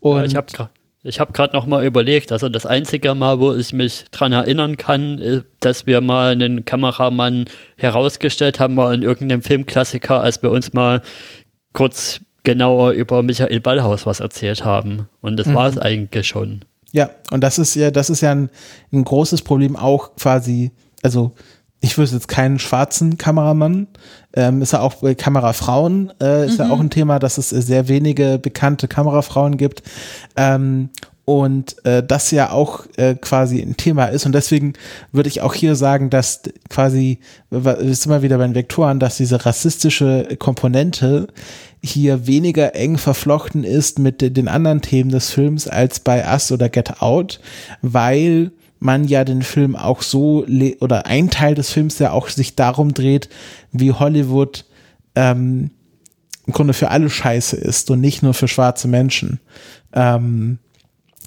Und 0.00 0.20
Ja, 0.20 0.24
ich 0.24 0.36
habe 0.36 0.70
Ich 1.04 1.18
habe 1.18 1.32
gerade 1.32 1.56
noch 1.56 1.66
mal 1.66 1.84
überlegt, 1.84 2.30
also 2.30 2.48
das 2.48 2.64
einzige 2.64 3.14
Mal, 3.14 3.40
wo 3.40 3.52
ich 3.52 3.72
mich 3.72 4.04
dran 4.12 4.32
erinnern 4.32 4.76
kann, 4.76 5.18
ist, 5.18 5.44
dass 5.58 5.86
wir 5.86 6.00
mal 6.00 6.32
einen 6.32 6.64
Kameramann 6.64 7.46
herausgestellt 7.76 8.60
haben, 8.60 8.76
war 8.76 8.94
in 8.94 9.02
irgendeinem 9.02 9.42
Filmklassiker, 9.42 10.20
als 10.20 10.42
wir 10.42 10.52
uns 10.52 10.72
mal 10.72 11.02
kurz 11.72 12.20
genauer 12.44 12.92
über 12.92 13.22
Michael 13.22 13.60
Ballhaus 13.60 14.06
was 14.06 14.20
erzählt 14.20 14.64
haben. 14.64 15.08
Und 15.20 15.38
das 15.38 15.48
mhm. 15.48 15.54
war 15.54 15.68
es 15.68 15.78
eigentlich 15.78 16.28
schon. 16.28 16.64
Ja, 16.92 17.10
und 17.30 17.40
das 17.42 17.58
ist 17.58 17.74
ja, 17.74 17.90
das 17.90 18.08
ist 18.08 18.20
ja 18.20 18.30
ein, 18.32 18.50
ein 18.92 19.02
großes 19.02 19.42
Problem 19.42 19.76
auch 19.76 20.14
quasi, 20.16 20.70
also 21.02 21.32
ich 21.82 21.98
wüsste 21.98 22.16
jetzt 22.16 22.28
keinen 22.28 22.58
schwarzen 22.60 23.18
Kameramann. 23.18 23.88
Ähm, 24.34 24.62
ist 24.62 24.72
ja 24.72 24.80
auch 24.80 24.94
bei 24.94 25.14
Kamerafrauen, 25.14 26.12
äh, 26.22 26.46
ist 26.46 26.58
mhm. 26.58 26.64
ja 26.64 26.70
auch 26.70 26.80
ein 26.80 26.90
Thema, 26.90 27.18
dass 27.18 27.36
es 27.36 27.50
sehr 27.50 27.88
wenige 27.88 28.38
bekannte 28.38 28.88
Kamerafrauen 28.88 29.56
gibt. 29.58 29.82
Ähm, 30.36 30.88
und 31.24 31.84
äh, 31.84 32.02
das 32.02 32.30
ja 32.30 32.50
auch 32.50 32.86
äh, 32.96 33.14
quasi 33.16 33.60
ein 33.60 33.76
Thema 33.76 34.06
ist. 34.06 34.26
Und 34.26 34.32
deswegen 34.32 34.74
würde 35.10 35.28
ich 35.28 35.40
auch 35.40 35.54
hier 35.54 35.76
sagen, 35.76 36.08
dass 36.08 36.42
quasi, 36.68 37.18
sind 37.50 38.06
mal 38.06 38.22
wieder 38.22 38.38
bei 38.38 38.46
den 38.46 38.54
Vektoren, 38.54 38.98
dass 38.98 39.16
diese 39.16 39.44
rassistische 39.44 40.36
Komponente 40.38 41.28
hier 41.82 42.26
weniger 42.26 42.74
eng 42.74 42.96
verflochten 42.96 43.64
ist 43.64 43.98
mit 43.98 44.36
den 44.36 44.48
anderen 44.48 44.82
Themen 44.82 45.10
des 45.10 45.30
Films 45.30 45.68
als 45.68 46.00
bei 46.00 46.24
Us 46.32 46.52
oder 46.52 46.68
Get 46.68 47.02
Out, 47.02 47.40
weil 47.82 48.52
man 48.82 49.04
ja 49.04 49.24
den 49.24 49.42
Film 49.42 49.76
auch 49.76 50.02
so, 50.02 50.44
oder 50.80 51.06
ein 51.06 51.30
Teil 51.30 51.54
des 51.54 51.70
Films 51.70 51.98
ja 51.98 52.10
auch 52.10 52.28
sich 52.28 52.56
darum 52.56 52.94
dreht, 52.94 53.28
wie 53.70 53.92
Hollywood 53.92 54.64
ähm, 55.14 55.70
im 56.46 56.52
Grunde 56.52 56.74
für 56.74 56.90
alle 56.90 57.08
scheiße 57.08 57.56
ist 57.56 57.90
und 57.90 58.00
nicht 58.00 58.22
nur 58.22 58.34
für 58.34 58.48
schwarze 58.48 58.88
Menschen. 58.88 59.40
Ähm, 59.92 60.58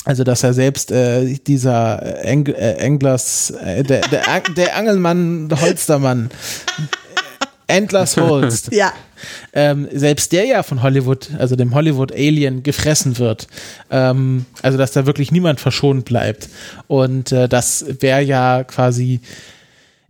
also 0.03 0.23
dass 0.23 0.43
er 0.43 0.53
selbst 0.53 0.91
äh, 0.91 1.35
dieser 1.47 2.23
Eng 2.23 2.45
äh, 2.47 2.73
Englers, 2.73 3.51
äh, 3.51 3.83
der, 3.83 4.01
der, 4.01 4.21
der 4.55 4.75
Angelmann, 4.75 5.49
Holstermann, 5.59 6.29
Endless 7.67 8.17
Holst. 8.17 8.71
Ja. 8.71 8.93
Ähm, 9.53 9.87
selbst 9.91 10.31
der 10.31 10.45
ja 10.45 10.63
von 10.63 10.83
Hollywood, 10.83 11.29
also 11.37 11.55
dem 11.55 11.73
Hollywood 11.73 12.11
Alien, 12.11 12.63
gefressen 12.63 13.17
wird. 13.17 13.47
Ähm, 13.89 14.45
also 14.61 14.77
dass 14.77 14.91
da 14.91 15.05
wirklich 15.05 15.31
niemand 15.31 15.59
verschont 15.59 16.05
bleibt. 16.05 16.49
Und 16.87 17.31
äh, 17.31 17.47
das 17.47 17.85
wäre 17.99 18.21
ja 18.21 18.63
quasi 18.63 19.21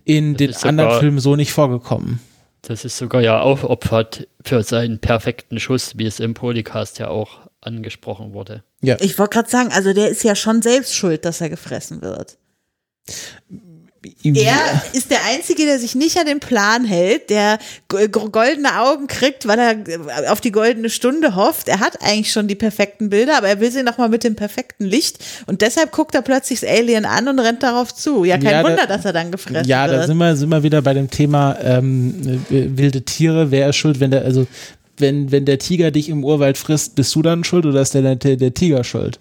in 0.03 0.35
das 0.35 0.61
den 0.61 0.69
anderen 0.69 0.99
Filmen 0.99 1.19
so 1.19 1.35
nicht 1.35 1.51
vorgekommen. 1.51 2.19
Das 2.61 2.83
ist 2.83 2.97
sogar 2.97 3.21
ja 3.21 3.39
aufopfert 3.41 4.27
für 4.43 4.63
seinen 4.63 4.99
perfekten 4.99 5.59
Schuss, 5.59 5.97
wie 5.97 6.05
es 6.05 6.19
im 6.19 6.33
Polycast 6.33 6.99
ja 6.99 7.09
auch 7.09 7.41
angesprochen 7.61 8.33
wurde. 8.33 8.63
Ja. 8.81 8.97
Ich 9.01 9.17
wollte 9.19 9.35
gerade 9.35 9.49
sagen, 9.49 9.69
also 9.71 9.93
der 9.93 10.09
ist 10.09 10.23
ja 10.23 10.35
schon 10.35 10.61
selbst 10.61 10.95
schuld, 10.95 11.25
dass 11.25 11.41
er 11.41 11.49
gefressen 11.49 12.01
wird. 12.01 12.37
Er 14.23 14.83
ist 14.93 15.11
der 15.11 15.25
Einzige, 15.25 15.65
der 15.65 15.79
sich 15.79 15.95
nicht 15.95 16.17
an 16.17 16.25
den 16.25 16.39
Plan 16.39 16.85
hält, 16.85 17.29
der 17.29 17.59
goldene 17.87 18.79
Augen 18.81 19.07
kriegt, 19.07 19.47
weil 19.47 19.59
er 19.59 20.31
auf 20.31 20.41
die 20.41 20.51
goldene 20.51 20.89
Stunde 20.89 21.35
hofft. 21.35 21.67
Er 21.67 21.79
hat 21.79 22.01
eigentlich 22.01 22.31
schon 22.31 22.47
die 22.47 22.55
perfekten 22.55 23.09
Bilder, 23.09 23.37
aber 23.37 23.47
er 23.47 23.59
will 23.59 23.71
sie 23.71 23.83
nochmal 23.83 24.09
mit 24.09 24.23
dem 24.23 24.35
perfekten 24.35 24.85
Licht. 24.85 25.23
Und 25.45 25.61
deshalb 25.61 25.91
guckt 25.91 26.15
er 26.15 26.21
plötzlich 26.21 26.61
das 26.61 26.69
Alien 26.69 27.05
an 27.05 27.27
und 27.27 27.39
rennt 27.39 27.63
darauf 27.63 27.93
zu. 27.93 28.23
Ja, 28.25 28.37
kein 28.37 28.51
ja, 28.51 28.63
Wunder, 28.63 28.85
da, 28.87 28.95
dass 28.95 29.05
er 29.05 29.13
dann 29.13 29.31
gefressen 29.31 29.67
ja, 29.67 29.83
wird. 29.83 29.93
Ja, 29.93 29.99
da 29.99 30.07
sind 30.07 30.17
wir, 30.17 30.35
sind 30.35 30.49
wir 30.49 30.63
wieder 30.63 30.81
bei 30.81 30.93
dem 30.93 31.09
Thema 31.09 31.57
ähm, 31.61 32.43
wilde 32.49 33.03
Tiere. 33.03 33.51
Wer 33.51 33.69
ist 33.69 33.75
schuld, 33.75 33.99
wenn 33.99 34.11
der, 34.11 34.23
also 34.23 34.47
wenn, 34.97 35.31
wenn 35.31 35.45
der 35.45 35.59
Tiger 35.59 35.91
dich 35.91 36.09
im 36.09 36.23
Urwald 36.23 36.57
frisst, 36.57 36.95
bist 36.95 37.13
du 37.15 37.21
dann 37.21 37.43
schuld 37.43 37.65
oder 37.65 37.81
ist 37.81 37.93
der, 37.93 38.15
der, 38.15 38.35
der 38.37 38.53
Tiger 38.53 38.83
schuld? 38.83 39.19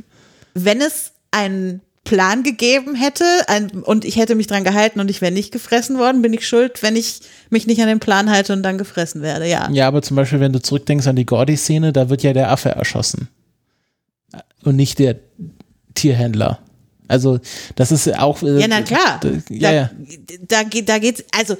Wenn 0.54 0.80
es 0.80 1.12
einen 1.30 1.80
Plan 2.04 2.42
gegeben 2.42 2.94
hätte 2.94 3.24
ein, 3.46 3.70
und 3.70 4.04
ich 4.04 4.16
hätte 4.16 4.34
mich 4.34 4.46
dran 4.46 4.62
gehalten 4.62 5.00
und 5.00 5.10
ich 5.10 5.22
wäre 5.22 5.32
nicht 5.32 5.52
gefressen 5.52 5.98
worden, 5.98 6.20
bin 6.20 6.34
ich 6.34 6.46
schuld, 6.46 6.82
wenn 6.82 6.96
ich 6.96 7.20
mich 7.48 7.66
nicht 7.66 7.80
an 7.80 7.88
den 7.88 7.98
Plan 7.98 8.30
halte 8.30 8.52
und 8.52 8.62
dann 8.62 8.76
gefressen 8.76 9.22
werde, 9.22 9.48
ja. 9.48 9.70
Ja, 9.72 9.88
aber 9.88 10.02
zum 10.02 10.16
Beispiel, 10.16 10.40
wenn 10.40 10.52
du 10.52 10.60
zurückdenkst 10.60 11.06
an 11.06 11.16
die 11.16 11.24
Gordy-Szene, 11.24 11.92
da 11.92 12.10
wird 12.10 12.22
ja 12.22 12.34
der 12.34 12.50
Affe 12.50 12.70
erschossen. 12.70 13.28
Und 14.62 14.76
nicht 14.76 14.98
der 14.98 15.16
Tierhändler. 15.94 16.58
Also, 17.08 17.38
das 17.76 17.92
ist 17.92 18.18
auch. 18.18 18.42
Äh, 18.42 18.60
ja, 18.60 18.68
na 18.68 18.82
klar. 18.82 19.20
Da, 19.20 19.28
ja, 19.28 19.40
da, 19.48 19.72
ja. 19.72 19.90
da, 20.48 20.64
da, 20.64 20.80
da 20.80 20.98
geht's, 20.98 21.24
also, 21.36 21.56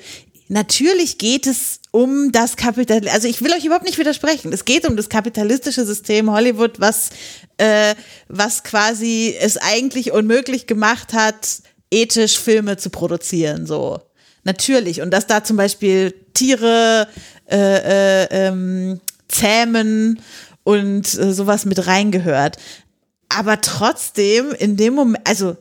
natürlich 0.48 1.18
geht 1.18 1.46
es 1.46 1.80
um 1.94 2.32
das 2.32 2.56
Kapital, 2.56 3.06
also 3.06 3.28
ich 3.28 3.40
will 3.40 3.52
euch 3.52 3.64
überhaupt 3.64 3.84
nicht 3.84 3.98
widersprechen. 3.98 4.52
Es 4.52 4.64
geht 4.64 4.84
um 4.84 4.96
das 4.96 5.08
kapitalistische 5.08 5.86
System 5.86 6.28
Hollywood, 6.28 6.80
was, 6.80 7.10
äh, 7.56 7.94
was 8.26 8.64
quasi 8.64 9.32
es 9.40 9.58
eigentlich 9.58 10.10
unmöglich 10.10 10.66
gemacht 10.66 11.12
hat, 11.12 11.60
ethisch 11.92 12.36
Filme 12.36 12.76
zu 12.78 12.90
produzieren, 12.90 13.64
so. 13.64 14.00
Natürlich. 14.42 15.02
Und 15.02 15.12
dass 15.12 15.28
da 15.28 15.44
zum 15.44 15.56
Beispiel 15.56 16.12
Tiere 16.34 17.06
äh, 17.48 18.24
äh, 18.24 18.48
ähm, 18.48 19.00
zähmen 19.28 20.20
und 20.64 21.14
äh, 21.14 21.32
sowas 21.32 21.64
mit 21.64 21.86
reingehört. 21.86 22.56
Aber 23.28 23.60
trotzdem, 23.60 24.50
in 24.50 24.76
dem 24.76 24.94
Moment, 24.94 25.24
also 25.28 25.56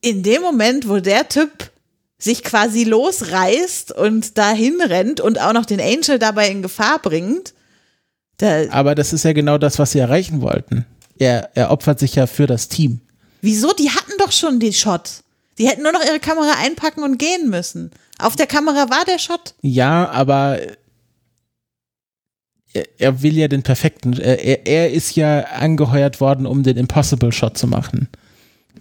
in 0.00 0.24
dem 0.24 0.42
Moment, 0.42 0.88
wo 0.88 0.98
der 0.98 1.28
Typ 1.28 1.70
sich 2.18 2.42
quasi 2.42 2.84
losreißt 2.84 3.92
und 3.92 4.38
dahin 4.38 4.80
rennt 4.80 5.20
und 5.20 5.40
auch 5.40 5.52
noch 5.52 5.66
den 5.66 5.80
Angel 5.80 6.18
dabei 6.18 6.48
in 6.50 6.62
Gefahr 6.62 6.98
bringt. 7.00 7.54
Da 8.38 8.70
Aber 8.70 8.94
das 8.94 9.12
ist 9.12 9.24
ja 9.24 9.32
genau 9.32 9.58
das, 9.58 9.78
was 9.78 9.92
sie 9.92 10.00
erreichen 10.00 10.40
wollten. 10.40 10.84
Er, 11.18 11.50
er 11.54 11.70
opfert 11.70 11.98
sich 11.98 12.14
ja 12.14 12.26
für 12.26 12.46
das 12.46 12.68
Team. 12.68 13.00
Wieso? 13.40 13.72
Die 13.72 13.90
hatten 13.90 14.12
doch 14.18 14.32
schon 14.32 14.58
den 14.60 14.72
Shot. 14.72 15.22
Die 15.58 15.68
hätten 15.68 15.82
nur 15.82 15.92
noch 15.92 16.04
ihre 16.04 16.20
Kamera 16.20 16.54
einpacken 16.58 17.02
und 17.02 17.18
gehen 17.18 17.50
müssen. 17.50 17.90
Auf 18.18 18.36
der 18.36 18.46
Kamera 18.46 18.90
war 18.90 19.04
der 19.04 19.18
Shot. 19.18 19.54
Ja, 19.60 20.08
aber 20.08 20.60
er, 22.72 22.84
er 22.98 23.22
will 23.22 23.36
ja 23.36 23.48
den 23.48 23.62
perfekten. 23.62 24.12
Er, 24.14 24.66
er 24.66 24.92
ist 24.92 25.16
ja 25.16 25.40
angeheuert 25.40 26.20
worden, 26.20 26.46
um 26.46 26.62
den 26.62 26.76
Impossible 26.76 27.32
Shot 27.32 27.58
zu 27.58 27.66
machen. 27.66 28.08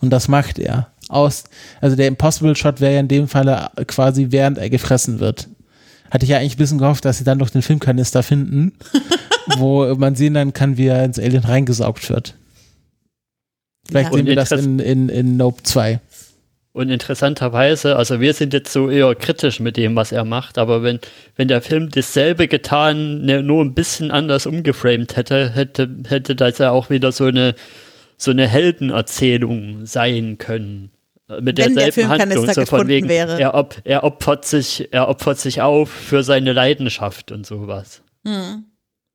Und 0.01 0.11
das 0.11 0.27
macht 0.27 0.59
er 0.59 0.91
aus, 1.09 1.45
also 1.81 1.95
der 1.95 2.07
Impossible 2.07 2.55
Shot 2.55 2.81
wäre 2.81 2.93
ja 2.93 2.99
in 2.99 3.07
dem 3.07 3.27
Falle 3.27 3.69
quasi 3.87 4.27
während 4.29 4.57
er 4.57 4.69
gefressen 4.69 5.19
wird. 5.19 5.47
Hatte 6.11 6.23
ich 6.23 6.29
ja 6.29 6.37
eigentlich 6.37 6.55
ein 6.55 6.59
bisschen 6.59 6.77
gehofft, 6.77 7.05
dass 7.05 7.17
sie 7.17 7.23
dann 7.23 7.37
noch 7.37 7.49
den 7.49 7.61
Filmkanister 7.61 8.23
finden, 8.23 8.73
wo 9.57 9.93
man 9.95 10.15
sehen 10.15 10.33
dann 10.33 10.53
kann, 10.53 10.77
wie 10.77 10.87
er 10.87 11.03
ins 11.03 11.19
Alien 11.19 11.43
reingesaugt 11.43 12.09
wird. 12.09 12.35
Vielleicht 13.87 14.11
ja. 14.11 14.17
sehen 14.17 14.25
wir 14.25 14.35
das 14.35 14.51
in, 14.51 14.79
in, 14.79 15.09
in 15.09 15.37
Nope 15.37 15.63
2. 15.63 15.99
Und 16.73 16.89
interessanterweise, 16.89 17.95
also 17.95 18.21
wir 18.21 18.33
sind 18.35 18.53
jetzt 18.53 18.71
so 18.71 18.89
eher 18.89 19.15
kritisch 19.15 19.59
mit 19.59 19.77
dem, 19.77 19.95
was 19.95 20.11
er 20.11 20.25
macht, 20.25 20.59
aber 20.59 20.83
wenn, 20.83 20.99
wenn 21.35 21.47
der 21.47 21.61
Film 21.61 21.89
dasselbe 21.89 22.47
getan, 22.47 23.25
ne, 23.25 23.41
nur 23.41 23.65
ein 23.65 23.73
bisschen 23.73 24.11
anders 24.11 24.45
umgeframed 24.45 25.15
hätte, 25.15 25.49
hätte, 25.49 25.89
hätte 26.07 26.35
das 26.35 26.59
ja 26.59 26.69
auch 26.69 26.91
wieder 26.91 27.11
so 27.11 27.25
eine, 27.25 27.55
so 28.17 28.29
eine 28.29 28.47
Heldenerzählung 28.47 29.87
sein 29.87 30.37
können 30.37 30.91
mit 31.27 31.57
Wenn 31.57 31.75
derselben 31.75 31.95
der 31.95 32.09
Handlung, 32.09 32.53
so 32.53 32.65
von 32.65 32.87
wegen, 32.87 33.09
wäre. 33.09 33.39
Er, 33.39 33.53
op, 33.53 33.75
er, 33.83 34.03
opfert 34.03 34.45
sich, 34.45 34.87
er 34.91 35.09
opfert 35.09 35.39
sich 35.39 35.61
auf 35.61 35.89
für 35.89 36.23
seine 36.23 36.53
Leidenschaft 36.53 37.31
und 37.31 37.45
sowas. 37.45 38.01
Hm. 38.25 38.65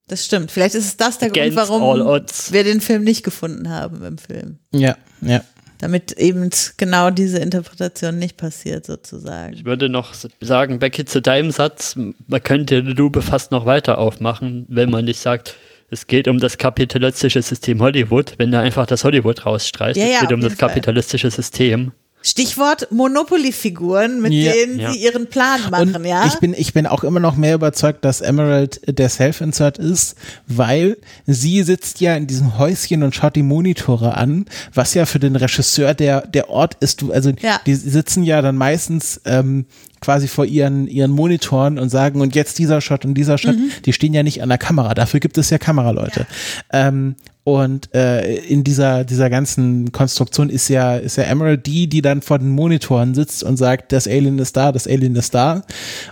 Das 0.08 0.26
stimmt. 0.26 0.50
Vielleicht 0.50 0.74
ist 0.74 0.84
es 0.84 0.96
das 0.96 1.18
der 1.18 1.28
Against 1.28 1.56
Grund, 1.56 1.70
warum 1.70 2.26
wir 2.50 2.64
den 2.64 2.80
Film 2.80 3.04
nicht 3.04 3.22
gefunden 3.22 3.70
haben 3.70 4.04
im 4.04 4.18
Film. 4.18 4.58
Ja, 4.74 4.96
ja. 5.22 5.42
Damit 5.78 6.12
eben 6.12 6.50
genau 6.76 7.10
diese 7.10 7.38
Interpretation 7.38 8.18
nicht 8.18 8.36
passiert, 8.36 8.86
sozusagen. 8.86 9.54
Ich 9.54 9.64
würde 9.64 9.88
noch 9.88 10.14
sagen, 10.40 10.78
Becky, 10.78 11.04
zu 11.06 11.20
deinem 11.20 11.50
Satz, 11.50 11.96
man 11.96 12.42
könnte 12.42 12.84
die 12.84 12.92
Lupe 12.92 13.22
fast 13.22 13.50
noch 13.50 13.66
weiter 13.66 13.98
aufmachen, 13.98 14.66
wenn 14.68 14.90
man 14.90 15.06
nicht 15.06 15.18
sagt, 15.18 15.56
es 15.90 16.06
geht 16.06 16.28
um 16.28 16.38
das 16.38 16.56
kapitalistische 16.56 17.42
System 17.42 17.82
Hollywood, 17.82 18.34
wenn 18.38 18.52
er 18.52 18.60
einfach 18.60 18.86
das 18.86 19.04
Hollywood 19.04 19.44
rausstreicht. 19.44 19.96
Ja, 19.96 20.04
es 20.04 20.20
geht 20.20 20.32
um 20.32 20.40
das 20.40 20.56
kapitalistische 20.56 21.30
Fall. 21.30 21.36
System. 21.36 21.92
Stichwort 22.22 22.88
Monopoly-Figuren, 22.90 24.20
mit 24.20 24.32
ja, 24.32 24.52
denen 24.52 24.78
ja. 24.78 24.92
sie 24.92 24.98
ihren 24.98 25.26
Plan 25.26 25.60
machen, 25.70 25.96
Und 25.96 26.04
ja. 26.04 26.26
Ich 26.26 26.36
bin, 26.36 26.54
ich 26.56 26.72
bin 26.72 26.86
auch 26.86 27.04
immer 27.04 27.20
noch 27.20 27.36
mehr 27.36 27.54
überzeugt, 27.54 28.04
dass 28.04 28.20
Emerald 28.20 28.80
der 28.86 29.08
Self-Insert 29.08 29.78
ist, 29.78 30.16
weil 30.46 30.96
sie 31.26 31.62
sitzt 31.62 32.00
ja 32.00 32.14
in 32.14 32.26
diesem 32.26 32.58
Häuschen 32.58 33.02
und 33.02 33.14
schaut 33.14 33.36
die 33.36 33.42
Monitore 33.42 34.16
an, 34.16 34.46
was 34.72 34.94
ja 34.94 35.06
für 35.06 35.18
den 35.18 35.36
Regisseur 35.36 35.94
der, 35.94 36.26
der 36.26 36.48
Ort 36.48 36.76
ist. 36.80 37.04
Also 37.10 37.32
ja. 37.40 37.60
die 37.66 37.74
sitzen 37.74 38.22
ja 38.22 38.40
dann 38.42 38.56
meistens 38.56 39.20
ähm, 39.24 39.66
quasi 40.02 40.28
vor 40.28 40.44
ihren, 40.44 40.86
ihren 40.88 41.12
Monitoren 41.12 41.78
und 41.78 41.88
sagen, 41.88 42.20
und 42.20 42.34
jetzt 42.34 42.58
dieser 42.58 42.80
Shot 42.80 43.04
und 43.04 43.14
dieser 43.14 43.38
Shot, 43.38 43.56
mhm. 43.56 43.70
die 43.86 43.92
stehen 43.92 44.12
ja 44.12 44.22
nicht 44.22 44.42
an 44.42 44.48
der 44.48 44.58
Kamera, 44.58 44.94
dafür 44.94 45.20
gibt 45.20 45.38
es 45.38 45.48
ja 45.48 45.58
Kameraleute. 45.58 46.26
Ja. 46.72 46.88
Ähm, 46.88 47.14
und 47.44 47.92
äh, 47.92 48.36
in 48.36 48.62
dieser, 48.62 49.04
dieser 49.04 49.28
ganzen 49.28 49.90
Konstruktion 49.90 50.48
ist 50.48 50.68
ja, 50.68 50.96
ist 50.96 51.16
ja 51.16 51.24
Emerald 51.24 51.66
die, 51.66 51.88
die 51.88 52.00
dann 52.00 52.22
vor 52.22 52.38
den 52.38 52.50
Monitoren 52.50 53.14
sitzt 53.14 53.42
und 53.42 53.56
sagt, 53.56 53.90
das 53.90 54.06
Alien 54.06 54.38
ist 54.38 54.56
da, 54.56 54.70
das 54.70 54.86
Alien 54.86 55.16
ist 55.16 55.34
da. 55.34 55.64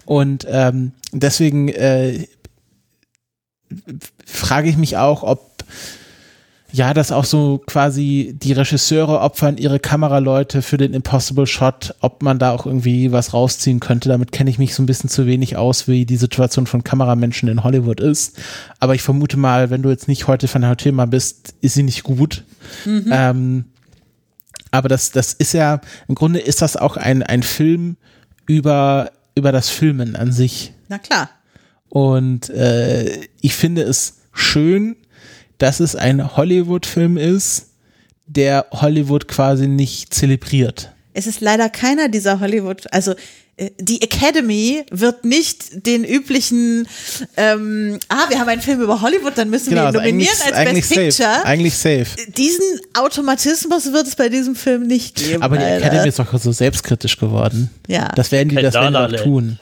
Und 0.07 0.45
ähm, 0.51 0.93
deswegen 1.13 1.69
äh, 1.69 2.27
frage 4.27 4.69
ich 4.69 4.77
mich 4.77 4.97
auch, 4.97 5.23
ob 5.23 5.65
ja, 6.73 6.95
dass 6.95 7.13
auch 7.13 7.25
so 7.25 7.63
quasi 7.67 8.35
die 8.41 8.53
Regisseure 8.53 9.21
opfern 9.21 9.57
ihre 9.57 9.81
Kameraleute 9.81 10.63
für 10.63 10.77
den 10.77 10.95
Impossible 10.95 11.47
Shot, 11.47 11.95
ob 12.01 12.23
man 12.23 12.39
da 12.39 12.53
auch 12.53 12.67
irgendwie 12.67 13.13
was 13.13 13.35
rausziehen 13.35 13.81
könnte. 13.81 14.09
Damit 14.09 14.33
kenne 14.33 14.51
ich 14.51 14.59
mich 14.59 14.75
so 14.75 14.83
ein 14.83 14.87
bisschen 14.87 15.11
zu 15.11 15.27
wenig 15.27 15.57
aus, 15.57 15.89
wie 15.89 16.07
die 16.07 16.17
Situation 16.17 16.67
von 16.67 16.85
Kameramenschen 16.85 17.49
in 17.49 17.65
Hollywood 17.65 18.01
ist. 18.01 18.39
Aber 18.79 18.95
ich 18.95 19.03
vermute 19.03 19.37
mal, 19.37 19.71
wenn 19.71 19.83
du 19.83 19.91
jetzt 19.91 20.09
nicht 20.09 20.27
heute 20.27 20.49
von 20.49 20.63
der 20.63 20.77
Thema 20.77 21.07
bist, 21.07 21.55
ist 21.61 21.75
sie 21.75 21.83
nicht 21.83 22.03
gut. 22.03 22.45
Mhm. 22.85 23.11
Ähm, 23.11 23.65
aber 24.71 24.89
das, 24.89 25.11
das 25.11 25.33
ist 25.33 25.53
ja, 25.53 25.81
im 26.07 26.15
Grunde 26.15 26.39
ist 26.39 26.63
das 26.63 26.77
auch 26.77 26.97
ein, 26.97 27.23
ein 27.23 27.43
Film 27.43 27.97
über, 28.47 29.11
über 29.35 29.53
das 29.53 29.69
Filmen 29.69 30.15
an 30.17 30.33
sich. 30.33 30.73
Na 30.89 30.99
klar. 30.99 31.31
Und 31.89 32.51
äh, 32.51 33.27
ich 33.41 33.55
finde 33.55 33.83
es 33.83 34.19
schön, 34.33 34.97
dass 35.61 35.79
es 35.81 35.95
ein 35.95 36.37
Hollywood-Film 36.37 37.17
ist, 37.17 37.67
der 38.27 38.67
Hollywood 38.73 39.29
quasi 39.29 39.69
nicht 39.69 40.15
zelebriert. 40.15 40.93
Es 41.13 41.27
ist 41.27 41.41
leider 41.41 41.69
keiner 41.69 42.09
dieser 42.09 42.41
Hollywood, 42.41 42.93
also 42.93 43.15
äh, 43.57 43.71
die 43.79 44.01
Academy 44.01 44.85
wird 44.91 45.25
nicht 45.25 45.87
den 45.87 46.05
üblichen, 46.05 46.89
ähm, 47.37 47.99
ah, 48.09 48.27
wir 48.29 48.39
haben 48.39 48.49
einen 48.49 48.63
Film 48.63 48.81
über 48.81 49.03
Hollywood, 49.03 49.37
dann 49.37 49.51
müssen 49.51 49.71
genau, 49.71 49.83
wir 49.83 49.89
ihn 49.91 49.97
also 49.97 49.99
nominieren 49.99 50.37
als 50.47 50.53
eigentlich 50.53 50.89
Best 50.89 50.95
Picture. 50.95 51.35
Safe, 51.35 51.45
eigentlich 51.45 51.77
safe. 51.77 52.07
Diesen 52.37 52.81
Automatismus 52.95 53.93
wird 53.93 54.07
es 54.07 54.17
bei 54.17 54.29
diesem 54.29 54.55
Film 54.57 54.87
nicht 54.87 55.17
geben. 55.17 55.43
Aber 55.43 55.59
die 55.59 55.65
Alter. 55.65 55.87
Academy 55.87 56.09
ist 56.09 56.19
doch 56.19 56.39
so 56.39 56.53
selbstkritisch 56.53 57.19
geworden. 57.19 57.71
Ja. 57.87 58.09
Das 58.15 58.33
werden 58.33 58.49
die, 58.49 58.57
das 58.57 58.75
werden 58.75 58.95
die 58.95 59.19
auch 59.19 59.25
tun. 59.25 59.59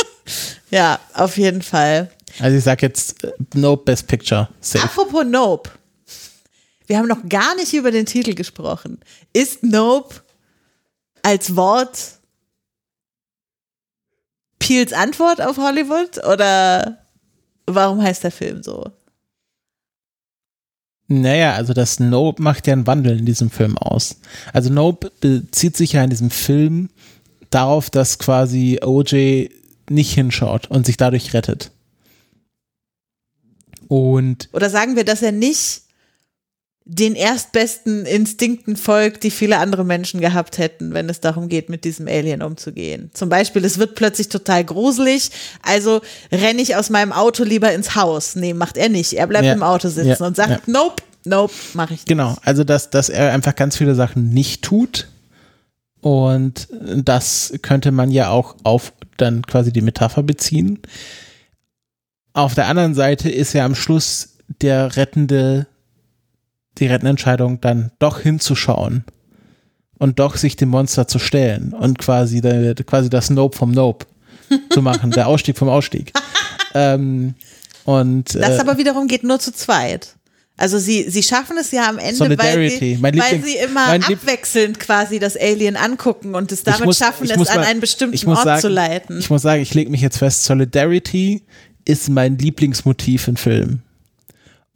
ja, 0.70 1.00
auf 1.14 1.38
jeden 1.38 1.62
Fall. 1.62 2.10
Also 2.40 2.56
ich 2.56 2.64
sag 2.64 2.82
jetzt 2.82 3.24
äh, 3.24 3.32
Nope 3.54 3.84
Best 3.84 4.06
Picture. 4.06 4.48
Safe. 4.60 4.84
Apropos 4.84 5.24
Nope. 5.24 5.70
Wir 6.86 6.98
haben 6.98 7.08
noch 7.08 7.28
gar 7.28 7.54
nicht 7.56 7.74
über 7.74 7.90
den 7.90 8.06
Titel 8.06 8.34
gesprochen. 8.34 9.00
Ist 9.32 9.62
Nope 9.62 10.22
als 11.22 11.54
Wort 11.56 12.18
Peels 14.58 14.92
Antwort 14.92 15.40
auf 15.40 15.56
Hollywood 15.56 16.24
oder 16.24 16.98
warum 17.66 18.02
heißt 18.02 18.24
der 18.24 18.32
Film 18.32 18.62
so? 18.62 18.90
Naja, 21.06 21.54
also 21.54 21.72
das 21.72 22.00
Nope 22.00 22.42
macht 22.42 22.66
ja 22.66 22.74
einen 22.74 22.86
Wandel 22.86 23.18
in 23.18 23.24
diesem 23.24 23.50
Film 23.50 23.78
aus. 23.78 24.20
Also 24.52 24.70
Nope 24.70 25.10
bezieht 25.20 25.76
sich 25.76 25.92
ja 25.92 26.04
in 26.04 26.10
diesem 26.10 26.30
Film 26.30 26.90
darauf, 27.50 27.88
dass 27.88 28.18
quasi 28.18 28.80
OJ 28.82 29.48
nicht 29.88 30.12
hinschaut 30.12 30.70
und 30.70 30.84
sich 30.84 30.98
dadurch 30.98 31.32
rettet. 31.32 31.70
Und 33.88 34.48
Oder 34.52 34.70
sagen 34.70 34.96
wir, 34.96 35.04
dass 35.04 35.22
er 35.22 35.32
nicht 35.32 35.82
den 36.90 37.14
erstbesten 37.14 38.06
Instinkten 38.06 38.74
folgt, 38.76 39.22
die 39.22 39.30
viele 39.30 39.58
andere 39.58 39.84
Menschen 39.84 40.20
gehabt 40.20 40.56
hätten, 40.56 40.94
wenn 40.94 41.10
es 41.10 41.20
darum 41.20 41.48
geht, 41.48 41.68
mit 41.68 41.84
diesem 41.84 42.08
Alien 42.08 42.40
umzugehen. 42.40 43.10
Zum 43.12 43.28
Beispiel, 43.28 43.62
es 43.66 43.78
wird 43.78 43.94
plötzlich 43.94 44.30
total 44.30 44.64
gruselig, 44.64 45.30
also 45.62 46.00
renne 46.32 46.62
ich 46.62 46.76
aus 46.76 46.88
meinem 46.88 47.12
Auto 47.12 47.44
lieber 47.44 47.72
ins 47.74 47.94
Haus. 47.94 48.36
Nee, 48.36 48.54
macht 48.54 48.78
er 48.78 48.88
nicht. 48.88 49.12
Er 49.12 49.26
bleibt 49.26 49.44
ja, 49.44 49.52
im 49.52 49.62
Auto 49.62 49.88
sitzen 49.88 50.22
ja, 50.22 50.26
und 50.26 50.34
sagt, 50.34 50.50
ja. 50.50 50.60
nope, 50.66 51.02
nope, 51.24 51.52
mache 51.74 51.92
ich 51.92 52.00
nicht. 52.00 52.08
Genau, 52.08 52.36
also 52.42 52.64
dass, 52.64 52.88
dass 52.88 53.10
er 53.10 53.34
einfach 53.34 53.54
ganz 53.54 53.76
viele 53.76 53.94
Sachen 53.94 54.30
nicht 54.30 54.62
tut. 54.62 55.08
Und 56.00 56.68
das 56.70 57.52
könnte 57.60 57.92
man 57.92 58.10
ja 58.10 58.30
auch 58.30 58.56
auf 58.62 58.94
dann 59.18 59.42
quasi 59.42 59.72
die 59.72 59.82
Metapher 59.82 60.22
beziehen. 60.22 60.78
Auf 62.38 62.54
der 62.54 62.68
anderen 62.68 62.94
Seite 62.94 63.28
ist 63.28 63.52
ja 63.52 63.64
am 63.64 63.74
Schluss 63.74 64.36
der 64.62 64.94
rettende, 64.94 65.66
die 66.78 66.86
rettende 66.86 67.10
Entscheidung 67.10 67.60
dann 67.60 67.90
doch 67.98 68.20
hinzuschauen 68.20 69.02
und 69.98 70.20
doch 70.20 70.36
sich 70.36 70.54
dem 70.54 70.68
Monster 70.68 71.08
zu 71.08 71.18
stellen 71.18 71.74
und 71.74 71.98
quasi, 71.98 72.40
der, 72.40 72.76
quasi 72.76 73.10
das 73.10 73.30
Nope 73.30 73.58
vom 73.58 73.72
Nope 73.72 74.06
zu 74.70 74.82
machen, 74.82 75.10
der 75.10 75.26
Ausstieg 75.26 75.58
vom 75.58 75.68
Ausstieg. 75.68 76.12
ähm, 76.74 77.34
und, 77.84 78.36
das 78.36 78.58
äh, 78.58 78.60
aber 78.60 78.78
wiederum 78.78 79.08
geht 79.08 79.24
nur 79.24 79.40
zu 79.40 79.52
zweit. 79.52 80.14
Also 80.56 80.78
sie, 80.78 81.10
sie 81.10 81.24
schaffen 81.24 81.56
es 81.58 81.72
ja 81.72 81.88
am 81.88 81.98
Ende, 81.98 82.38
weil 82.38 82.70
sie, 82.70 83.00
weil 83.00 83.42
sie 83.42 83.56
immer 83.56 83.88
abwechselnd 83.88 84.78
quasi 84.78 85.18
das 85.18 85.36
Alien 85.36 85.76
angucken 85.76 86.36
und 86.36 86.52
es 86.52 86.62
damit 86.62 86.84
muss, 86.84 86.98
schaffen, 86.98 87.28
es 87.28 87.48
an 87.48 87.64
einen 87.64 87.80
bestimmten 87.80 88.28
Ort 88.28 88.44
sagen, 88.44 88.60
zu 88.60 88.68
leiten. 88.68 89.18
Ich 89.18 89.30
muss 89.30 89.42
sagen, 89.42 89.60
ich 89.60 89.74
lege 89.74 89.90
mich 89.90 90.00
jetzt 90.00 90.18
fest, 90.18 90.44
Solidarity 90.44 91.42
ist 91.88 92.10
mein 92.10 92.36
Lieblingsmotiv 92.38 93.28
in 93.28 93.36
Filmen. 93.36 93.82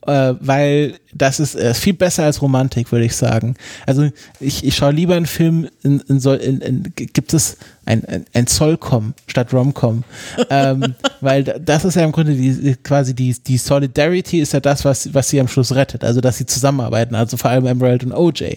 Äh, 0.05 0.35
weil 0.41 0.95
das 1.15 1.39
ist 1.39 1.55
äh, 1.55 1.75
viel 1.75 1.93
besser 1.93 2.25
als 2.25 2.43
Romantik, 2.43 2.91
würde 2.91 3.05
ich 3.05 3.15
sagen. 3.15 3.55
Also 3.87 4.09
ich, 4.41 4.65
ich 4.65 4.75
schaue 4.75 4.91
lieber 4.91 5.15
einen 5.15 5.27
Film, 5.27 5.69
in, 5.85 6.01
in, 6.09 6.19
in, 6.19 6.61
in 6.61 6.93
gibt 6.97 7.33
es 7.33 7.57
ein, 7.85 8.05
ein, 8.07 8.25
ein 8.35 8.47
Zollcom 8.49 9.15
statt 9.29 9.53
Romcom. 9.53 10.03
ähm, 10.51 10.97
weil 11.21 11.45
das 11.45 11.85
ist 11.85 11.95
ja 11.95 12.03
im 12.03 12.11
Grunde 12.11 12.35
die, 12.35 12.75
quasi 12.83 13.15
die, 13.15 13.33
die 13.47 13.59
Solidarity 13.59 14.41
ist 14.41 14.55
ja 14.55 14.61
das, 14.61 14.85
was, 14.85 15.15
was 15.15 15.29
sie 15.29 15.39
am 15.39 15.47
Schluss 15.47 15.73
rettet. 15.73 16.03
Also 16.03 16.21
dass 16.21 16.39
sie 16.39 16.47
zusammenarbeiten, 16.47 17.15
also 17.15 17.37
vor 17.37 17.53
allem 17.53 17.67
Emerald 17.67 18.03
und 18.03 18.13
OJ. 18.13 18.57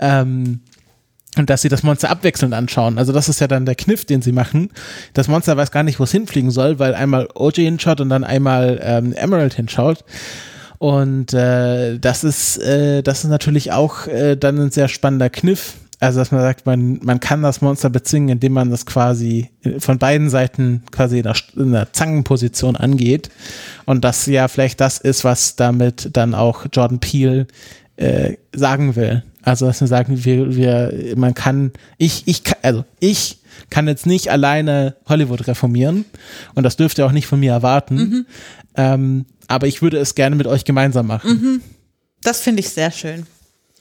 Ähm, 0.00 0.60
und 1.36 1.50
dass 1.50 1.62
sie 1.62 1.68
das 1.68 1.82
Monster 1.82 2.10
abwechselnd 2.10 2.54
anschauen. 2.54 2.98
Also 2.98 3.12
das 3.12 3.28
ist 3.28 3.40
ja 3.40 3.48
dann 3.48 3.66
der 3.66 3.74
Kniff, 3.74 4.04
den 4.04 4.22
sie 4.22 4.32
machen. 4.32 4.70
Das 5.12 5.28
Monster 5.28 5.56
weiß 5.56 5.70
gar 5.70 5.82
nicht, 5.82 5.98
wo 5.98 6.04
es 6.04 6.12
hinfliegen 6.12 6.50
soll, 6.50 6.78
weil 6.78 6.94
einmal 6.94 7.28
OJ 7.34 7.62
hinschaut 7.62 8.00
und 8.00 8.08
dann 8.08 8.24
einmal 8.24 8.80
ähm, 8.82 9.12
Emerald 9.12 9.54
hinschaut. 9.54 10.04
Und 10.78 11.32
äh, 11.32 11.98
das 11.98 12.24
ist 12.24 12.58
äh, 12.58 13.02
das 13.02 13.24
ist 13.24 13.30
natürlich 13.30 13.72
auch 13.72 14.06
äh, 14.06 14.36
dann 14.36 14.58
ein 14.58 14.70
sehr 14.70 14.88
spannender 14.88 15.30
Kniff. 15.30 15.74
Also 16.00 16.18
dass 16.18 16.32
man 16.32 16.42
sagt, 16.42 16.66
man 16.66 16.98
man 17.02 17.20
kann 17.20 17.42
das 17.42 17.62
Monster 17.62 17.88
bezwingen, 17.88 18.28
indem 18.28 18.52
man 18.52 18.70
das 18.70 18.84
quasi 18.84 19.50
von 19.78 19.98
beiden 19.98 20.28
Seiten 20.28 20.82
quasi 20.90 21.20
in 21.20 21.28
einer 21.56 21.92
Zangenposition 21.92 22.76
angeht. 22.76 23.30
Und 23.86 24.04
das 24.04 24.26
ja 24.26 24.48
vielleicht 24.48 24.80
das 24.80 24.98
ist, 24.98 25.24
was 25.24 25.56
damit 25.56 26.10
dann 26.12 26.34
auch 26.34 26.66
Jordan 26.70 26.98
Peele 26.98 27.46
äh, 27.96 28.36
sagen 28.52 28.96
will. 28.96 29.22
Also 29.42 29.66
dass 29.66 29.80
wir 29.80 29.88
sagen, 29.88 30.24
wir, 30.24 30.56
wir, 30.56 31.14
man 31.16 31.34
kann, 31.34 31.72
ich, 31.98 32.22
ich, 32.26 32.42
also 32.62 32.84
ich 32.98 33.38
kann 33.70 33.86
jetzt 33.88 34.06
nicht 34.06 34.30
alleine 34.30 34.96
Hollywood 35.06 35.46
reformieren 35.46 36.04
und 36.54 36.62
das 36.62 36.76
dürft 36.76 36.98
ihr 36.98 37.06
auch 37.06 37.12
nicht 37.12 37.26
von 37.26 37.40
mir 37.40 37.52
erwarten. 37.52 37.96
Mhm. 37.96 38.26
Ähm, 38.76 39.26
aber 39.46 39.66
ich 39.66 39.82
würde 39.82 39.98
es 39.98 40.14
gerne 40.14 40.36
mit 40.36 40.46
euch 40.46 40.64
gemeinsam 40.64 41.06
machen. 41.06 41.30
Mhm. 41.30 41.62
Das 42.22 42.40
finde 42.40 42.60
ich 42.60 42.70
sehr 42.70 42.90
schön. 42.90 43.26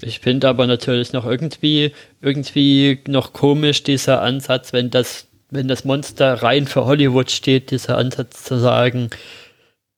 Ich 0.01 0.19
finde 0.19 0.49
aber 0.49 0.67
natürlich 0.67 1.13
noch 1.13 1.25
irgendwie, 1.25 1.93
irgendwie 2.21 2.99
noch 3.07 3.31
komisch 3.31 3.83
dieser 3.83 4.21
Ansatz, 4.21 4.73
wenn 4.73 4.89
das, 4.89 5.27
wenn 5.49 5.69
das 5.69 5.85
Monster 5.85 6.43
rein 6.43 6.67
für 6.67 6.85
Hollywood 6.85 7.31
steht, 7.31 7.71
dieser 7.71 7.97
Ansatz 7.97 8.43
zu 8.43 8.59
sagen, 8.59 9.09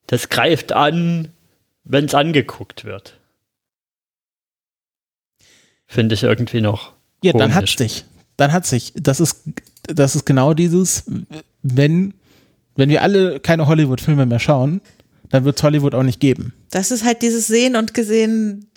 das 0.05 0.29
greift 0.29 0.73
an, 0.73 1.29
wenn 1.83 2.05
es 2.05 2.13
angeguckt 2.13 2.85
wird. 2.85 3.17
Finde 5.95 6.13
ich 6.13 6.23
irgendwie 6.23 6.59
noch. 6.59 6.91
Ja, 7.23 7.31
komisch. 7.31 7.45
dann 7.47 7.55
hat 7.55 7.69
sich. 7.69 8.05
Dann 8.35 8.51
hat 8.51 8.65
sich. 8.65 8.91
Das 8.95 9.21
ist, 9.21 9.43
das 9.83 10.15
ist 10.15 10.25
genau 10.25 10.53
dieses, 10.53 11.05
wenn, 11.63 12.13
wenn 12.75 12.89
wir 12.89 13.01
alle 13.01 13.39
keine 13.39 13.65
Hollywood-Filme 13.67 14.25
mehr 14.25 14.39
schauen, 14.39 14.81
dann 15.29 15.45
wird 15.45 15.55
es 15.55 15.63
Hollywood 15.63 15.95
auch 15.95 16.03
nicht 16.03 16.19
geben. 16.19 16.53
Das 16.69 16.91
ist 16.91 17.05
halt 17.05 17.21
dieses 17.21 17.47
Sehen 17.47 17.77
und 17.77 17.93
Gesehen, 17.93 18.67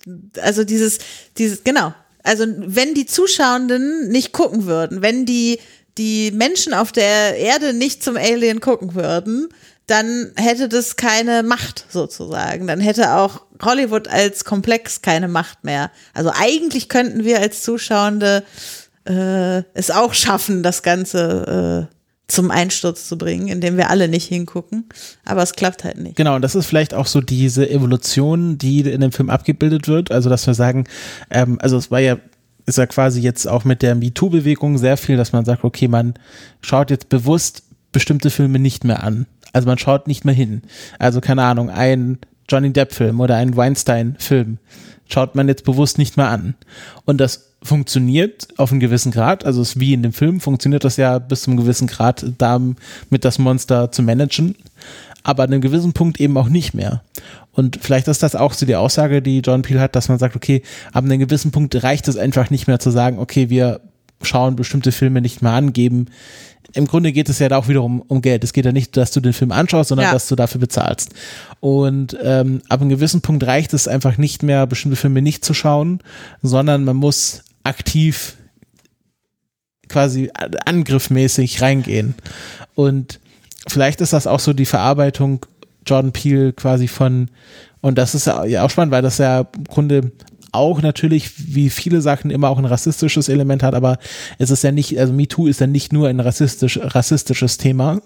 also 0.41 0.63
dieses, 0.63 0.99
dieses, 1.37 1.65
genau. 1.65 1.93
Also 2.23 2.45
wenn 2.47 2.93
die 2.93 3.05
Zuschauenden 3.05 4.09
nicht 4.09 4.31
gucken 4.31 4.65
würden, 4.65 5.01
wenn 5.01 5.25
die, 5.25 5.59
die 5.97 6.31
Menschen 6.31 6.73
auf 6.73 6.93
der 6.93 7.35
Erde 7.35 7.73
nicht 7.73 8.01
zum 8.01 8.15
Alien 8.15 8.61
gucken 8.61 8.95
würden, 8.95 9.49
dann 9.89 10.31
hätte 10.35 10.69
das 10.69 10.95
keine 10.95 11.43
Macht 11.43 11.85
sozusagen. 11.89 12.67
Dann 12.67 12.79
hätte 12.79 13.15
auch 13.15 13.41
Hollywood 13.61 14.07
als 14.07 14.45
Komplex 14.45 15.01
keine 15.01 15.27
Macht 15.27 15.63
mehr. 15.63 15.91
Also 16.13 16.31
eigentlich 16.33 16.89
könnten 16.89 17.23
wir 17.23 17.39
als 17.39 17.63
Zuschauende 17.63 18.43
äh, 19.05 19.63
es 19.73 19.91
auch 19.91 20.13
schaffen, 20.13 20.63
das 20.63 20.83
Ganze 20.83 21.87
äh, 21.89 21.95
zum 22.27 22.51
Einsturz 22.51 23.07
zu 23.07 23.17
bringen, 23.17 23.47
indem 23.47 23.75
wir 23.75 23.89
alle 23.89 24.07
nicht 24.07 24.27
hingucken. 24.27 24.85
Aber 25.25 25.41
es 25.41 25.53
klappt 25.53 25.83
halt 25.83 25.97
nicht. 25.97 26.15
Genau, 26.15 26.35
und 26.35 26.43
das 26.43 26.55
ist 26.55 26.67
vielleicht 26.67 26.93
auch 26.93 27.07
so 27.07 27.21
diese 27.21 27.69
Evolution, 27.69 28.57
die 28.57 28.81
in 28.81 29.01
dem 29.01 29.11
Film 29.11 29.29
abgebildet 29.29 29.87
wird. 29.87 30.11
Also, 30.11 30.29
dass 30.29 30.45
wir 30.45 30.53
sagen, 30.53 30.85
ähm, 31.31 31.57
also 31.61 31.77
es 31.77 31.89
war 31.89 31.99
ja 31.99 32.17
ist 32.65 32.77
ja 32.77 32.85
quasi 32.85 33.19
jetzt 33.19 33.47
auch 33.47 33.65
mit 33.65 33.81
der 33.81 33.95
MeToo-Bewegung 33.95 34.77
sehr 34.77 34.95
viel, 34.95 35.17
dass 35.17 35.31
man 35.31 35.43
sagt, 35.43 35.63
okay, 35.63 35.87
man 35.87 36.13
schaut 36.61 36.91
jetzt 36.91 37.09
bewusst 37.09 37.63
bestimmte 37.91 38.29
Filme 38.29 38.59
nicht 38.59 38.83
mehr 38.83 39.03
an. 39.03 39.25
Also 39.53 39.67
man 39.67 39.77
schaut 39.77 40.07
nicht 40.07 40.25
mehr 40.25 40.35
hin. 40.35 40.61
Also 40.99 41.21
keine 41.21 41.43
Ahnung, 41.43 41.69
ein 41.69 42.19
Johnny 42.47 42.71
Depp-Film 42.71 43.19
oder 43.19 43.35
ein 43.35 43.55
Weinstein-Film 43.55 44.57
schaut 45.07 45.35
man 45.35 45.47
jetzt 45.47 45.63
bewusst 45.63 45.97
nicht 45.97 46.17
mehr 46.17 46.29
an. 46.29 46.55
Und 47.05 47.19
das 47.19 47.53
funktioniert 47.61 48.47
auf 48.57 48.71
einem 48.71 48.79
gewissen 48.79 49.11
Grad, 49.11 49.45
also 49.45 49.61
es 49.61 49.79
wie 49.79 49.93
in 49.93 50.03
dem 50.03 50.13
Film, 50.13 50.39
funktioniert 50.39 50.85
das 50.85 50.97
ja 50.97 51.19
bis 51.19 51.41
zu 51.41 51.51
einem 51.51 51.59
gewissen 51.59 51.87
Grad, 51.87 52.25
damit 52.37 52.77
das 53.25 53.37
Monster 53.37 53.91
zu 53.91 54.01
managen. 54.01 54.55
aber 55.23 55.43
an 55.43 55.51
einem 55.51 55.61
gewissen 55.61 55.93
Punkt 55.93 56.19
eben 56.19 56.37
auch 56.37 56.49
nicht 56.49 56.73
mehr. 56.73 57.03
Und 57.51 57.79
vielleicht 57.81 58.07
ist 58.07 58.23
das 58.23 58.35
auch 58.35 58.53
so 58.53 58.65
die 58.65 58.75
Aussage, 58.75 59.21
die 59.21 59.39
John 59.39 59.63
Peel 59.63 59.79
hat, 59.79 59.95
dass 59.95 60.07
man 60.07 60.19
sagt, 60.19 60.35
okay, 60.35 60.63
ab 60.93 61.03
einem 61.03 61.19
gewissen 61.19 61.51
Punkt 61.51 61.83
reicht 61.83 62.07
es 62.07 62.17
einfach 62.17 62.49
nicht 62.49 62.67
mehr 62.67 62.79
zu 62.79 62.89
sagen, 62.89 63.19
okay, 63.19 63.49
wir 63.49 63.81
schauen 64.21 64.55
bestimmte 64.55 64.91
Filme 64.91 65.21
nicht 65.21 65.41
mehr 65.41 65.51
an, 65.51 65.73
geben. 65.73 66.07
Im 66.73 66.85
Grunde 66.87 67.11
geht 67.11 67.29
es 67.29 67.39
ja 67.39 67.49
da 67.49 67.57
auch 67.57 67.67
wiederum 67.67 68.01
um 68.01 68.21
Geld. 68.21 68.43
Es 68.43 68.53
geht 68.53 68.65
ja 68.65 68.71
nicht, 68.71 68.95
dass 68.95 69.11
du 69.11 69.19
den 69.19 69.33
Film 69.33 69.51
anschaust, 69.51 69.89
sondern 69.89 70.07
Ja. 70.07 70.13
dass 70.13 70.27
du 70.27 70.35
dafür 70.35 70.61
bezahlst. 70.61 71.09
Und 71.59 72.17
ähm, 72.23 72.61
ab 72.69 72.81
einem 72.81 72.89
gewissen 72.89 73.21
Punkt 73.21 73.45
reicht 73.45 73.73
es 73.73 73.87
einfach 73.87 74.17
nicht 74.17 74.43
mehr, 74.43 74.67
bestimmte 74.67 74.95
Filme 74.95 75.21
nicht 75.21 75.43
zu 75.43 75.53
schauen, 75.53 75.99
sondern 76.41 76.83
man 76.83 76.95
muss 76.95 77.43
aktiv 77.63 78.35
quasi 79.87 80.29
angriffmäßig 80.65 81.61
reingehen. 81.61 82.15
Und 82.75 83.19
vielleicht 83.67 84.01
ist 84.01 84.13
das 84.13 84.27
auch 84.27 84.39
so 84.39 84.53
die 84.53 84.65
Verarbeitung 84.65 85.45
Jordan 85.85 86.11
Peele 86.11 86.53
quasi 86.53 86.87
von, 86.87 87.29
und 87.81 87.97
das 87.97 88.13
ist 88.13 88.27
ja 88.27 88.63
auch 88.63 88.69
spannend, 88.69 88.91
weil 88.91 89.01
das 89.01 89.17
ja 89.17 89.39
im 89.55 89.63
Grunde 89.63 90.11
auch 90.51 90.81
natürlich, 90.81 91.53
wie 91.53 91.69
viele 91.69 92.01
Sachen, 92.01 92.31
immer 92.31 92.49
auch 92.49 92.57
ein 92.57 92.65
rassistisches 92.65 93.29
Element 93.29 93.63
hat, 93.63 93.75
aber 93.75 93.97
es 94.37 94.49
ist 94.49 94.63
ja 94.63 94.71
nicht, 94.71 94.99
also 94.99 95.13
MeToo 95.13 95.47
ist 95.47 95.59
ja 95.61 95.67
nicht 95.67 95.93
nur 95.93 96.07
ein 96.07 96.19
rassistisch, 96.19 96.79
rassistisches 96.81 97.57
Thema, 97.57 98.01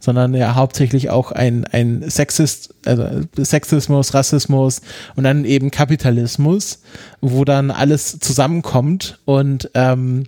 sondern 0.00 0.34
ja 0.34 0.54
hauptsächlich 0.54 1.10
auch 1.10 1.32
ein, 1.32 1.64
ein 1.66 2.08
Sexist, 2.08 2.74
also 2.84 3.06
Sexismus, 3.36 4.14
Rassismus 4.14 4.80
und 5.16 5.24
dann 5.24 5.44
eben 5.44 5.70
Kapitalismus, 5.70 6.80
wo 7.20 7.44
dann 7.44 7.70
alles 7.70 8.18
zusammenkommt 8.18 9.18
und 9.24 9.70
ähm, 9.74 10.26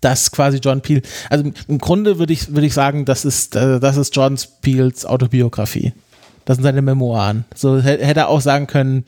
das 0.00 0.32
quasi 0.32 0.58
John 0.58 0.80
Peel, 0.80 1.02
also 1.30 1.50
im 1.68 1.78
Grunde 1.78 2.18
würde 2.18 2.32
ich, 2.32 2.54
würde 2.54 2.66
ich 2.66 2.74
sagen, 2.74 3.04
das 3.04 3.24
ist, 3.24 3.56
äh, 3.56 3.78
das 3.80 3.96
ist 3.96 4.14
John 4.14 4.38
Peels 4.60 5.06
Autobiografie. 5.06 5.92
Das 6.44 6.56
sind 6.56 6.64
seine 6.64 6.82
Memoiren. 6.82 7.44
So 7.54 7.76
hä- 7.80 7.98
hätte 8.04 8.20
er 8.20 8.28
auch 8.28 8.40
sagen 8.40 8.66
können, 8.66 9.04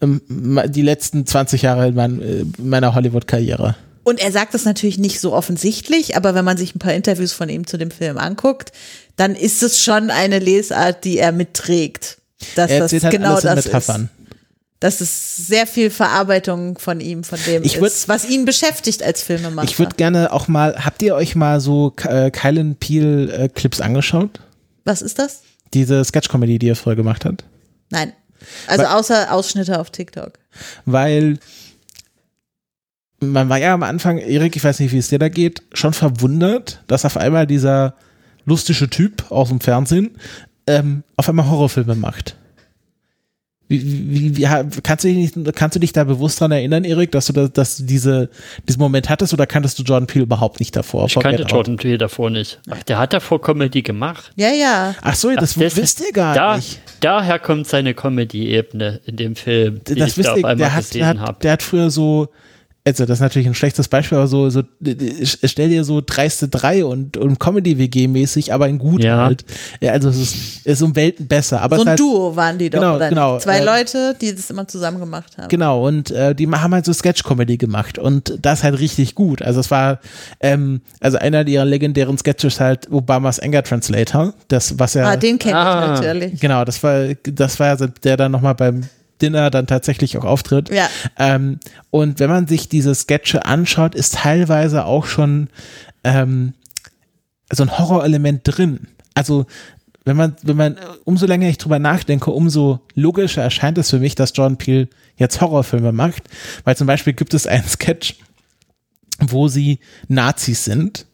ähm, 0.00 0.20
die 0.66 0.82
letzten 0.82 1.26
20 1.26 1.62
Jahre 1.62 1.88
äh, 1.88 2.44
meiner 2.58 2.94
Hollywood-Karriere. 2.94 3.76
Und 4.04 4.20
er 4.20 4.32
sagt 4.32 4.52
das 4.54 4.64
natürlich 4.64 4.98
nicht 4.98 5.20
so 5.20 5.32
offensichtlich, 5.32 6.16
aber 6.16 6.34
wenn 6.34 6.44
man 6.44 6.56
sich 6.56 6.74
ein 6.74 6.80
paar 6.80 6.92
Interviews 6.94 7.32
von 7.32 7.48
ihm 7.48 7.66
zu 7.68 7.76
dem 7.78 7.92
Film 7.92 8.18
anguckt, 8.18 8.72
dann 9.16 9.36
ist 9.36 9.62
es 9.62 9.78
schon 9.80 10.10
eine 10.10 10.40
Lesart, 10.40 11.04
die 11.04 11.18
er 11.18 11.30
mitträgt. 11.30 12.18
Dass 12.56 12.70
Er 12.70 12.80
das 12.80 12.92
halt 12.92 13.12
genau 13.12 13.38
das 13.40 13.64
Metaphern. 13.66 14.02
ist. 14.04 14.36
Das 14.80 15.00
ist 15.00 15.46
sehr 15.46 15.68
viel 15.68 15.90
Verarbeitung 15.90 16.76
von 16.78 16.98
ihm, 17.00 17.22
von 17.22 17.38
dem 17.46 17.62
Ich 17.62 17.76
würd- 17.78 17.86
ist, 17.86 18.08
was 18.08 18.28
ihn 18.28 18.44
beschäftigt 18.44 19.04
als 19.04 19.22
Filmemacher. 19.22 19.68
Ich 19.68 19.78
würde 19.78 19.94
gerne 19.94 20.32
auch 20.32 20.48
mal, 20.48 20.74
habt 20.84 21.00
ihr 21.02 21.14
euch 21.14 21.36
mal 21.36 21.60
so 21.60 21.94
äh, 22.04 22.32
Kylan 22.32 22.74
Peel 22.74 23.30
äh, 23.30 23.48
Clips 23.48 23.80
angeschaut? 23.80 24.40
was 24.84 25.00
ist 25.00 25.20
das? 25.20 25.42
Diese 25.74 26.04
Sketch-Comedy, 26.04 26.58
die 26.58 26.68
er 26.68 26.76
früher 26.76 26.96
gemacht 26.96 27.24
hat? 27.24 27.44
Nein. 27.90 28.12
Also 28.66 28.84
Weil- 28.84 28.90
außer 28.92 29.32
Ausschnitte 29.32 29.78
auf 29.80 29.90
TikTok. 29.90 30.38
weil 30.84 31.38
man 33.20 33.48
war 33.48 33.58
ja 33.58 33.72
am 33.72 33.84
Anfang, 33.84 34.18
Erik, 34.18 34.56
ich 34.56 34.64
weiß 34.64 34.80
nicht, 34.80 34.92
wie 34.92 34.98
es 34.98 35.08
dir 35.08 35.18
da 35.20 35.28
geht, 35.28 35.62
schon 35.72 35.92
verwundert, 35.92 36.82
dass 36.88 37.04
auf 37.04 37.16
einmal 37.16 37.46
dieser 37.46 37.94
lustige 38.44 38.90
Typ 38.90 39.30
aus 39.30 39.48
dem 39.48 39.60
Fernsehen 39.60 40.16
ähm, 40.66 41.04
auf 41.16 41.28
einmal 41.28 41.48
Horrorfilme 41.48 41.94
macht. 41.94 42.36
Wie, 43.72 44.10
wie, 44.10 44.36
wie, 44.36 44.42
kannst, 44.82 45.04
du 45.04 45.08
dich 45.08 45.16
nicht, 45.16 45.54
kannst 45.56 45.76
du 45.76 45.80
dich 45.80 45.94
da 45.94 46.04
bewusst 46.04 46.40
dran 46.40 46.52
erinnern, 46.52 46.84
Erik, 46.84 47.10
dass 47.12 47.26
du, 47.26 47.32
da, 47.32 47.48
dass 47.48 47.78
du 47.78 47.84
diese, 47.84 48.28
diesen 48.68 48.80
Moment 48.80 49.08
hattest 49.08 49.32
oder 49.32 49.46
kanntest 49.46 49.78
du 49.78 49.82
Jordan 49.82 50.06
Peele 50.06 50.24
überhaupt 50.24 50.60
nicht 50.60 50.76
davor? 50.76 51.06
Ich 51.06 51.14
kannte? 51.14 51.44
Jordan 51.44 51.76
Peele 51.76 51.96
davor 51.96 52.28
nicht. 52.28 52.60
Ach, 52.70 52.82
der 52.82 52.98
hat 52.98 53.14
davor 53.14 53.40
Comedy 53.40 53.80
gemacht. 53.80 54.30
Ja, 54.36 54.50
ja. 54.50 54.94
Ach 55.00 55.14
so, 55.14 55.34
das 55.34 55.54
Ach, 55.56 55.62
das- 55.62 55.76
wisst 55.76 56.00
ihr 56.00 56.12
gar 56.12 56.34
da, 56.34 56.56
nicht. 56.56 56.80
Daher 57.00 57.38
kommt 57.38 57.66
seine 57.66 57.94
Comedy-Ebene 57.94 59.00
in 59.06 59.16
dem 59.16 59.36
Film, 59.36 59.80
die 59.88 59.94
das 59.94 60.10
ich 60.10 60.18
wisst 60.18 60.28
da 60.28 60.36
ihr, 60.36 60.38
auf 60.38 60.44
einmal 60.44 60.56
der 60.56 60.74
hat, 60.74 60.84
gesehen 60.84 61.20
habe. 61.20 61.38
der 61.42 61.52
hat 61.52 61.62
früher 61.62 61.90
so, 61.90 62.28
also 62.84 63.06
das 63.06 63.18
ist 63.18 63.22
natürlich 63.22 63.46
ein 63.46 63.54
schlechtes 63.54 63.86
Beispiel, 63.86 64.18
aber 64.18 64.26
so, 64.26 64.50
so 64.50 64.62
stell 65.44 65.68
dir 65.68 65.84
so 65.84 66.02
dreiste 66.04 66.48
drei 66.48 66.84
und, 66.84 67.16
und 67.16 67.38
Comedy-WG-mäßig, 67.38 68.52
aber 68.52 68.68
in 68.68 68.78
gut 68.78 69.04
Ja. 69.04 69.18
halt. 69.18 69.44
Ja, 69.80 69.92
also 69.92 70.08
es 70.08 70.18
ist, 70.18 70.66
ist 70.66 70.82
um 70.82 70.96
Welten 70.96 71.28
besser. 71.28 71.60
Aber 71.62 71.76
so 71.76 71.82
ein 71.82 71.88
halt, 71.90 72.00
Duo 72.00 72.34
waren 72.34 72.58
die 72.58 72.70
doch. 72.70 72.80
Genau, 72.80 72.98
nicht? 72.98 73.08
genau, 73.10 73.38
Zwei 73.38 73.58
äh, 73.58 73.64
Leute, 73.64 74.16
die 74.20 74.34
das 74.34 74.50
immer 74.50 74.66
zusammen 74.66 74.98
gemacht 74.98 75.38
haben. 75.38 75.48
Genau, 75.48 75.86
und 75.86 76.10
äh, 76.10 76.34
die 76.34 76.48
haben 76.48 76.74
halt 76.74 76.84
so 76.84 76.92
Sketch-Comedy 76.92 77.56
gemacht 77.56 77.98
und 77.98 78.36
das 78.42 78.64
halt 78.64 78.78
richtig 78.80 79.14
gut. 79.14 79.42
Also 79.42 79.60
es 79.60 79.70
war, 79.70 80.00
ähm, 80.40 80.80
also 81.00 81.18
einer 81.18 81.46
ihrer 81.46 81.64
legendären 81.64 82.18
Sketches 82.18 82.58
halt 82.58 82.90
Obamas 82.90 83.38
Anger 83.38 83.62
Translator, 83.62 84.34
das, 84.48 84.76
was 84.78 84.94
ja, 84.94 85.06
Ah, 85.06 85.16
den 85.16 85.38
kenne 85.38 85.56
Ah. 85.56 85.94
ich 85.94 86.00
natürlich. 86.00 86.40
genau, 86.40 86.64
das 86.64 86.82
war, 86.82 87.14
das 87.22 87.60
war 87.60 87.78
ja 87.78 87.86
der 88.02 88.16
dann 88.16 88.32
nochmal 88.32 88.54
beim 88.56 88.82
Dinner 89.22 89.50
dann 89.50 89.66
tatsächlich 89.66 90.18
auch 90.18 90.24
auftritt. 90.24 90.68
Ja. 90.70 90.88
Ähm, 91.18 91.60
und 91.90 92.18
wenn 92.20 92.28
man 92.28 92.46
sich 92.46 92.68
diese 92.68 92.94
Sketche 92.94 93.44
anschaut, 93.46 93.94
ist 93.94 94.16
teilweise 94.16 94.84
auch 94.84 95.06
schon 95.06 95.48
ähm, 96.04 96.54
so 97.50 97.62
ein 97.62 97.78
Horrorelement 97.78 98.40
drin. 98.44 98.88
Also 99.14 99.46
wenn 100.04 100.16
man, 100.16 100.36
wenn 100.42 100.56
man, 100.56 100.76
umso 101.04 101.26
länger 101.26 101.48
ich 101.48 101.58
drüber 101.58 101.78
nachdenke, 101.78 102.30
umso 102.30 102.80
logischer 102.94 103.42
erscheint 103.42 103.78
es 103.78 103.90
für 103.90 103.98
mich, 103.98 104.14
dass 104.14 104.32
Jordan 104.34 104.58
Peele 104.58 104.88
jetzt 105.16 105.40
Horrorfilme 105.40 105.92
macht. 105.92 106.24
Weil 106.64 106.76
zum 106.76 106.86
Beispiel 106.86 107.12
gibt 107.12 107.34
es 107.34 107.46
einen 107.46 107.68
Sketch, 107.68 108.16
wo 109.20 109.48
sie 109.48 109.78
Nazis 110.08 110.64
sind. 110.64 111.06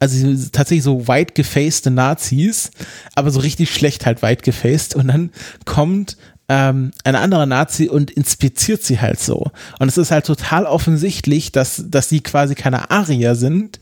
Also 0.00 0.16
sie 0.16 0.36
sind 0.36 0.52
tatsächlich 0.52 0.84
so 0.84 1.08
weit 1.08 1.34
gefaced 1.34 1.86
Nazis, 1.86 2.70
aber 3.14 3.30
so 3.30 3.40
richtig 3.40 3.72
schlecht 3.72 4.04
halt 4.04 4.20
weit 4.22 4.42
gefaced. 4.42 4.94
Und 4.94 5.08
dann 5.08 5.30
kommt 5.64 6.18
ähm, 6.48 6.90
ein 7.04 7.16
anderer 7.16 7.46
Nazi 7.46 7.88
und 7.88 8.10
inspiziert 8.10 8.82
sie 8.82 9.00
halt 9.00 9.18
so. 9.18 9.50
Und 9.78 9.88
es 9.88 9.96
ist 9.96 10.10
halt 10.10 10.26
total 10.26 10.66
offensichtlich, 10.66 11.52
dass, 11.52 11.84
dass 11.88 12.10
sie 12.10 12.20
quasi 12.20 12.54
keine 12.54 12.90
Arier 12.90 13.34
sind. 13.34 13.80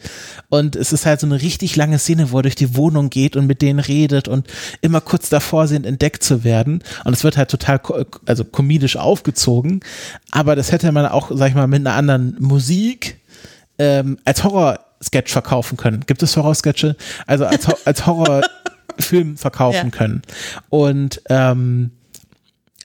Und 0.49 0.77
es 0.77 0.93
ist 0.93 1.05
halt 1.05 1.19
so 1.21 1.27
eine 1.27 1.43
richtig 1.43 1.75
lange 1.75 1.99
Szene, 1.99 2.31
wo 2.31 2.39
er 2.39 2.43
durch 2.43 2.55
die 2.55 2.77
Wohnung 2.77 3.11
geht 3.11 3.35
und 3.35 3.47
mit 3.49 3.63
denen 3.63 3.81
redet 3.81 4.29
und 4.29 4.47
immer 4.81 5.01
kurz 5.01 5.29
davor 5.29 5.67
sind, 5.67 5.87
entdeckt 5.87 6.23
zu 6.23 6.45
werden. 6.45 6.85
Und 7.05 7.15
es 7.15 7.25
wird 7.25 7.37
halt 7.37 7.51
total 7.51 7.81
also 8.27 8.45
komedisch 8.45 8.97
aufgezogen. 8.97 9.81
Aber 10.31 10.55
das 10.55 10.71
hätte 10.71 10.93
man 10.93 11.07
auch, 11.07 11.33
sag 11.35 11.49
ich 11.49 11.55
mal, 11.57 11.67
mit 11.67 11.81
einer 11.81 11.97
anderen 11.97 12.37
Musik 12.39 13.19
ähm, 13.79 14.19
als 14.25 14.45
Horror-Sketch 14.45 15.33
verkaufen 15.33 15.77
können. 15.77 16.05
Gibt 16.07 16.23
es 16.23 16.37
Horror-Sketche? 16.37 16.95
Also 17.27 17.45
als, 17.45 17.67
als 17.85 18.07
Horrorfilm 18.07 19.37
verkaufen 19.37 19.91
Ja. 19.93 19.97
können. 19.99 20.23
Und 20.69 21.23
ähm, 21.29 21.91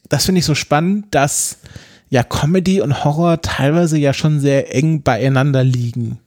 das 0.10 0.26
finde 0.26 0.40
ich 0.40 0.46
so 0.46 0.56
spannend, 0.56 1.08
dass 1.12 1.60
ja 2.10 2.24
Comedy 2.24 2.82
und 2.82 3.04
Horror 3.04 3.42
teilweise 3.42 3.98
ja 3.98 4.14
schon 4.14 4.40
sehr 4.40 4.74
eng 4.74 5.04
beieinander 5.04 5.64
liegen. 5.64 6.20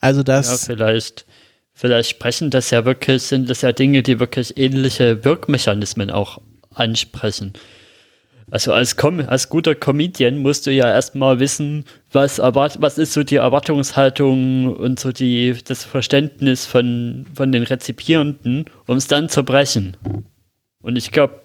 Also 0.00 0.20
Ja, 0.20 0.24
das, 0.24 0.66
vielleicht, 0.66 1.26
vielleicht 1.72 2.10
sprechen 2.10 2.50
das 2.50 2.70
ja 2.70 2.84
wirklich, 2.84 3.22
sind 3.22 3.48
das 3.48 3.62
ja 3.62 3.72
Dinge, 3.72 4.02
die 4.02 4.18
wirklich 4.18 4.56
ähnliche 4.56 5.24
Wirkmechanismen 5.24 6.10
auch 6.10 6.40
ansprechen. 6.74 7.52
Also 8.50 8.72
als, 8.72 8.96
Com 8.96 9.20
als 9.20 9.48
guter 9.48 9.76
Comedian 9.76 10.38
musst 10.38 10.66
du 10.66 10.72
ja 10.72 10.88
erstmal 10.88 11.38
wissen, 11.38 11.84
was, 12.10 12.40
erwart 12.40 12.78
was 12.80 12.98
ist 12.98 13.12
so 13.12 13.22
die 13.22 13.36
Erwartungshaltung 13.36 14.74
und 14.74 14.98
so 14.98 15.12
die, 15.12 15.54
das 15.64 15.84
Verständnis 15.84 16.66
von, 16.66 17.26
von 17.34 17.52
den 17.52 17.62
Rezipierenden, 17.62 18.64
um 18.86 18.96
es 18.96 19.06
dann 19.06 19.28
zu 19.28 19.44
brechen. 19.44 19.96
Und 20.82 20.96
ich 20.96 21.12
glaube, 21.12 21.42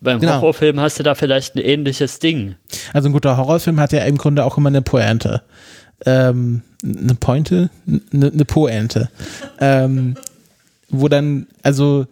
beim 0.00 0.20
Genau. 0.20 0.34
Horrorfilm 0.40 0.80
hast 0.80 0.98
du 0.98 1.02
da 1.02 1.14
vielleicht 1.14 1.54
ein 1.56 1.58
ähnliches 1.58 2.18
Ding. 2.18 2.54
also 2.92 3.08
ein 3.08 3.12
guter 3.12 3.36
Horrorfilm 3.36 3.80
hat 3.80 3.92
ja 3.92 4.04
im 4.04 4.18
Grunde 4.18 4.44
auch 4.44 4.56
immer 4.56 4.68
eine 4.68 4.82
Pointe. 4.82 5.42
Ähm, 6.06 6.62
eine 6.84 7.14
Pointe? 7.14 7.70
Eine, 8.12 8.30
eine 8.32 8.44
Pointe. 8.44 9.10
ähm, 9.60 10.14
wo 10.90 11.08
dann, 11.08 11.46
also 11.62 12.06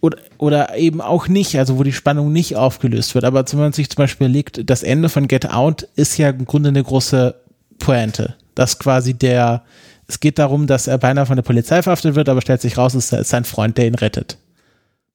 oder, 0.00 0.18
oder 0.36 0.76
eben 0.76 1.00
auch 1.00 1.28
nicht, 1.28 1.56
also 1.56 1.78
wo 1.78 1.82
die 1.82 1.92
Spannung 1.92 2.30
nicht 2.30 2.56
aufgelöst 2.56 3.14
wird. 3.14 3.24
Aber 3.24 3.42
wenn 3.50 3.58
man 3.58 3.72
sich 3.72 3.88
zum 3.88 3.96
Beispiel 3.96 4.26
überlegt, 4.26 4.68
das 4.68 4.82
Ende 4.82 5.08
von 5.08 5.28
Get 5.28 5.50
Out 5.50 5.88
ist 5.96 6.18
ja 6.18 6.28
im 6.28 6.44
Grunde 6.44 6.68
eine 6.68 6.82
große 6.82 7.34
Pointe. 7.78 8.34
Dass 8.54 8.78
quasi 8.78 9.14
der, 9.14 9.62
es 10.06 10.20
geht 10.20 10.38
darum, 10.38 10.66
dass 10.66 10.88
er 10.88 10.98
beinahe 10.98 11.24
von 11.24 11.36
der 11.36 11.42
Polizei 11.42 11.82
verhaftet 11.82 12.16
wird, 12.16 12.28
aber 12.28 12.42
stellt 12.42 12.60
sich 12.60 12.76
raus, 12.76 12.92
es 12.94 13.12
ist 13.12 13.30
sein 13.30 13.44
Freund, 13.44 13.78
der 13.78 13.86
ihn 13.86 13.94
rettet. 13.94 14.36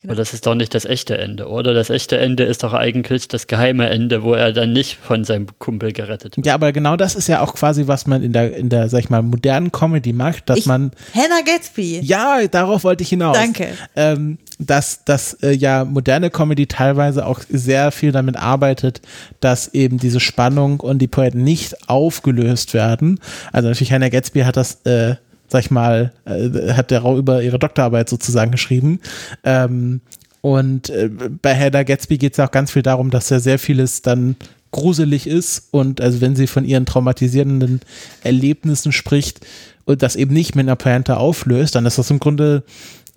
Aber 0.06 0.16
das 0.16 0.34
ist 0.34 0.46
doch 0.48 0.56
nicht 0.56 0.74
das 0.74 0.86
echte 0.86 1.18
Ende, 1.18 1.50
oder? 1.50 1.74
Das 1.74 1.90
echte 1.90 2.18
Ende 2.18 2.44
ist 2.46 2.64
doch 2.64 2.74
eigentlich 2.74 3.28
das 3.28 3.48
geheime 3.48 3.90
Ende, 3.90 4.24
wo 4.24 4.34
er 4.34 4.54
dann 4.54 4.72
nicht 4.72 4.96
von 4.96 5.26
seinem 5.26 5.48
Kumpel 5.60 5.92
gerettet 5.92 6.38
wird. 6.38 6.46
Ja, 6.46 6.54
aber 6.54 6.72
genau 6.72 6.96
das 6.96 7.16
ist 7.16 7.28
ja 7.28 7.42
auch 7.42 7.54
quasi, 7.54 7.88
was 7.88 8.08
man 8.08 8.24
in 8.24 8.32
der, 8.32 8.56
in 8.56 8.70
der, 8.70 8.88
sag 8.88 9.00
ich 9.00 9.10
mal, 9.10 9.22
modernen 9.22 9.74
Comedy 9.74 10.14
macht, 10.14 10.50
dass 10.50 10.60
Ich, 10.60 10.66
man, 10.68 10.92
Hannah 11.14 11.42
Gatsby. 11.46 12.00
ja, 12.00 12.48
darauf 12.50 12.86
wollte 12.86 13.04
ich 13.04 13.10
hinaus. 13.10 13.36
Danke. 13.36 13.68
Ähm, 13.98 14.38
dass, 14.58 15.04
dass 15.04 15.34
äh, 15.44 15.52
ja 15.52 15.84
moderne 15.84 16.30
Comedy 16.30 16.66
teilweise 16.68 17.26
auch 17.26 17.42
sehr 17.50 17.92
viel 17.92 18.14
damit 18.14 18.38
arbeitet, 18.38 19.02
dass 19.42 19.74
eben 19.74 19.98
diese 19.98 20.22
Spannung 20.22 20.80
und 20.80 21.00
die 21.00 21.08
Poeten 21.08 21.44
nicht 21.44 21.90
aufgelöst 21.90 22.74
werden. 22.74 23.20
Also 23.52 23.68
natürlich 23.68 23.92
Hannah 23.92 24.10
Gatsby 24.10 24.42
hat 24.42 24.56
das 24.56 24.86
äh, 24.86 25.16
sag 25.50 25.62
ich 25.62 25.72
mal, 25.72 26.14
äh, 26.26 26.74
hat 26.74 26.92
der 26.92 27.02
Rau 27.02 27.18
über 27.18 27.44
ihre 27.44 27.60
Doktorarbeit 27.60 28.10
sozusagen 28.10 28.52
geschrieben. 28.52 29.00
Ähm, 29.44 30.02
und 30.42 30.90
äh, 30.90 31.10
bei 31.10 31.54
Hedda 31.54 31.84
Gatsby 31.84 32.18
geht 32.18 32.34
es 32.34 32.40
auch 32.40 32.52
ganz 32.52 32.72
viel 32.72 32.82
darum, 32.82 33.10
dass 33.10 33.30
ja 33.30 33.40
sehr 33.40 33.60
vieles 33.60 34.02
dann 34.02 34.36
gruselig 34.72 35.28
ist 35.28 35.68
und 35.72 36.00
also 36.00 36.22
wenn 36.22 36.36
sie 36.36 36.48
von 36.48 36.64
ihren 36.64 36.86
traumatisierenden 36.86 37.82
Erlebnissen 38.24 38.92
spricht 38.92 39.46
und 39.86 40.04
das 40.04 40.16
eben 40.16 40.34
nicht 40.34 40.56
mit 40.56 40.66
einer 40.66 40.76
Pointe 40.76 41.18
auflöst, 41.18 41.74
dann 41.76 41.88
ist 41.88 41.98
das 41.98 42.12
im 42.12 42.20
Grunde 42.20 42.64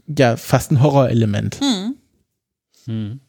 ja 0.07 0.37
fast 0.37 0.71
ein 0.73 0.83
Horrorelement. 0.83 1.61
Hm. 1.61 1.95
Hm. 2.87 3.21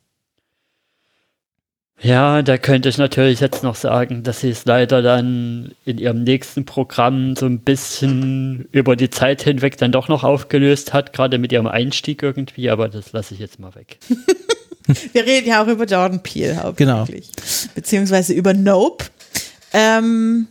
Ja, 2.03 2.41
da 2.41 2.57
könnte 2.57 2.89
ich 2.89 2.97
natürlich 2.97 3.39
jetzt 3.39 3.63
noch 3.63 3.75
sagen, 3.75 4.23
dass 4.23 4.41
sie 4.41 4.49
es 4.49 4.65
leider 4.65 5.01
dann 5.01 5.73
in 5.85 5.97
ihrem 5.97 6.23
nächsten 6.23 6.65
Programm 6.65 7.37
so 7.37 7.45
ein 7.45 7.59
bisschen 7.59 8.67
über 8.73 8.97
die 8.97 9.09
Zeit 9.09 9.41
hinweg 9.41 9.77
dann 9.77 9.93
doch 9.93 10.09
noch 10.09 10.25
aufgelöst 10.25 10.91
hat, 10.91 11.13
gerade 11.13 11.37
mit 11.37 11.53
ihrem 11.53 11.67
Einstieg 11.67 12.21
irgendwie, 12.21 12.69
aber 12.69 12.89
das 12.89 13.13
lasse 13.13 13.33
ich 13.33 13.39
jetzt 13.39 13.57
mal 13.57 13.73
weg. 13.75 13.99
Wir 15.13 15.25
reden 15.25 15.47
ja 15.47 15.63
auch 15.63 15.67
über 15.67 15.85
Jordan 15.85 16.21
Peele 16.21 16.61
hauptsächlich. 16.61 17.31
Genau. 17.31 17.69
Beziehungsweise 17.73 18.33
über 18.33 18.53
Nope. 18.53 19.05
Ähm, 19.71 20.47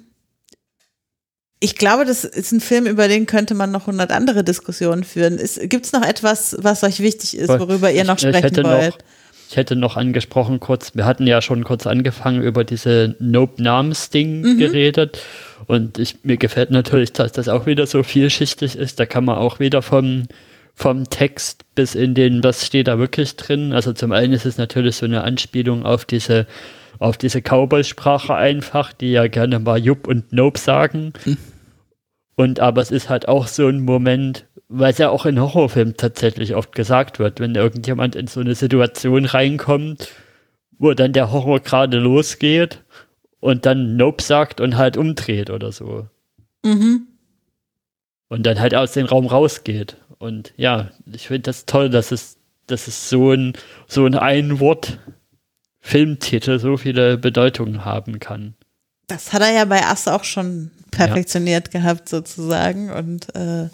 ich 1.60 1.76
glaube, 1.76 2.06
das 2.06 2.24
ist 2.24 2.50
ein 2.52 2.62
Film, 2.62 2.86
über 2.86 3.08
den 3.08 3.26
könnte 3.26 3.54
man 3.54 3.70
noch 3.70 3.86
hundert 3.86 4.10
andere 4.10 4.42
Diskussionen 4.42 5.04
führen. 5.04 5.38
Gibt 5.64 5.84
es 5.84 5.92
noch 5.92 6.02
etwas, 6.02 6.56
was 6.58 6.82
euch 6.82 7.00
wichtig 7.00 7.36
ist, 7.36 7.50
worüber 7.50 7.92
ihr 7.92 8.04
noch 8.04 8.18
sprechen 8.18 8.42
hätte 8.42 8.64
wollt? 8.64 8.94
Noch, 8.94 9.22
ich 9.52 9.56
hätte 9.58 9.76
noch 9.76 9.98
angesprochen 9.98 10.60
kurz, 10.60 10.96
wir 10.96 11.04
hatten 11.04 11.26
ja 11.26 11.42
schon 11.42 11.62
kurz 11.62 11.86
angefangen 11.86 12.42
über 12.42 12.64
diese 12.64 13.16
Nope-Namens-Ding 13.18 14.40
Mhm. 14.40 14.58
geredet. 14.58 15.20
Und 15.66 15.98
ich, 15.98 16.24
mir 16.24 16.38
gefällt 16.38 16.70
natürlich, 16.70 17.12
dass 17.12 17.32
das 17.32 17.50
auch 17.50 17.66
wieder 17.66 17.86
so 17.86 18.02
vielschichtig 18.02 18.76
ist. 18.76 18.98
Da 18.98 19.04
kann 19.04 19.26
man 19.26 19.36
auch 19.36 19.60
wieder 19.60 19.82
vom, 19.82 20.24
vom 20.74 21.08
Text 21.10 21.64
bis 21.74 21.94
in 21.94 22.14
den, 22.14 22.42
was 22.42 22.64
steht 22.66 22.88
da 22.88 22.98
wirklich 22.98 23.36
drin. 23.36 23.74
Also 23.74 23.92
zum 23.92 24.12
einen 24.12 24.32
ist 24.32 24.46
es 24.46 24.56
natürlich 24.56 24.96
so 24.96 25.04
eine 25.04 25.22
Anspielung 25.22 25.84
auf 25.84 26.06
diese, 26.06 26.46
auf 26.98 27.18
diese 27.18 27.42
Cowboy-Sprache 27.42 28.34
einfach, 28.34 28.94
die 28.94 29.12
ja 29.12 29.26
gerne 29.26 29.58
mal 29.58 29.78
Jupp 29.78 30.06
und 30.08 30.32
Nope 30.32 30.58
sagen. 30.58 31.12
Und 32.36 32.58
aber 32.58 32.80
es 32.80 32.90
ist 32.90 33.10
halt 33.10 33.28
auch 33.28 33.46
so 33.46 33.68
ein 33.68 33.82
Moment, 33.82 34.46
weil 34.73 34.93
es 34.93 34.99
ja 34.99 35.11
auch 35.11 35.27
in 35.27 35.40
Horrorfilmen 35.40 35.97
tatsächlich 35.97 36.55
oft 36.55 36.74
gesagt 36.74 37.19
wird, 37.19 37.40
wenn 37.40 37.55
irgendjemand 37.55 38.16
in 38.16 38.27
so 38.27 38.40
eine 38.40 38.55
Situation 38.55 39.27
reinkommt, 39.27 40.09
wo 40.78 40.94
dann 40.94 41.12
der 41.12 41.31
Horror 41.31 41.61
gerade 41.61 41.99
losgeht 41.99 42.82
und 43.40 43.66
dann 43.66 43.97
Nope 43.97 44.23
sagt 44.23 44.61
und 44.61 44.77
halt 44.77 44.97
umdreht 44.97 45.51
oder 45.51 45.73
so. 45.73 46.09
Mhm. 46.65 47.07
Und 48.28 48.44
dann 48.47 48.61
halt 48.61 48.74
aus 48.74 48.93
dem 48.93 49.07
Raum 49.07 49.27
rausgeht. 49.27 49.99
Und 50.19 50.55
ja, 50.57 50.90
ich 51.12 51.27
finde 51.27 51.43
das 51.43 51.66
toll, 51.66 51.90
dass 51.90 52.11
es, 52.11 52.39
dass 52.66 52.89
es 52.89 53.11
so 53.11 53.32
ein, 53.32 53.53
so 53.86 54.07
ein 54.07 54.15
Ein-Wort 54.15 54.99
Filmtitel 55.81 56.59
so 56.59 56.78
viele 56.78 57.19
Bedeutungen 57.19 57.85
haben 57.85 58.20
kann. 58.20 58.55
Das 59.09 59.35
hat 59.35 59.43
er 59.43 59.53
ja 59.53 59.65
bei 59.66 59.85
Ass 59.85 60.09
auch 60.09 60.24
schon 60.24 60.70
perfektioniert 60.93 61.73
gehabt, 61.73 62.09
sozusagen. 62.09 62.90
Und 62.90 63.35
äh, 63.35 63.69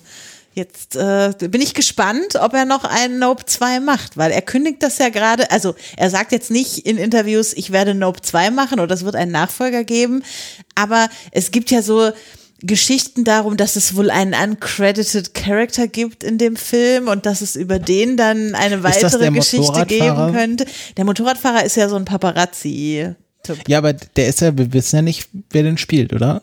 jetzt 0.58 0.96
äh, 0.96 1.32
bin 1.48 1.62
ich 1.62 1.72
gespannt, 1.72 2.36
ob 2.38 2.52
er 2.52 2.66
noch 2.66 2.84
einen 2.84 3.18
Nope 3.18 3.46
2 3.46 3.80
macht, 3.80 4.18
weil 4.18 4.30
er 4.30 4.42
kündigt 4.42 4.82
das 4.82 4.98
ja 4.98 5.08
gerade. 5.08 5.50
Also, 5.50 5.74
er 5.96 6.10
sagt 6.10 6.32
jetzt 6.32 6.50
nicht 6.50 6.86
in 6.86 6.98
Interviews, 6.98 7.54
ich 7.54 7.72
werde 7.72 7.94
Nope 7.94 8.20
2 8.20 8.50
machen 8.50 8.80
oder 8.80 8.94
es 8.94 9.04
wird 9.04 9.16
einen 9.16 9.32
Nachfolger 9.32 9.84
geben. 9.84 10.22
Aber 10.74 11.08
es 11.32 11.50
gibt 11.50 11.70
ja 11.70 11.80
so. 11.80 12.10
Geschichten 12.60 13.22
darum, 13.22 13.56
dass 13.56 13.76
es 13.76 13.94
wohl 13.94 14.10
einen 14.10 14.34
uncredited 14.34 15.32
Character 15.32 15.86
gibt 15.86 16.24
in 16.24 16.38
dem 16.38 16.56
Film 16.56 17.06
und 17.06 17.24
dass 17.24 17.40
es 17.40 17.54
über 17.54 17.78
den 17.78 18.16
dann 18.16 18.56
eine 18.56 18.82
weitere 18.82 19.30
Geschichte 19.30 19.86
geben 19.86 20.32
könnte. 20.32 20.66
Der 20.96 21.04
Motorradfahrer 21.04 21.64
ist 21.64 21.76
ja 21.76 21.88
so 21.88 21.94
ein 21.94 22.04
Paparazzi-Typ. 22.04 23.68
Ja, 23.68 23.78
aber 23.78 23.92
der 23.92 24.26
ist 24.26 24.40
ja, 24.40 24.58
wir 24.58 24.72
wissen 24.72 24.96
ja 24.96 25.02
nicht, 25.02 25.28
wer 25.50 25.62
den 25.62 25.78
spielt, 25.78 26.12
oder? 26.12 26.42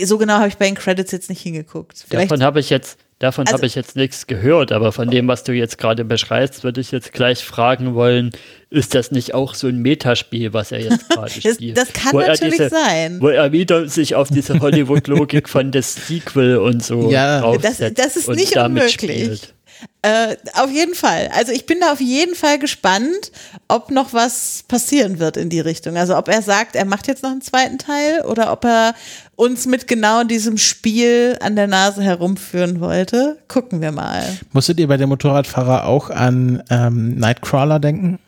So 0.00 0.18
genau 0.18 0.34
habe 0.34 0.48
ich 0.48 0.56
bei 0.56 0.66
den 0.66 0.74
Credits 0.74 1.12
jetzt 1.12 1.28
nicht 1.28 1.42
hingeguckt. 1.42 2.04
Vielleicht 2.08 2.30
Davon 2.30 2.42
habe 2.42 2.58
ich 2.58 2.70
jetzt, 2.70 2.98
davon 3.24 3.46
Also- 3.46 3.54
habe 3.58 3.66
ich 3.66 3.74
jetzt 3.74 3.96
nichts 3.96 4.26
gehört, 4.26 4.70
aber 4.70 4.92
von 4.92 5.10
dem, 5.10 5.26
was 5.26 5.42
du 5.44 5.52
jetzt 5.52 5.78
gerade 5.78 6.04
beschreibst, 6.04 6.62
würde 6.62 6.80
ich 6.80 6.90
jetzt 6.92 7.12
gleich 7.12 7.42
fragen 7.44 7.94
wollen, 7.94 8.30
ist 8.70 8.94
das 8.94 9.10
nicht 9.10 9.34
auch 9.34 9.54
so 9.54 9.66
ein 9.68 9.78
Metaspiel, 9.78 10.52
was 10.52 10.70
er 10.72 10.80
jetzt 10.80 11.08
gerade 11.08 11.32
Das- 11.42 11.54
spielt? 11.54 11.76
das 11.76 11.92
kann 11.92 12.12
Wo 12.12 12.20
natürlich 12.20 12.60
sein. 12.70 13.20
Wo 13.20 13.28
er 13.28 13.50
wieder 13.52 13.88
sich 13.88 14.14
auf 14.14 14.28
diese 14.28 14.60
Hollywood-Logik 14.60 15.48
von 15.48 15.72
des 15.72 15.94
Sequel 16.06 16.58
und 16.58 16.84
so 16.84 17.10
Ja. 17.10 17.56
Das- 17.56 17.78
das 17.94 18.16
ist 18.16 18.28
und 18.28 18.36
nicht 18.36 18.54
damit 18.56 18.82
unmöglich. 18.84 18.92
spielt. 18.92 19.54
Äh, 20.02 20.36
auf 20.54 20.70
jeden 20.70 20.94
Fall. 20.94 21.30
Also 21.34 21.52
ich 21.52 21.66
bin 21.66 21.80
da 21.80 21.92
auf 21.92 22.00
jeden 22.00 22.34
Fall 22.34 22.58
gespannt, 22.58 23.32
ob 23.68 23.90
noch 23.90 24.12
was 24.12 24.64
passieren 24.68 25.18
wird 25.18 25.36
in 25.36 25.50
die 25.50 25.60
Richtung. 25.60 25.96
Also 25.96 26.16
ob 26.16 26.28
er 26.28 26.42
sagt, 26.42 26.76
er 26.76 26.84
macht 26.84 27.06
jetzt 27.08 27.22
noch 27.22 27.30
einen 27.30 27.40
zweiten 27.42 27.78
Teil 27.78 28.22
oder 28.22 28.52
ob 28.52 28.64
er 28.64 28.94
uns 29.36 29.66
mit 29.66 29.86
genau 29.88 30.24
diesem 30.24 30.58
Spiel 30.58 31.36
an 31.40 31.56
der 31.56 31.66
Nase 31.66 32.02
herumführen 32.02 32.80
wollte. 32.80 33.38
Gucken 33.48 33.80
wir 33.80 33.92
mal. 33.92 34.22
Musstet 34.52 34.78
ihr 34.80 34.88
bei 34.88 34.96
dem 34.96 35.08
Motorradfahrer 35.08 35.86
auch 35.86 36.10
an 36.10 36.62
ähm, 36.70 37.16
Nightcrawler 37.18 37.78
denken? 37.80 38.18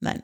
Nein. 0.00 0.22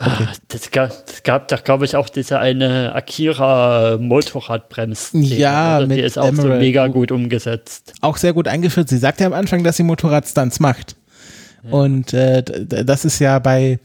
Ah, 0.00 0.28
Das 0.48 0.70
gab, 0.70 0.90
das 1.06 1.22
gab 1.24 1.48
doch, 1.48 1.64
glaube 1.64 1.84
ich, 1.84 1.96
auch 1.96 2.08
diese 2.08 2.38
eine 2.38 2.94
Akira-Motorradbremsen. 2.94 5.22
Ja, 5.22 5.80
Die 5.80 5.86
mit 5.86 5.98
ist 5.98 6.18
auch 6.18 6.26
so 6.26 6.42
Emerald. 6.42 6.60
mega 6.60 6.86
gut 6.86 7.10
umgesetzt. 7.12 7.92
Auch 8.00 8.16
sehr 8.16 8.32
gut 8.32 8.46
eingeführt. 8.48 8.88
Sie 8.88 8.98
sagt 8.98 9.20
ja 9.20 9.26
am 9.26 9.32
Anfang, 9.32 9.64
dass 9.64 9.76
sie 9.76 9.82
Motorradstunts 9.82 10.60
macht. 10.60 10.96
Und 11.70 12.12
äh, 12.14 12.42
das 12.44 13.04
ist 13.04 13.18
ja 13.18 13.38
bei, 13.40 13.80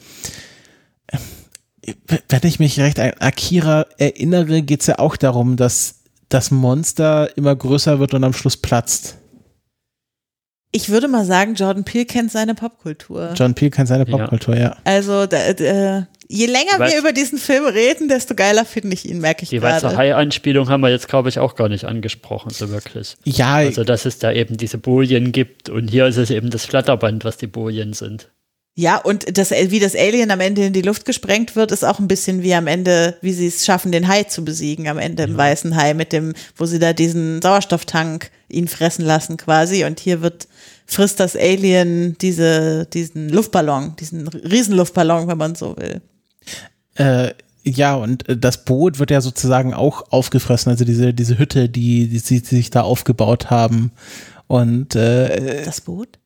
wenn 2.30 2.41
ich 2.43 2.60
mich 2.60 2.80
recht 2.80 2.99
an 2.99 3.11
Akira 3.19 3.85
erinnere, 3.97 4.61
geht 4.61 4.81
es 4.81 4.88
ja 4.88 4.99
auch 4.99 5.15
darum, 5.18 5.57
dass 5.57 5.95
das 6.30 6.49
Monster 6.51 7.35
immer 7.38 7.55
größer 7.55 7.99
wird 7.99 8.14
und 8.14 8.23
am 8.23 8.34
Schluss 8.34 8.57
platzt. 8.57 9.18
Ich 10.76 10.89
würde 10.89 11.07
mal 11.07 11.23
sagen, 11.23 11.53
Jordan 11.53 11.84
Peele 11.84 12.05
kennt 12.05 12.31
seine 12.31 12.55
Popkultur. 12.55 13.34
John 13.35 13.53
Peel 13.53 13.69
kennt 13.69 13.88
seine 13.88 14.07
Ja. 14.10 14.18
Popkultur, 14.18 14.57
ja. 14.57 14.76
Also 14.85 15.27
da, 15.27 15.53
da, 15.53 16.07
je 16.27 16.45
länger 16.47 16.80
Weiß- 16.80 16.91
wir 16.91 16.97
über 16.99 17.11
diesen 17.11 17.38
Film 17.38 17.65
reden, 17.65 18.07
desto 18.07 18.34
geiler 18.34 18.65
finde 18.65 18.95
ich 18.95 19.07
ihn, 19.07 19.19
merke 19.19 19.43
ich 19.43 19.49
Die 19.49 19.61
weiße 19.61 19.81
gerade. 19.81 19.97
Hai-Anspielung 19.97 20.69
haben 20.69 20.81
wir 20.81 20.89
jetzt, 20.89 21.07
glaube 21.07 21.30
ich, 21.30 21.38
auch 21.38 21.53
gar 21.53 21.69
nicht 21.69 21.85
angesprochen, 21.85 22.49
so 22.49 22.69
wirklich. 22.72 23.18
Ja, 23.23 23.53
Also, 23.53 23.84
dass 23.84 24.05
es 24.05 24.18
da 24.18 24.31
eben 24.31 24.57
diese 24.57 24.80
Bojen 24.80 25.31
gibt 25.31 25.69
und 25.69 25.89
hier 25.89 26.07
ist 26.07 26.18
es 26.18 26.31
eben 26.31 26.49
das 26.49 26.65
Flatterband, 26.65 27.23
was 27.23 27.38
die 27.38 27.45
Bojen 27.47 27.93
sind. 27.93 28.31
Ja, 28.76 28.98
und 28.98 29.38
das, 29.38 29.52
wie 29.52 29.80
das 29.80 29.95
Alien 29.95 30.32
am 30.32 30.40
Ende 30.40 30.66
in 30.66 30.74
die 30.74 30.82
Luft 30.82 31.06
gesprengt 31.06 31.56
wird, 31.56 31.72
ist 31.72 31.86
auch 31.86 32.00
ein 32.00 32.08
bisschen 32.08 32.41
wie 32.41 32.56
am 32.56 32.66
Ende, 32.66 33.18
wie 33.22 33.32
sie 33.32 33.45
es 33.45 33.66
schaffen, 33.66 33.91
den 33.91 34.08
Hai 34.08 34.24
zu 34.24 34.44
besiegen, 34.44 34.88
am 34.88 34.98
Ende 34.98 35.24
im 35.24 35.38
weißen 35.38 35.76
Hai, 35.76 35.94
mit 35.94 36.12
dem, 36.12 36.34
wo 36.56 36.66
sie 36.66 36.80
da 36.80 36.91
diesen 36.91 37.40
Sauerstofftank 37.40 38.32
ihn 38.50 38.68
fressen 38.68 39.06
lassen 39.06 39.38
quasi. 39.38 39.86
Und 39.86 40.00
hier 40.00 40.24
wird, 40.24 40.48
frisst 40.88 41.20
das 41.20 41.36
Alien 41.36 42.18
diese, 42.20 42.88
diesen 42.88 43.30
Luftballon, 43.30 43.95
diesen 44.00 44.28
Riesenluftballon, 44.28 45.28
wenn 45.28 45.38
man 45.38 45.54
so 45.54 45.78
will. 45.78 46.02
Äh, 46.95 47.34
ja, 47.64 47.94
und 47.94 48.28
äh, 48.28 48.36
das 48.36 48.66
Boot 48.66 48.98
wird 48.98 49.12
ja 49.12 49.22
sozusagen 49.22 49.76
auch 49.76 50.12
aufgefressen, 50.12 50.72
also 50.72 50.84
diese, 50.84 51.14
diese 51.14 51.38
Hütte, 51.38 51.70
die, 51.70 52.08
die 52.08 52.20
sie 52.20 52.40
sich 52.40 52.72
da 52.72 52.82
aufgebaut 52.82 53.52
haben. 53.52 53.91
Und 54.48 54.95
äh, 54.95 55.64
Das 55.64 55.82
Boot? 55.82 56.18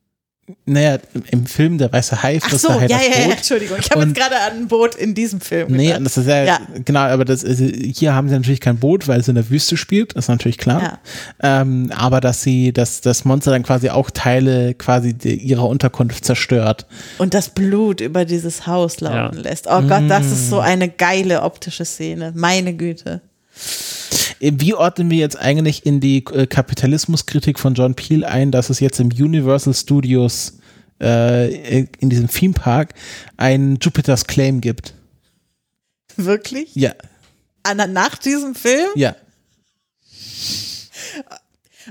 Naja, 0.66 0.98
im, 1.30 1.46
Film 1.46 1.78
Der 1.78 1.92
Weiße 1.92 2.22
Hai 2.22 2.40
frisst 2.40 2.62
so, 2.62 2.68
der 2.68 2.80
Hai 2.80 2.86
ja, 2.86 2.96
das 2.98 3.06
ja, 3.06 3.12
ja, 3.20 3.26
Boot. 3.28 3.36
Entschuldigung. 3.36 3.76
Ich 3.80 3.90
habe 3.90 4.02
jetzt 4.04 4.14
gerade 4.14 4.36
an 4.40 4.52
ein 4.58 4.68
Boot 4.68 4.94
in 4.94 5.14
diesem 5.14 5.40
Film 5.40 5.72
Nee, 5.72 5.86
gedacht. 5.88 6.06
das 6.06 6.16
ist 6.18 6.26
ja, 6.26 6.44
Ja. 6.44 6.60
genau, 6.84 7.00
aber 7.00 7.24
das 7.24 7.42
ist, 7.42 7.60
hier 7.98 8.14
haben 8.14 8.28
sie 8.28 8.34
natürlich 8.34 8.60
kein 8.60 8.78
Boot, 8.78 9.08
weil 9.08 9.20
es 9.20 9.28
in 9.28 9.34
der 9.34 9.48
Wüste 9.50 9.76
spielt, 9.76 10.12
ist 10.14 10.28
natürlich 10.28 10.58
klar. 10.58 10.98
Ähm, 11.42 11.90
aber 11.94 12.20
dass 12.20 12.42
sie, 12.42 12.72
dass 12.72 13.00
das 13.00 13.24
Monster 13.24 13.50
dann 13.50 13.62
quasi 13.62 13.90
auch 13.90 14.10
Teile 14.10 14.74
quasi 14.74 15.14
ihrer 15.22 15.68
Unterkunft 15.68 16.24
zerstört. 16.24 16.86
Und 17.18 17.34
das 17.34 17.48
Blut 17.50 18.00
über 18.00 18.24
dieses 18.24 18.66
Haus 18.66 19.00
laufen 19.00 19.36
Ja. 19.38 19.42
lässt. 19.42 19.66
Oh 19.68 19.82
Gott, 19.82 20.04
das 20.08 20.26
ist 20.26 20.46
Mm. 20.46 20.50
so 20.50 20.60
eine 20.60 20.88
geile 20.88 21.42
optische 21.42 21.84
Szene. 21.84 22.32
Meine 22.34 22.74
Güte. 22.74 23.20
Wie 24.40 24.74
ordnen 24.74 25.10
wir 25.10 25.18
jetzt 25.18 25.36
eigentlich 25.38 25.84
in 25.86 26.00
die 26.00 26.18
äh, 26.32 26.46
Kapitalismuskritik 26.46 27.58
von 27.58 27.74
John 27.74 27.94
Peel 27.94 28.24
ein, 28.24 28.50
dass 28.52 28.70
es 28.70 28.78
jetzt 28.80 29.00
im 29.00 29.08
Universal 29.08 29.74
Studios 29.74 30.58
äh, 31.00 31.80
in 31.98 32.10
diesem 32.10 32.28
Theme 32.28 32.54
Park 32.54 32.94
einen 33.36 33.78
Jupiter's 33.80 34.26
Claim 34.26 34.60
gibt? 34.60 34.94
Wirklich? 36.16 36.74
Ja, 36.74 36.92
An- 37.64 37.92
Nach 37.92 38.16
diesem 38.16 38.54
Film? 38.54 38.88
ja. 38.96 39.14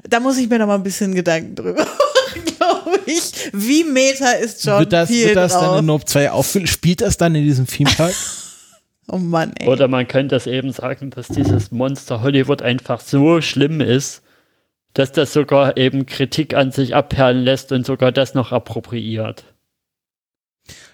Da 0.08 0.20
muss 0.20 0.38
ich 0.38 0.48
mir 0.48 0.60
noch 0.60 0.68
mal 0.68 0.76
ein 0.76 0.84
bisschen 0.84 1.14
Gedanken 1.16 1.56
drüber 1.56 1.84
machen, 1.86 2.44
glaube 2.58 3.00
ich. 3.08 3.32
Wie 3.52 3.84
meta 3.84 4.32
ist 4.32 4.64
John 4.64 4.80
wird 4.80 4.94
das, 4.94 5.10
Peel 5.10 5.28
wird 5.28 5.36
das 5.38 5.54
drauf? 5.54 5.62
dann 5.64 5.80
in 5.80 5.86
Nope 5.88 6.06
2 6.06 6.32
aufgespielt? 6.32 6.70
Spielt 6.70 7.02
das 7.02 7.18
dann 7.18 7.34
in 7.36 7.44
diesem 7.44 7.66
Theme 7.68 7.90
Park? 7.96 8.14
Oh 9.10 9.18
Mann, 9.18 9.54
ey. 9.60 9.68
Oder 9.68 9.88
man 9.88 10.08
könnte 10.08 10.36
es 10.36 10.48
eben 10.48 10.72
sagen, 10.72 11.10
dass 11.12 11.28
dieses 11.30 11.72
Monster 11.72 12.22
Hollywood 12.22 12.62
einfach 12.62 13.00
so 13.00 13.40
schlimm 13.42 13.80
ist, 13.82 14.22
dass 14.94 15.12
das 15.12 15.32
sogar 15.32 15.78
eben 15.78 16.06
Kritik 16.06 16.54
an 16.56 16.72
sich 16.72 16.94
abperlen 16.96 17.44
lässt 17.44 17.72
und 17.72 17.86
sogar 17.86 18.12
das 18.12 18.34
noch 18.34 18.52
appropriiert. 18.52 19.46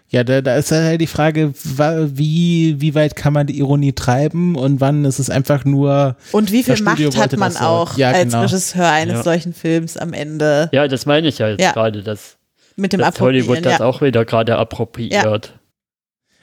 Ja, 0.10 0.24
da, 0.24 0.42
da 0.42 0.58
ist 0.58 0.72
halt 0.72 1.02
die 1.02 1.08
Frage, 1.08 1.54
wie, 1.56 2.76
wie 2.80 2.94
weit 2.94 3.16
kann 3.16 3.34
man 3.34 3.48
die 3.48 3.58
Ironie 3.58 3.94
treiben 3.94 4.56
und 4.56 4.80
wann 4.80 5.06
ist 5.06 5.18
es 5.18 5.32
einfach 5.32 5.66
nur. 5.66 6.18
Und 6.32 6.52
wie 6.52 6.62
viel 6.62 6.76
das 6.76 6.82
Macht 6.84 7.00
Studio 7.00 7.20
hat 7.20 7.36
man 7.36 7.52
das 7.52 7.62
auch 7.62 7.98
Ja, 7.98 8.12
als 8.12 8.26
genau. 8.32 8.42
Regisseur 8.44 8.92
eines 8.92 9.16
Ja. 9.18 9.24
solchen 9.24 9.54
Films 9.56 9.98
am 9.98 10.14
Ende 10.14 10.70
Ja, 10.72 10.88
das 10.88 11.08
meine 11.08 11.28
ich 11.30 11.40
ja 11.40 11.50
jetzt 11.50 11.62
Ja. 11.62 11.72
gerade, 11.72 12.04
dass, 12.04 12.38
mit 12.76 12.94
dem 12.94 13.00
dass 13.00 13.20
Hollywood 13.20 13.58
Appropriieren? 13.58 13.64
das 13.64 13.80
Ja. 13.80 13.86
auch 13.86 14.02
wieder 14.02 14.24
gerade 14.26 14.56
appropriiert. 14.58 15.54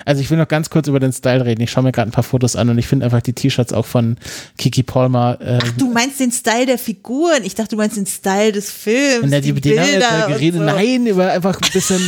Also 0.04 0.20
ich 0.22 0.30
will 0.30 0.38
noch 0.38 0.48
ganz 0.48 0.70
kurz 0.70 0.88
über 0.88 1.00
den 1.00 1.12
Style 1.12 1.44
reden. 1.44 1.60
Ich 1.62 1.70
schaue 1.70 1.84
mir 1.84 1.92
gerade 1.92 2.10
ein 2.10 2.12
paar 2.12 2.24
Fotos 2.24 2.56
an 2.56 2.68
und 2.70 2.78
ich 2.78 2.86
finde 2.86 3.04
einfach 3.04 3.20
die 3.22 3.32
T-Shirts 3.32 3.72
auch 3.72 3.86
von 3.86 4.16
Kiki 4.58 4.82
Palmer. 4.82 5.38
Äh, 5.40 5.58
Du 5.76 5.90
meinst 5.92 6.20
den 6.20 6.32
Style 6.32 6.66
der 6.66 6.78
Figuren? 6.78 7.44
Ich 7.44 7.54
dachte, 7.54 7.70
du 7.70 7.76
meinst 7.76 7.96
den 7.96 8.06
Style 8.06 8.52
des 8.52 8.70
Films. 8.70 9.30
der, 9.30 9.40
die 9.40 9.52
die, 9.52 9.68
jetzt 9.70 9.90
Bilder 9.90 10.26
geredet. 10.28 10.58
so. 10.60 10.64
Nein, 10.64 11.06
über 11.06 11.30
einfach 11.30 11.60
ein 11.60 11.70
bisschen, 11.72 12.00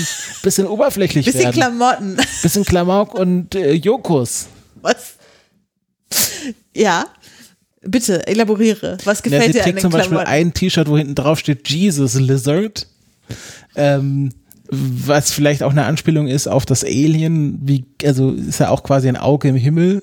bisschen 0.43 0.66
oberflächlich 0.66 1.27
Bisschen 1.27 1.40
werden. 1.44 1.55
Klamotten. 1.55 2.16
bisschen 2.43 2.64
Klamauk 2.64 3.14
und 3.14 3.55
äh, 3.55 3.73
Jokos. 3.73 4.47
Was? 4.81 5.14
Ja. 6.74 7.06
Bitte, 7.85 8.27
elaboriere. 8.27 8.97
Was 9.05 9.19
Ja, 9.19 9.23
gefällt 9.24 9.47
sie 9.47 9.52
dir 9.59 9.64
an 9.64 9.70
den 9.73 9.78
zum 9.78 9.90
Beispiel 9.90 10.19
ein 10.19 10.55
T-Shirt, 10.55 10.89
wo 10.89 10.97
hinten 10.97 11.14
drauf 11.14 11.39
steht 11.39 11.69
Jesus 11.69 12.14
Lizard. 12.14 12.86
Ähm, 13.74 14.31
was 14.74 15.32
vielleicht 15.32 15.62
auch 15.62 15.70
eine 15.73 15.85
Anspielung 15.85 16.27
ist 16.28 16.47
auf 16.49 16.65
das 16.65 16.82
Alien, 16.82 17.59
wie, 17.62 17.85
also 18.05 18.31
ist 18.32 18.59
ja 18.59 18.70
auch 18.70 18.82
quasi 18.82 19.07
ein 19.09 19.16
Auge 19.16 19.49
im 19.49 19.57
Himmel, 19.57 20.03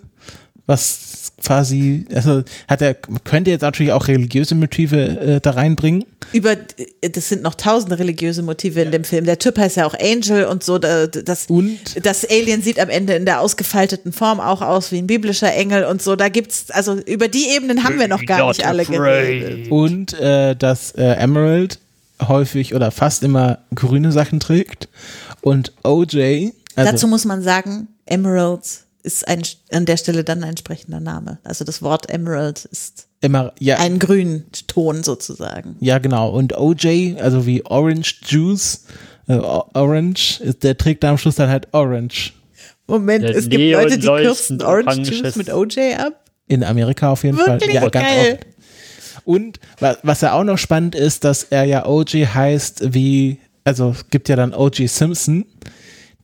was 0.67 1.31
quasi, 1.43 2.05
also 2.13 2.43
hat 2.67 2.81
er, 2.83 2.93
könnte 2.93 3.49
jetzt 3.49 3.61
natürlich 3.61 3.91
auch 3.93 4.07
religiöse 4.07 4.53
Motive 4.53 4.97
äh, 5.19 5.39
da 5.41 5.51
reinbringen. 5.51 6.03
Über, 6.33 6.55
das 7.01 7.29
sind 7.29 7.41
noch 7.41 7.55
tausende 7.55 7.97
religiöse 7.97 8.43
Motive 8.43 8.81
in 8.81 8.91
dem 8.91 9.03
Film. 9.03 9.25
Der 9.25 9.39
Typ 9.39 9.57
heißt 9.57 9.77
ja 9.77 9.87
auch 9.87 9.95
Angel 9.99 10.45
und 10.45 10.63
so. 10.63 10.77
da- 10.77 11.07
Das, 11.07 11.47
Und 11.47 11.79
das 12.03 12.23
Alien 12.29 12.61
sieht 12.61 12.79
am 12.79 12.89
Ende 12.89 13.13
in 13.13 13.25
der 13.25 13.41
ausgefalteten 13.41 14.11
Form 14.13 14.39
auch 14.39 14.61
aus 14.61 14.91
wie 14.91 14.99
ein 14.99 15.07
biblischer 15.07 15.51
Engel 15.51 15.85
und 15.85 16.03
so. 16.03 16.15
Da 16.15 16.29
gibt's, 16.29 16.69
also 16.69 16.93
über 16.99 17.27
die 17.29 17.47
Ebenen 17.55 17.83
haben 17.83 17.97
wir 17.99 18.07
noch 18.07 18.23
gar 18.25 18.49
nicht 18.49 18.65
alle 18.67 18.85
geredet. 18.85 19.71
Und 19.71 20.13
äh, 20.19 20.55
dass 20.55 20.91
äh, 20.91 21.03
Emerald 21.13 21.79
häufig 22.27 22.75
oder 22.75 22.91
fast 22.91 23.23
immer 23.23 23.59
grüne 23.73 24.11
Sachen 24.11 24.39
trägt. 24.39 24.89
Und 25.41 25.73
OJ, 25.83 26.51
also 26.75 26.91
Dazu 26.91 27.07
muss 27.07 27.25
man 27.25 27.41
sagen, 27.41 27.87
Emeralds 28.05 28.85
ist 29.03 29.27
ein, 29.27 29.41
an 29.71 29.85
der 29.85 29.97
Stelle 29.97 30.23
dann 30.23 30.43
ein 30.43 30.49
entsprechender 30.49 30.99
Name. 30.99 31.39
Also 31.43 31.63
das 31.65 31.81
Wort 31.81 32.09
Emerald 32.09 32.65
ist 32.65 33.07
immer, 33.21 33.53
ja, 33.59 33.77
ein 33.77 33.99
Grünton 33.99 35.03
sozusagen. 35.03 35.75
ja 35.79 35.99
genau. 35.99 36.29
Und 36.29 36.57
OJ, 36.57 37.15
also 37.19 37.45
wie 37.45 37.65
Orange 37.65 38.15
Juice, 38.25 38.85
äh, 39.27 39.33
Orange, 39.33 40.41
ist, 40.41 40.63
der 40.63 40.77
trägt 40.77 41.03
da 41.03 41.11
am 41.11 41.17
Schluss 41.17 41.35
dann 41.35 41.49
halt 41.49 41.67
Orange. 41.73 42.33
Moment, 42.87 43.23
Der 43.23 43.35
es 43.35 43.47
gibt 43.49 43.71
Leute, 43.71 43.97
die 43.97 44.07
kürzen 44.07 44.61
Orange 44.61 45.11
Juice 45.11 45.35
mit 45.35 45.53
OJ 45.53 45.95
ab. 45.97 46.25
In 46.47 46.63
Amerika 46.63 47.11
auf 47.11 47.23
jeden 47.23 47.37
Wirklich 47.37 47.71
Fall. 47.71 47.83
Ja, 47.83 47.89
ganz 47.89 48.05
geil. 48.05 48.39
oft. 48.39 48.59
Und 49.30 49.60
wa- 49.80 49.95
was 50.01 50.22
ja 50.22 50.34
auch 50.34 50.43
noch 50.43 50.57
spannend 50.57 50.95
ist, 50.95 51.23
dass 51.23 51.43
er 51.43 51.64
ja 51.64 51.85
OJ 51.85 52.26
heißt 52.34 52.95
wie, 52.95 53.38
also 53.64 53.91
es 53.91 54.10
gibt 54.10 54.27
ja 54.27 54.35
dann 54.35 54.56
OJ 54.56 54.88
Simpson, 54.88 55.45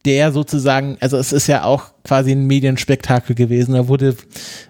der 0.05 0.31
sozusagen, 0.31 0.97
also 1.01 1.15
es 1.17 1.31
ist 1.31 1.45
ja 1.45 1.65
auch 1.65 1.91
quasi 2.03 2.31
ein 2.31 2.47
Medienspektakel 2.47 3.35
gewesen. 3.35 3.75
Er 3.75 3.87
wurde 3.89 4.15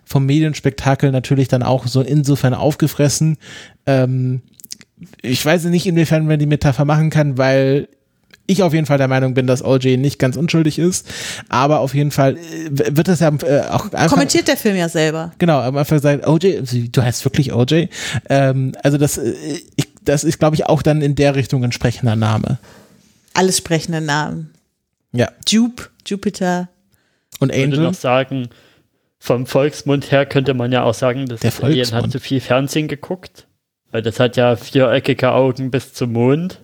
vom 0.03 0.25
Medienspektakel 0.25 1.11
natürlich 1.11 1.47
dann 1.47 1.63
auch 1.63 1.87
so 1.87 2.01
insofern 2.01 2.53
aufgefressen. 2.53 3.37
Ähm, 3.85 4.41
ich 5.21 5.45
weiß 5.45 5.63
nicht, 5.65 5.87
inwiefern 5.87 6.25
man 6.27 6.37
die 6.37 6.45
Metapher 6.45 6.83
machen 6.83 7.11
kann, 7.11 7.37
weil 7.37 7.87
ich 8.47 8.63
auf 8.63 8.73
jeden 8.73 8.85
Fall 8.85 8.97
der 8.97 9.07
Meinung 9.07 9.33
bin, 9.33 9.47
dass 9.47 9.63
OJ 9.63 9.97
nicht 9.97 10.19
ganz 10.19 10.37
unschuldig 10.37 10.79
ist. 10.79 11.07
Aber 11.49 11.79
auf 11.79 11.93
jeden 11.93 12.11
Fall 12.11 12.37
äh, 12.37 12.69
wird 12.69 13.07
das 13.07 13.19
ja 13.19 13.29
äh, 13.29 13.61
auch 13.69 13.91
einfach 13.91 14.09
Kommentiert 14.09 14.47
der 14.47 14.57
Film 14.57 14.75
ja 14.75 14.89
selber. 14.89 15.31
Genau, 15.37 15.59
am 15.59 15.77
Anfang 15.77 15.97
gesagt, 15.97 16.27
OJ, 16.27 16.89
du 16.91 17.01
heißt 17.01 17.25
wirklich 17.25 17.53
OJ. 17.53 17.87
Ähm, 18.29 18.73
also 18.83 18.97
das, 18.97 19.17
äh, 19.17 19.33
ich, 19.75 19.89
das 20.03 20.23
ist, 20.23 20.39
glaube 20.39 20.55
ich, 20.55 20.65
auch 20.65 20.81
dann 20.81 21.01
in 21.01 21.15
der 21.15 21.35
Richtung 21.35 21.63
entsprechender 21.63 22.15
Name. 22.15 22.59
Alles 23.33 23.57
sprechende 23.57 24.01
Namen. 24.01 24.53
Ja. 25.11 25.29
Jupe, 25.47 25.89
Jupiter. 26.05 26.69
Und 27.39 27.51
Ich 27.51 27.57
würde 27.57 27.75
Angel, 27.75 27.87
noch 27.87 27.93
sagen, 27.93 28.49
vom 29.19 29.45
Volksmund 29.45 30.11
her 30.11 30.25
könnte 30.25 30.53
man 30.53 30.71
ja 30.71 30.83
auch 30.83 30.93
sagen, 30.93 31.25
dass 31.25 31.39
Der 31.39 31.51
das 31.51 31.61
Alien 31.61 31.91
hat 31.91 32.11
zu 32.11 32.19
viel 32.19 32.39
Fernsehen 32.39 32.87
geguckt. 32.87 33.47
Weil 33.91 34.01
das 34.01 34.19
hat 34.19 34.37
ja 34.37 34.55
viereckige 34.55 35.31
Augen 35.31 35.71
bis 35.71 35.93
zum 35.93 36.11
Mond. 36.11 36.61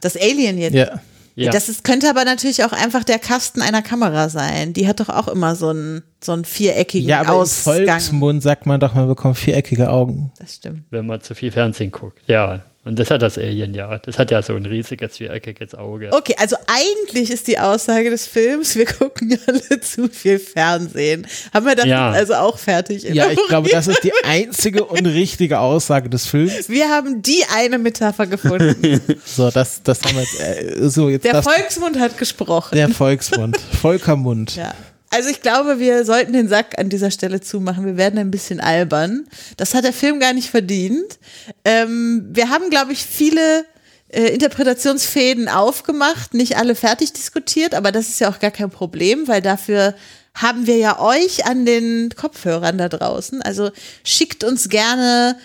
Das 0.00 0.16
Alien 0.16 0.58
jetzt. 0.58 0.74
ja. 0.74 1.00
Ja, 1.36 1.50
Das 1.50 1.68
ist, 1.68 1.82
könnte 1.82 2.08
aber 2.08 2.24
natürlich 2.24 2.62
auch 2.62 2.70
einfach 2.70 3.02
der 3.02 3.18
Kasten 3.18 3.60
einer 3.60 3.82
Kamera 3.82 4.28
sein. 4.28 4.72
Die 4.72 4.86
hat 4.86 5.00
doch 5.00 5.08
auch 5.08 5.26
immer 5.26 5.56
so 5.56 5.70
einen, 5.70 6.04
so 6.22 6.30
einen 6.30 6.44
viereckigen 6.44 7.08
Ja, 7.08 7.22
aber 7.22 7.30
im 7.30 7.34
Ausgang. 7.40 7.86
Volksmund 7.86 8.40
sagt 8.40 8.66
man 8.66 8.78
doch, 8.78 8.94
man 8.94 9.08
bekommt 9.08 9.36
viereckige 9.36 9.90
Augen. 9.90 10.30
Das 10.38 10.54
stimmt. 10.54 10.84
wenn 10.90 11.06
man 11.06 11.20
zu 11.22 11.34
viel 11.34 11.50
Fernsehen 11.50 11.90
guckt. 11.90 12.20
Ja, 12.28 12.62
und 12.84 12.98
das 12.98 13.10
hat 13.10 13.22
das 13.22 13.38
Alien 13.38 13.74
ja. 13.74 13.98
Das 13.98 14.18
hat 14.18 14.30
ja 14.30 14.42
so 14.42 14.54
ein 14.54 14.66
riesiges 14.66 15.16
viereckiges 15.16 15.74
Auge. 15.74 16.10
Okay, 16.12 16.34
also 16.38 16.56
eigentlich 16.66 17.30
ist 17.30 17.46
die 17.48 17.58
Aussage 17.58 18.10
des 18.10 18.26
Films, 18.26 18.76
wir 18.76 18.86
gucken 18.86 19.38
alle 19.46 19.80
zu 19.80 20.08
viel 20.08 20.38
Fernsehen. 20.38 21.26
Haben 21.52 21.66
wir 21.66 21.74
das 21.74 21.86
Ja. 21.86 22.10
also 22.10 22.34
auch 22.34 22.58
fertig? 22.58 23.02
Ja, 23.04 23.30
ich 23.30 23.40
glaube, 23.48 23.68
das 23.70 23.86
ist 23.88 24.04
die 24.04 24.12
einzige 24.24 24.84
und 24.84 25.06
richtige 25.06 25.60
Aussage 25.60 26.08
des 26.08 26.26
Films. 26.26 26.68
Wir 26.68 26.88
haben 26.90 27.22
die 27.22 27.42
eine 27.54 27.78
Metapher 27.78 28.26
gefunden. 28.26 29.00
So, 29.24 29.50
das, 29.50 29.82
das 29.82 30.00
haben 30.02 30.14
wir 30.16 30.22
jetzt, 30.22 30.40
äh, 30.40 30.88
so, 30.88 31.08
jetzt 31.08 31.24
Der 31.24 31.32
das, 31.32 31.44
Volksmund 31.44 31.98
hat 31.98 32.18
gesprochen. 32.18 32.74
der 32.76 32.88
Volksmund, 32.90 33.56
Volkermund. 33.80 34.56
Ja. 34.56 34.74
Also 35.14 35.28
ich 35.28 35.42
glaube, 35.42 35.78
wir 35.78 36.04
sollten 36.04 36.32
den 36.32 36.48
Sack 36.48 36.76
an 36.76 36.88
dieser 36.88 37.12
Stelle 37.12 37.40
zumachen. 37.40 37.86
Wir 37.86 37.96
werden 37.96 38.18
ein 38.18 38.32
bisschen 38.32 38.58
albern. 38.58 39.28
Das 39.56 39.72
hat 39.72 39.84
der 39.84 39.92
Film 39.92 40.18
gar 40.18 40.32
nicht 40.32 40.50
verdient. 40.50 41.20
Ähm, 41.64 42.26
wir 42.32 42.50
haben, 42.50 42.68
glaube 42.68 42.92
ich, 42.92 43.04
viele 43.04 43.64
äh, 44.08 44.34
Interpretationsfäden 44.34 45.48
aufgemacht, 45.48 46.34
nicht 46.34 46.56
alle 46.56 46.74
fertig 46.74 47.12
diskutiert, 47.12 47.76
aber 47.76 47.92
das 47.92 48.08
ist 48.08 48.18
ja 48.18 48.28
auch 48.28 48.40
gar 48.40 48.50
kein 48.50 48.70
Problem, 48.70 49.28
weil 49.28 49.40
dafür 49.40 49.94
haben 50.34 50.66
wir 50.66 50.78
ja 50.78 50.98
euch 50.98 51.46
an 51.46 51.64
den 51.64 52.10
Kopfhörern 52.16 52.76
da 52.76 52.88
draußen. 52.88 53.40
Also 53.40 53.70
schickt 54.02 54.42
uns 54.42 54.68
gerne 54.68 55.38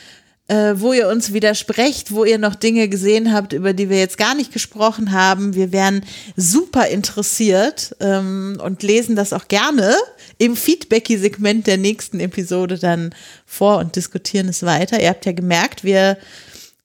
äh, 0.49 0.73
wo 0.81 0.93
ihr 0.93 1.07
uns 1.07 1.31
widersprecht, 1.31 2.11
wo 2.11 2.25
ihr 2.25 2.39
noch 2.39 2.55
Dinge 2.55 2.89
gesehen 2.89 3.33
habt, 3.33 3.53
über 3.53 3.73
die 3.73 3.89
wir 3.89 3.99
jetzt 3.99 4.17
gar 4.17 4.33
nicht 4.33 4.51
gesprochen 4.51 5.11
haben. 5.11 5.53
Wir 5.53 5.71
wären 5.71 6.03
super 6.35 6.87
interessiert 6.87 7.95
ähm, 7.99 8.59
und 8.63 8.81
lesen 8.81 9.15
das 9.15 9.31
auch 9.31 9.47
gerne 9.47 9.93
im 10.39 10.55
Feedbacky-Segment 10.55 11.67
der 11.67 11.77
nächsten 11.77 12.19
Episode 12.19 12.79
dann 12.79 13.13
vor 13.45 13.77
und 13.77 13.95
diskutieren 13.95 14.49
es 14.49 14.63
weiter. 14.63 14.99
Ihr 14.99 15.09
habt 15.09 15.27
ja 15.27 15.33
gemerkt, 15.33 15.83
wir 15.83 16.17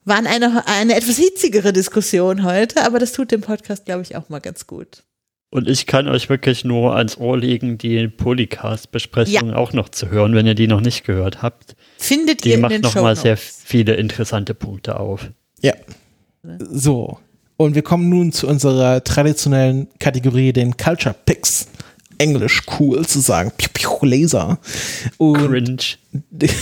waren 0.04 0.26
eine, 0.26 0.66
eine 0.66 0.94
etwas 0.94 1.16
hitzigere 1.16 1.72
Diskussion 1.72 2.44
heute, 2.44 2.84
aber 2.84 2.98
das 2.98 3.12
tut 3.12 3.32
dem 3.32 3.40
Podcast, 3.40 3.86
glaube 3.86 4.02
ich, 4.02 4.14
auch 4.14 4.28
mal 4.28 4.40
ganz 4.40 4.66
gut. 4.66 5.04
Und 5.48 5.70
ich 5.70 5.86
kann 5.86 6.08
euch 6.08 6.28
wirklich 6.28 6.64
nur 6.64 6.96
ans 6.96 7.16
Ohr 7.16 7.38
legen, 7.38 7.78
die 7.78 8.08
Polycast-Besprechung 8.08 9.54
auch 9.54 9.72
noch 9.72 9.88
zu 9.88 10.10
hören, 10.10 10.34
wenn 10.34 10.46
ihr 10.46 10.54
die 10.54 10.66
noch 10.66 10.82
nicht 10.82 11.04
gehört 11.04 11.40
habt. 11.40 11.76
Findet 12.04 12.44
Die 12.44 12.50
ihr 12.50 12.54
in 12.56 12.60
macht 12.60 12.82
nochmal 12.82 13.16
sehr 13.16 13.36
viele 13.36 13.94
interessante 13.94 14.54
Punkte 14.54 15.00
auf. 15.00 15.30
Ja. 15.62 15.72
So. 16.58 17.18
Und 17.56 17.74
wir 17.74 17.82
kommen 17.82 18.08
nun 18.08 18.32
zu 18.32 18.46
unserer 18.46 19.02
traditionellen 19.02 19.88
Kategorie, 19.98 20.52
den 20.52 20.76
Culture 20.76 21.14
Picks. 21.24 21.68
Englisch 22.18 22.62
cool 22.78 23.06
zu 23.06 23.20
sagen. 23.20 23.52
Piu, 23.56 23.68
piu, 23.72 24.06
Laser. 24.06 24.58
Und 25.18 25.48
Cringe. 25.48 25.78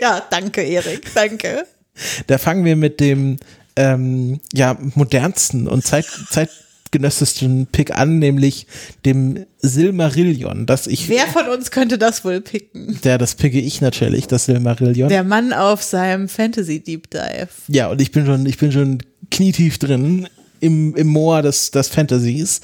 Ja, 0.00 0.22
danke, 0.28 0.62
Erik, 0.62 1.14
danke. 1.14 1.64
da 2.26 2.36
fangen 2.36 2.66
wir 2.66 2.76
mit 2.76 3.00
dem 3.00 3.38
ähm, 3.74 4.40
ja, 4.52 4.76
modernsten 4.94 5.66
und 5.66 5.86
zeit, 5.86 6.06
zeitgenössischsten 6.94 7.66
Pick 7.66 7.96
an, 7.96 8.18
nämlich 8.18 8.66
dem 9.04 9.46
Silmarillion, 9.58 10.66
das 10.66 10.86
ich, 10.86 11.08
Wer 11.08 11.26
von 11.26 11.48
uns 11.48 11.70
könnte 11.70 11.98
das 11.98 12.24
wohl 12.24 12.40
picken? 12.40 12.98
der, 13.02 13.18
das 13.18 13.34
picke 13.34 13.58
ich 13.58 13.80
natürlich, 13.80 14.26
das 14.26 14.46
Silmarillion. 14.46 15.08
Der 15.08 15.24
Mann 15.24 15.52
auf 15.52 15.82
seinem 15.82 16.28
Fantasy 16.28 16.80
Deep 16.80 17.10
Dive. 17.10 17.48
Ja, 17.68 17.90
und 17.90 18.00
ich 18.00 18.12
bin 18.12 18.26
schon, 18.26 18.46
ich 18.46 18.58
bin 18.58 18.72
schon 18.72 18.98
knietief 19.30 19.78
drin 19.78 20.28
im, 20.60 20.94
im 20.94 21.08
Moor 21.08 21.42
des, 21.42 21.70
des 21.72 21.88
Fantasies. 21.88 22.60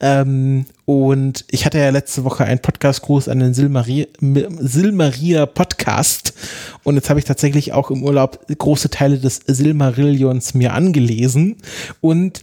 Ähm, 0.00 0.66
und 0.84 1.44
ich 1.50 1.66
hatte 1.66 1.78
ja 1.78 1.90
letzte 1.90 2.24
Woche 2.24 2.44
einen 2.44 2.60
Podcast-Gruß 2.60 3.28
an 3.28 3.40
den 3.40 3.54
Silmaria, 3.54 4.06
Silmaria 4.60 5.46
Podcast. 5.46 6.34
Und 6.82 6.96
jetzt 6.96 7.10
habe 7.10 7.18
ich 7.20 7.26
tatsächlich 7.26 7.72
auch 7.72 7.90
im 7.90 8.02
Urlaub 8.02 8.46
große 8.46 8.90
Teile 8.90 9.18
des 9.18 9.40
Silmarillions 9.46 10.54
mir 10.54 10.72
angelesen. 10.72 11.56
Und 12.00 12.42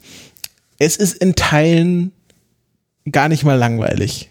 es 0.79 0.95
ist 0.95 1.15
in 1.17 1.35
Teilen 1.35 2.11
gar 3.11 3.29
nicht 3.29 3.43
mal 3.43 3.55
langweilig. 3.55 4.29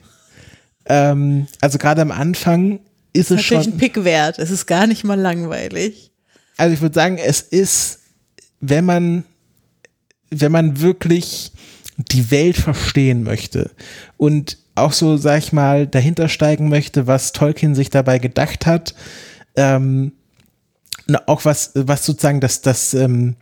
Ähm, 0.86 1.46
also 1.60 1.78
gerade 1.78 2.02
am 2.02 2.10
Anfang 2.10 2.80
ist 3.12 3.30
Das 3.30 3.40
es 3.40 3.44
schon. 3.46 3.58
ein 3.58 3.76
Pick 3.76 4.04
wert. 4.04 4.38
Es 4.38 4.50
ist 4.50 4.66
gar 4.66 4.86
nicht 4.86 5.04
mal 5.04 5.18
langweilig. 5.18 6.10
Also 6.56 6.74
ich 6.74 6.80
würde 6.80 6.94
sagen, 6.94 7.18
es 7.18 7.40
ist, 7.40 8.00
wenn 8.60 8.84
man, 8.84 9.24
wenn 10.30 10.50
man 10.52 10.80
wirklich 10.80 11.52
die 11.96 12.30
Welt 12.30 12.56
verstehen 12.56 13.22
möchte 13.22 13.70
und 14.16 14.58
auch 14.74 14.92
so, 14.92 15.16
sag 15.16 15.38
ich 15.38 15.52
mal, 15.52 15.86
dahinter 15.86 16.28
steigen 16.28 16.68
möchte, 16.68 17.06
was 17.06 17.32
Tolkien 17.32 17.74
sich 17.74 17.90
dabei 17.90 18.18
gedacht 18.18 18.66
hat, 18.66 18.94
ähm, 19.56 20.12
auch 21.26 21.44
was, 21.44 21.72
was 21.74 22.04
sozusagen 22.06 22.40
das, 22.40 22.60
das, 22.60 22.94
ähm, 22.94 23.34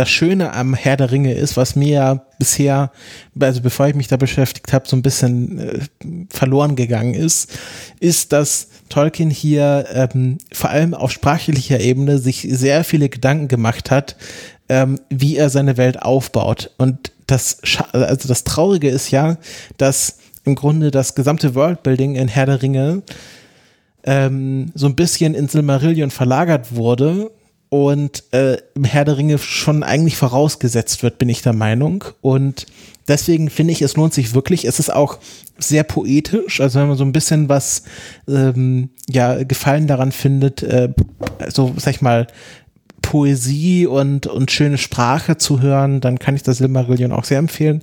das 0.00 0.08
Schöne 0.08 0.54
am 0.54 0.72
Herr 0.72 0.96
der 0.96 1.12
Ringe 1.12 1.34
ist, 1.34 1.58
was 1.58 1.76
mir 1.76 1.88
ja 1.88 2.22
bisher, 2.38 2.90
also 3.38 3.60
bevor 3.60 3.86
ich 3.86 3.94
mich 3.94 4.08
da 4.08 4.16
beschäftigt 4.16 4.72
habe, 4.72 4.88
so 4.88 4.96
ein 4.96 5.02
bisschen 5.02 5.58
äh, 5.58 5.80
verloren 6.30 6.74
gegangen 6.74 7.12
ist, 7.12 7.52
ist, 8.00 8.32
dass 8.32 8.68
Tolkien 8.88 9.28
hier 9.28 9.84
ähm, 9.92 10.38
vor 10.54 10.70
allem 10.70 10.94
auf 10.94 11.12
sprachlicher 11.12 11.80
Ebene 11.80 12.18
sich 12.18 12.48
sehr 12.50 12.82
viele 12.82 13.10
Gedanken 13.10 13.48
gemacht 13.48 13.90
hat, 13.90 14.16
ähm, 14.70 14.98
wie 15.10 15.36
er 15.36 15.50
seine 15.50 15.76
Welt 15.76 16.00
aufbaut. 16.00 16.70
Und 16.78 17.12
das, 17.26 17.58
also 17.92 18.26
das 18.26 18.44
Traurige 18.44 18.88
ist 18.88 19.10
ja, 19.10 19.36
dass 19.76 20.16
im 20.44 20.54
Grunde 20.54 20.90
das 20.90 21.14
gesamte 21.14 21.54
Worldbuilding 21.54 22.14
in 22.14 22.28
Herr 22.28 22.46
der 22.46 22.62
Ringe 22.62 23.02
ähm, 24.04 24.72
so 24.74 24.86
ein 24.86 24.96
bisschen 24.96 25.34
in 25.34 25.46
Silmarillion 25.46 26.10
verlagert 26.10 26.74
wurde 26.74 27.30
und 27.70 28.24
äh, 28.32 28.58
im 28.74 28.84
Herr 28.84 29.04
der 29.04 29.16
Ringe 29.16 29.38
schon 29.38 29.84
eigentlich 29.84 30.16
vorausgesetzt 30.16 31.02
wird, 31.04 31.18
bin 31.18 31.28
ich 31.28 31.40
der 31.40 31.52
Meinung. 31.52 32.04
Und 32.20 32.66
deswegen 33.06 33.48
finde 33.48 33.72
ich, 33.72 33.80
es 33.80 33.96
lohnt 33.96 34.12
sich 34.12 34.34
wirklich. 34.34 34.64
Es 34.64 34.80
ist 34.80 34.92
auch 34.92 35.18
sehr 35.56 35.84
poetisch, 35.84 36.60
also 36.60 36.80
wenn 36.80 36.88
man 36.88 36.96
so 36.96 37.04
ein 37.04 37.12
bisschen 37.12 37.48
was 37.48 37.84
ähm, 38.26 38.90
ja 39.08 39.44
Gefallen 39.44 39.86
daran 39.86 40.10
findet, 40.10 40.62
äh, 40.62 40.92
so 41.48 41.72
sag 41.76 41.94
ich 41.94 42.02
mal 42.02 42.26
Poesie 43.02 43.86
und, 43.86 44.26
und 44.26 44.50
schöne 44.50 44.78
Sprache 44.78 45.36
zu 45.36 45.60
hören, 45.60 46.00
dann 46.00 46.18
kann 46.18 46.36
ich 46.36 46.42
das 46.42 46.58
Silmarillion 46.58 47.12
auch 47.12 47.24
sehr 47.24 47.38
empfehlen. 47.38 47.82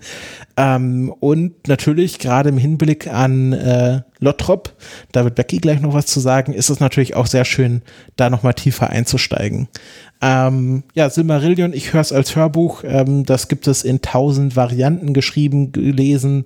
Ähm, 0.55 1.13
und 1.19 1.67
natürlich 1.67 2.19
gerade 2.19 2.49
im 2.49 2.57
Hinblick 2.57 3.07
an 3.07 3.53
äh, 3.53 4.01
Lottrop, 4.19 4.73
da 5.11 5.23
wird 5.23 5.35
Becky 5.35 5.57
gleich 5.57 5.81
noch 5.81 5.93
was 5.93 6.07
zu 6.07 6.19
sagen, 6.19 6.53
ist 6.53 6.69
es 6.69 6.79
natürlich 6.79 7.15
auch 7.15 7.27
sehr 7.27 7.45
schön, 7.45 7.81
da 8.15 8.29
nochmal 8.29 8.53
tiefer 8.53 8.89
einzusteigen. 8.89 9.67
Ähm, 10.21 10.83
ja, 10.93 11.09
Silmarillion, 11.09 11.73
ich 11.73 11.93
höre 11.93 12.01
es 12.01 12.11
als 12.11 12.35
Hörbuch, 12.35 12.83
ähm, 12.83 13.25
das 13.25 13.47
gibt 13.47 13.67
es 13.67 13.83
in 13.83 14.01
tausend 14.01 14.55
Varianten 14.55 15.13
geschrieben, 15.13 15.71
gelesen. 15.71 16.45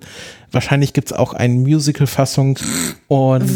Wahrscheinlich 0.50 0.92
gibt 0.92 1.10
es 1.10 1.12
auch 1.16 1.32
eine 1.32 1.54
Musical-Fassung 1.54 2.58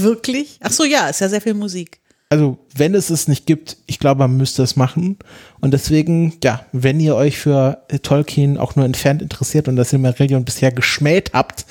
Wirklich? 0.03 0.59
Ach 0.63 0.71
so, 0.71 0.85
ja, 0.85 1.09
ist 1.09 1.21
ja 1.21 1.29
sehr 1.29 1.43
viel 1.43 1.55
Musik. 1.55 2.01
Also 2.29 2.59
wenn 2.75 2.95
es 2.95 3.11
es 3.11 3.29
nicht 3.29 3.47
gibt, 3.47 3.77
ich 3.87 3.99
glaube, 3.99 4.19
man 4.19 4.37
müsste 4.37 4.63
es 4.63 4.77
machen. 4.77 5.19
Und 5.61 5.73
deswegen, 5.73 6.37
ja, 6.43 6.67
wenn 6.73 6.99
ihr 6.99 7.15
euch 7.15 7.39
für 7.39 7.85
äh, 7.89 7.99
Tolkien 8.01 8.59
auch 8.59 8.75
nur 8.75 8.85
entfernt 8.85 9.23
interessiert 9.23 9.69
und 9.69 9.77
das 9.77 9.91
Silmarillion 9.91 10.45
bisher 10.45 10.73
geschmäht 10.73 11.33
habt, 11.33 11.67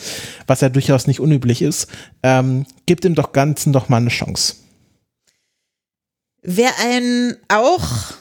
was 0.48 0.61
ja 0.61 0.69
durchaus 0.69 1.07
nicht 1.07 1.19
unüblich 1.19 1.61
ist, 1.61 1.88
ähm, 2.23 2.65
gebt 2.86 3.03
dem 3.03 3.15
doch 3.15 3.34
Ganzen 3.34 3.73
doch 3.73 3.90
mal 3.90 3.98
eine 3.98 4.10
Chance. 4.10 4.56
Wer 6.41 6.72
einen 6.80 7.36
auch 7.49 8.14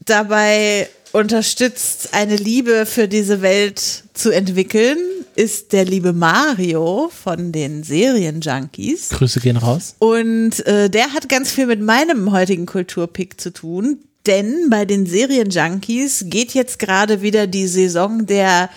dabei 0.00 0.88
unterstützt, 1.14 2.08
eine 2.12 2.34
Liebe 2.34 2.86
für 2.86 3.06
diese 3.06 3.40
Welt 3.40 4.04
zu 4.14 4.30
entwickeln, 4.30 4.98
ist 5.36 5.72
der 5.72 5.84
liebe 5.84 6.12
Mario 6.12 7.08
von 7.08 7.52
den 7.52 7.84
Serienjunkies. 7.84 9.10
Grüße 9.10 9.38
gehen 9.40 9.56
raus. 9.56 9.94
Und 10.00 10.66
äh, 10.66 10.90
der 10.90 11.12
hat 11.12 11.28
ganz 11.28 11.52
viel 11.52 11.66
mit 11.66 11.80
meinem 11.80 12.32
heutigen 12.32 12.66
Kulturpick 12.66 13.40
zu 13.40 13.52
tun, 13.52 13.98
denn 14.26 14.68
bei 14.70 14.84
den 14.84 15.06
Serienjunkies 15.06 16.24
geht 16.26 16.52
jetzt 16.52 16.80
gerade 16.80 17.22
wieder 17.22 17.46
die 17.46 17.68
Saison 17.68 18.26
der 18.26 18.68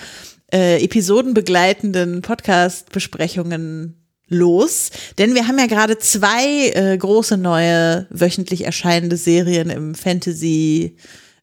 äh, 0.54 0.84
episodenbegleitenden 0.84 2.22
Podcast-Besprechungen 2.22 3.96
los. 4.28 4.92
Denn 5.18 5.34
wir 5.34 5.48
haben 5.48 5.58
ja 5.58 5.66
gerade 5.66 5.98
zwei 5.98 6.70
äh, 6.70 6.98
große 6.98 7.38
neue 7.38 8.06
wöchentlich 8.12 8.64
erscheinende 8.64 9.18
Serien 9.18 9.72
im 9.72 9.96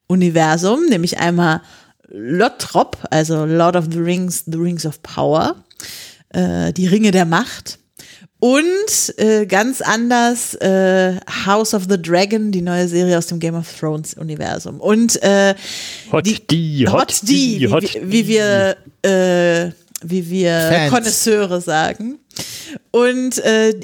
Fantasy-Universum, 0.09 0.87
nämlich 0.89 1.19
einmal 1.19 1.63
Lottrop, 2.09 2.99
also 3.11 3.45
Lord 3.45 3.77
of 3.77 3.87
the 3.91 3.99
Rings, 3.99 4.45
The 4.47 4.59
Rings 4.59 4.87
of 4.87 5.03
Power, 5.03 5.65
äh, 6.31 6.73
die 6.73 6.87
Ringe 6.87 7.11
der 7.11 7.25
Macht. 7.25 7.79
Und 8.41 9.19
äh, 9.19 9.47
ganz 9.47 9.81
anders 9.81 10.55
äh, 10.57 11.19
House 11.47 11.73
of 11.73 11.85
the 11.89 12.01
Dragon, 12.01 12.53
die 12.53 12.61
neue 12.61 12.89
Serie 12.89 13.17
aus 13.17 13.27
dem 13.29 13.41
Game 13.41 13.55
of 13.55 13.67
Thrones 13.79 14.15
Universum. 14.15 14.81
Und 14.81 15.23
äh, 15.23 15.55
Hot 16.13 16.27
die, 16.27 16.47
D, 16.47 16.87
Hot, 16.91 17.23
D, 17.23 17.61
wie, 17.61 17.69
Hot 17.69 17.83
wie, 17.83 18.13
wie 18.13 18.29
wir 18.29 18.77
äh, 19.03 19.71
wie 20.03 20.29
wir. 20.29 20.89
Konnoisseure 20.91 21.63
sagen. 21.63 22.19
Und 22.91 23.39
äh, 23.39 23.81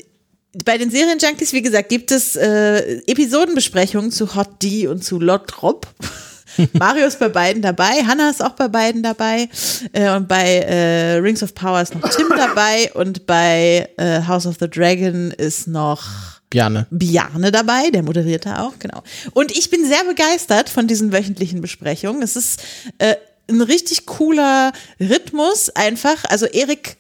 bei 0.65 0.79
den 0.79 0.91
Serienjunkies, 0.91 1.53
wie 1.53 1.63
gesagt, 1.63 1.89
gibt 1.89 2.11
es 2.11 2.37
äh, 2.37 2.99
Episodenbesprechungen 3.07 4.11
zu 4.11 4.35
Hot 4.35 4.63
D 4.63 4.89
und 4.89 5.05
zu 5.05 5.21
Lottrop. 5.21 5.87
Mario 6.73 7.07
ist 7.07 7.21
bei 7.21 7.29
beiden 7.29 7.63
dabei, 7.63 8.03
Hannah 8.05 8.31
ist 8.31 8.43
auch 8.43 8.51
bei 8.51 8.67
beiden 8.67 9.03
dabei 9.03 9.49
äh, 9.93 10.11
und 10.11 10.27
bei 10.27 10.59
äh, 10.59 11.15
Rings 11.19 11.43
of 11.43 11.55
Power 11.55 11.81
ist 11.81 11.95
noch 11.95 12.09
Tim 12.11 12.29
dabei 12.37 12.91
und 12.95 13.27
bei 13.27 13.89
äh, 13.97 14.23
House 14.27 14.47
of 14.47 14.57
the 14.59 14.69
Dragon 14.69 15.31
ist 15.31 15.69
noch 15.69 16.03
Bjarne. 16.51 16.89
Bjarne 16.91 17.53
dabei, 17.53 17.91
der 17.91 18.03
moderiert 18.03 18.47
da 18.47 18.67
auch, 18.67 18.73
genau. 18.81 19.05
Und 19.33 19.57
ich 19.57 19.71
bin 19.71 19.87
sehr 19.87 20.03
begeistert 20.03 20.69
von 20.69 20.89
diesen 20.89 21.13
wöchentlichen 21.13 21.61
Besprechungen. 21.61 22.23
Es 22.23 22.35
ist 22.35 22.61
äh, 22.99 23.15
ein 23.49 23.61
richtig 23.61 24.07
cooler 24.07 24.73
Rhythmus 24.99 25.71
einfach. 25.71 26.25
Also 26.29 26.47
Erik, 26.47 26.97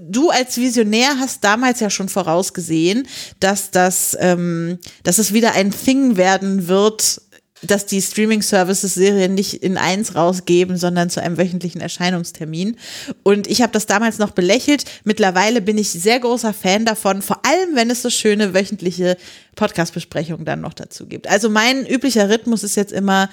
du 0.00 0.30
als 0.30 0.56
Visionär 0.56 1.18
hast 1.18 1.44
damals 1.44 1.80
ja 1.80 1.90
schon 1.90 2.08
vorausgesehen, 2.08 3.06
dass 3.40 3.70
das, 3.70 4.16
ähm, 4.20 4.78
dass 5.02 5.18
es 5.18 5.32
wieder 5.32 5.52
ein 5.52 5.70
Thing 5.70 6.16
werden 6.16 6.68
wird, 6.68 7.20
dass 7.66 7.86
die 7.86 8.02
Streaming-Services 8.02 8.94
Serien 8.94 9.34
nicht 9.34 9.54
in 9.54 9.78
eins 9.78 10.14
rausgeben, 10.14 10.76
sondern 10.76 11.10
zu 11.10 11.22
einem 11.22 11.38
wöchentlichen 11.38 11.80
Erscheinungstermin. 11.80 12.76
Und 13.22 13.46
ich 13.46 13.62
habe 13.62 13.72
das 13.72 13.86
damals 13.86 14.18
noch 14.18 14.32
belächelt. 14.32 14.84
Mittlerweile 15.04 15.60
bin 15.60 15.78
ich 15.78 15.90
sehr 15.90 16.20
großer 16.20 16.52
Fan 16.52 16.84
davon, 16.84 17.22
vor 17.22 17.40
allem 17.44 17.74
wenn 17.74 17.90
es 17.90 18.02
so 18.02 18.10
schöne 18.10 18.54
wöchentliche 18.54 19.16
Podcast-Besprechungen 19.56 20.44
dann 20.44 20.60
noch 20.60 20.74
dazu 20.74 21.06
gibt. 21.06 21.28
Also 21.28 21.48
mein 21.48 21.86
üblicher 21.86 22.28
Rhythmus 22.28 22.64
ist 22.64 22.76
jetzt 22.76 22.92
immer 22.92 23.30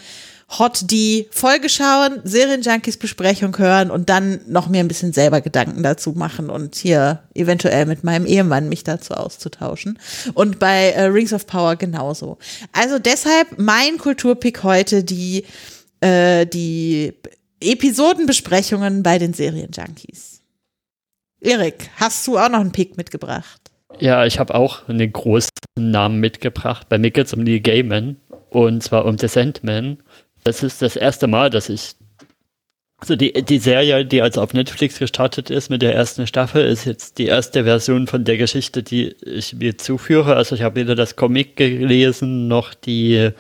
Hot 0.60 0.92
die 0.92 1.28
Folge 1.32 1.70
schauen, 1.70 2.20
Serienjunkies 2.26 2.98
Besprechung 2.98 3.58
hören 3.58 3.90
und 3.90 4.10
dann 4.10 4.42
noch 4.48 4.68
mir 4.68 4.82
ein 4.82 4.88
bisschen 4.90 5.14
selber 5.14 5.40
Gedanken 5.40 5.82
dazu 5.82 6.12
machen 6.12 6.50
und 6.50 6.76
hier 6.76 7.24
eventuell 7.34 7.86
mit 7.86 8.04
meinem 8.04 8.26
Ehemann 8.26 8.68
mich 8.68 8.84
dazu 8.84 9.14
auszutauschen. 9.14 9.98
Und 10.34 10.60
bei 10.60 10.90
äh, 10.90 11.04
Rings 11.04 11.32
of 11.32 11.48
Power 11.48 11.78
genauso. 11.78 12.38
Also 12.74 13.00
deshalb 13.00 13.58
mein 13.58 13.98
Kulturpick 13.98 14.64
heute 14.64 15.06
die, 15.06 15.46
äh, 16.02 16.46
die 16.46 17.14
Episodenbesprechungen 17.62 19.04
bei 19.04 19.20
den 19.20 19.34
Serienjunkies. 19.34 20.42
Erik, 21.40 21.90
hast 21.96 22.28
du 22.28 22.38
auch 22.38 22.50
noch 22.50 22.60
einen 22.60 22.74
Pick 22.74 22.98
mitgebracht? 22.98 23.62
Ja, 24.00 24.26
ich 24.26 24.38
habe 24.38 24.54
auch 24.54 24.88
einen 24.90 25.12
großen 25.12 25.50
Namen 25.78 26.20
mitgebracht. 26.20 26.90
Bei 26.90 26.98
mir 26.98 27.12
geht 27.12 27.28
es 27.28 27.34
um 27.34 27.44
Neil 27.44 27.62
Gaiman 27.62 28.18
und 28.50 28.84
zwar 28.84 29.06
um 29.06 29.18
The 29.18 29.28
Sandman. 29.28 29.98
Das 30.44 30.64
ist 30.64 30.82
das 30.82 30.96
erste 30.96 31.28
Mal, 31.28 31.50
dass 31.50 31.70
ich 31.70 31.96
also 33.02 33.16
die, 33.16 33.34
die 33.34 33.58
Serie, 33.58 34.06
die 34.06 34.22
also 34.22 34.44
auf 34.44 34.54
Netflix 34.54 35.00
gestartet 35.00 35.50
ist 35.50 35.72
mit 35.72 35.82
der 35.82 35.96
ersten 35.96 36.28
Staffel, 36.28 36.64
ist 36.64 36.86
jetzt 36.86 37.18
die 37.18 37.26
erste 37.26 37.64
Version 37.64 38.06
von 38.06 38.24
der 38.24 38.38
Geschichte, 38.38 38.84
die 38.84 39.16
ich 39.26 39.56
mir 39.56 39.80
zuführe. 39.80 40.36
Also 40.36 40.54
ich 40.54 40.62
habe 40.62 40.76
weder 40.76 40.94
das 40.94 41.16
Comic 41.16 41.56
gelesen, 41.56 42.48
noch 42.48 42.76
die, 42.76 43.32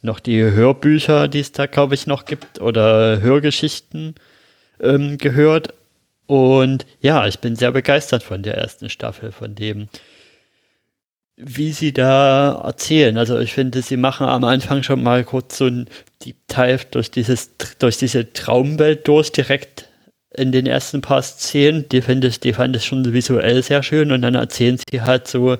noch 0.00 0.18
die 0.18 0.40
Hörbücher, 0.40 1.28
die 1.28 1.40
es 1.40 1.52
da, 1.52 1.66
glaube 1.66 1.94
ich, 1.94 2.06
noch 2.06 2.24
gibt, 2.24 2.62
oder 2.62 3.20
Hörgeschichten 3.20 4.14
ähm, 4.80 5.18
gehört. 5.18 5.74
Und 6.26 6.86
ja, 7.02 7.26
ich 7.26 7.38
bin 7.38 7.54
sehr 7.54 7.72
begeistert 7.72 8.22
von 8.22 8.42
der 8.42 8.56
ersten 8.56 8.88
Staffel, 8.88 9.30
von 9.30 9.54
dem, 9.54 9.88
wie 11.44 11.72
sie 11.72 11.92
da 11.92 12.62
erzählen. 12.64 13.18
Also 13.18 13.38
ich 13.38 13.52
finde, 13.52 13.82
sie 13.82 13.96
machen 13.96 14.26
am 14.26 14.44
Anfang 14.44 14.82
schon 14.82 15.02
mal 15.02 15.24
kurz 15.24 15.58
so 15.58 15.66
ein 15.66 15.86
Deep 16.24 16.36
Dive 16.48 16.86
durch 16.90 17.10
dieses, 17.10 17.50
durch 17.78 17.98
diese 17.98 18.32
Traumwelt 18.32 19.06
durch, 19.08 19.32
direkt 19.32 19.88
in 20.34 20.52
den 20.52 20.66
ersten 20.66 21.00
paar 21.00 21.22
Szenen. 21.22 21.88
Die 21.90 22.02
finde 22.02 22.28
ich, 22.28 22.40
die 22.40 22.52
fand 22.52 22.76
ich 22.76 22.84
schon 22.84 23.12
visuell 23.12 23.62
sehr 23.62 23.82
schön 23.82 24.12
und 24.12 24.22
dann 24.22 24.34
erzählen 24.34 24.78
sie 24.90 25.02
halt 25.02 25.28
so 25.28 25.56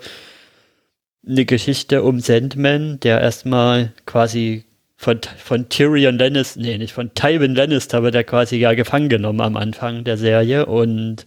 eine 1.26 1.44
Geschichte 1.44 2.02
um 2.02 2.20
Sandman, 2.20 2.98
der 3.00 3.20
erstmal 3.20 3.92
quasi 4.06 4.64
von, 4.96 5.20
von 5.36 5.68
Tyrion 5.68 6.18
Lannister, 6.18 6.60
nee, 6.60 6.78
nicht 6.78 6.92
von 6.92 7.12
Tywin 7.14 7.54
Lannister 7.54 8.02
wird 8.02 8.14
er 8.14 8.24
quasi 8.24 8.56
ja 8.56 8.74
gefangen 8.74 9.09
genommen 9.09 9.40
am 9.40 9.56
Anfang 9.56 10.04
der 10.04 10.16
Serie 10.16 10.66
und 10.66 11.26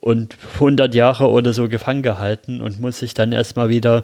und 0.00 0.36
100 0.54 0.94
Jahre 0.94 1.28
oder 1.28 1.52
so 1.52 1.68
gefangen 1.68 2.02
gehalten 2.02 2.60
und 2.60 2.80
muss 2.80 2.98
sich 2.98 3.14
dann 3.14 3.32
erstmal 3.32 3.68
wieder 3.68 4.02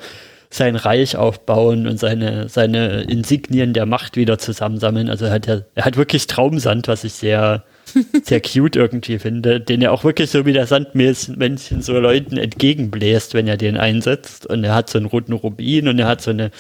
sein 0.55 0.77
Reich 0.77 1.17
aufbauen 1.17 1.89
und 1.89 1.99
seine, 1.99 2.49
seine 2.49 3.03
Insignien 3.03 3.73
der 3.73 3.87
Macht 3.87 4.17
wieder 4.17 4.39
zusammensammeln. 4.39 5.11
Also 5.11 5.25
er 5.25 5.33
hat, 5.33 5.47
ja, 5.47 5.63
er 5.75 5.85
hat 5.85 5.97
wirklich 5.97 6.29
Traumsand, 6.29 6.87
was 6.87 7.03
ich 7.03 7.15
sehr, 7.15 7.65
sehr 8.23 8.41
cute 8.41 8.77
irgendwie 8.77 9.19
finde, 9.19 9.61
den 9.61 9.83
er 9.83 9.93
auch 9.93 10.05
wirklich 10.05 10.31
so 10.31 10.47
wie 10.47 10.53
der 10.53 10.67
Sandmännchen 10.67 11.83
so 11.83 11.99
Leuten 11.99 12.37
entgegenbläst, 12.37 13.35
wenn 13.35 13.49
er 13.49 13.57
den 13.57 13.77
einsetzt. 13.77 14.47
Und 14.47 14.63
er 14.63 14.75
hat 14.75 14.91
so 14.91 14.99
einen 14.99 15.07
roten 15.07 15.33
Rubin 15.33 15.89
und 15.89 15.99
er 15.99 16.07
hat 16.07 16.23
so 16.23 16.31
eine, 16.31 16.53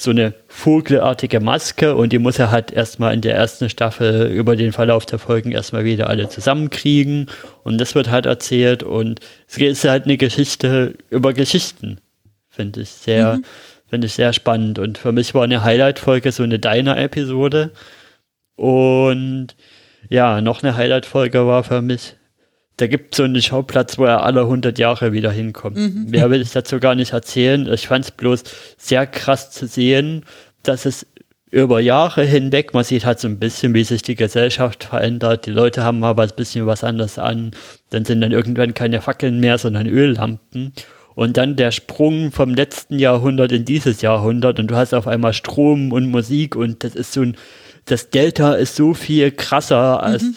so 0.00 0.12
eine 0.12 0.32
vogelartige 0.46 1.40
Maske 1.40 1.96
und 1.96 2.12
die 2.12 2.20
muss 2.20 2.38
er 2.38 2.52
halt 2.52 2.70
erstmal 2.70 3.12
in 3.14 3.20
der 3.20 3.34
ersten 3.34 3.68
Staffel 3.68 4.30
über 4.30 4.54
den 4.54 4.70
Verlauf 4.70 5.04
der 5.06 5.18
Folgen 5.18 5.50
erstmal 5.50 5.84
wieder 5.84 6.08
alle 6.08 6.28
zusammenkriegen. 6.28 7.26
Und 7.64 7.78
das 7.78 7.96
wird 7.96 8.08
halt 8.08 8.24
erzählt 8.24 8.84
und 8.84 9.18
es 9.48 9.58
ist 9.58 9.82
halt 9.82 10.04
eine 10.04 10.16
Geschichte 10.16 10.94
über 11.10 11.32
Geschichten. 11.32 11.98
Finde 12.48 12.82
ich 12.82 12.90
sehr, 12.90 13.38
mhm. 13.38 13.44
finde 13.90 14.06
ich 14.06 14.12
sehr 14.12 14.32
spannend. 14.32 14.78
Und 14.78 14.98
für 14.98 15.10
mich 15.10 15.34
war 15.34 15.42
eine 15.42 15.64
Highlight-Folge 15.64 16.30
so 16.30 16.44
eine 16.44 16.60
Diner-Episode. 16.60 17.72
Und 18.54 19.56
ja, 20.08 20.40
noch 20.40 20.62
eine 20.62 20.76
Highlight-Folge 20.76 21.44
war 21.48 21.64
für 21.64 21.82
mich, 21.82 22.14
da 22.78 22.86
gibt 22.86 23.14
es 23.14 23.18
so 23.18 23.24
einen 23.24 23.42
Schauplatz, 23.42 23.98
wo 23.98 24.04
er 24.04 24.22
alle 24.22 24.42
100 24.42 24.78
Jahre 24.78 25.12
wieder 25.12 25.30
hinkommt. 25.30 25.76
Mhm. 25.76 26.06
Mehr 26.10 26.30
will 26.30 26.40
ich 26.40 26.52
dazu 26.52 26.78
gar 26.80 26.94
nicht 26.94 27.12
erzählen. 27.12 27.70
Ich 27.72 27.88
fand 27.88 28.06
es 28.06 28.10
bloß 28.12 28.44
sehr 28.78 29.06
krass 29.06 29.50
zu 29.50 29.66
sehen, 29.66 30.24
dass 30.62 30.86
es 30.86 31.06
über 31.50 31.80
Jahre 31.80 32.24
hinweg, 32.24 32.74
man 32.74 32.84
sieht 32.84 33.04
halt 33.04 33.20
so 33.20 33.28
ein 33.28 33.38
bisschen, 33.38 33.74
wie 33.74 33.84
sich 33.84 34.02
die 34.02 34.14
Gesellschaft 34.14 34.84
verändert. 34.84 35.46
Die 35.46 35.50
Leute 35.50 35.82
haben 35.82 36.04
aber 36.04 36.22
ein 36.22 36.36
bisschen 36.36 36.66
was 36.66 36.84
anderes 36.84 37.18
an. 37.18 37.52
Dann 37.90 38.04
sind 38.04 38.20
dann 38.20 38.32
irgendwann 38.32 38.74
keine 38.74 39.00
Fackeln 39.00 39.40
mehr, 39.40 39.58
sondern 39.58 39.86
Öllampen 39.86 40.72
und 41.18 41.36
dann 41.36 41.56
der 41.56 41.72
Sprung 41.72 42.30
vom 42.30 42.54
letzten 42.54 43.00
Jahrhundert 43.00 43.50
in 43.50 43.64
dieses 43.64 44.02
Jahrhundert 44.02 44.60
und 44.60 44.70
du 44.70 44.76
hast 44.76 44.94
auf 44.94 45.08
einmal 45.08 45.32
Strom 45.32 45.90
und 45.90 46.06
Musik 46.06 46.54
und 46.54 46.84
das 46.84 46.94
ist 46.94 47.12
so 47.12 47.22
ein, 47.22 47.36
das 47.86 48.10
Delta 48.10 48.52
ist 48.52 48.76
so 48.76 48.94
viel 48.94 49.32
krasser 49.32 50.00
als 50.00 50.22
mhm. 50.22 50.36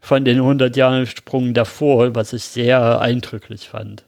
Von 0.00 0.24
den 0.24 0.38
100 0.38 0.76
Jahren 0.76 1.06
Sprung 1.06 1.54
davor, 1.54 2.14
was 2.14 2.32
ich 2.32 2.44
sehr 2.44 3.00
eindrücklich 3.00 3.68
fand. 3.68 4.04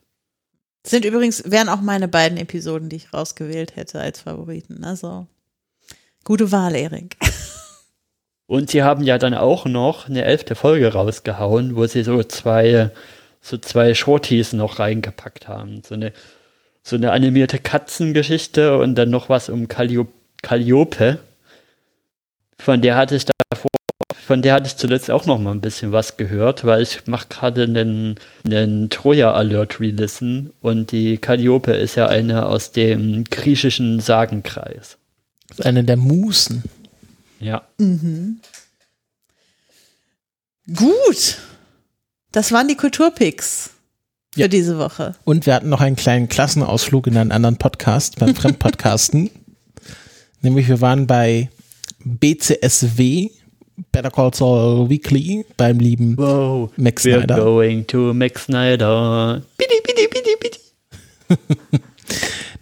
Sind 0.84 1.04
übrigens, 1.04 1.44
wären 1.50 1.68
auch 1.68 1.80
meine 1.80 2.08
beiden 2.08 2.38
Episoden, 2.38 2.88
die 2.88 2.96
ich 2.96 3.12
rausgewählt 3.12 3.76
hätte 3.76 4.00
als 4.00 4.22
Favoriten. 4.22 4.84
Also, 4.84 5.26
gute 6.24 6.50
Wahl, 6.50 6.74
Erik. 6.74 7.16
Und 8.46 8.70
sie 8.70 8.82
haben 8.82 9.04
ja 9.04 9.18
dann 9.18 9.34
auch 9.34 9.64
noch 9.64 10.08
eine 10.08 10.24
elfte 10.24 10.54
Folge 10.54 10.92
rausgehauen, 10.92 11.76
wo 11.76 11.86
sie 11.86 12.02
so 12.02 12.22
zwei 12.24 12.90
so 13.42 13.58
zwei 13.58 13.92
Shorties 13.92 14.54
noch 14.54 14.78
reingepackt 14.78 15.48
haben. 15.48 15.82
So 15.84 15.94
eine, 15.94 16.12
so 16.82 16.96
eine 16.96 17.10
animierte 17.10 17.58
Katzengeschichte 17.58 18.78
und 18.78 18.94
dann 18.94 19.10
noch 19.10 19.28
was 19.28 19.48
um 19.48 19.68
Calliope. 19.68 21.18
Von 22.58 22.80
der 22.80 22.96
hatte 22.96 23.16
ich 23.16 23.26
davor, 23.50 23.70
von 24.26 24.40
der 24.40 24.54
hatte 24.54 24.68
ich 24.68 24.76
zuletzt 24.76 25.10
auch 25.10 25.26
noch 25.26 25.38
mal 25.38 25.50
ein 25.50 25.60
bisschen 25.60 25.92
was 25.92 26.16
gehört, 26.16 26.64
weil 26.64 26.82
ich 26.82 27.06
mache 27.06 27.26
gerade 27.28 27.64
einen, 27.64 28.16
einen 28.44 28.88
Troja 28.88 29.32
Alert 29.32 29.80
Relisten 29.80 30.52
und 30.60 30.92
die 30.92 31.18
Calliope 31.18 31.72
ist 31.72 31.96
ja 31.96 32.06
eine 32.06 32.46
aus 32.46 32.72
dem 32.72 33.24
griechischen 33.24 34.00
Sagenkreis. 34.00 34.98
Das 35.48 35.58
ist 35.58 35.66
eine 35.66 35.84
der 35.84 35.96
Musen. 35.96 36.62
Ja. 37.40 37.62
Mhm. 37.78 38.40
Gut. 40.74 41.38
Das 42.30 42.52
waren 42.52 42.68
die 42.68 42.76
Kulturpicks 42.76 43.70
für 44.32 44.40
ja. 44.40 44.48
diese 44.48 44.78
Woche. 44.78 45.14
Und 45.24 45.46
wir 45.46 45.54
hatten 45.54 45.68
noch 45.68 45.80
einen 45.80 45.96
kleinen 45.96 46.28
Klassenausflug 46.28 47.08
in 47.08 47.16
einen 47.16 47.32
anderen 47.32 47.56
Podcast, 47.56 48.18
beim 48.18 48.34
Fremdpodcasten. 48.34 49.30
Nämlich 50.40 50.68
wir 50.68 50.80
waren 50.80 51.06
bei 51.06 51.50
BCSW, 52.04 53.30
Better 53.90 54.10
Call 54.10 54.32
Saul 54.34 54.88
Weekly, 54.88 55.44
beim 55.56 55.78
lieben 55.78 56.16
wow, 56.16 56.70
Max 56.76 57.04
we're 57.04 57.18
Snyder. 57.18 57.36
We're 57.36 57.44
going 57.44 57.86
to 57.88 58.14
Max 58.14 58.44
Snyder. 58.44 59.42
Bitte, 59.56 59.74
bitte, 59.84 60.08
bitte, 60.08 60.30
bitte. 60.40 61.82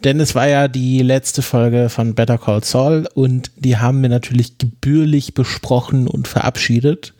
Denn 0.04 0.18
es 0.18 0.34
war 0.34 0.48
ja 0.48 0.68
die 0.68 1.02
letzte 1.02 1.42
Folge 1.42 1.90
von 1.90 2.14
Better 2.14 2.38
Call 2.38 2.64
Saul 2.64 3.06
und 3.14 3.50
die 3.56 3.76
haben 3.76 4.00
wir 4.00 4.08
natürlich 4.08 4.56
gebührlich 4.56 5.34
besprochen 5.34 6.08
und 6.08 6.26
verabschiedet. 6.26 7.12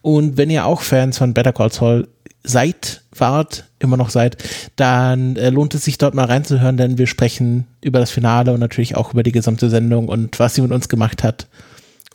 Und 0.00 0.36
wenn 0.36 0.50
ihr 0.50 0.64
auch 0.64 0.80
Fans 0.80 1.18
von 1.18 1.34
Better 1.34 1.52
Call 1.52 1.72
Saul 1.72 2.08
seid, 2.42 3.02
wart, 3.14 3.64
immer 3.78 3.96
noch 3.96 4.10
seid, 4.10 4.36
dann 4.76 5.36
äh, 5.36 5.50
lohnt 5.50 5.74
es 5.74 5.84
sich 5.84 5.98
dort 5.98 6.14
mal 6.14 6.26
reinzuhören, 6.26 6.76
denn 6.76 6.98
wir 6.98 7.06
sprechen 7.06 7.66
über 7.82 8.00
das 8.00 8.10
Finale 8.10 8.52
und 8.52 8.60
natürlich 8.60 8.96
auch 8.96 9.12
über 9.12 9.22
die 9.22 9.32
gesamte 9.32 9.70
Sendung 9.70 10.08
und 10.08 10.38
was 10.38 10.54
sie 10.54 10.62
mit 10.62 10.72
uns 10.72 10.88
gemacht 10.88 11.22
hat. 11.22 11.46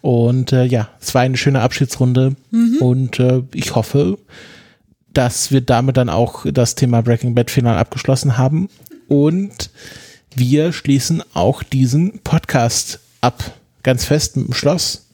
Und 0.01 0.53
äh, 0.53 0.63
ja, 0.63 0.89
es 1.01 1.13
war 1.13 1.21
eine 1.21 1.37
schöne 1.37 1.61
Abschiedsrunde 1.61 2.35
mhm. 2.51 2.77
und 2.77 3.19
äh, 3.19 3.43
ich 3.53 3.75
hoffe, 3.75 4.17
dass 5.13 5.51
wir 5.51 5.61
damit 5.61 5.97
dann 5.97 6.09
auch 6.09 6.45
das 6.51 6.75
Thema 6.75 7.01
Breaking 7.01 7.35
Bad 7.35 7.51
Final 7.51 7.77
abgeschlossen 7.77 8.37
haben 8.37 8.69
und 9.07 9.69
wir 10.35 10.71
schließen 10.71 11.23
auch 11.33 11.63
diesen 11.63 12.19
Podcast 12.19 12.99
ab, 13.19 13.57
ganz 13.83 14.05
fest 14.05 14.37
mit 14.37 14.47
dem 14.47 14.53
Schloss 14.53 15.07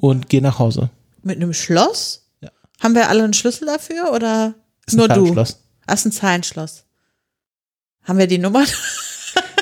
und 0.00 0.28
gehen 0.28 0.42
nach 0.42 0.58
Hause. 0.58 0.90
Mit 1.22 1.36
einem 1.36 1.52
Schloss? 1.52 2.26
Ja. 2.40 2.50
Haben 2.80 2.94
wir 2.94 3.08
alle 3.08 3.24
einen 3.24 3.34
Schlüssel 3.34 3.66
dafür 3.66 4.12
oder 4.12 4.54
ist 4.86 4.96
nur 4.96 5.08
du? 5.08 5.36
Ach, 5.86 5.94
ist 5.94 6.04
ein 6.04 6.12
Zahlenschloss. 6.12 6.84
Haben 8.02 8.18
wir 8.18 8.26
die 8.26 8.38
Nummer? 8.38 8.64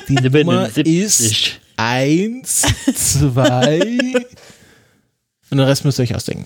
Die 0.07 0.15
Nummer 0.29 0.69
ist 0.75 1.59
eins, 1.77 2.65
zwei 2.95 3.79
und 5.49 5.57
den 5.57 5.61
Rest 5.61 5.85
müsst 5.85 5.99
ihr 5.99 6.03
euch 6.03 6.15
ausdenken. 6.15 6.45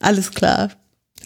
Alles 0.00 0.30
klar. 0.32 0.70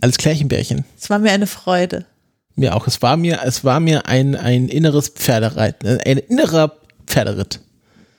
Alles 0.00 0.18
Klärchenbärchen. 0.18 0.84
Es 0.98 1.10
war 1.10 1.18
mir 1.18 1.32
eine 1.32 1.46
Freude. 1.46 2.06
Mir 2.54 2.74
auch. 2.74 2.86
Es 2.86 3.02
war 3.02 3.16
mir, 3.16 3.40
es 3.44 3.64
war 3.64 3.80
mir 3.80 4.06
ein, 4.06 4.34
ein 4.36 4.68
inneres 4.68 5.08
Pferdereit, 5.08 5.84
ein 5.84 6.18
innerer 6.18 6.76
Pferderitt. 7.06 7.60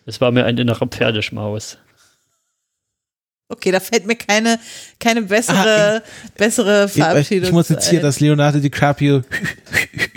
Es 0.05 0.19
war 0.19 0.31
mir 0.31 0.45
ein 0.45 0.57
innerer 0.57 0.87
Pferdeschmaus. 0.87 1.77
Okay, 3.49 3.71
da 3.71 3.79
fällt 3.79 4.07
mir 4.07 4.15
keine, 4.15 4.59
keine 4.99 5.21
bessere, 5.21 6.01
ah, 6.03 6.29
bessere 6.37 6.87
Verabschiedung. 6.87 7.43
Ich, 7.43 7.49
ich 7.49 7.53
muss 7.53 7.69
jetzt 7.69 7.89
hier 7.89 8.01
das 8.01 8.19
Leonardo 8.19 8.59
DiCaprio 8.59 9.21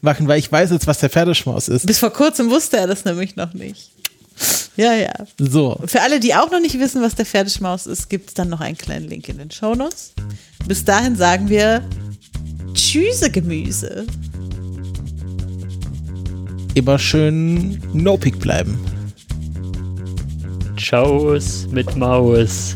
machen, 0.00 0.28
weil 0.28 0.38
ich 0.38 0.50
weiß 0.50 0.70
jetzt, 0.70 0.86
was 0.86 0.98
der 0.98 1.10
Pferdeschmaus 1.10 1.68
ist. 1.68 1.86
Bis 1.86 1.98
vor 1.98 2.10
kurzem 2.10 2.50
wusste 2.50 2.78
er 2.78 2.86
das 2.86 3.04
nämlich 3.04 3.36
noch 3.36 3.54
nicht. 3.54 3.90
Ja, 4.76 4.94
ja. 4.94 5.12
So. 5.38 5.78
Für 5.84 6.00
alle, 6.02 6.20
die 6.20 6.34
auch 6.34 6.50
noch 6.50 6.60
nicht 6.60 6.78
wissen, 6.78 7.02
was 7.02 7.14
der 7.14 7.26
Pferdeschmaus 7.26 7.86
ist, 7.86 8.08
gibt 8.08 8.28
es 8.28 8.34
dann 8.34 8.48
noch 8.48 8.60
einen 8.60 8.78
kleinen 8.78 9.08
Link 9.08 9.28
in 9.28 9.38
den 9.38 9.50
Shownotes. 9.50 10.12
Bis 10.66 10.84
dahin 10.84 11.16
sagen 11.16 11.48
wir 11.48 11.82
Tschüsse, 12.72 13.30
Gemüse. 13.30 14.06
Immer 16.74 16.98
schön 16.98 17.82
nopig 17.92 18.38
bleiben. 18.38 18.78
Schaus 20.76 21.66
mit 21.70 21.96
Maus. 21.96 22.74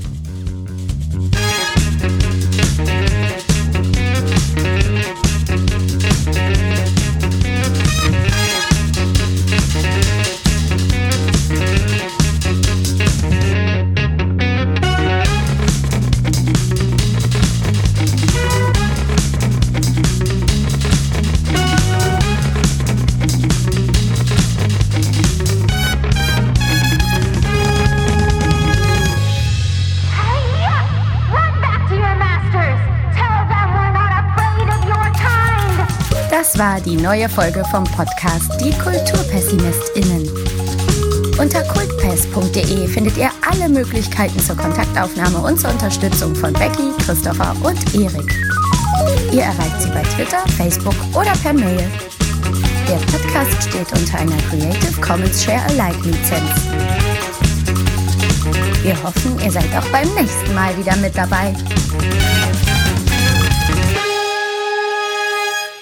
Die 36.84 36.96
neue 36.96 37.28
Folge 37.28 37.62
vom 37.70 37.84
Podcast 37.84 38.50
Die 38.60 38.70
KulturpessimistInnen. 38.72 40.28
Unter 41.38 41.62
kultpest.de 41.62 42.86
findet 42.88 43.16
ihr 43.16 43.30
alle 43.50 43.68
Möglichkeiten 43.68 44.38
zur 44.38 44.56
Kontaktaufnahme 44.56 45.38
und 45.38 45.58
zur 45.58 45.70
Unterstützung 45.70 46.34
von 46.34 46.52
Becky, 46.52 46.92
Christopher 47.04 47.54
und 47.62 47.94
Erik. 47.94 48.34
Ihr 49.32 49.42
erreicht 49.42 49.80
sie 49.80 49.90
bei 49.90 50.02
Twitter, 50.02 50.44
Facebook 50.56 50.94
oder 51.14 51.32
per 51.42 51.52
Mail. 51.54 51.90
Der 52.88 52.96
Podcast 53.10 53.68
steht 53.68 53.90
unter 53.98 54.18
einer 54.18 54.36
Creative 54.48 55.00
Commons 55.00 55.42
Share 55.42 55.62
Alike 55.68 56.08
Lizenz. 56.08 56.50
Wir 58.82 59.02
hoffen, 59.02 59.38
ihr 59.42 59.50
seid 59.50 59.74
auch 59.76 59.88
beim 59.88 60.12
nächsten 60.14 60.54
Mal 60.54 60.76
wieder 60.76 60.94
mit 60.96 61.16
dabei. 61.16 61.54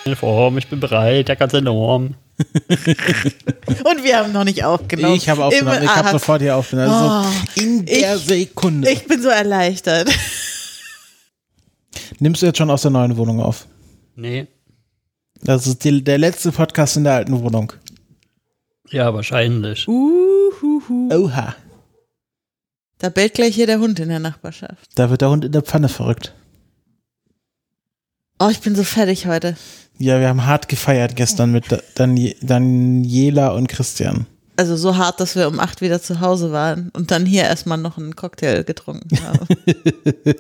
In 0.04 0.16
Form, 0.16 0.58
ich 0.58 0.68
bin 0.68 0.80
bereit, 0.80 1.28
der 1.28 1.36
ganze 1.36 1.62
Norm. 1.62 2.14
Und 2.38 4.02
wir 4.04 4.18
haben 4.18 4.32
noch 4.32 4.44
nicht 4.44 4.64
aufgenommen. 4.64 5.14
Ich 5.14 5.28
habe 5.28 5.44
aufgenommen, 5.44 5.78
Im- 5.78 5.84
ich 5.84 5.94
habe 5.94 6.10
sofort 6.10 6.42
hier 6.42 6.56
aufgenommen. 6.56 6.90
Also 6.90 7.28
Oh, 7.28 7.60
in 7.62 7.86
der 7.86 8.16
ich- 8.16 8.22
Sekunde. 8.24 8.90
Ich 8.90 9.06
bin 9.06 9.22
so 9.22 9.28
erleichtert. 9.28 10.08
Nimmst 12.18 12.42
du 12.42 12.46
jetzt 12.46 12.58
schon 12.58 12.70
aus 12.70 12.82
der 12.82 12.90
neuen 12.90 13.16
Wohnung 13.16 13.40
auf? 13.40 13.66
Nee. 14.16 14.46
Das 15.42 15.66
ist 15.66 15.84
die, 15.84 16.02
der 16.02 16.18
letzte 16.18 16.52
Podcast 16.52 16.96
in 16.96 17.04
der 17.04 17.14
alten 17.14 17.40
Wohnung. 17.40 17.72
Ja, 18.90 19.12
wahrscheinlich. 19.14 19.88
Uhuhu. 19.88 21.08
Oha. 21.12 21.54
Da 22.98 23.08
bellt 23.08 23.34
gleich 23.34 23.54
hier 23.54 23.66
der 23.66 23.80
Hund 23.80 23.98
in 23.98 24.08
der 24.08 24.20
Nachbarschaft. 24.20 24.90
Da 24.94 25.10
wird 25.10 25.22
der 25.22 25.30
Hund 25.30 25.44
in 25.44 25.52
der 25.52 25.62
Pfanne 25.62 25.88
verrückt. 25.88 26.32
Oh, 28.38 28.48
ich 28.50 28.60
bin 28.60 28.76
so 28.76 28.84
fertig 28.84 29.26
heute. 29.26 29.56
Ja, 29.98 30.20
wir 30.20 30.28
haben 30.28 30.46
hart 30.46 30.68
gefeiert 30.68 31.16
gestern 31.16 31.52
mit 31.52 31.64
Dan 31.94 32.18
Daniela 32.40 33.48
und 33.48 33.68
Christian. 33.68 34.26
Also 34.56 34.76
so 34.76 34.96
hart, 34.96 35.20
dass 35.20 35.34
wir 35.36 35.48
um 35.48 35.60
acht 35.60 35.80
wieder 35.80 36.02
zu 36.02 36.20
Hause 36.20 36.52
waren 36.52 36.90
und 36.92 37.10
dann 37.10 37.24
hier 37.24 37.44
erstmal 37.44 37.78
noch 37.78 37.98
einen 37.98 38.16
Cocktail 38.16 38.64
getrunken 38.64 39.18
haben. 39.22 39.46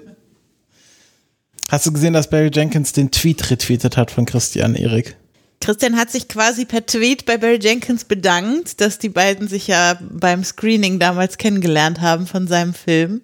Hast 1.70 1.86
du 1.86 1.92
gesehen, 1.92 2.12
dass 2.12 2.28
Barry 2.28 2.50
Jenkins 2.52 2.92
den 2.92 3.10
Tweet 3.10 3.50
retweetet 3.50 3.96
hat 3.96 4.10
von 4.10 4.26
Christian 4.26 4.74
Erik? 4.74 5.16
Christian 5.62 5.96
hat 5.96 6.10
sich 6.10 6.28
quasi 6.28 6.64
per 6.66 6.84
Tweet 6.84 7.24
bei 7.24 7.38
Barry 7.38 7.58
Jenkins 7.62 8.04
bedankt, 8.04 8.80
dass 8.80 8.98
die 8.98 9.08
beiden 9.08 9.48
sich 9.48 9.68
ja 9.68 9.96
beim 10.10 10.44
Screening 10.44 10.98
damals 10.98 11.38
kennengelernt 11.38 12.00
haben 12.00 12.26
von 12.26 12.48
seinem 12.48 12.74
Film. 12.74 13.22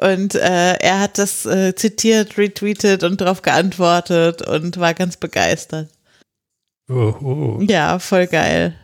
Und 0.00 0.34
äh, 0.34 0.74
er 0.74 1.00
hat 1.00 1.18
das 1.18 1.46
äh, 1.46 1.74
zitiert, 1.74 2.36
retweetet 2.36 3.04
und 3.04 3.20
darauf 3.20 3.42
geantwortet 3.42 4.42
und 4.42 4.78
war 4.78 4.92
ganz 4.94 5.16
begeistert. 5.16 5.88
Oho. 6.88 7.60
Ja, 7.68 7.98
voll 7.98 8.26
geil. 8.26 8.74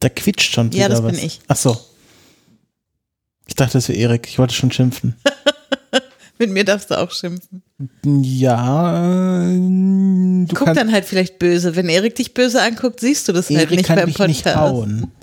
Da 0.00 0.08
quietscht 0.08 0.52
schon 0.52 0.72
wieder 0.72 0.82
Ja, 0.82 0.88
das 0.88 1.02
was. 1.02 1.12
bin 1.12 1.24
ich. 1.24 1.40
Ach 1.48 1.56
so. 1.56 1.78
Ich 3.46 3.54
dachte, 3.54 3.74
das 3.74 3.88
wäre 3.88 3.98
Erik. 3.98 4.26
Ich 4.28 4.38
wollte 4.38 4.54
schon 4.54 4.72
schimpfen. 4.72 5.14
Mit 6.38 6.50
mir 6.50 6.64
darfst 6.64 6.90
du 6.90 6.98
auch 6.98 7.10
schimpfen. 7.12 7.62
Ja, 8.04 9.42
du 9.46 10.46
Guck 10.54 10.74
dann 10.74 10.92
halt 10.92 11.06
vielleicht 11.06 11.38
böse. 11.38 11.76
Wenn 11.76 11.88
Erik 11.88 12.16
dich 12.16 12.34
böse 12.34 12.60
anguckt, 12.60 13.00
siehst 13.00 13.28
du 13.28 13.32
das 13.32 13.48
halt 13.48 13.58
Erik 13.60 13.70
nicht 13.78 13.86
kann 13.86 13.96
beim 13.96 14.06
mich 14.06 14.16
Podcast. 14.16 14.44
nicht 14.44 14.56
hauen. 14.56 15.12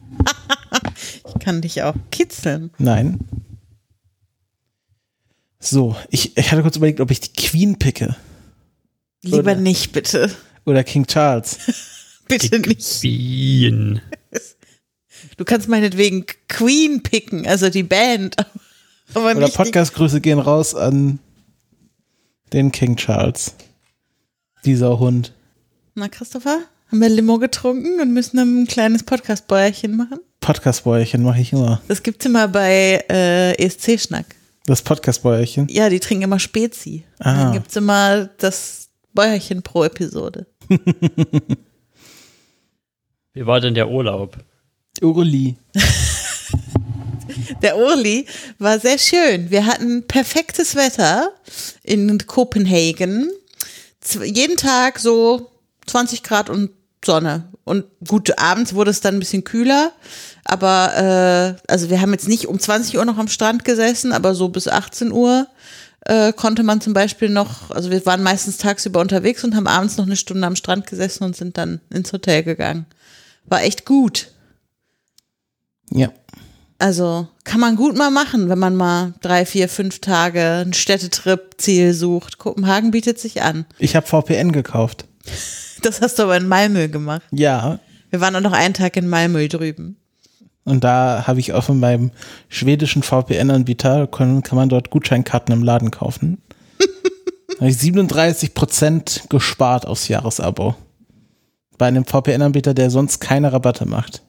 Ich 1.27 1.39
kann 1.43 1.61
dich 1.61 1.81
auch 1.83 1.95
kitzeln. 2.11 2.71
Nein. 2.77 3.19
So, 5.65 5.95
ich, 6.09 6.35
ich 6.37 6.51
hatte 6.51 6.61
kurz 6.61 6.75
überlegt, 6.75 6.99
ob 6.99 7.09
ich 7.09 7.21
die 7.21 7.31
Queen 7.31 7.79
picke. 7.79 8.17
Lieber 9.21 9.37
Oder- 9.37 9.55
nicht, 9.55 9.93
bitte. 9.93 10.29
Oder 10.65 10.83
King 10.83 11.07
Charles. 11.07 11.57
Bitte 12.27 12.59
nicht. 12.59 13.01
Bien. 13.01 14.01
Du 15.37 15.43
kannst 15.45 15.67
meinetwegen 15.67 16.25
Queen 16.47 17.01
picken, 17.03 17.45
also 17.47 17.69
die 17.69 17.83
Band. 17.83 18.35
Aber 19.13 19.35
Oder 19.35 19.49
Podcast-Grüße 19.49 20.19
gehen 20.21 20.39
raus 20.39 20.73
an 20.73 21.19
den 22.53 22.71
King 22.71 22.95
Charles. 22.95 23.55
Dieser 24.65 24.99
Hund. 24.99 25.33
Die 25.95 25.99
Na, 25.99 26.07
Christopher, 26.07 26.59
haben 26.87 26.99
wir 27.01 27.09
Limo 27.09 27.39
getrunken 27.39 27.99
und 28.01 28.13
müssen 28.13 28.39
ein 28.39 28.67
kleines 28.67 29.03
Podcast-Bäuerchen 29.03 29.95
machen? 29.95 30.19
Podcast-Bäuerchen 30.39 31.23
mache 31.23 31.41
ich 31.41 31.51
immer. 31.53 31.81
Das 31.87 32.03
gibt's 32.03 32.25
immer 32.25 32.47
bei 32.47 33.03
äh, 33.09 33.53
ESC-Schnack. 33.63 34.25
Das 34.65 34.81
Podcast-Bäuerchen. 34.81 35.67
Ja, 35.69 35.89
die 35.89 35.99
trinken 35.99 36.23
immer 36.23 36.39
Spezi. 36.39 37.03
Ah. 37.19 37.43
Dann 37.43 37.53
gibt's 37.53 37.75
immer 37.75 38.29
das 38.37 38.89
Bäuerchen 39.13 39.61
pro 39.61 39.83
Episode. 39.83 40.47
Wie 43.33 43.45
war 43.45 43.59
denn 43.59 43.73
der 43.73 43.89
Urlaub? 43.89 44.37
Uli. 45.01 45.57
Der 47.61 47.77
Urli 47.77 48.25
war 48.59 48.79
sehr 48.79 48.97
schön. 48.97 49.49
Wir 49.49 49.65
hatten 49.65 50.05
perfektes 50.05 50.75
Wetter 50.75 51.31
in 51.81 52.17
Kopenhagen. 52.27 53.31
Z 54.01 54.23
jeden 54.23 54.57
Tag 54.57 54.99
so 54.99 55.49
20 55.87 56.23
Grad 56.23 56.49
und 56.49 56.69
Sonne. 57.05 57.49
Und 57.63 57.85
gut, 58.07 58.37
abends 58.37 58.73
wurde 58.73 58.91
es 58.91 59.01
dann 59.01 59.15
ein 59.15 59.19
bisschen 59.19 59.43
kühler. 59.43 59.91
Aber 60.45 61.57
äh, 61.67 61.71
also 61.71 61.89
wir 61.89 62.01
haben 62.01 62.11
jetzt 62.11 62.27
nicht 62.27 62.47
um 62.47 62.59
20 62.59 62.97
Uhr 62.97 63.05
noch 63.05 63.17
am 63.17 63.27
Strand 63.27 63.63
gesessen, 63.63 64.11
aber 64.11 64.35
so 64.35 64.49
bis 64.49 64.67
18 64.67 65.11
Uhr 65.11 65.47
äh, 66.05 66.33
konnte 66.33 66.63
man 66.63 66.81
zum 66.81 66.93
Beispiel 66.93 67.29
noch, 67.29 67.71
also 67.71 67.89
wir 67.89 68.05
waren 68.05 68.23
meistens 68.23 68.57
tagsüber 68.57 68.99
unterwegs 68.99 69.43
und 69.43 69.55
haben 69.55 69.67
abends 69.67 69.97
noch 69.97 70.05
eine 70.05 70.17
Stunde 70.17 70.45
am 70.45 70.55
Strand 70.55 70.87
gesessen 70.87 71.23
und 71.23 71.35
sind 71.35 71.57
dann 71.57 71.79
ins 71.89 72.11
Hotel 72.11 72.43
gegangen. 72.43 72.85
War 73.45 73.63
echt 73.63 73.85
gut. 73.85 74.31
Ja. 75.91 76.11
Also 76.79 77.29
kann 77.45 77.61
man 77.61 77.77
gut 77.77 77.95
mal 77.95 78.11
machen, 78.11 78.49
wenn 78.49 78.59
man 78.59 78.75
mal 78.75 79.13
drei, 79.21 79.45
vier, 79.45 79.69
fünf 79.69 79.99
Tage 79.99 80.65
ein 80.65 80.73
Städtetrip-Ziel 80.73 81.93
sucht. 81.93 82.39
Kopenhagen 82.39 82.91
bietet 82.91 83.19
sich 83.19 83.41
an. 83.41 83.65
Ich 83.79 83.95
habe 83.95 84.05
VPN 84.05 84.51
gekauft. 84.51 85.05
Das 85.83 86.01
hast 86.01 86.17
du 86.19 86.23
aber 86.23 86.37
in 86.37 86.47
Malmö 86.47 86.87
gemacht. 86.87 87.23
Ja. 87.31 87.79
Wir 88.09 88.19
waren 88.21 88.35
auch 88.35 88.41
noch 88.41 88.53
einen 88.53 88.73
Tag 88.73 88.95
in 88.97 89.07
Malmö 89.07 89.47
drüben. 89.47 89.97
Und 90.65 90.83
da 90.83 91.25
habe 91.27 91.39
ich 91.39 91.51
auch 91.53 91.63
von 91.65 91.79
meinem 91.79 92.11
schwedischen 92.47 93.03
VPN-Anbieter, 93.03 94.07
kann, 94.07 94.43
kann 94.43 94.55
man 94.55 94.69
dort 94.69 94.89
Gutscheinkarten 94.89 95.53
im 95.53 95.63
Laden 95.63 95.91
kaufen. 95.91 96.41
Da 97.55 97.59
habe 97.59 97.69
ich 97.69 97.77
37 97.77 98.55
Prozent 98.55 99.23
gespart 99.29 99.85
aufs 99.85 100.07
Jahresabo. 100.07 100.75
Bei 101.77 101.85
einem 101.87 102.03
VPN-Anbieter, 102.03 102.73
der 102.73 102.89
sonst 102.89 103.19
keine 103.19 103.53
Rabatte 103.53 103.85
macht. 103.85 104.23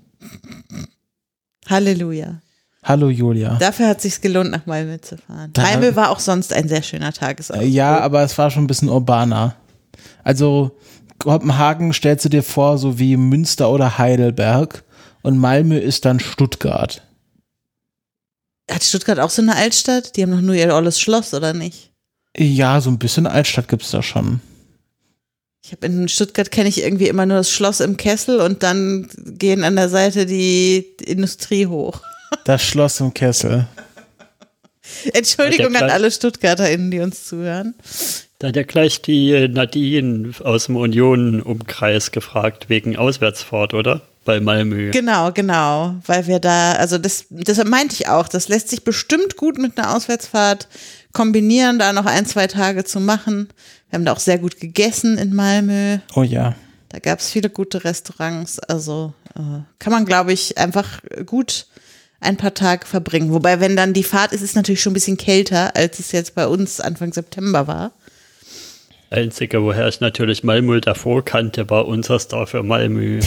Halleluja. 1.68 2.40
Hallo 2.82 3.08
Julia. 3.08 3.56
Dafür 3.58 3.88
hat 3.88 4.02
sich's 4.02 4.20
gelohnt, 4.20 4.50
nach 4.50 4.66
Malmö 4.66 4.98
zu 5.00 5.16
fahren. 5.16 5.50
Da- 5.54 5.62
Malmö 5.62 5.96
war 5.96 6.10
auch 6.10 6.20
sonst 6.20 6.52
ein 6.52 6.68
sehr 6.68 6.82
schöner 6.82 7.12
Tagesausflug. 7.14 7.70
Ja, 7.70 7.98
aber 8.00 8.22
es 8.22 8.36
war 8.36 8.50
schon 8.50 8.64
ein 8.64 8.66
bisschen 8.66 8.90
urbaner. 8.90 9.54
Also 10.22 10.76
Kopenhagen 11.24 11.94
stellst 11.94 12.26
du 12.26 12.28
dir 12.28 12.42
vor, 12.42 12.76
so 12.76 12.98
wie 12.98 13.16
Münster 13.16 13.70
oder 13.70 13.96
Heidelberg. 13.98 14.84
Und 15.22 15.38
Malmö 15.38 15.78
ist 15.78 16.04
dann 16.04 16.20
Stuttgart. 16.20 17.02
Hat 18.70 18.84
Stuttgart 18.84 19.18
auch 19.18 19.30
so 19.30 19.40
eine 19.40 19.56
Altstadt? 19.56 20.16
Die 20.16 20.22
haben 20.22 20.32
doch 20.32 20.42
nur 20.42 20.54
ihr 20.54 20.74
olles 20.74 21.00
Schloss, 21.00 21.32
oder 21.32 21.54
nicht? 21.54 21.90
Ja, 22.36 22.80
so 22.82 22.90
ein 22.90 22.98
bisschen 22.98 23.26
Altstadt 23.26 23.68
gibt's 23.68 23.90
da 23.90 24.02
schon. 24.02 24.40
Ich 25.64 25.72
habe 25.72 25.86
in 25.86 26.08
Stuttgart 26.08 26.50
kenne 26.50 26.68
ich 26.68 26.82
irgendwie 26.82 27.08
immer 27.08 27.24
nur 27.24 27.38
das 27.38 27.50
Schloss 27.50 27.80
im 27.80 27.96
Kessel 27.96 28.40
und 28.40 28.62
dann 28.62 29.08
gehen 29.16 29.64
an 29.64 29.76
der 29.76 29.88
Seite 29.88 30.26
die 30.26 30.94
Industrie 31.04 31.66
hoch. 31.66 32.00
Das 32.44 32.64
Schloss 32.64 32.98
im 32.98 33.14
Kessel. 33.14 33.68
Entschuldigung 35.12 35.76
an 35.76 35.88
alle 35.88 36.10
StuttgarterInnen, 36.10 36.90
die 36.90 36.98
uns 36.98 37.26
zuhören. 37.26 37.74
Da 38.38 38.48
hat 38.48 38.56
ja 38.56 38.62
gleich 38.62 39.00
die 39.00 39.48
Nadine 39.48 40.32
aus 40.42 40.66
dem 40.66 40.76
Union-Umkreis 40.76 42.10
gefragt, 42.10 42.68
wegen 42.68 42.96
Auswärtsfahrt, 42.96 43.74
oder? 43.74 44.02
Bei 44.24 44.40
Malmö. 44.40 44.90
Genau, 44.90 45.32
genau, 45.32 45.96
weil 46.06 46.26
wir 46.26 46.40
da, 46.40 46.72
also 46.72 46.98
das, 46.98 47.26
deshalb 47.28 47.68
meinte 47.68 47.94
ich 47.94 48.08
auch, 48.08 48.26
das 48.26 48.48
lässt 48.48 48.70
sich 48.70 48.82
bestimmt 48.82 49.36
gut 49.36 49.58
mit 49.58 49.78
einer 49.78 49.94
Auswärtsfahrt 49.94 50.66
kombinieren, 51.12 51.78
da 51.78 51.92
noch 51.92 52.06
ein, 52.06 52.26
zwei 52.26 52.46
Tage 52.46 52.84
zu 52.84 53.00
machen. 53.00 53.48
Wir 53.88 53.98
haben 53.98 54.04
da 54.04 54.12
auch 54.12 54.18
sehr 54.18 54.38
gut 54.38 54.58
gegessen 54.58 55.18
in 55.18 55.34
Malmö. 55.34 55.98
Oh 56.14 56.22
ja. 56.22 56.56
Da 56.88 56.98
gab 56.98 57.20
es 57.20 57.30
viele 57.30 57.50
gute 57.50 57.84
Restaurants. 57.84 58.58
Also 58.58 59.12
äh, 59.36 59.62
kann 59.78 59.92
man, 59.92 60.04
glaube 60.04 60.32
ich, 60.32 60.58
einfach 60.58 61.00
gut 61.26 61.66
ein 62.20 62.36
paar 62.36 62.54
Tage 62.54 62.86
verbringen. 62.86 63.32
Wobei, 63.32 63.60
wenn 63.60 63.76
dann 63.76 63.92
die 63.92 64.02
Fahrt 64.02 64.32
ist, 64.32 64.42
ist 64.42 64.50
es 64.50 64.56
natürlich 64.56 64.80
schon 64.80 64.92
ein 64.92 64.94
bisschen 64.94 65.16
kälter, 65.16 65.76
als 65.76 65.98
es 65.98 66.12
jetzt 66.12 66.34
bei 66.34 66.46
uns 66.46 66.80
Anfang 66.80 67.12
September 67.12 67.66
war. 67.66 67.92
Einzige, 69.14 69.62
woher 69.62 69.86
ich 69.86 70.00
natürlich 70.00 70.42
Malmö 70.42 70.80
davor 70.80 71.24
kannte, 71.24 71.70
war 71.70 71.86
unser 71.86 72.18
Star 72.18 72.46
für 72.46 72.62
Malmö. 72.62 73.20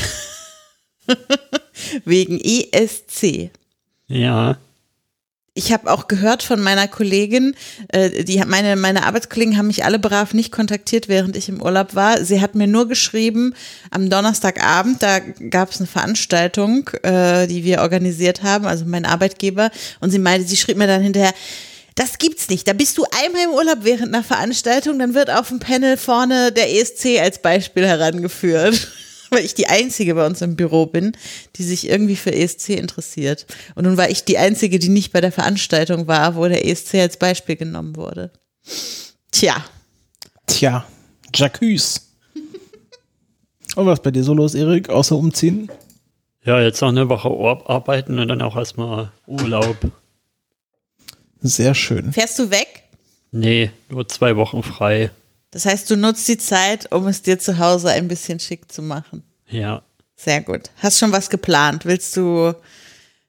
Wegen 2.05 2.39
ESC. 2.39 3.51
ja. 4.07 4.57
Ich 5.53 5.73
habe 5.73 5.91
auch 5.91 6.07
gehört 6.07 6.43
von 6.43 6.61
meiner 6.61 6.87
Kollegin, 6.87 7.55
äh, 7.87 8.23
die 8.23 8.39
meine 8.45 8.75
meine 8.75 9.03
Arbeitskollegen 9.07 9.57
haben 9.57 9.65
mich 9.65 9.83
alle 9.83 9.97
brav 9.97 10.35
nicht 10.35 10.51
kontaktiert, 10.51 11.07
während 11.09 11.35
ich 11.35 11.49
im 11.49 11.63
Urlaub 11.63 11.95
war. 11.95 12.23
Sie 12.23 12.41
hat 12.41 12.53
mir 12.53 12.67
nur 12.67 12.87
geschrieben 12.87 13.55
am 13.89 14.11
Donnerstagabend, 14.11 15.01
da 15.01 15.17
gab 15.49 15.71
es 15.71 15.79
eine 15.79 15.87
Veranstaltung, 15.87 16.91
äh, 17.01 17.47
die 17.47 17.63
wir 17.63 17.81
organisiert 17.81 18.43
haben, 18.43 18.67
also 18.67 18.85
mein 18.85 19.05
Arbeitgeber, 19.05 19.71
und 19.99 20.11
sie 20.11 20.19
meinte, 20.19 20.47
sie 20.47 20.57
schrieb 20.57 20.77
mir 20.77 20.85
dann 20.85 21.01
hinterher. 21.01 21.33
Das 21.97 22.17
gibt's 22.17 22.47
nicht. 22.47 22.67
Da 22.67 22.73
bist 22.73 22.97
du 22.97 23.05
einmal 23.23 23.43
im 23.43 23.49
Urlaub 23.51 23.79
während 23.81 24.13
einer 24.13 24.23
Veranstaltung, 24.23 24.99
dann 24.99 25.13
wird 25.13 25.29
auf 25.29 25.49
dem 25.49 25.59
Panel 25.59 25.97
vorne 25.97 26.53
der 26.53 26.73
ESC 26.73 27.19
als 27.19 27.41
Beispiel 27.41 27.85
herangeführt. 27.85 28.87
Weil 29.29 29.43
ich 29.43 29.55
die 29.55 29.67
Einzige 29.67 30.15
bei 30.15 30.25
uns 30.25 30.41
im 30.41 30.55
Büro 30.55 30.85
bin, 30.85 31.11
die 31.57 31.63
sich 31.63 31.89
irgendwie 31.89 32.15
für 32.15 32.33
ESC 32.33 32.69
interessiert. 32.69 33.45
Und 33.75 33.83
nun 33.83 33.97
war 33.97 34.09
ich 34.09 34.23
die 34.23 34.37
Einzige, 34.37 34.79
die 34.79 34.87
nicht 34.87 35.11
bei 35.11 35.19
der 35.19 35.33
Veranstaltung 35.33 36.07
war, 36.07 36.37
wo 36.37 36.47
der 36.47 36.65
ESC 36.65 36.95
als 36.95 37.17
Beispiel 37.17 37.57
genommen 37.57 37.97
wurde. 37.97 38.31
Tja, 39.31 39.65
Tja, 40.47 40.85
Jacques. 41.35 42.01
Und 43.75 43.85
was 43.85 44.01
bei 44.01 44.09
dir 44.09 44.23
so 44.23 44.33
los, 44.33 44.55
Erik, 44.55 44.89
außer 44.89 45.15
umziehen? 45.15 45.69
Ja, 46.43 46.59
jetzt 46.61 46.81
noch 46.81 46.87
eine 46.87 47.09
Woche 47.09 47.29
arbeiten 47.67 48.17
und 48.17 48.27
dann 48.29 48.41
auch 48.41 48.55
erstmal 48.55 49.11
Urlaub. 49.27 49.77
Sehr 51.47 51.73
schön. 51.75 52.13
Fährst 52.13 52.37
du 52.39 52.49
weg? 52.51 52.83
Nee, 53.31 53.71
nur 53.89 54.07
zwei 54.07 54.35
Wochen 54.35 54.63
frei. 54.63 55.11
Das 55.51 55.65
heißt, 55.65 55.89
du 55.89 55.95
nutzt 55.97 56.27
die 56.27 56.37
Zeit, 56.37 56.91
um 56.91 57.07
es 57.07 57.21
dir 57.21 57.39
zu 57.39 57.57
Hause 57.57 57.89
ein 57.89 58.07
bisschen 58.07 58.39
schick 58.39 58.71
zu 58.71 58.81
machen. 58.81 59.23
Ja. 59.49 59.81
Sehr 60.15 60.41
gut. 60.41 60.71
Hast 60.77 60.99
schon 60.99 61.11
was 61.11 61.29
geplant? 61.29 61.85
Willst 61.85 62.15
du 62.17 62.53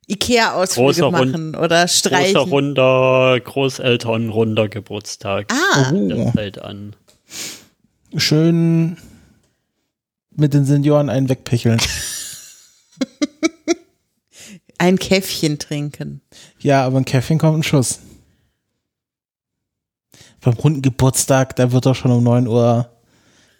Ikea-Ausflüge 0.08 0.86
Großer 0.86 1.10
machen 1.10 1.54
oder 1.54 1.82
Großer 1.82 1.88
streichen? 1.88 2.36
runder 2.38 3.38
Großeltern 3.40 4.30
runder 4.30 4.68
Geburtstag. 4.68 5.52
Ah, 5.52 5.92
Das 5.92 6.32
fällt 6.32 6.58
an. 6.60 6.96
schön 8.16 8.96
mit 10.34 10.54
den 10.54 10.64
Senioren 10.64 11.10
einen 11.10 11.28
wegpicheln. 11.28 11.78
ein 14.78 14.98
Käffchen 14.98 15.58
trinken. 15.58 16.20
Ja, 16.60 16.84
aber 16.86 16.98
ein 16.98 17.04
Käffchen 17.04 17.38
kommt 17.38 17.58
ein 17.58 17.62
Schuss. 17.62 17.98
Beim 20.40 20.54
runden 20.54 20.82
Geburtstag, 20.82 21.56
da 21.56 21.72
wird 21.72 21.86
doch 21.86 21.94
schon 21.94 22.10
um 22.12 22.22
9 22.22 22.46
Uhr 22.46 22.88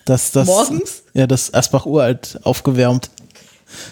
das, 0.05 0.31
das, 0.31 0.47
Morgens? 0.47 1.03
Ja, 1.13 1.27
das 1.27 1.53
Asbach 1.53 1.85
uralt 1.87 2.39
aufgewärmt. 2.45 3.11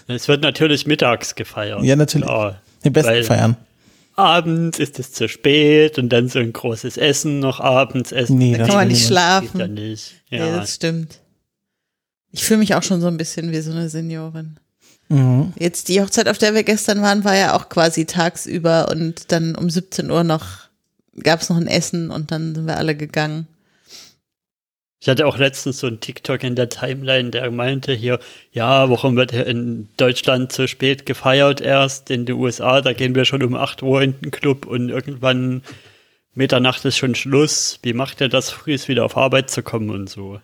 Es 0.09 0.29
wird 0.29 0.43
natürlich 0.43 0.87
mittags 0.87 1.35
gefeiert. 1.35 1.83
Ja, 1.83 1.97
natürlich. 1.97 2.27
Klar. 2.27 2.61
Den 2.85 2.93
besten 2.93 3.11
Weil- 3.11 3.25
feiern. 3.25 3.57
Abends 4.19 4.79
ist 4.79 4.99
es 4.99 5.13
zu 5.13 5.29
spät 5.29 5.99
und 5.99 6.09
dann 6.09 6.31
so 6.31 6.39
ein 6.39 6.51
großes 6.55 6.97
Essen 6.97 7.39
noch 7.39 7.61
abends 7.61 8.13
essen. 8.13 8.39
Nee, 8.39 8.57
Da 8.57 8.65
kann 8.67 8.77
man 8.77 8.89
nicht 8.89 9.11
niemand. 9.11 9.43
geht 9.43 9.51
schlafen. 9.53 9.75
nicht. 9.75 10.15
Ja, 10.31 10.47
Ja. 10.47 10.57
das 10.57 10.75
stimmt. 10.75 11.21
Ich 12.33 12.43
fühle 12.43 12.61
mich 12.61 12.75
auch 12.75 12.83
schon 12.83 13.03
so 13.03 13.09
ein 13.09 13.19
bisschen 13.19 13.53
wie 13.53 13.61
so 13.61 13.73
eine 13.73 13.91
Seniorin. 13.91 14.57
Mhm. 15.11 15.53
Jetzt 15.59 15.89
die 15.89 16.01
Hochzeit, 16.01 16.29
auf 16.29 16.39
der 16.39 16.55
wir 16.55 16.63
gestern 16.63 17.03
waren, 17.03 17.25
war 17.25 17.37
ja 17.37 17.55
auch 17.55 17.69
quasi 17.69 18.07
tagsüber 18.07 18.89
und 18.91 19.31
dann 19.33 19.55
um 19.55 19.69
17 19.69 20.11
Uhr 20.11 20.25
noch 20.25 20.66
gab 21.23 21.41
es 21.41 21.49
noch 21.49 21.57
ein 21.57 21.67
Essen 21.67 22.11
und 22.11 22.31
dann 22.31 22.55
sind 22.55 22.67
wir 22.67 22.77
alle 22.77 22.97
gegangen. 22.97 23.47
Ich 24.99 25.09
hatte 25.09 25.27
auch 25.27 25.39
letztens 25.39 25.79
so 25.79 25.87
einen 25.87 26.01
TikTok 26.01 26.43
in 26.43 26.57
der 26.57 26.69
Timeline, 26.69 27.31
der 27.31 27.51
meinte 27.51 27.93
hier, 27.93 28.19
ja, 28.51 28.91
warum 28.91 29.15
wird 29.17 29.31
hier 29.31 29.47
in 29.47 29.89
Deutschland 29.97 30.53
so 30.53 30.67
spät 30.67 31.07
gefeiert 31.07 31.61
erst? 31.61 32.11
In 32.11 32.27
den 32.27 32.37
USA, 32.37 32.81
da 32.81 32.93
gehen 32.93 33.15
wir 33.15 33.25
schon 33.25 33.43
um 33.43 33.55
8 33.55 33.83
Uhr 33.83 34.03
in 34.03 34.19
den 34.21 34.31
Club 34.31 34.67
und 34.67 34.89
irgendwann 34.89 35.63
Mitternacht 36.35 36.85
ist 36.85 36.97
schon 36.97 37.15
Schluss. 37.15 37.79
Wie 37.83 37.93
macht 37.93 38.21
er 38.21 38.29
das, 38.29 38.51
früh 38.51 38.77
wieder 38.87 39.05
auf 39.05 39.17
Arbeit 39.17 39.51
zu 39.51 39.63
kommen 39.63 39.91
und 39.91 40.11
so? 40.11 40.41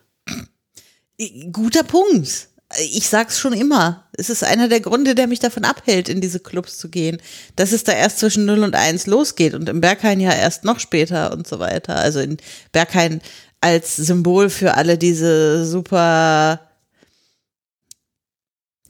Guter 1.51 1.83
Punkt. 1.85 2.49
Ich 2.79 3.09
sag's 3.09 3.39
schon 3.39 3.53
immer. 3.53 4.05
Es 4.13 4.31
ist 4.31 4.45
einer 4.45 4.69
der 4.69 4.81
Gründe, 4.81 5.15
der 5.15 5.27
mich 5.27 5.39
davon 5.39 5.65
abhält, 5.65 6.09
in 6.09 6.21
diese 6.21 6.41
Clubs 6.41 6.79
zu 6.79 6.89
gehen, 6.89 7.19
dass 7.57 7.73
es 7.73 7.85
da 7.85 7.93
erst 7.93 8.19
zwischen 8.19 8.45
0 8.45 8.65
und 8.65 8.75
1 8.75 9.07
losgeht 9.07 9.55
und 9.55 9.69
im 9.69 9.81
Berghain 9.81 10.21
ja 10.21 10.33
erst 10.33 10.65
noch 10.65 10.81
später 10.81 11.33
und 11.33 11.47
so 11.47 11.59
weiter. 11.59 11.97
Also 11.97 12.21
in 12.21 12.37
Berghain 12.73 13.21
als 13.61 13.97
Symbol 13.97 14.51
für 14.51 14.75
alle 14.75 14.99
diese 14.99 15.65
super 15.67 16.61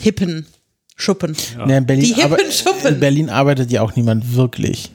hippen 0.01 0.47
Schuppen. 0.97 1.37
Ja. 1.57 1.69
Ja, 1.69 1.79
in, 1.79 1.87
Berlin 1.87 2.05
Die 2.05 2.15
hippen 2.15 2.53
Schuppen. 2.53 2.95
in 2.95 3.01
Berlin 3.01 3.31
arbeitet 3.31 3.71
ja 3.71 3.83
auch 3.83 3.97
niemand 3.97 4.35
wirklich. 4.35 4.91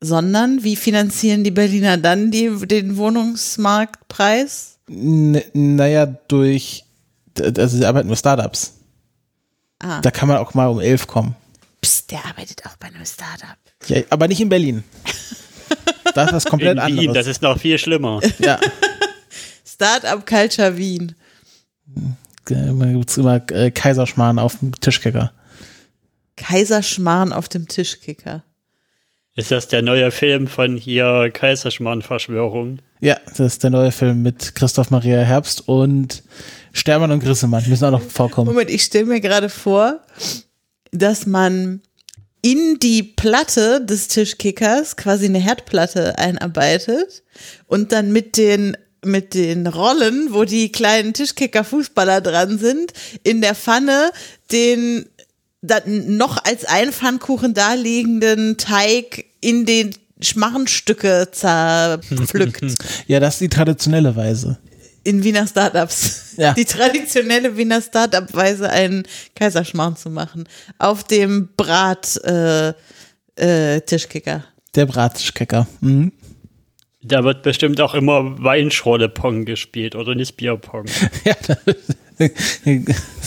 Sondern 0.00 0.62
wie 0.64 0.76
finanzieren 0.76 1.44
die 1.44 1.50
Berliner 1.50 1.96
dann 1.96 2.30
die, 2.30 2.50
den 2.66 2.96
Wohnungsmarktpreis? 2.96 4.78
N 4.88 5.40
naja, 5.54 6.06
durch, 6.28 6.83
also 7.40 7.76
sie 7.76 7.84
arbeiten 7.84 8.08
nur 8.08 8.16
Startups. 8.16 8.74
Ah. 9.78 10.00
Da 10.00 10.10
kann 10.10 10.28
man 10.28 10.38
auch 10.38 10.54
mal 10.54 10.66
um 10.66 10.80
elf 10.80 11.06
kommen. 11.06 11.36
Psst, 11.80 12.10
der 12.10 12.24
arbeitet 12.24 12.64
auch 12.66 12.76
bei 12.76 12.86
einem 12.88 13.04
Startup. 13.04 13.56
Ja, 13.86 14.02
aber 14.10 14.28
nicht 14.28 14.40
in 14.40 14.48
Berlin. 14.48 14.84
Das 16.14 16.28
ist 16.28 16.32
was 16.34 16.44
komplett 16.44 16.78
In 16.78 16.86
Wien, 16.86 16.96
das 16.96 17.06
anderes. 17.08 17.26
ist 17.26 17.42
noch 17.42 17.58
viel 17.58 17.76
schlimmer. 17.78 18.20
Ja, 18.38 18.60
Startup 19.66 20.24
Culture 20.24 20.76
Wien. 20.76 21.16
immer 22.48 22.92
gibt's 22.92 23.16
immer 23.16 23.42
äh, 23.50 23.70
Kaiserschmarrn 23.72 24.38
auf 24.38 24.58
dem 24.58 24.78
Tischkicker. 24.78 25.32
Kaiserschmarrn 26.36 27.32
auf 27.32 27.48
dem 27.48 27.66
Tischkicker. 27.66 28.44
Ist 29.34 29.50
das 29.50 29.66
der 29.66 29.82
neue 29.82 30.12
Film 30.12 30.46
von 30.46 30.76
hier 30.76 31.30
Kaiserschmarrn-Verschwörung? 31.32 32.78
Ja, 33.04 33.20
das 33.26 33.52
ist 33.52 33.62
der 33.62 33.68
neue 33.68 33.92
Film 33.92 34.22
mit 34.22 34.54
Christoph 34.54 34.90
Maria 34.90 35.18
Herbst 35.18 35.68
und 35.68 36.22
Stermann 36.72 37.10
und 37.10 37.20
Grissemann. 37.20 37.62
Müssen 37.68 37.84
auch 37.84 37.90
noch 37.90 38.00
vorkommen. 38.00 38.48
Moment, 38.48 38.70
ich 38.70 38.82
stelle 38.82 39.04
mir 39.04 39.20
gerade 39.20 39.50
vor, 39.50 40.00
dass 40.90 41.26
man 41.26 41.82
in 42.40 42.78
die 42.78 43.02
Platte 43.02 43.84
des 43.84 44.08
Tischkickers 44.08 44.96
quasi 44.96 45.26
eine 45.26 45.38
Herdplatte 45.38 46.18
einarbeitet 46.18 47.24
und 47.66 47.92
dann 47.92 48.10
mit 48.10 48.38
den 48.38 48.74
mit 49.04 49.34
den 49.34 49.66
Rollen, 49.66 50.28
wo 50.30 50.44
die 50.44 50.72
kleinen 50.72 51.12
Tischkicker-Fußballer 51.12 52.22
dran 52.22 52.56
sind, 52.56 52.94
in 53.22 53.42
der 53.42 53.54
Pfanne 53.54 54.12
den 54.50 55.04
dann 55.60 56.16
noch 56.16 56.42
als 56.42 56.64
ein 56.64 56.90
Pfannkuchen 56.90 57.52
daliegenden 57.52 58.56
Teig 58.56 59.26
in 59.42 59.66
den 59.66 59.94
Schmarrenstücke 60.24 61.28
zerpflückt. 61.32 62.62
Ja, 63.06 63.20
das 63.20 63.34
ist 63.34 63.40
die 63.40 63.48
traditionelle 63.48 64.14
Weise. 64.16 64.58
in 65.04 65.22
Wiener 65.22 65.46
Startups. 65.46 66.34
Ja. 66.36 66.52
Die 66.54 66.64
traditionelle 66.64 67.56
Wiener 67.56 67.80
Startup-Weise, 67.82 68.70
einen 68.70 69.04
Kaiserschmarrn 69.34 69.96
zu 69.96 70.10
machen. 70.10 70.44
Auf 70.78 71.04
dem 71.04 71.48
Brat 71.56 72.16
äh, 72.24 72.72
äh, 73.36 73.80
Tischkicker. 73.82 74.44
Der 74.74 74.86
Brattischkicker. 74.86 75.66
Mhm. 75.80 76.12
Da 77.02 77.22
wird 77.22 77.42
bestimmt 77.42 77.80
auch 77.82 77.94
immer 77.94 78.42
Weinschorle-Pong 78.42 79.44
gespielt 79.44 79.94
oder 79.94 80.14
nicht 80.14 80.36
Bierpong. 80.38 80.86
Ja, 81.24 81.34
das 81.46 81.58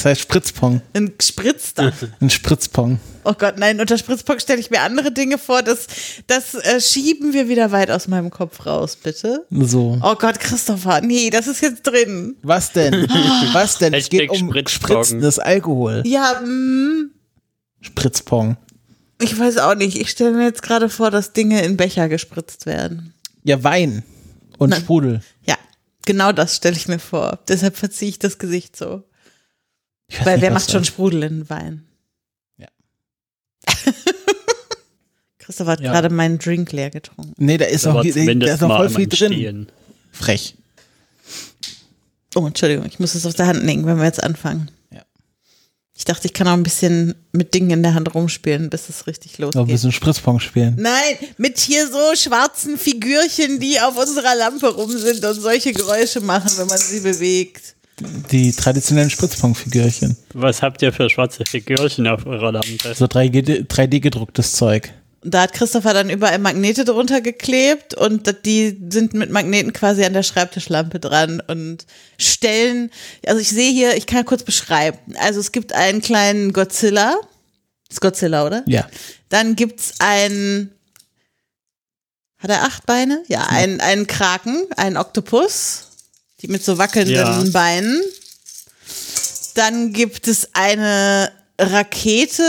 heißt 0.03 0.21
Spritzpong. 0.21 0.81
Ein 0.93 1.13
Gespritzter. 1.17 1.91
Ein 2.19 2.29
Spritzpong. 2.29 2.99
Oh 3.23 3.33
Gott, 3.33 3.57
nein, 3.57 3.81
unter 3.81 3.97
Spritzpong 3.97 4.39
stelle 4.39 4.61
ich 4.61 4.69
mir 4.69 4.81
andere 4.81 5.11
Dinge 5.11 5.37
vor. 5.37 5.61
Das, 5.61 5.87
das 6.27 6.53
äh, 6.55 6.79
schieben 6.79 7.33
wir 7.33 7.49
wieder 7.49 7.71
weit 7.73 7.91
aus 7.91 8.07
meinem 8.07 8.29
Kopf 8.29 8.65
raus, 8.65 8.95
bitte. 8.95 9.45
So. 9.49 9.99
Oh 10.01 10.15
Gott, 10.15 10.39
Christopher, 10.39 11.01
nee, 11.01 11.29
das 11.29 11.47
ist 11.47 11.61
jetzt 11.61 11.83
drin. 11.83 12.37
Was 12.41 12.71
denn? 12.71 12.93
Was 13.51 13.77
denn? 13.79 13.93
Es 13.93 14.09
geht 14.09 14.29
um 14.29 14.53
spritzendes 14.67 15.39
Alkohol. 15.39 16.03
Ja, 16.05 16.39
mm, 16.41 17.11
Spritzpong. 17.81 18.55
ich 19.21 19.37
weiß 19.37 19.57
auch 19.57 19.75
nicht. 19.75 19.99
Ich 19.99 20.09
stelle 20.09 20.31
mir 20.31 20.45
jetzt 20.45 20.61
gerade 20.63 20.87
vor, 20.87 21.11
dass 21.11 21.33
Dinge 21.33 21.61
in 21.63 21.75
Becher 21.75 22.07
gespritzt 22.07 22.65
werden. 22.65 23.13
Ja, 23.43 23.61
Wein 23.63 24.03
und 24.57 24.69
Nein. 24.69 24.79
Sprudel. 24.79 25.21
Ja, 25.45 25.57
genau 26.07 26.31
das 26.31 26.55
stelle 26.55 26.75
ich 26.75 26.87
mir 26.87 26.97
vor. 26.99 27.37
Deshalb 27.47 27.77
verziehe 27.77 28.09
ich 28.09 28.17
das 28.17 28.39
Gesicht 28.39 28.75
so. 28.75 29.03
Weil 30.23 30.35
nicht, 30.37 30.41
wer 30.41 30.51
macht 30.51 30.71
schon 30.71 30.83
Sprudel 30.85 31.21
in 31.23 31.49
Wein? 31.49 31.85
Ja. 32.57 32.67
Christoph 35.37 35.67
hat 35.67 35.81
Ja. 35.81 35.91
gerade 35.91 36.09
meinen 36.09 36.39
Drink 36.39 36.71
leer 36.71 36.89
getrunken. 36.89 37.33
Nee, 37.37 37.57
da 37.57 37.65
ist 37.65 37.85
noch, 37.85 38.01
da 38.01 38.07
ist 38.09 38.59
voll 38.59 38.89
viel 38.89 39.07
drin. 39.07 39.33
Stehen. 39.33 39.71
Frech. 40.11 40.55
Oh, 42.35 42.45
Entschuldigung, 42.47 42.85
ich 42.85 42.99
muss 42.99 43.15
es 43.15 43.25
auf 43.25 43.33
der 43.35 43.47
Hand 43.47 43.63
legen, 43.63 43.85
wenn 43.85 43.97
wir 43.97 44.05
jetzt 44.05 44.23
anfangen. 44.23 44.69
Ich 45.97 46.05
dachte, 46.05 46.27
ich 46.27 46.33
kann 46.33 46.47
auch 46.47 46.53
ein 46.53 46.61
bisschen 46.61 47.15
mit 47.31 47.55
Dingen 47.55 47.71
in 47.71 47.81
der 47.81 47.95
Hand 47.95 48.13
rumspielen, 48.13 48.69
bis 48.69 48.87
es 48.87 49.07
richtig 49.07 49.33
Aber 49.39 49.51
wir 49.53 49.59
losgeht. 49.61 49.71
müssen 49.73 49.91
Spritzpong 49.91 50.39
spielen. 50.39 50.75
Nein, 50.79 51.15
mit 51.37 51.57
hier 51.57 51.87
so 51.87 52.15
schwarzen 52.15 52.77
Figürchen, 52.77 53.59
die 53.59 53.79
auf 53.81 53.97
unserer 53.97 54.35
Lampe 54.35 54.67
rum 54.67 54.95
sind 54.95 55.25
und 55.25 55.41
solche 55.41 55.73
Geräusche 55.73 56.21
machen, 56.21 56.51
wenn 56.57 56.67
man 56.67 56.77
sie 56.77 56.99
bewegt. 56.99 57.73
Die 58.31 58.51
traditionellen 58.51 59.09
Spritzpong-Figürchen. 59.09 60.15
Was 60.35 60.61
habt 60.61 60.83
ihr 60.83 60.93
für 60.93 61.09
schwarze 61.09 61.43
Figürchen 61.49 62.05
auf 62.05 62.27
eurer 62.27 62.51
Lampe? 62.51 62.93
So 62.93 63.05
3G 63.05 63.65
3D-gedrucktes 63.67 64.51
Zeug. 64.51 64.93
Und 65.23 65.33
da 65.33 65.41
hat 65.41 65.53
Christopher 65.53 65.93
dann 65.93 66.09
überall 66.09 66.37
Magnete 66.37 66.85
drunter 66.85 67.21
geklebt 67.21 67.95
und 67.95 68.45
die 68.45 68.77
sind 68.89 69.13
mit 69.13 69.31
Magneten 69.31 69.73
quasi 69.73 70.05
an 70.05 70.13
der 70.13 70.23
Schreibtischlampe 70.23 70.99
dran 70.99 71.41
und 71.45 71.85
stellen, 72.19 72.91
also 73.25 73.41
ich 73.41 73.49
sehe 73.49 73.71
hier, 73.71 73.97
ich 73.97 74.05
kann 74.05 74.25
kurz 74.25 74.43
beschreiben. 74.43 74.99
Also 75.19 75.39
es 75.39 75.51
gibt 75.51 75.73
einen 75.73 76.01
kleinen 76.01 76.53
Godzilla. 76.53 77.17
ist 77.89 77.99
Godzilla, 77.99 78.45
oder? 78.45 78.63
Ja. 78.67 78.87
Dann 79.29 79.55
gibt's 79.55 79.93
einen, 79.99 80.71
hat 82.37 82.51
er 82.51 82.63
acht 82.63 82.85
Beine? 82.85 83.23
Ja, 83.27 83.47
einen, 83.47 83.81
einen 83.81 84.05
Kraken, 84.05 84.67
einen 84.77 84.97
Oktopus, 84.97 85.87
die 86.41 86.47
mit 86.47 86.63
so 86.63 86.77
wackelnden 86.77 87.15
Ja. 87.15 87.43
Beinen. 87.51 87.99
Dann 89.55 89.93
gibt 89.93 90.27
es 90.27 90.49
eine 90.53 91.31
Rakete 91.59 92.43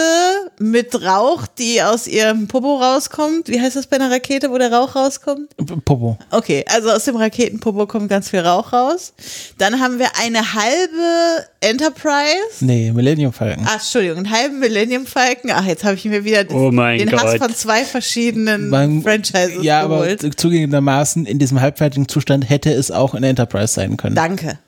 mit 0.59 0.95
Rauch, 1.03 1.47
die 1.59 1.83
aus 1.83 2.07
ihrem 2.07 2.47
Popo 2.47 2.77
rauskommt. 2.77 3.49
Wie 3.49 3.61
heißt 3.61 3.77
das 3.77 3.87
bei 3.87 3.97
einer 3.97 4.11
Rakete, 4.11 4.51
wo 4.51 4.59
der 4.59 4.73
Rauch 4.73 4.95
rauskommt? 4.97 5.49
Popo. 5.85 6.19
Okay, 6.31 6.65
also 6.69 6.91
aus 6.91 7.05
dem 7.05 7.17
Raketenpopo 7.17 7.87
kommt 7.87 8.09
ganz 8.09 8.29
viel 8.31 8.41
Rauch 8.41 8.73
raus. 8.73 9.13
Dann 9.57 9.81
haben 9.81 9.99
wir 9.99 10.09
eine 10.23 10.53
halbe 10.55 11.47
Enterprise. 11.61 12.61
Nee, 12.61 12.93
Millennium 12.93 13.33
Falcon. 13.33 13.65
Ach, 13.67 13.75
Entschuldigung, 13.75 14.19
einen 14.19 14.31
halben 14.31 14.59
Millennium 14.59 15.07
Falcon. 15.07 15.51
Ach, 15.55 15.65
jetzt 15.65 15.85
habe 15.85 15.95
ich 15.95 16.05
mir 16.05 16.25
wieder 16.25 16.45
Oh 16.53 16.71
mein 16.71 16.99
den 16.99 17.13
Hass 17.13 17.33
Gott. 17.33 17.39
von 17.39 17.55
zwei 17.55 17.85
verschiedenen 17.85 18.69
Man- 18.69 19.03
Franchises 19.03 19.63
ja, 19.63 19.81
aber 19.83 20.01
geholt. 20.03 20.39
zugegebenermaßen 20.41 21.25
in 21.27 21.39
diesem 21.39 21.61
halbfertigen 21.61 22.09
Zustand 22.09 22.49
hätte 22.49 22.71
es 22.73 22.91
auch 22.91 23.15
ein 23.15 23.23
Enterprise 23.23 23.73
sein 23.75 23.97
können. 23.97 24.15
Danke. 24.15 24.59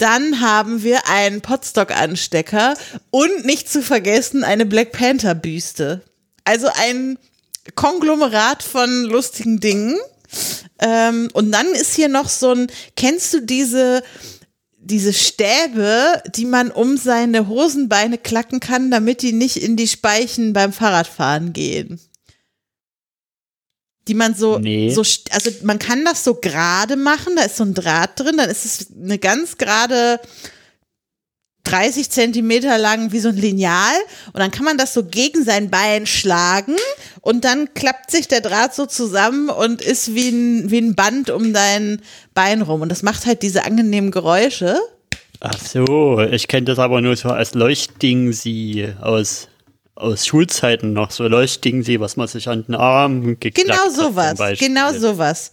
Dann 0.00 0.40
haben 0.40 0.82
wir 0.82 1.06
einen 1.08 1.42
Potstock-Anstecker 1.42 2.74
und 3.10 3.44
nicht 3.44 3.68
zu 3.68 3.82
vergessen 3.82 4.44
eine 4.44 4.64
Black 4.64 4.92
Panther-Büste. 4.92 6.00
Also 6.44 6.68
ein 6.74 7.18
Konglomerat 7.74 8.62
von 8.62 9.04
lustigen 9.04 9.60
Dingen. 9.60 9.98
Ähm, 10.78 11.28
und 11.34 11.52
dann 11.52 11.66
ist 11.66 11.94
hier 11.94 12.08
noch 12.08 12.30
so 12.30 12.52
ein, 12.52 12.68
kennst 12.96 13.34
du 13.34 13.40
diese, 13.42 14.02
diese 14.78 15.12
Stäbe, 15.12 16.22
die 16.34 16.46
man 16.46 16.70
um 16.70 16.96
seine 16.96 17.46
Hosenbeine 17.46 18.16
klacken 18.16 18.60
kann, 18.60 18.90
damit 18.90 19.20
die 19.20 19.32
nicht 19.32 19.58
in 19.58 19.76
die 19.76 19.88
Speichen 19.88 20.54
beim 20.54 20.72
Fahrradfahren 20.72 21.52
gehen? 21.52 22.00
Die 24.08 24.14
man 24.14 24.34
so, 24.34 24.58
Nee. 24.58 24.90
so, 24.90 25.02
also 25.30 25.50
man 25.62 25.78
kann 25.78 26.04
das 26.04 26.24
so 26.24 26.34
gerade 26.34 26.96
machen, 26.96 27.36
da 27.36 27.42
ist 27.42 27.56
so 27.56 27.64
ein 27.64 27.74
Draht 27.74 28.18
drin, 28.18 28.36
dann 28.38 28.50
ist 28.50 28.64
es 28.64 28.88
eine 29.00 29.18
ganz 29.18 29.58
gerade 29.58 30.20
30 31.64 32.10
Zentimeter 32.10 32.78
lang 32.78 33.12
wie 33.12 33.20
so 33.20 33.28
ein 33.28 33.36
Lineal 33.36 33.94
und 34.32 34.40
dann 34.40 34.50
kann 34.50 34.64
man 34.64 34.78
das 34.78 34.94
so 34.94 35.04
gegen 35.04 35.44
sein 35.44 35.70
Bein 35.70 36.06
schlagen 36.06 36.74
und 37.20 37.44
dann 37.44 37.74
klappt 37.74 38.10
sich 38.10 38.28
der 38.28 38.40
Draht 38.40 38.74
so 38.74 38.86
zusammen 38.86 39.50
und 39.50 39.82
ist 39.82 40.14
wie 40.14 40.30
ein, 40.30 40.70
wie 40.70 40.78
ein 40.78 40.94
Band 40.94 41.30
um 41.30 41.52
dein 41.52 42.00
Bein 42.34 42.62
rum 42.62 42.80
und 42.80 42.88
das 42.88 43.02
macht 43.02 43.26
halt 43.26 43.42
diese 43.42 43.64
angenehmen 43.64 44.10
Geräusche. 44.10 44.78
Ach 45.40 45.58
so, 45.58 46.20
ich 46.20 46.48
kenne 46.48 46.64
das 46.64 46.78
aber 46.78 47.00
nur 47.00 47.16
so 47.16 47.28
als 47.28 47.54
Leuchtding 47.54 48.32
sie 48.32 48.88
aus, 49.00 49.48
aus 50.00 50.26
Schulzeiten 50.26 50.92
noch, 50.92 51.10
so 51.10 51.26
Leuchtding 51.28 51.82
sie, 51.82 52.00
was 52.00 52.16
man 52.16 52.26
sich 52.28 52.48
an 52.48 52.64
den 52.66 52.74
Arm 52.74 53.38
geklappt 53.38 53.68
Genau 53.68 53.84
hat. 53.84 53.92
sowas, 53.94 54.38
Beispiel. 54.38 54.68
genau 54.68 54.92
sowas. 54.92 55.50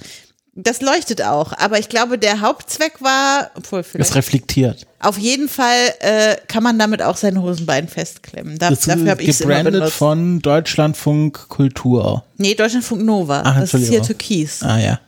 Das 0.59 0.81
leuchtet 0.81 1.21
auch, 1.21 1.53
aber 1.55 1.77
ich 1.77 1.87
glaube, 1.87 2.17
der 2.17 2.41
Hauptzweck 2.41 2.99
war, 2.99 3.51
obwohl 3.55 3.83
vielleicht 3.83 4.09
Es 4.09 4.15
reflektiert. 4.15 4.87
auf 4.99 5.19
jeden 5.19 5.49
Fall 5.49 5.93
äh, 5.99 6.35
kann 6.47 6.63
man 6.63 6.79
damit 6.79 7.03
auch 7.03 7.15
sein 7.15 7.39
Hosenbein 7.39 7.87
festklemmen. 7.87 8.57
Da, 8.57 8.71
Das 8.71 8.79
dafür 8.81 9.11
habe 9.11 9.21
ich 9.21 9.29
es 9.29 9.41
immer 9.41 9.63
benutzt. 9.63 9.93
von 9.93 10.41
Deutschlandfunk 10.41 11.47
Kultur. 11.49 12.23
Nee, 12.37 12.55
Deutschlandfunk 12.55 13.03
Nova. 13.05 13.43
Ach, 13.45 13.59
das 13.59 13.75
ist 13.75 13.89
hier. 13.89 14.01
Türkis. 14.01 14.63
Ah 14.63 14.79
ja. 14.79 14.99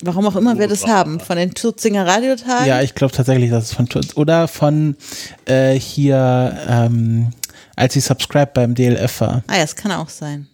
Warum 0.00 0.26
auch 0.26 0.36
immer 0.36 0.58
wir 0.58 0.68
das 0.68 0.86
haben. 0.86 1.18
Von 1.20 1.36
den 1.36 1.52
Turzinger 1.54 2.06
Radiotagen. 2.06 2.66
Ja, 2.66 2.80
ich 2.82 2.94
glaube 2.94 3.12
tatsächlich, 3.12 3.50
dass 3.50 3.64
es 3.64 3.72
von 3.74 3.88
Tur- 3.88 4.00
oder 4.14 4.46
von 4.46 4.96
äh, 5.44 5.74
hier, 5.74 6.56
ähm, 6.68 7.32
als 7.78 7.96
ich 7.96 8.04
subscribe 8.04 8.50
beim 8.52 8.74
DLF 8.74 9.20
war. 9.20 9.42
ah 9.46 9.54
ja, 9.56 9.62
das 9.62 9.76
kann 9.76 9.92
auch 9.92 10.08
sein. 10.08 10.48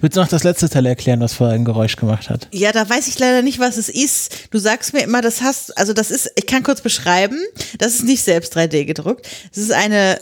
Willst 0.00 0.16
du 0.16 0.20
noch 0.20 0.28
das 0.28 0.44
letzte 0.44 0.68
Teil 0.68 0.86
erklären, 0.86 1.18
was 1.20 1.34
vorher 1.34 1.56
ein 1.56 1.64
Geräusch 1.64 1.96
gemacht 1.96 2.30
hat? 2.30 2.46
Ja, 2.52 2.70
da 2.70 2.88
weiß 2.88 3.08
ich 3.08 3.18
leider 3.18 3.42
nicht, 3.42 3.58
was 3.58 3.76
es 3.78 3.88
ist. 3.88 4.32
Du 4.52 4.58
sagst 4.58 4.92
mir 4.92 5.00
immer, 5.02 5.22
das 5.22 5.42
hast, 5.42 5.76
also 5.76 5.92
das 5.92 6.12
ist, 6.12 6.30
ich 6.36 6.46
kann 6.46 6.62
kurz 6.62 6.82
beschreiben, 6.82 7.36
das 7.78 7.94
ist 7.94 8.04
nicht 8.04 8.22
selbst 8.22 8.56
3D 8.56 8.84
gedruckt. 8.84 9.26
Es 9.50 9.58
ist 9.58 9.72
eine 9.72 10.20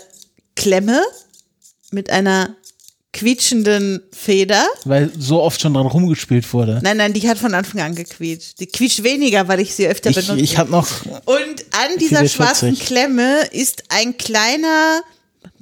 Klemme 0.57 1.03
mit 1.91 2.09
einer 2.09 2.57
quietschenden 3.13 4.01
Feder. 4.13 4.65
Weil 4.85 5.11
so 5.19 5.43
oft 5.43 5.61
schon 5.61 5.75
dran 5.75 5.87
rumgespielt 5.87 6.51
wurde. 6.55 6.81
Nein, 6.83 6.97
nein, 6.97 7.13
die 7.13 7.29
hat 7.29 7.37
von 7.37 7.53
Anfang 7.53 7.81
an 7.83 7.95
gequietscht. 7.95 8.61
Die 8.61 8.67
quietscht 8.67 9.03
weniger, 9.03 9.47
weil 9.49 9.61
ich 9.61 9.75
sie 9.75 9.87
öfter 9.89 10.09
Ich, 10.11 10.17
benutze. 10.17 10.41
ich 10.43 10.57
habe 10.57 10.71
noch, 10.71 10.87
Und 11.05 11.65
an 11.73 11.99
dieser 11.99 12.25
44. 12.25 12.33
schwarzen 12.33 12.79
Klemme 12.79 13.41
ist 13.51 13.83
ein 13.91 14.17
kleiner, 14.17 15.03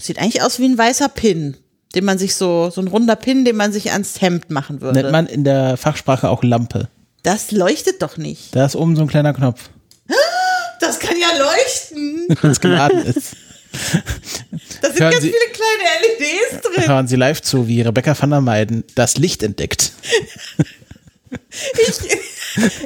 sieht 0.01 0.19
eigentlich 0.19 0.43
aus 0.43 0.59
wie 0.59 0.67
ein 0.67 0.79
weißer 0.79 1.09
Pin, 1.09 1.57
den 1.95 2.05
man 2.05 2.19
sich 2.19 2.35
so, 2.35 2.71
so 2.71 2.81
ein 2.81 2.89
runder 2.89 3.17
Pin, 3.17 3.45
den 3.45 3.57
man 3.57 3.73
sich 3.73 3.93
ans 3.93 4.21
Hemd 4.21 4.51
machen 4.51 4.81
würde. 4.81 5.01
nennt 5.01 5.13
man 5.13 5.27
in 5.27 5.45
der 5.45 5.77
Fachsprache 5.77 6.29
auch 6.29 6.43
Lampe. 6.43 6.89
Das 7.23 7.51
leuchtet 7.51 8.01
doch 8.03 8.17
nicht. 8.17 8.55
Da 8.55 8.65
ist 8.65 8.77
oben 8.77 8.95
so 8.97 9.03
ein 9.03 9.09
kleiner 9.09 9.33
Knopf, 9.35 9.71
Das 10.81 10.99
kann 11.01 11.17
ja 11.19 11.29
leuchten. 11.39 12.27
wenn 12.43 12.51
es 12.51 12.61
geladen 12.61 13.03
ist. 13.05 13.37
Da 14.81 14.89
sind 14.89 15.01
Hören 15.01 15.11
ganz 15.13 15.23
Sie- 15.23 15.33
viele 15.33 15.53
kleine 15.53 16.19
LEDs 16.19 16.63
drin. 16.63 16.89
Hören 16.89 17.09
Sie 17.09 17.17
live 17.17 17.43
zu, 17.43 17.67
wie 17.69 17.83
Rebecca 17.83 18.17
van 18.19 18.31
der 18.31 18.41
Meiden 18.41 18.85
das 18.95 19.17
Licht 19.17 19.43
entdeckt. 19.43 19.93
Ich, 21.31 22.11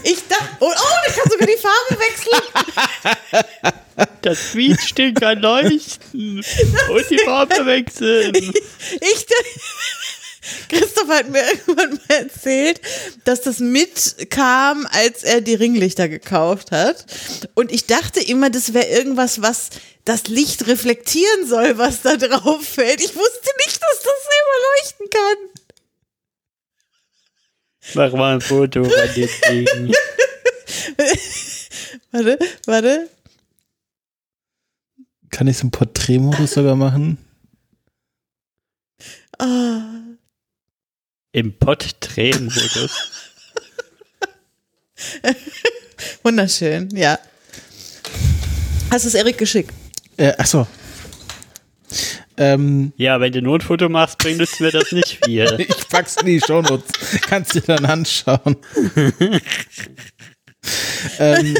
ich 0.03 0.19
dachte, 0.29 0.49
oh, 0.59 0.67
oh, 0.67 0.97
der 1.07 1.15
kann 1.15 1.31
sogar 1.31 1.47
die 1.47 1.57
Farbe 1.61 1.97
wechseln. 2.03 3.73
Das 4.23 4.53
Quietschding 4.53 5.15
kann 5.15 5.41
leuchten 5.41 6.45
und 6.91 7.11
die 7.11 7.19
Farbe 7.19 7.67
wechseln. 7.67 8.33
Ich, 8.35 9.27
Christoph 10.69 11.09
hat 11.09 11.29
mir 11.29 11.43
irgendwann 11.43 11.91
mal 11.95 12.17
erzählt, 12.17 12.81
dass 13.25 13.43
das 13.43 13.59
mitkam, 13.59 14.87
als 14.91 15.23
er 15.23 15.41
die 15.41 15.55
Ringlichter 15.55 16.09
gekauft 16.09 16.71
hat. 16.71 17.05
Und 17.55 17.73
ich 17.73 17.87
dachte 17.87 18.21
immer, 18.21 18.51
das 18.51 18.75
wäre 18.75 18.87
irgendwas, 18.87 19.43
was 19.43 19.71
das 20.05 20.29
Licht 20.29 20.67
reflektieren 20.67 21.47
soll, 21.47 21.79
was 21.79 22.03
da 22.03 22.17
drauf 22.17 22.65
fällt. 22.67 23.01
Ich 23.01 23.15
wusste 23.15 23.51
nicht, 23.67 23.81
dass 23.81 24.03
das 24.03 24.21
selber 24.31 24.57
leuchten 24.77 25.11
kann. 25.11 25.37
Mach 27.95 28.13
mal 28.13 28.35
ein 28.35 28.41
Foto 28.41 28.85
von 28.85 29.15
dem 29.15 29.29
Ding. 29.49 29.95
Warte, 32.13 32.39
warte. 32.67 33.09
Kann 35.33 35.49
ich 35.49 35.57
es 35.57 35.63
im 35.63 35.71
Porträtmodus 35.73 36.53
sogar 36.55 36.77
machen? 36.77 37.19
Ah, 39.39 39.81
Im 41.33 41.59
Porträtmodus. 41.59 43.11
wunderschön, 46.23 46.89
ja. 46.95 47.19
Hast 48.91 49.05
du 49.05 49.09
es 49.09 49.15
Erik 49.15 49.39
geschickt? 49.39 49.73
Äh, 50.17 50.35
ach 50.39 50.47
so. 50.47 50.67
Ähm, 52.37 52.93
Ja, 52.97 53.19
wenn 53.21 53.33
du 53.33 53.43
nur 53.43 53.57
ein 53.59 53.61
Foto 53.63 53.89
machst, 53.89 54.19
bringt 54.19 54.61
mir 54.61 54.71
das 54.71 54.93
nicht 54.93 55.19
viel. 55.25 55.47
ich 55.59 55.89
pack's 55.89 56.17
in 56.17 56.27
die 56.27 56.41
Shownotes. 56.41 57.21
Kannst 57.23 57.55
dir 57.55 57.63
dann 57.63 57.85
anschauen. 57.87 58.57
ähm, 61.19 61.57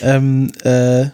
ähm, 0.00 0.52
äh, 0.62 1.06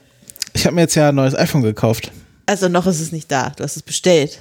ich 0.59 0.67
habe 0.67 0.75
mir 0.75 0.83
jetzt 0.83 0.95
ja 0.95 1.09
ein 1.11 1.15
neues 1.15 1.35
iPhone 1.35 1.63
gekauft. 1.63 2.11
Also 2.47 2.69
noch 2.69 2.87
ist 2.87 3.01
es 3.01 3.13
nicht 3.13 3.31
da. 3.31 3.51
Du 3.57 3.63
hast 3.65 3.77
es 3.77 3.83
bestellt. 3.83 4.39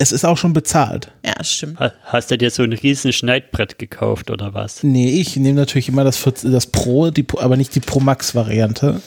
Es 0.00 0.12
ist 0.12 0.24
auch 0.24 0.36
schon 0.38 0.52
bezahlt. 0.52 1.10
Ja, 1.24 1.34
das 1.38 1.50
stimmt. 1.52 1.80
Ha- 1.80 1.92
Hast 2.04 2.30
du 2.30 2.38
dir 2.38 2.50
so 2.50 2.62
ein 2.62 2.72
riesen 2.72 3.12
Schneidbrett 3.12 3.78
gekauft 3.78 4.30
oder 4.30 4.54
was? 4.54 4.84
Nee, 4.84 5.10
ich 5.20 5.36
nehme 5.36 5.58
natürlich 5.58 5.88
immer 5.88 6.04
das, 6.04 6.18
14 6.18 6.52
das 6.52 6.66
Pro, 6.66 7.10
die, 7.10 7.24
Pro- 7.24 7.40
aber 7.40 7.56
nicht 7.56 7.74
die 7.74 7.80
Pro 7.80 7.98
Max 8.00 8.34
Variante. 8.34 9.00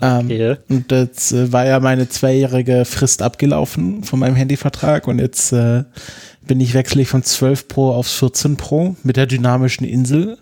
Ähm, 0.00 0.26
Okay. 0.26 0.56
Und 0.68 0.90
jetzt 0.90 1.32
äh, 1.32 1.52
war 1.52 1.66
ja 1.66 1.78
meine 1.78 2.08
zweijährige 2.08 2.84
Frist 2.86 3.22
abgelaufen 3.22 4.02
von 4.02 4.18
meinem 4.18 4.34
Handyvertrag 4.34 5.06
und 5.06 5.18
jetzt 5.20 5.52
äh, 5.52 5.84
bin 6.46 6.58
ich 6.58 6.74
wechsle 6.74 7.02
ich 7.02 7.08
von 7.08 7.22
12 7.22 7.68
Pro 7.68 7.92
aufs 7.92 8.14
14 8.14 8.56
Pro 8.56 8.96
mit 9.04 9.16
der 9.16 9.26
dynamischen 9.26 9.86
Insel 9.86 10.38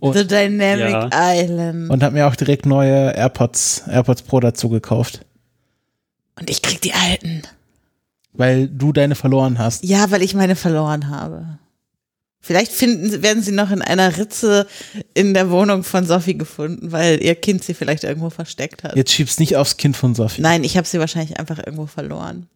Und- 0.00 0.14
The 0.16 0.26
Dynamic 0.26 0.90
Ja. 0.90 1.10
Island. 1.12 1.90
und 1.90 2.02
habe 2.02 2.14
mir 2.14 2.26
auch 2.28 2.36
direkt 2.36 2.66
neue 2.66 3.10
AirPods, 3.16 3.82
AirPods 3.88 4.22
Pro 4.22 4.40
dazu 4.40 4.68
gekauft, 4.68 5.20
Und 6.38 6.48
ich 6.50 6.62
krieg 6.62 6.80
die 6.80 6.92
alten. 6.94 7.42
weil 8.32 8.68
du 8.68 8.92
deine 8.92 9.14
verloren 9.16 9.58
hast. 9.58 9.82
Ja, 9.84 10.10
weil 10.10 10.22
ich 10.22 10.34
meine 10.34 10.54
verloren 10.56 11.08
habe. 11.10 11.58
Vielleicht 12.40 12.70
finden, 12.70 13.10
sie- 13.10 13.22
werden 13.22 13.42
sie 13.42 13.50
noch 13.50 13.72
in 13.72 13.82
einer 13.82 14.16
Ritze 14.16 14.68
in 15.12 15.34
der 15.34 15.50
Wohnung 15.50 15.82
von 15.82 16.06
Sophie 16.06 16.38
gefunden, 16.38 16.92
weil 16.92 17.20
ihr 17.22 17.34
Kind 17.34 17.64
sie 17.64 17.74
vielleicht 17.74 18.04
irgendwo 18.04 18.30
versteckt 18.30 18.84
hat. 18.84 18.94
Jetzt 18.94 19.10
schieb's 19.12 19.40
nicht 19.40 19.56
aufs 19.56 19.76
Kind 19.76 19.96
von 19.96 20.14
Sophie. 20.14 20.40
Nein, 20.42 20.62
ich 20.62 20.76
habe 20.76 20.86
sie 20.86 21.00
wahrscheinlich 21.00 21.38
einfach 21.40 21.58
irgendwo 21.58 21.86
verloren. 21.86 22.46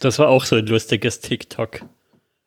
Das 0.00 0.18
war 0.18 0.28
auch 0.28 0.46
so 0.46 0.56
ein 0.56 0.66
lustiges 0.66 1.20
TikTok. 1.20 1.82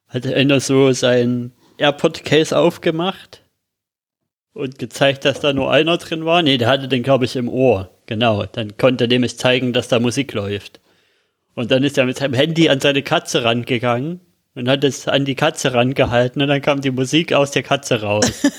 Hat 0.08 0.26
einer 0.26 0.60
so 0.60 0.92
sein 0.94 1.52
AirPod-Case 1.78 2.58
aufgemacht 2.58 3.42
und 4.56 4.80
gezeigt, 4.80 5.26
dass 5.26 5.42
da 5.42 5.54
nur 5.54 5.70
einer 5.70 5.98
drin 5.98 6.26
war. 6.26 6.42
Nee, 6.42 6.58
der 6.58 6.70
hatte 6.70 6.88
den, 6.88 7.04
glaube 7.04 7.26
ich, 7.26 7.36
im 7.36 7.50
Ohr. 7.50 7.92
Genau. 8.08 8.46
Dann 8.46 8.78
konnte 8.78 9.04
er 9.04 9.10
nämlich 9.10 9.38
zeigen, 9.38 9.74
dass 9.74 9.90
da 9.90 10.00
Musik 10.00 10.34
läuft. 10.34 10.80
Und 11.56 11.72
dann 11.72 11.84
ist 11.84 11.98
er 11.98 12.06
mit 12.06 12.18
seinem 12.18 12.34
Handy 12.34 12.70
an 12.70 12.80
seine 12.80 13.04
Katze 13.04 13.44
rangegangen 13.44 14.22
und 14.56 14.70
hat 14.70 14.84
es 14.86 15.08
an 15.08 15.26
die 15.26 15.36
Katze 15.36 15.74
rangehalten 15.74 16.42
und 16.42 16.48
dann 16.48 16.62
kam 16.62 16.82
die 16.82 16.92
Musik 16.92 17.34
aus 17.34 17.52
der 17.52 17.64
Katze 17.64 18.02
raus. 18.02 18.32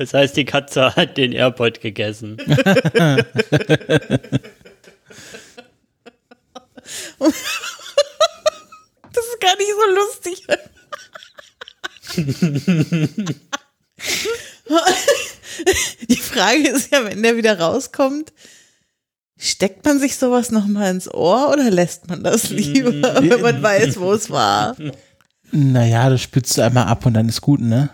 Das 0.00 0.14
heißt, 0.14 0.36
die 0.36 0.44
Katze 0.44 0.94
hat 0.94 1.16
den 1.16 1.32
AirPod 1.32 1.80
gegessen. 1.80 2.36
Das 9.12 9.24
ist 9.26 9.40
gar 9.40 9.56
nicht 9.56 9.72
so 9.74 9.86
lustig. 9.96 10.46
Die 16.08 16.16
Frage 16.16 16.68
ist 16.68 16.92
ja, 16.92 17.04
wenn 17.04 17.22
der 17.22 17.36
wieder 17.36 17.58
rauskommt, 17.58 18.32
steckt 19.38 19.84
man 19.84 19.98
sich 19.98 20.16
sowas 20.16 20.50
nochmal 20.50 20.90
ins 20.90 21.12
Ohr 21.12 21.50
oder 21.52 21.70
lässt 21.70 22.08
man 22.08 22.22
das 22.22 22.50
lieber, 22.50 22.92
wenn 23.22 23.40
man 23.40 23.62
weiß, 23.62 23.98
wo 23.98 24.12
es 24.12 24.30
war? 24.30 24.76
Naja, 25.50 26.10
das 26.10 26.22
spitzt 26.22 26.58
du 26.58 26.62
einmal 26.62 26.86
ab 26.86 27.06
und 27.06 27.14
dann 27.14 27.28
ist 27.28 27.40
gut, 27.40 27.60
ne? 27.60 27.90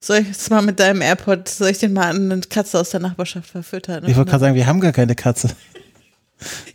Soll 0.00 0.18
ich 0.18 0.28
jetzt 0.28 0.50
mal 0.50 0.62
mit 0.62 0.80
deinem 0.80 1.00
AirPod, 1.00 1.48
soll 1.48 1.70
ich 1.70 1.78
den 1.78 1.94
mal 1.94 2.10
an 2.10 2.30
eine 2.30 2.40
Katze 2.42 2.78
aus 2.78 2.90
der 2.90 3.00
Nachbarschaft 3.00 3.48
verfüttern? 3.48 4.04
Ich 4.06 4.16
wollte 4.16 4.30
gerade 4.30 4.40
sagen, 4.42 4.54
wir 4.54 4.66
haben 4.66 4.80
gar 4.80 4.92
keine 4.92 5.14
Katze. 5.14 5.48
Ja, 5.48 5.54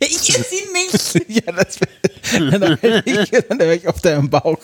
ich 0.00 0.30
esse 0.30 0.44
sie 0.44 1.22
nicht. 1.28 1.46
ja, 1.46 1.52
das 1.52 1.78
wär, 1.80 2.50
dann 2.58 2.82
wäre 2.82 3.02
ich, 3.04 3.30
wär 3.32 3.72
ich 3.72 3.86
auf 3.86 4.00
deinem 4.00 4.30
Bauch. 4.30 4.58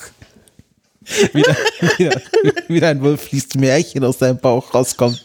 Wieder, 1.32 1.56
wieder, 1.98 2.22
wieder 2.68 2.88
ein 2.88 3.02
wohlfließt 3.02 3.56
Märchen 3.56 4.04
aus 4.04 4.18
deinem 4.18 4.38
Bauch 4.38 4.74
rauskommt. 4.74 5.22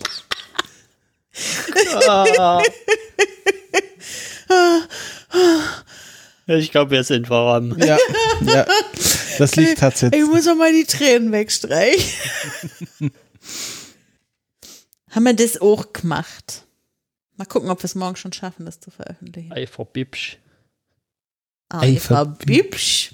Ich 6.47 6.71
glaube, 6.71 6.91
wir 6.91 7.03
sind 7.03 7.27
voran. 7.27 7.75
Ja, 7.79 7.97
ja. 8.41 8.65
Das 9.37 9.55
Licht 9.55 9.81
hat's 9.81 10.01
jetzt. 10.01 10.15
Ich 10.15 10.25
muss 10.25 10.47
auch 10.47 10.55
mal 10.55 10.71
die 10.71 10.85
Tränen 10.85 11.31
wegstreichen. 11.31 12.11
Haben 15.09 15.23
wir 15.23 15.33
das 15.33 15.59
auch 15.59 15.93
gemacht? 15.93 16.65
Mal 17.37 17.45
gucken, 17.45 17.69
ob 17.69 17.81
wir 17.81 17.85
es 17.85 17.95
morgen 17.95 18.15
schon 18.15 18.33
schaffen, 18.33 18.65
das 18.65 18.79
zu 18.79 18.91
veröffentlichen. 18.91 19.51
Ei, 19.51 19.65
verbibsch. 19.67 20.37
Ei, 21.69 21.95
verbibsch. 21.97 23.13